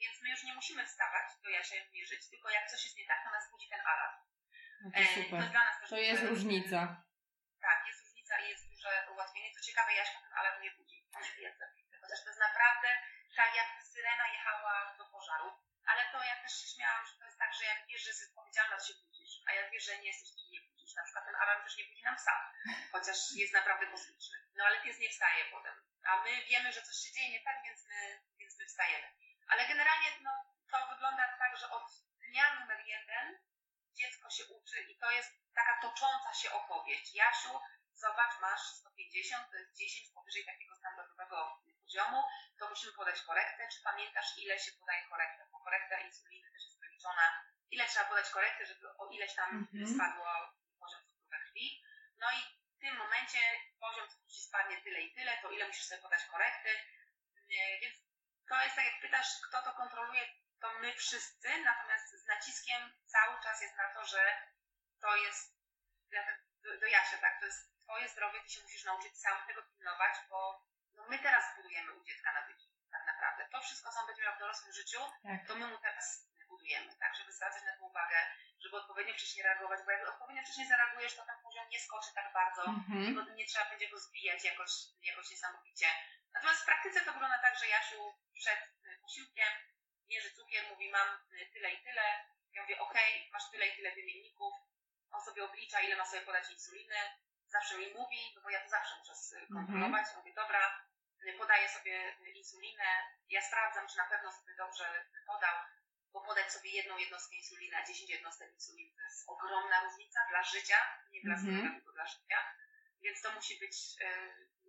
Więc 0.00 0.22
my 0.22 0.28
już 0.30 0.42
nie 0.42 0.54
musimy 0.54 0.86
wstawać 0.86 1.26
do 1.42 1.48
Jasia 1.50 1.76
mierzyć, 1.92 2.30
tylko 2.30 2.50
jak 2.50 2.70
coś 2.70 2.84
jest 2.84 2.96
nie 2.96 3.06
tak, 3.06 3.24
to 3.24 3.30
nas 3.30 3.50
budzi 3.50 3.68
ten 3.68 3.80
alarm. 3.80 4.16
No 4.84 4.90
to, 4.90 4.98
super. 5.14 5.30
to 5.30 5.36
jest 5.36 5.50
dla 5.50 5.64
nas 5.64 5.80
też 5.80 5.90
To 5.90 5.96
jest 5.96 6.22
różnica. 6.22 6.80
Tak, 7.60 7.78
jest 7.86 8.00
różnica 8.00 8.40
i 8.40 8.48
jest 8.48 8.70
duże 8.70 9.06
ułatwienie. 9.12 9.54
Co 9.54 9.60
ciekawe, 9.60 9.92
Jasia 9.94 10.20
ten 10.20 10.32
alarm 10.38 10.62
nie 10.62 10.70
budzi. 10.70 11.08
On 11.14 11.22
chociaż 12.02 12.20
to 12.24 12.30
jest 12.30 12.40
naprawdę 12.48 12.88
tak, 13.36 13.50
jakby 13.60 13.82
syrena 13.82 14.26
jechała 14.34 14.94
do 14.98 15.04
pożaru. 15.14 15.50
Ale 15.90 16.02
to 16.12 16.18
ja 16.30 16.36
też 16.42 16.52
się 16.60 16.66
śmiałam, 16.74 17.06
że 17.06 17.14
to 17.18 17.24
jest 17.24 17.38
tak, 17.38 17.54
że 17.54 17.64
jak 17.64 17.86
wiesz, 17.88 18.02
że 18.02 18.10
jesteś 18.10 18.28
odpowiedzialna, 18.28 18.76
to 18.76 18.84
się 18.84 18.94
budzisz, 19.02 19.17
a 19.48 19.52
jak 19.52 19.70
wiesz, 19.70 19.84
że 19.84 19.98
nie 19.98 20.08
jesteś, 20.12 20.30
to 20.30 20.42
nie 20.52 20.60
budzisz. 20.60 20.94
Na 20.94 21.04
przykład 21.04 21.24
ten 21.26 21.36
alarm 21.42 21.62
też 21.64 21.76
nie 21.76 21.84
budzi 21.84 22.02
nam 22.02 22.16
psa, 22.16 22.52
chociaż 22.92 23.18
jest 23.36 23.52
naprawdę 23.52 23.86
kosmiczny. 23.86 24.36
No 24.56 24.64
ale 24.64 24.80
pies 24.82 24.98
nie 24.98 25.10
wstaje 25.10 25.44
potem. 25.44 25.74
A 26.04 26.22
my 26.22 26.44
wiemy, 26.50 26.72
że 26.72 26.82
coś 26.82 26.96
się 26.96 27.12
dzieje 27.12 27.30
nie 27.30 27.42
tak, 27.44 27.56
więc 27.64 27.84
my, 27.88 28.20
więc 28.38 28.58
my 28.58 28.66
wstajemy. 28.66 29.08
Ale 29.48 29.68
generalnie 29.68 30.08
no, 30.20 30.30
to 30.70 30.86
wygląda 30.94 31.36
tak, 31.38 31.56
że 31.56 31.70
od 31.70 31.88
dnia 32.20 32.54
numer 32.60 32.80
jeden 32.86 33.38
dziecko 33.94 34.30
się 34.30 34.44
uczy 34.46 34.80
i 34.80 34.98
to 34.98 35.10
jest 35.10 35.30
taka 35.54 35.80
tocząca 35.82 36.34
się 36.34 36.52
opowieść. 36.52 37.14
Jasiu, 37.14 37.60
zobacz, 37.94 38.40
masz 38.40 38.60
150, 38.60 39.50
to 39.50 39.56
jest 39.56 39.76
10 39.76 40.10
powyżej 40.14 40.44
takiego 40.44 40.76
standardowego 40.76 41.62
poziomu, 41.82 42.22
to 42.58 42.68
musimy 42.68 42.92
podać 42.92 43.22
korektę. 43.22 43.68
Czy 43.72 43.82
pamiętasz, 43.82 44.38
ile 44.38 44.58
się 44.58 44.72
podaje 44.72 45.02
korektę? 45.08 45.46
Bo 45.52 45.60
korekta 45.60 46.00
insuliny 46.00 46.50
też 46.50 46.64
jest 46.64 46.80
wyliczona, 46.80 47.44
ile 47.70 47.86
trzeba 47.88 48.06
podać 48.06 48.30
korektę, 48.30 48.66
żeby 48.66 48.96
o 48.98 49.08
ileś 49.10 49.34
tam 49.34 49.50
mhm. 49.50 49.94
spadło 49.94 50.28
poziom 50.80 51.00
cukru 51.02 51.28
we 51.30 51.38
krwi. 51.38 51.82
No 52.18 52.26
i 52.30 52.40
w 52.76 52.80
tym 52.80 52.96
momencie 52.96 53.38
poziom 53.80 54.08
cukru 54.08 54.28
ci 54.28 54.40
spadnie 54.42 54.80
tyle 54.80 55.00
i 55.00 55.14
tyle, 55.14 55.38
to 55.42 55.50
ile 55.50 55.66
musisz 55.68 55.84
sobie 55.84 56.02
podać 56.02 56.24
korekty. 56.24 56.70
Więc 57.82 57.94
to 58.48 58.62
jest 58.64 58.76
tak, 58.76 58.84
jak 58.84 59.00
pytasz, 59.00 59.28
kto 59.48 59.62
to 59.62 59.72
kontroluje, 59.74 60.22
to 60.60 60.78
my 60.78 60.92
wszyscy, 60.92 61.48
natomiast 61.64 62.10
z 62.10 62.26
naciskiem 62.26 62.92
cały 63.06 63.42
czas 63.42 63.62
jest 63.62 63.76
na 63.76 63.94
to, 63.94 64.04
że 64.04 64.22
to 65.00 65.16
jest 65.16 65.58
do, 66.62 66.78
do 66.80 66.86
Jasia, 66.86 67.18
tak? 67.18 67.40
To 67.40 67.46
jest 67.46 67.78
twoje 67.80 68.08
zdrowie, 68.08 68.40
ty 68.40 68.50
się 68.50 68.62
musisz 68.62 68.84
nauczyć 68.84 69.20
sam 69.20 69.46
tego 69.46 69.62
pilnować, 69.62 70.14
bo 70.30 70.66
no 70.96 71.06
my 71.08 71.18
teraz 71.18 71.56
budujemy 71.56 71.92
u 71.92 72.04
dziecka 72.04 72.32
nawyki, 72.32 72.66
tak 72.90 73.06
naprawdę. 73.06 73.48
To 73.52 73.60
wszystko, 73.60 73.92
co 73.92 74.00
on 74.00 74.06
będzie 74.06 74.22
miał 74.22 74.36
w 74.36 74.38
dorosłym 74.38 74.72
życiu, 74.72 75.00
tak. 75.22 75.46
to 75.46 75.56
my 75.56 75.66
mu 75.66 75.78
teraz 75.78 76.28
tak? 77.00 77.16
Żeby 77.16 77.32
zwracać 77.32 77.62
na 77.64 77.76
to 77.76 77.84
uwagę, 77.84 78.16
żeby 78.60 78.76
odpowiednio 78.76 79.14
wcześniej 79.14 79.44
reagować, 79.44 79.80
bo 79.84 79.90
jak 79.90 80.08
odpowiednio 80.08 80.42
wcześniej 80.42 80.68
zareagujesz, 80.68 81.14
to 81.14 81.26
ten 81.26 81.40
poziom 81.42 81.68
nie 81.68 81.80
skoczy 81.80 82.14
tak 82.14 82.32
bardzo, 82.32 82.62
mm-hmm. 82.62 83.26
nie, 83.28 83.34
nie 83.34 83.46
trzeba 83.46 83.70
będzie 83.70 83.88
go 83.88 83.98
zbijać 83.98 84.44
jakoś, 84.44 84.70
jakoś 85.02 85.30
niesamowicie. 85.30 85.86
Natomiast 86.34 86.62
w 86.62 86.64
praktyce 86.64 87.00
to 87.00 87.12
wygląda 87.12 87.38
tak, 87.38 87.58
że 87.58 87.68
Jasiu 87.68 88.14
przed 88.34 88.60
y, 88.84 88.98
posiłkiem 89.02 89.52
mierzy 90.08 90.30
cukier, 90.30 90.64
mówi 90.70 90.90
mam 90.90 91.08
y, 91.32 91.50
tyle 91.52 91.72
i 91.72 91.82
tyle, 91.82 92.02
ja 92.52 92.62
mówię 92.62 92.78
ok, 92.78 92.94
masz 93.32 93.50
tyle 93.50 93.68
i 93.68 93.76
tyle 93.76 93.94
wymienników, 93.94 94.54
on 95.10 95.20
sobie 95.24 95.44
oblicza, 95.44 95.80
ile 95.80 95.96
ma 95.96 96.06
sobie 96.06 96.22
podać 96.22 96.50
insuliny, 96.50 96.96
zawsze 97.46 97.78
mi 97.78 97.94
mówi, 97.94 98.32
no 98.34 98.40
bo 98.42 98.50
ja 98.50 98.60
to 98.62 98.68
zawsze 98.68 98.96
muszę 98.98 99.12
kontrolować, 99.54 100.06
mm-hmm. 100.06 100.16
mówię 100.16 100.32
dobra, 100.34 100.86
y, 101.26 101.32
podaję 101.38 101.68
sobie 101.68 102.16
insulinę, 102.34 102.88
ja 103.28 103.42
sprawdzam, 103.42 103.88
czy 103.88 103.96
na 103.96 104.04
pewno 104.04 104.32
sobie 104.32 104.54
dobrze 104.56 105.04
podał, 105.26 105.56
bo 106.12 106.20
podać 106.20 106.52
sobie 106.52 106.70
jedną 106.70 106.98
jednostkę 106.98 107.36
insuliny, 107.36 107.76
a 107.76 107.86
10 107.86 108.10
jednostek 108.10 108.52
insuliny 108.54 108.96
to 108.96 109.02
jest 109.02 109.24
ogromna 109.28 109.84
różnica 109.84 110.20
dla 110.30 110.42
życia, 110.42 110.78
nie 111.10 111.20
dla 111.22 111.38
zdrowia, 111.38 111.58
mm-hmm. 111.58 111.74
tylko 111.74 111.92
dla 111.92 112.06
życia, 112.06 112.38
więc 113.02 113.22
to 113.22 113.32
musi 113.32 113.58
być 113.58 113.76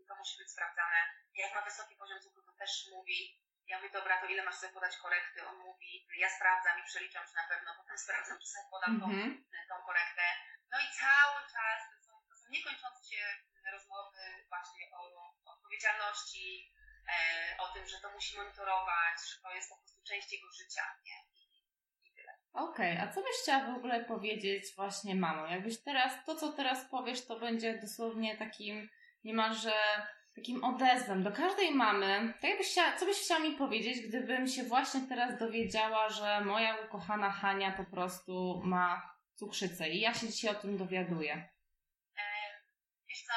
to 0.10 0.16
musi 0.16 0.36
być 0.38 0.52
sprawdzane. 0.52 1.00
Jak 1.42 1.56
ma 1.56 1.62
wysoki 1.62 1.96
poziom 1.96 2.20
cukru, 2.22 2.42
to 2.44 2.54
też 2.62 2.72
mówi, 2.92 3.20
ja 3.68 3.78
mówię, 3.78 3.90
dobra, 3.90 4.22
to 4.22 4.26
ile 4.26 4.44
masz 4.44 4.56
sobie 4.56 4.74
podać 4.74 4.98
korekty? 4.98 5.48
On 5.48 5.58
mówi, 5.58 6.08
ja 6.24 6.30
sprawdzam 6.30 6.80
i 6.80 6.84
przeliczam, 6.84 7.24
czy 7.28 7.36
na 7.36 7.48
pewno, 7.52 7.70
potem 7.78 7.98
sprawdzam, 8.06 8.40
czy 8.40 8.48
sobie 8.48 8.68
podam 8.72 8.92
mm 8.96 9.02
-hmm. 9.02 9.04
tą, 9.04 9.10
mhm. 9.10 9.68
tą 9.70 9.76
korektę. 9.90 10.26
No 10.72 10.78
i 10.86 10.88
cały 11.02 11.40
czas 11.54 11.80
to 11.92 11.98
są, 12.06 12.12
to 12.30 12.36
są 12.40 12.46
niekończące 12.50 13.02
się 13.10 13.22
rozmowy 13.72 14.24
właśnie 14.50 14.84
o, 14.98 15.02
o 15.46 15.54
odpowiedzialności, 15.54 16.74
e, 16.76 16.79
o 17.60 17.74
tym, 17.74 17.88
że 17.88 17.98
to 18.02 18.12
musi 18.12 18.38
monitorować, 18.38 19.18
że 19.30 19.42
to 19.42 19.56
jest 19.56 19.70
po 19.70 19.78
prostu 19.78 20.04
część 20.04 20.34
jego 20.34 20.52
życia, 20.52 20.82
nie? 21.06 21.30
Okej, 22.54 22.94
okay, 22.94 23.10
a 23.10 23.14
co 23.14 23.22
byś 23.22 23.36
chciała 23.42 23.72
w 23.74 23.78
ogóle 23.78 24.06
powiedzieć 24.06 24.76
właśnie 24.76 25.16
mamo? 25.16 25.48
Jakbyś 25.48 25.84
teraz, 25.84 26.26
to 26.26 26.36
co 26.36 26.54
teraz 26.54 26.86
powiesz, 26.86 27.26
to 27.26 27.40
będzie 27.40 27.78
dosłownie 27.78 28.38
takim 28.38 28.90
niemalże 29.24 29.74
takim 30.36 30.64
odezwem 30.64 31.24
do 31.24 31.32
każdej 31.32 31.72
mamy, 31.72 32.34
tak 32.34 32.50
jakbyś 32.50 32.68
chciała, 32.72 32.98
co 32.98 33.06
byś 33.06 33.18
chciała 33.18 33.40
mi 33.40 33.52
powiedzieć, 33.52 34.08
gdybym 34.08 34.48
się 34.48 34.64
właśnie 34.64 35.02
teraz 35.10 35.40
dowiedziała, 35.40 36.10
że 36.10 36.42
moja 36.42 36.78
ukochana 36.86 37.32
Hania 37.32 37.72
po 37.72 37.84
prostu 37.84 38.62
ma 38.64 39.16
cukrzycę 39.36 39.90
i 39.90 40.00
ja 40.00 40.14
się 40.14 40.28
dzisiaj 40.28 40.52
o 40.52 40.60
tym 40.60 40.78
dowiaduję? 40.78 41.34
E, 42.18 42.24
wiesz 43.10 43.24
co, 43.24 43.34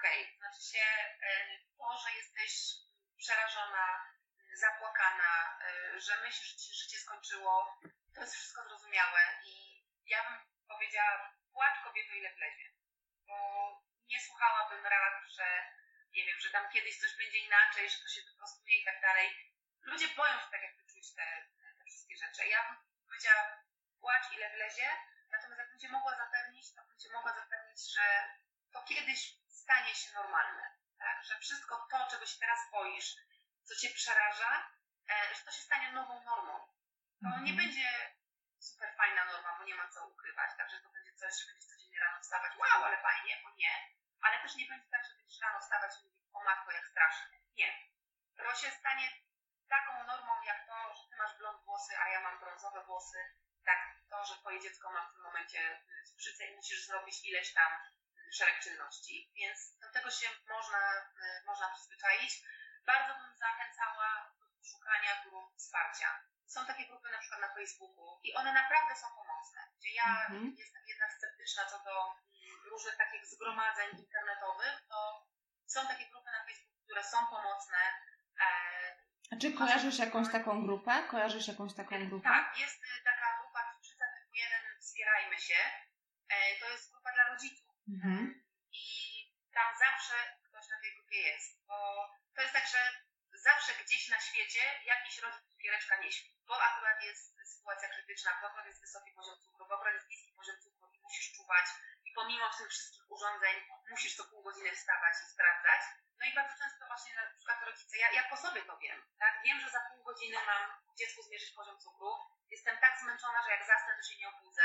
czujesz, 0.00 0.18
jest 0.18 0.34
ok. 0.34 0.38
Znaczy 0.38 0.62
się 0.62 0.84
e, 1.22 1.58
to, 1.78 1.98
że 1.98 2.12
jesteś 2.16 2.52
przerażona, 3.18 4.12
zapłakana, 4.54 5.58
e, 5.62 6.00
że 6.00 6.20
myślisz, 6.22 6.50
że 6.50 6.56
ci 6.56 6.74
życie 6.74 6.98
skończyło, 6.98 7.80
to 8.14 8.20
jest 8.20 8.34
wszystko 8.34 8.62
zrozumiałe 8.68 9.20
i 9.44 9.84
ja 10.06 10.30
bym 10.30 10.38
powiedziała, 10.68 11.34
płacz 11.52 11.84
kobieto 11.84 12.12
ile 12.12 12.34
wlezie, 12.34 12.72
bo 13.26 13.36
nie 14.08 14.20
słuchałabym 14.20 14.86
rad, 14.86 15.28
że 15.28 15.46
nie 16.12 16.24
wiem, 16.26 16.40
że 16.40 16.50
tam 16.50 16.70
kiedyś 16.72 17.00
coś 17.00 17.16
będzie 17.16 17.38
inaczej, 17.38 17.90
że 17.90 17.98
to 17.98 18.08
się 18.08 18.22
wyprostuje 18.22 18.80
i 18.80 18.84
tak 18.84 19.00
dalej. 19.00 19.54
Ludzie 19.82 20.08
boją 20.08 20.40
się 20.40 20.50
tak 20.50 20.62
jakby 20.62 20.84
czuć 20.84 21.14
te, 21.14 21.46
te 21.78 21.84
wszystkie 21.84 22.16
rzeczy. 22.16 22.48
Ja 22.48 22.68
bym 22.68 22.76
powiedziała, 23.06 23.62
płacz 24.00 24.32
ile 24.32 24.50
wlezie, 24.50 24.90
natomiast 25.30 25.58
jak 25.58 25.80
Cię 25.80 25.88
mogła 25.88 26.16
zapewnić, 26.16 26.74
to 26.74 26.82
Cię 26.98 27.08
mogła 27.12 27.34
zapewnić, 27.34 27.92
że 27.94 28.28
to 28.72 28.82
kiedyś 28.82 29.38
stanie 29.68 29.94
się 29.94 30.10
normalne, 30.14 30.64
tak? 30.98 31.24
że 31.24 31.34
wszystko 31.38 31.86
to, 31.90 31.98
czego 32.10 32.26
się 32.26 32.38
teraz 32.40 32.60
boisz, 32.72 33.10
co 33.66 33.74
Cię 33.80 33.90
przeraża, 34.00 34.52
e, 35.10 35.34
że 35.34 35.40
to 35.44 35.50
się 35.50 35.62
stanie 35.62 35.92
nową 35.92 36.24
normą. 36.24 36.54
To 37.22 37.28
nie 37.46 37.52
mhm. 37.52 37.56
będzie 37.56 37.88
super 38.58 38.90
fajna 38.96 39.24
norma, 39.24 39.58
bo 39.58 39.64
nie 39.64 39.74
ma 39.74 39.88
co 39.88 40.06
ukrywać, 40.06 40.50
także 40.58 40.80
to 40.80 40.88
będzie 40.90 41.12
coś, 41.20 41.32
że 41.38 41.46
będziesz 41.46 41.70
codziennie 41.70 42.00
rano 42.00 42.20
wstawać, 42.20 42.52
wow, 42.56 42.84
ale 42.84 42.96
fajnie, 43.02 43.40
bo 43.44 43.50
nie, 43.56 43.74
ale 44.20 44.42
też 44.42 44.54
nie 44.56 44.66
będzie 44.66 44.88
tak, 44.90 45.04
że 45.04 45.14
będziesz 45.14 45.40
rano 45.40 45.60
wstawać 45.60 45.92
i 45.96 46.04
mówić, 46.04 46.26
o 46.32 46.44
matko, 46.44 46.72
jak 46.72 46.86
strasznie. 46.86 47.36
Nie. 47.60 47.70
To 48.36 48.54
się 48.54 48.70
stanie 48.70 49.06
taką 49.68 50.04
normą, 50.04 50.42
jak 50.42 50.66
to, 50.66 50.94
że 50.96 51.02
ty 51.10 51.16
masz 51.16 51.38
blond 51.38 51.64
włosy, 51.64 51.98
a 51.98 52.08
ja 52.08 52.20
mam 52.20 52.40
brązowe 52.40 52.84
włosy, 52.84 53.18
tak 53.64 53.80
to, 54.10 54.24
że 54.24 54.34
twoje 54.36 54.60
dziecko 54.60 54.92
ma 54.92 55.08
w 55.08 55.12
tym 55.12 55.22
momencie 55.22 55.60
cukrzycę 56.08 56.46
i 56.46 56.56
musisz 56.56 56.86
zrobić 56.86 57.24
ileś 57.24 57.54
tam 57.54 57.72
szereg 58.32 58.60
czynności, 58.60 59.32
więc 59.36 59.78
do 59.80 59.92
tego 59.92 60.10
się 60.10 60.28
można, 60.48 60.80
y, 60.96 61.44
można 61.46 61.74
przyzwyczaić. 61.74 62.42
Bardzo 62.86 63.14
bym 63.14 63.36
zachęcała 63.36 64.34
do 64.38 64.68
szukania 64.70 65.24
grup 65.24 65.56
wsparcia 65.56 66.28
są 66.48 66.66
takie 66.66 66.86
grupy 66.86 67.08
na 67.10 67.18
przykład 67.18 67.40
na 67.40 67.54
Facebooku 67.54 68.20
i 68.22 68.34
one 68.34 68.52
naprawdę 68.52 68.96
są 68.96 69.06
pomocne, 69.20 69.60
gdzie 69.76 69.90
ja 69.94 70.26
mhm. 70.26 70.54
jestem 70.58 70.82
jednak 70.86 71.12
sceptyczna 71.12 71.64
co 71.64 71.78
do 71.84 71.94
mm, 72.06 72.70
różnych 72.70 72.96
takich 72.96 73.26
zgromadzeń 73.26 73.88
internetowych, 73.98 74.76
to 74.88 75.26
są 75.66 75.86
takie 75.86 76.06
grupy 76.10 76.30
na 76.30 76.44
Facebooku, 76.44 76.82
które 76.84 77.04
są 77.04 77.18
pomocne. 77.26 77.78
E, 78.40 78.46
A 79.32 79.36
czy 79.40 79.52
kojarzysz 79.52 79.98
jakąś 79.98 80.32
taką 80.32 80.66
grupę? 80.66 81.02
Kojarzysz 81.10 81.48
jakąś 81.48 81.74
taką 81.74 82.08
grupę? 82.08 82.28
Tak, 82.28 82.58
jest 82.58 82.80
taka 83.04 83.38
grupa 83.40 83.72
Cukrzyca 83.72 84.04
typu 84.14 84.34
1 84.34 84.80
Wspierajmy 84.80 85.38
się. 85.38 85.60
E, 86.28 86.60
to 86.60 86.70
jest 86.70 86.92
grupa 86.92 87.12
dla 87.12 87.24
rodziców. 87.28 87.77
Mhm. 87.94 88.44
I 88.72 88.84
tam 89.52 89.68
zawsze 89.78 90.14
ktoś 90.48 90.68
na 90.68 90.80
tej 90.80 90.94
grupie 90.94 91.20
jest, 91.20 91.66
bo 91.66 92.08
to 92.34 92.42
jest 92.42 92.54
tak, 92.54 92.66
że 92.66 92.80
zawsze 93.32 93.72
gdzieś 93.84 94.08
na 94.08 94.20
świecie 94.20 94.60
jakiś 94.84 95.18
rodzic 95.18 95.48
cukiereczka 95.50 95.96
nie 96.02 96.12
śpi 96.12 96.38
bo 96.48 96.62
akurat 96.62 97.02
jest 97.02 97.24
sytuacja 97.54 97.88
krytyczna, 97.88 98.30
bo 98.40 98.46
akurat 98.46 98.66
jest 98.66 98.80
wysoki 98.80 99.10
poziom 99.12 99.36
cukru, 99.44 99.66
bo 99.68 99.74
akurat 99.74 99.94
jest 99.94 100.08
niski 100.08 100.32
poziom 100.32 100.56
cukru 100.64 100.86
i 100.92 100.98
musisz 101.00 101.32
czuwać 101.36 101.66
i 102.04 102.12
pomimo 102.12 102.50
tych 102.58 102.70
wszystkich 102.70 103.10
urządzeń 103.10 103.56
musisz 103.90 104.16
co 104.16 104.24
pół 104.24 104.42
godziny 104.42 104.70
wstawać 104.72 105.14
i 105.22 105.30
sprawdzać. 105.34 105.80
No 106.18 106.26
i 106.26 106.34
bardzo 106.34 106.54
często 106.62 106.86
właśnie 106.86 107.14
na 107.14 107.24
przykład 107.36 107.62
rodzice, 107.62 107.98
ja, 107.98 108.10
ja 108.12 108.24
po 108.30 108.36
sobie 108.36 108.62
to 108.62 108.78
wiem, 108.78 109.00
tak? 109.18 109.42
Wiem, 109.44 109.60
że 109.60 109.70
za 109.70 109.80
pół 109.80 110.04
godziny 110.04 110.36
mam 110.46 110.62
dziecku 110.98 111.22
zmierzyć 111.22 111.50
poziom 111.50 111.78
cukru. 111.80 112.10
Jestem 112.50 112.78
tak 112.78 113.00
zmęczona, 113.00 113.42
że 113.44 113.50
jak 113.50 113.66
zasnę, 113.66 113.96
to 113.96 114.02
się 114.02 114.16
nie 114.18 114.28
obudzę 114.28 114.62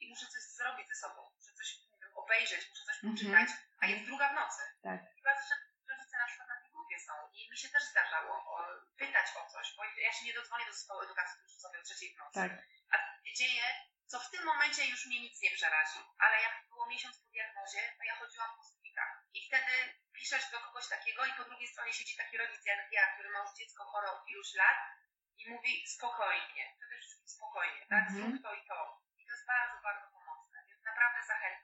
i 0.00 0.10
muszę 0.10 0.26
coś 0.26 0.42
zrobić 0.42 0.88
ze 0.88 0.94
sobą. 0.94 1.30
Muszę 1.36 1.52
coś 1.52 1.68
obejrzeć, 2.22 2.62
muszę 2.70 2.84
coś 2.84 2.96
mhm. 2.96 3.12
poczytać, 3.12 3.48
mm 3.50 3.62
-hmm. 3.62 3.80
a 3.80 3.86
jest 3.86 4.04
druga 4.04 4.26
w 4.32 4.34
nocy. 4.34 4.62
Tak. 4.82 5.00
I 5.18 5.22
bardzo 5.22 5.42
często 5.48 5.66
rodzice 5.92 6.18
na 6.18 6.26
przykład 6.26 6.48
na 6.48 6.60
tej 6.60 6.70
grupie 6.70 6.96
są 7.06 7.12
i 7.32 7.50
mi 7.50 7.58
się 7.58 7.68
też 7.68 7.84
zdarzało 7.92 8.34
o, 8.52 8.54
pytać 8.96 9.26
o 9.36 9.42
coś, 9.52 9.66
bo 9.76 9.82
ja 10.06 10.12
się 10.12 10.24
nie 10.24 10.34
dodzwonię 10.34 10.66
do 10.66 10.72
zespołu 10.72 11.00
edukacji 11.00 11.40
cukrzycowej 11.40 11.80
o 11.80 11.84
trzeciej 11.84 12.14
w 12.14 12.18
nocy. 12.18 12.34
Tak. 12.40 12.52
A 12.92 12.94
się 13.24 13.34
dzieje, 13.34 13.64
co 14.06 14.20
w 14.20 14.30
tym 14.30 14.44
momencie 14.44 14.82
już 14.86 15.06
mnie 15.06 15.20
nic 15.20 15.40
nie 15.40 15.50
przerazi, 15.50 16.00
ale 16.18 16.42
jak 16.42 16.54
było 16.68 16.86
miesiąc 16.86 17.18
po 17.18 17.28
diagnozie, 17.28 17.82
to 17.98 18.04
ja 18.04 18.14
chodziłam 18.16 18.56
po 18.56 18.62
stupikach. 18.62 19.24
I 19.34 19.48
wtedy 19.48 19.72
piszesz 20.12 20.50
do 20.50 20.58
kogoś 20.58 20.88
takiego 20.88 21.24
i 21.24 21.32
po 21.32 21.44
drugiej 21.44 21.68
stronie 21.68 21.92
siedzi 21.92 22.16
taki 22.16 22.38
rodzic 22.38 22.66
jak 22.66 22.92
ja, 22.92 23.14
który 23.14 23.28
ma 23.30 23.38
już 23.38 23.52
dziecko 23.58 23.84
chore 23.84 24.10
od 24.10 24.28
iluś 24.28 24.54
lat 24.54 24.78
i 25.38 25.50
mówi 25.50 25.86
spokojnie, 25.86 26.74
przede 26.78 26.98
wszystkim 26.98 27.28
spokojnie, 27.28 27.86
tak? 27.88 28.08
-hmm. 28.08 28.14
Zrób 28.14 28.42
to 28.42 28.54
i 28.54 28.66
to. 28.66 29.00
I 29.18 29.26
to 29.26 29.32
jest 29.32 29.46
bardzo, 29.46 29.82
bardzo 29.82 30.06
pomocne, 30.06 30.64
więc 30.68 30.84
naprawdę 30.84 31.22
zachęcam. 31.26 31.63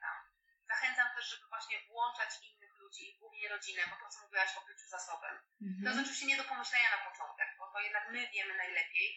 Zachęcam 0.81 1.15
też, 1.15 1.29
żeby 1.29 1.47
właśnie 1.47 1.77
włączać 1.87 2.31
innych 2.43 2.73
ludzi, 2.77 3.17
głównie 3.19 3.49
rodzinę, 3.49 3.81
bo 3.89 3.95
to, 3.95 4.09
co 4.09 4.21
mówiłaś 4.21 4.57
o 4.57 4.65
byciu 4.65 4.87
zasobem. 4.87 5.35
Mhm. 5.61 5.83
To 5.83 5.89
jest 5.89 6.01
oczywiście 6.01 6.25
nie 6.25 6.37
do 6.37 6.43
pomyślenia 6.43 6.89
na 6.91 7.01
początek, 7.09 7.47
bo 7.57 7.71
to 7.71 7.79
jednak 7.79 8.05
my 8.11 8.29
wiemy 8.33 8.53
najlepiej, 8.57 9.07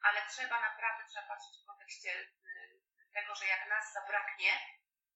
ale 0.00 0.18
trzeba 0.30 0.60
naprawdę, 0.60 1.02
trzeba 1.08 1.26
patrzeć 1.26 1.54
w 1.62 1.66
kontekście 1.66 2.10
y, 2.20 2.30
tego, 3.12 3.34
że 3.34 3.46
jak 3.46 3.68
nas 3.68 3.92
zabraknie, 3.92 4.52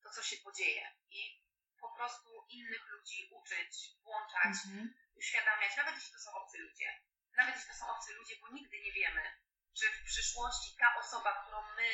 to 0.03 0.11
co 0.11 0.23
się 0.23 0.37
podzieje. 0.37 0.85
I 1.11 1.21
po 1.81 1.89
prostu 1.97 2.47
innych 2.49 2.85
ludzi 2.95 3.29
uczyć, 3.39 3.73
włączać, 4.05 4.55
mhm. 4.67 4.95
uświadamiać, 5.15 5.77
nawet 5.77 5.95
jeśli 5.95 6.13
to 6.13 6.19
są 6.19 6.31
obcy 6.35 6.59
ludzie. 6.59 7.01
Nawet 7.37 7.55
jeśli 7.55 7.71
to 7.71 7.77
są 7.77 7.87
obcy 7.97 8.15
ludzie, 8.15 8.35
bo 8.41 8.49
nigdy 8.49 8.81
nie 8.81 8.93
wiemy, 8.93 9.23
czy 9.79 9.85
w 9.93 10.05
przyszłości 10.05 10.77
ta 10.81 10.97
osoba, 10.99 11.43
którą 11.43 11.63
my 11.77 11.89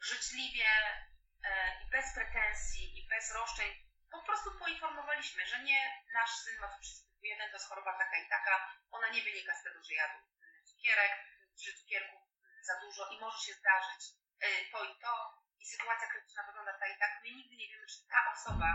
życzliwie 0.00 0.68
i 1.82 1.90
bez 1.90 2.14
pretensji 2.14 2.98
i 2.98 3.08
bez 3.08 3.34
roszczeń 3.34 3.70
po 4.10 4.22
prostu 4.22 4.58
poinformowaliśmy, 4.58 5.46
że 5.46 5.62
nie 5.62 6.02
nasz 6.12 6.30
syn 6.30 6.60
ma 6.60 6.68
cukrzycę 6.68 7.02
typu 7.06 7.24
1, 7.26 7.50
to 7.50 7.56
jest 7.56 7.68
choroba 7.68 7.98
taka 7.98 8.16
i 8.16 8.28
taka, 8.28 8.70
ona 8.90 9.08
nie 9.08 9.22
wynika 9.22 9.54
z 9.54 9.62
tego, 9.62 9.84
że 9.84 9.94
jadł 9.94 10.18
cukierek, 10.64 11.12
czy 11.64 11.78
cukierków 11.78 12.22
za 12.62 12.80
dużo 12.80 13.10
i 13.10 13.20
może 13.20 13.38
się 13.46 13.54
zdarzyć 13.54 14.02
to 14.72 14.84
i 14.84 14.98
to 15.00 15.42
i 15.60 15.66
sytuacja 15.66 16.06
krytyczna 16.08 16.42
wygląda 16.46 16.72
tak 16.78 16.90
i 16.96 16.98
tak. 16.98 17.20
My 17.22 17.30
nigdy 17.30 17.56
nie 17.56 17.68
wiemy, 17.68 17.86
czy 17.86 17.98
ta 18.12 18.32
osoba 18.32 18.70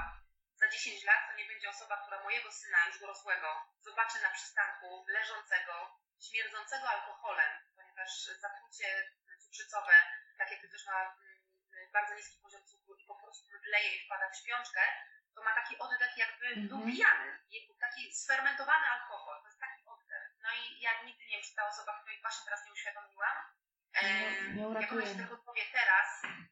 za 0.56 0.68
10 0.70 1.04
lat 1.04 1.22
to 1.28 1.34
nie 1.38 1.46
będzie 1.46 1.70
osoba, 1.70 1.98
która 2.02 2.24
mojego 2.24 2.52
syna 2.52 2.78
już 2.88 3.00
dorosłego 3.00 3.50
zobaczy 3.82 4.22
na 4.22 4.30
przystanku 4.30 5.06
leżącego, 5.08 6.00
śmierdzącego 6.20 6.90
alkoholem, 6.90 7.52
ponieważ 7.76 8.12
zatrucie 8.26 9.12
cukrzycowe, 9.40 9.96
tak 10.38 10.52
jak 10.52 10.62
też 10.62 10.86
ma 10.86 11.00
mm, 11.02 11.37
bardzo 11.94 12.14
niski 12.16 12.38
poziom 12.44 12.64
cukru 12.66 12.96
i 12.96 13.06
po 13.06 13.16
prostu 13.16 13.46
mdleje 13.58 13.96
i 13.96 14.06
wpada 14.06 14.30
w 14.30 14.38
śpiączkę, 14.38 14.82
to 15.36 15.44
ma 15.44 15.52
taki 15.56 15.78
oddech 15.78 16.18
jakby 16.18 16.46
mm-hmm. 16.46 16.68
był 16.68 16.80
pijany, 16.86 17.40
taki 17.80 18.16
sfermentowany 18.16 18.86
alkohol, 18.96 19.42
to 19.42 19.48
jest 19.48 19.60
taki 19.60 19.82
oddech. 19.86 20.26
No 20.44 20.50
i 20.60 20.82
ja 20.82 20.92
nigdy 21.06 21.24
nie 21.26 21.36
wiem, 21.36 21.46
czy 21.48 21.56
ta 21.56 21.68
osoba, 21.68 22.00
której 22.00 22.22
właśnie 22.22 22.46
teraz 22.46 22.66
nie 22.66 22.72
uświadomiłam, 22.72 23.38
nie, 24.56 24.64
jak 24.82 24.92
ona 24.92 25.06
się 25.06 25.16
tego 25.16 25.38
powie 25.38 25.62
teraz, 25.72 26.08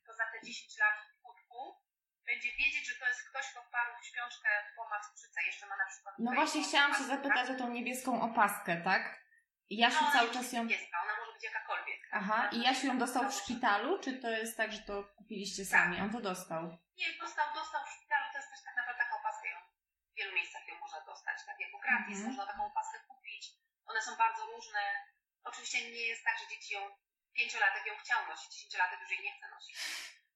to 0.06 0.14
za 0.14 0.26
te 0.32 0.38
10 0.44 0.78
lat 0.78 0.96
w 1.12 1.22
kutku 1.22 1.82
będzie 2.26 2.52
wiedzieć, 2.52 2.88
że 2.88 2.96
to 3.00 3.08
jest 3.08 3.30
ktoś, 3.30 3.46
kto 3.52 3.62
wpadł 3.62 3.92
w 4.02 4.06
śpiączkę, 4.06 4.50
bo 4.76 4.90
ma 4.90 5.00
cukrzycę, 5.00 5.44
jeszcze 5.46 5.68
ma 5.68 5.78
na 5.78 5.86
przykład... 5.86 6.16
No 6.20 6.32
właśnie 6.32 6.64
chciałam 6.64 6.96
się 6.96 7.04
zapytać 7.04 7.48
tak? 7.48 7.56
o 7.56 7.60
tą 7.60 7.70
niebieską 7.70 8.22
opaskę, 8.22 8.82
tak? 8.82 9.25
Jasiu 9.70 10.04
no, 10.06 10.12
cały 10.12 10.30
czas 10.32 10.54
ją... 10.54 10.64
Niebieska, 10.64 10.98
ona 11.04 11.14
może 11.20 11.34
być 11.34 11.44
jakakolwiek. 11.44 12.02
Aha, 12.12 12.50
i 12.52 12.62
Jasiu 12.62 12.88
ją 12.88 12.98
dostał 12.98 13.30
w 13.30 13.34
szpitalu, 13.34 14.00
czy 14.04 14.20
to 14.22 14.30
jest 14.30 14.58
tak, 14.58 14.72
że 14.72 14.82
to 14.90 15.04
kupiliście 15.18 15.66
sami? 15.66 15.96
Tak. 15.96 16.06
On 16.06 16.12
to 16.12 16.22
dostał? 16.22 16.62
Nie, 16.98 17.08
dostał, 17.24 17.48
dostał 17.56 17.82
w 17.86 17.90
szpitalu, 17.96 18.26
to 18.32 18.38
jest 18.40 18.50
też 18.52 18.62
tak 18.68 18.76
naprawdę 18.76 19.04
taka 19.04 19.16
opaskę 19.20 19.48
ją, 19.50 19.60
w 20.12 20.16
wielu 20.18 20.36
miejscach 20.36 20.68
ją 20.68 20.76
można 20.80 21.02
dostać, 21.06 21.38
tak 21.46 21.60
jako 21.60 21.78
gratis, 21.86 22.18
mm. 22.18 22.28
można 22.28 22.46
taką 22.46 22.66
opaskę 22.66 22.98
kupić. 23.08 23.44
One 23.86 24.02
są 24.02 24.12
bardzo 24.16 24.42
różne. 24.46 24.82
Oczywiście 25.44 25.78
nie 25.92 26.08
jest 26.12 26.24
tak, 26.26 26.36
że 26.40 26.48
dzieci 26.48 26.74
ją, 26.74 26.82
pięciolatek 27.34 27.86
ją 27.86 27.94
chciał 28.04 28.28
nosić, 28.28 28.50
dziesięciolatek 28.54 29.00
już 29.02 29.12
jej 29.12 29.24
nie 29.24 29.34
chce 29.38 29.48
nosić. 29.50 29.78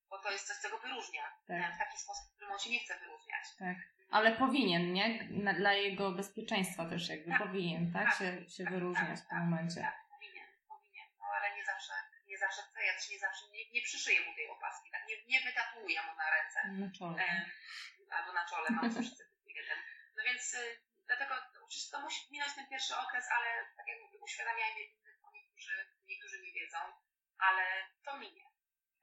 Bo 0.10 0.20
to 0.20 0.32
jest 0.32 0.48
coś, 0.48 0.58
co 0.58 0.70
go 0.70 0.78
wyróżnia. 0.78 1.26
Tak. 1.48 1.76
W 1.76 1.78
taki 1.78 1.98
sposób, 1.98 2.26
w 2.28 2.36
którym 2.36 2.52
on 2.54 2.60
się 2.60 2.70
nie 2.70 2.80
chce 2.80 3.00
wyróżniać. 3.00 3.46
Tak. 3.60 3.78
Ale 4.12 4.32
powinien, 4.32 4.94
nie? 4.94 5.08
Dla 5.62 5.74
jego 5.74 6.12
bezpieczeństwa 6.12 6.90
też 6.90 7.10
jakby 7.10 7.32
tak. 7.32 7.42
powinien, 7.44 7.94
tak? 7.94 8.06
tak. 8.06 8.18
Się, 8.18 8.50
się 8.50 8.64
tak, 8.64 8.74
wyróżniać 8.74 9.20
w 9.20 9.28
tym 9.30 9.40
momencie. 9.40 9.82
Tak, 9.82 10.00
powinien, 10.10 10.48
powinien. 10.68 11.08
No 11.20 11.26
ale 11.38 11.56
nie 11.56 11.66
zawsze, 11.66 11.94
nie 12.28 12.38
zawsze 12.38 12.62
chce, 12.62 12.86
ja 12.86 12.94
też 12.94 13.10
nie 13.10 13.20
zawsze, 13.20 13.44
nie, 13.54 13.72
nie 13.76 13.82
przyszyję 13.82 14.20
mu 14.26 14.36
tej 14.36 14.48
opaski, 14.50 14.92
tak? 14.92 15.02
Nie, 15.10 15.16
nie 15.34 15.40
wytatuję 15.46 16.02
mu 16.02 16.16
na 16.22 16.28
ręce. 16.36 16.60
Na 16.84 16.92
czole. 16.98 17.24
E, 17.24 17.46
albo 18.12 18.34
na 18.34 18.46
czole 18.46 18.68
mam 18.70 18.94
coś 18.96 19.10
typu 19.18 19.50
jeden. 19.50 19.78
No 20.18 20.24
więc 20.24 20.54
y, 20.54 20.82
dlatego 21.08 21.34
oczywiście 21.66 21.92
to 21.92 22.02
musi 22.02 22.32
minąć 22.32 22.54
ten 22.56 22.68
pierwszy 22.68 22.96
okres, 22.96 23.26
ale 23.36 23.48
tak 23.78 23.88
jak 23.88 24.00
mówię, 24.02 24.18
uświadamiajmy 24.20 24.82
innych, 24.82 25.18
niektórzy, 25.34 25.76
niektórzy 26.08 26.42
nie 26.42 26.54
wiedzą, 26.54 26.78
ale 27.38 27.64
to 28.06 28.18
minie. 28.18 28.46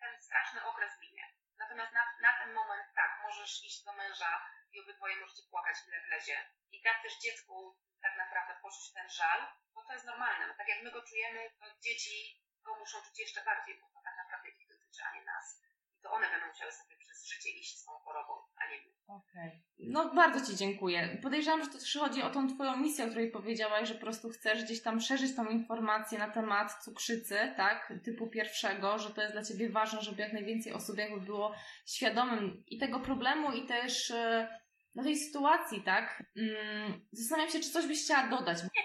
Ten 0.00 0.22
straszny 0.22 0.64
okres 0.64 0.92
minie. 1.00 1.24
Natomiast 1.58 1.92
na, 1.92 2.04
na 2.20 2.32
ten 2.38 2.52
moment 2.52 2.86
tak, 2.94 3.20
możesz 3.22 3.64
iść 3.64 3.84
do 3.84 3.92
męża 3.92 4.50
i 4.72 4.80
obydwoje 4.80 5.16
możecie 5.16 5.42
płakać 5.50 5.76
ile 5.86 6.00
wlezie. 6.06 6.50
I 6.72 6.82
tak 6.82 7.02
też 7.02 7.18
dziecku 7.18 7.78
tak 8.02 8.16
naprawdę 8.16 8.54
poczuć 8.62 8.92
ten 8.92 9.08
żal, 9.10 9.40
bo 9.74 9.84
to 9.84 9.92
jest 9.92 10.06
normalne. 10.06 10.46
No, 10.46 10.54
tak 10.54 10.68
jak 10.68 10.82
my 10.82 10.90
go 10.90 11.02
czujemy, 11.02 11.50
to 11.60 11.66
dzieci 11.80 12.42
go 12.64 12.74
muszą 12.78 13.02
czuć 13.02 13.18
jeszcze 13.18 13.44
bardziej, 13.44 13.80
bo 13.80 13.88
to 13.88 14.00
tak 14.04 14.16
naprawdę 14.16 14.48
ich 14.48 14.68
dotyczy, 14.68 15.02
a 15.04 15.14
nie 15.14 15.24
nas. 15.24 15.65
I 16.06 16.08
to 16.08 16.14
one 16.14 16.30
będą 16.30 16.46
musiały 16.46 16.72
sobie 16.72 16.96
przez 16.96 17.26
życie 17.26 17.50
iść 17.50 17.78
z 17.78 17.84
tą 17.84 17.92
chorobą, 17.92 18.32
a 18.56 18.70
nie 18.70 18.76
my. 18.76 18.90
Okej. 19.06 19.48
Okay. 19.48 19.62
No 19.78 20.14
bardzo 20.14 20.46
Ci 20.46 20.56
dziękuję. 20.56 21.18
Podejrzewam, 21.22 21.64
że 21.64 21.70
to 21.70 21.78
też 21.78 21.96
chodzi 21.96 22.22
o 22.22 22.30
tą 22.30 22.54
Twoją 22.54 22.76
misję, 22.76 23.04
o 23.04 23.08
której 23.08 23.30
powiedziałaś, 23.30 23.88
że 23.88 23.94
po 23.94 24.00
prostu 24.00 24.28
chcesz 24.28 24.64
gdzieś 24.64 24.82
tam 24.82 25.00
szerzyć 25.00 25.36
tą 25.36 25.46
informację 25.46 26.18
na 26.18 26.30
temat 26.30 26.84
cukrzycy, 26.84 27.54
tak, 27.56 27.92
typu 28.04 28.26
pierwszego, 28.26 28.98
że 28.98 29.10
to 29.10 29.20
jest 29.22 29.34
dla 29.34 29.44
Ciebie 29.44 29.70
ważne, 29.70 30.02
żeby 30.02 30.22
jak 30.22 30.32
najwięcej 30.32 30.72
osób 30.72 30.98
jakby 30.98 31.20
było 31.20 31.54
świadomym 31.86 32.64
i 32.66 32.78
tego 32.78 33.00
problemu 33.00 33.52
i 33.52 33.66
też 33.66 34.10
e, 34.10 34.48
no 34.94 35.02
tej 35.02 35.16
sytuacji, 35.16 35.82
tak? 35.82 36.22
Mm, 36.36 37.06
zastanawiam 37.12 37.52
się, 37.52 37.60
czy 37.60 37.70
coś 37.70 37.86
byś 37.86 38.04
chciała 38.04 38.28
dodać. 38.28 38.58
Nie, 38.62 38.82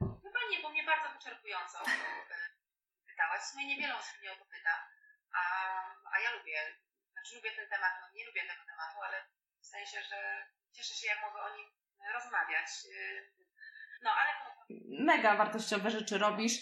chyba 0.00 0.40
nie, 0.50 0.62
bo 0.62 0.70
mnie 0.70 0.84
bardzo 0.84 1.08
wyczerpująco 1.18 1.78
pytałaś. 3.06 3.40
W 3.40 3.50
sumie 3.52 3.66
niewiele 3.66 3.96
osób 3.96 4.20
mnie 4.20 4.32
o 4.32 4.36
to 4.36 4.44
pyta, 4.44 4.74
a, 5.32 5.40
a 6.14 6.20
ja 6.20 6.30
lubię, 6.38 6.58
znaczy 7.12 7.36
lubię 7.36 7.50
ten 7.50 7.68
temat, 7.68 7.92
no 8.00 8.06
nie 8.14 8.26
lubię 8.26 8.40
tego 8.40 8.62
tematu, 8.70 8.98
ale 9.06 9.16
w 9.62 9.66
sensie, 9.66 10.02
że 10.10 10.46
cieszę 10.72 10.94
się, 10.94 11.06
jak 11.06 11.20
mogę 11.20 11.40
o 11.42 11.56
nim 11.56 11.66
rozmawiać. 12.14 12.68
No, 14.02 14.10
ale... 14.10 14.30
Mega 15.04 15.36
wartościowe 15.36 15.90
rzeczy 15.90 16.18
robisz. 16.18 16.54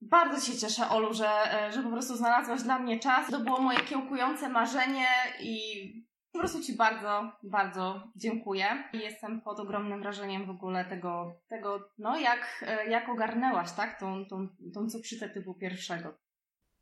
Bardzo 0.00 0.40
się 0.52 0.58
cieszę, 0.58 0.88
Olu, 0.88 1.14
że, 1.14 1.30
że 1.74 1.82
po 1.82 1.90
prostu 1.90 2.16
znalazłaś 2.16 2.62
dla 2.62 2.78
mnie 2.78 2.98
czas. 2.98 3.30
To 3.30 3.40
było 3.40 3.60
moje 3.60 3.80
kiełkujące 3.80 4.48
marzenie 4.48 5.08
i 5.40 5.84
po 6.32 6.38
prostu 6.38 6.62
Ci 6.62 6.76
bardzo, 6.76 7.32
bardzo 7.42 8.12
dziękuję. 8.16 8.84
Jestem 8.92 9.40
pod 9.40 9.60
ogromnym 9.60 10.02
wrażeniem 10.02 10.46
w 10.46 10.50
ogóle 10.50 10.84
tego, 10.84 11.40
tego 11.48 11.90
no 11.98 12.18
jak, 12.18 12.64
jak 12.88 13.08
ogarnęłaś, 13.08 13.72
tak, 13.72 14.00
tą, 14.00 14.26
tą, 14.26 14.48
tą 14.74 14.88
cukrzycę 14.88 15.28
typu 15.28 15.54
pierwszego. 15.54 16.18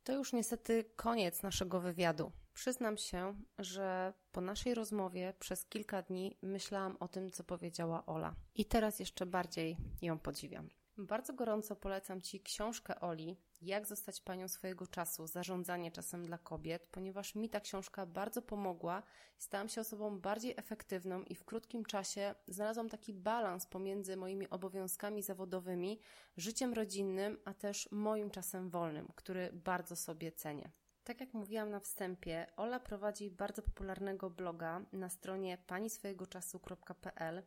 To 0.07 0.13
już 0.13 0.33
niestety 0.33 0.85
koniec 0.95 1.43
naszego 1.43 1.79
wywiadu. 1.79 2.31
Przyznam 2.53 2.97
się, 2.97 3.35
że 3.59 4.13
po 4.31 4.41
naszej 4.41 4.73
rozmowie 4.73 5.33
przez 5.39 5.65
kilka 5.65 6.01
dni 6.01 6.37
myślałam 6.41 6.97
o 6.99 7.07
tym, 7.07 7.31
co 7.31 7.43
powiedziała 7.43 8.05
Ola. 8.05 8.35
I 8.55 8.65
teraz 8.65 8.99
jeszcze 8.99 9.25
bardziej 9.25 9.77
ją 10.01 10.19
podziwiam. 10.19 10.69
Bardzo 10.97 11.33
gorąco 11.33 11.75
polecam 11.75 12.21
Ci 12.21 12.41
książkę 12.41 12.99
Oli, 12.99 13.37
Jak 13.61 13.85
zostać 13.87 14.21
panią 14.21 14.47
swojego 14.47 14.87
czasu, 14.87 15.27
zarządzanie 15.27 15.91
czasem 15.91 16.25
dla 16.25 16.37
kobiet, 16.37 16.87
ponieważ 16.91 17.35
mi 17.35 17.49
ta 17.49 17.59
książka 17.59 18.05
bardzo 18.05 18.41
pomogła. 18.41 19.03
Stałam 19.37 19.69
się 19.69 19.81
osobą 19.81 20.19
bardziej 20.19 20.53
efektywną 20.57 21.23
i 21.23 21.35
w 21.35 21.45
krótkim 21.45 21.85
czasie 21.85 22.35
znalazłam 22.47 22.89
taki 22.89 23.13
balans 23.13 23.65
pomiędzy 23.65 24.17
moimi 24.17 24.49
obowiązkami 24.49 25.23
zawodowymi, 25.23 25.99
życiem 26.37 26.73
rodzinnym, 26.73 27.37
a 27.45 27.53
też 27.53 27.89
moim 27.91 28.29
czasem 28.29 28.69
wolnym, 28.69 29.07
który 29.15 29.49
bardzo 29.53 29.95
sobie 29.95 30.31
cenię. 30.31 30.71
Tak 31.03 31.19
jak 31.19 31.33
mówiłam 31.33 31.69
na 31.69 31.79
wstępie, 31.79 32.47
Ola 32.55 32.79
prowadzi 32.79 33.31
bardzo 33.31 33.61
popularnego 33.61 34.29
bloga 34.29 34.81
na 34.91 35.09
stronie 35.09 35.57
paniswojegoczasu.pl 35.67 37.43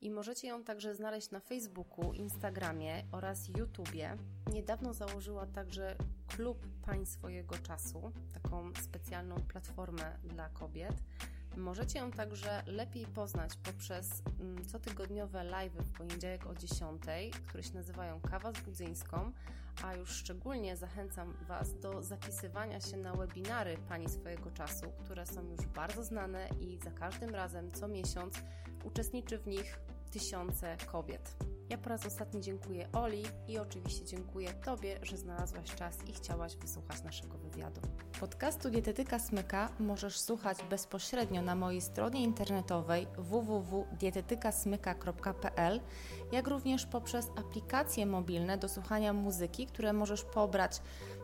i 0.00 0.10
możecie 0.10 0.48
ją 0.48 0.64
także 0.64 0.94
znaleźć 0.94 1.30
na 1.30 1.40
Facebooku, 1.40 2.12
Instagramie 2.12 3.04
oraz 3.12 3.48
YouTubie. 3.48 4.16
Niedawno 4.52 4.94
założyła 4.94 5.46
także 5.46 5.96
klub 6.26 6.66
Pań 6.82 7.06
swojego 7.06 7.58
czasu, 7.58 8.12
taką 8.34 8.72
specjalną 8.82 9.36
platformę 9.48 10.18
dla 10.24 10.48
kobiet. 10.48 10.94
Możecie 11.56 11.98
ją 11.98 12.10
także 12.10 12.62
lepiej 12.66 13.06
poznać 13.06 13.56
poprzez 13.56 14.22
mm, 14.40 14.64
cotygodniowe 14.64 15.44
live 15.44 15.72
w 15.72 15.92
poniedziałek 15.92 16.46
o 16.46 16.54
10, 16.54 17.02
które 17.46 17.62
się 17.62 17.74
nazywają 17.74 18.20
Kawa 18.20 18.52
z 18.52 18.60
Budzyńską, 18.60 19.32
a 19.84 19.94
już 19.94 20.10
szczególnie 20.10 20.76
zachęcam 20.76 21.36
Was 21.48 21.80
do 21.80 22.02
zapisywania 22.02 22.80
się 22.80 22.96
na 22.96 23.14
webinary 23.14 23.76
Pani 23.88 24.08
swojego 24.08 24.50
czasu, 24.50 24.92
które 25.04 25.26
są 25.26 25.50
już 25.50 25.66
bardzo 25.66 26.04
znane 26.04 26.48
i 26.60 26.78
za 26.78 26.90
każdym 26.90 27.30
razem 27.30 27.70
co 27.70 27.88
miesiąc 27.88 28.34
uczestniczy 28.84 29.38
w 29.38 29.46
nich 29.46 29.80
tysiące 30.10 30.76
kobiet. 30.92 31.36
Ja 31.70 31.78
po 31.78 31.88
raz 31.88 32.06
ostatni 32.06 32.40
dziękuję 32.40 32.88
Oli 32.92 33.22
i 33.48 33.58
oczywiście 33.58 34.04
dziękuję 34.04 34.52
Tobie, 34.52 34.98
że 35.02 35.16
znalazłaś 35.16 35.74
czas 35.74 35.98
i 36.08 36.12
chciałaś 36.12 36.56
wysłuchać 36.56 37.02
naszego 37.02 37.38
wywiadu. 37.38 37.80
Podcastu 38.20 38.70
Dietetyka 38.70 39.18
Smyka 39.18 39.68
możesz 39.78 40.20
słuchać 40.20 40.58
bezpośrednio 40.70 41.42
na 41.42 41.54
mojej 41.54 41.80
stronie 41.80 42.22
internetowej 42.22 43.06
www.dietetykasmyka.pl, 43.18 45.80
jak 46.32 46.48
również 46.48 46.86
poprzez 46.86 47.28
aplikacje 47.36 48.06
mobilne 48.06 48.58
do 48.58 48.68
słuchania 48.68 49.12
muzyki, 49.12 49.66
które 49.66 49.92
możesz 49.92 50.24
pobrać 50.24 50.82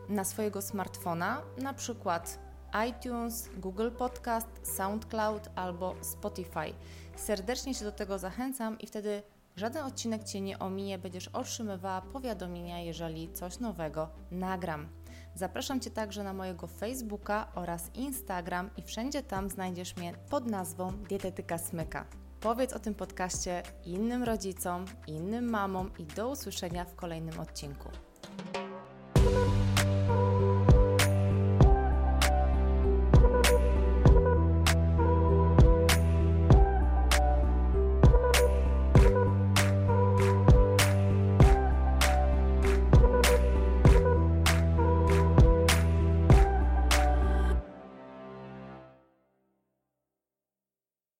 na 0.09 0.23
swojego 0.23 0.61
smartfona, 0.61 1.41
na 1.57 1.73
przykład 1.73 2.46
iTunes, 2.89 3.49
Google 3.57 3.91
Podcast, 3.91 4.47
SoundCloud 4.63 5.49
albo 5.55 5.95
Spotify. 6.01 6.73
Serdecznie 7.15 7.75
Cię 7.75 7.85
do 7.85 7.91
tego 7.91 8.19
zachęcam 8.19 8.79
i 8.79 8.87
wtedy 8.87 9.23
żaden 9.55 9.85
odcinek 9.85 10.23
Cię 10.23 10.41
nie 10.41 10.59
ominie, 10.59 10.97
będziesz 10.97 11.27
otrzymywała 11.27 12.01
powiadomienia, 12.01 12.79
jeżeli 12.79 13.33
coś 13.33 13.59
nowego 13.59 14.09
nagram. 14.31 14.89
Zapraszam 15.35 15.79
Cię 15.79 15.91
także 15.91 16.23
na 16.23 16.33
mojego 16.33 16.67
Facebooka 16.67 17.51
oraz 17.55 17.95
Instagram 17.95 18.69
i 18.77 18.81
wszędzie 18.81 19.23
tam 19.23 19.49
znajdziesz 19.49 19.95
mnie 19.95 20.13
pod 20.29 20.45
nazwą 20.45 20.91
Dietetyka 20.91 21.57
Smyka. 21.57 22.05
Powiedz 22.39 22.73
o 22.73 22.79
tym 22.79 22.95
podcaście 22.95 23.63
innym 23.85 24.23
rodzicom, 24.23 24.85
innym 25.07 25.49
mamom 25.49 25.91
i 25.97 26.05
do 26.05 26.29
usłyszenia 26.29 26.85
w 26.85 26.95
kolejnym 26.95 27.39
odcinku. 27.39 27.89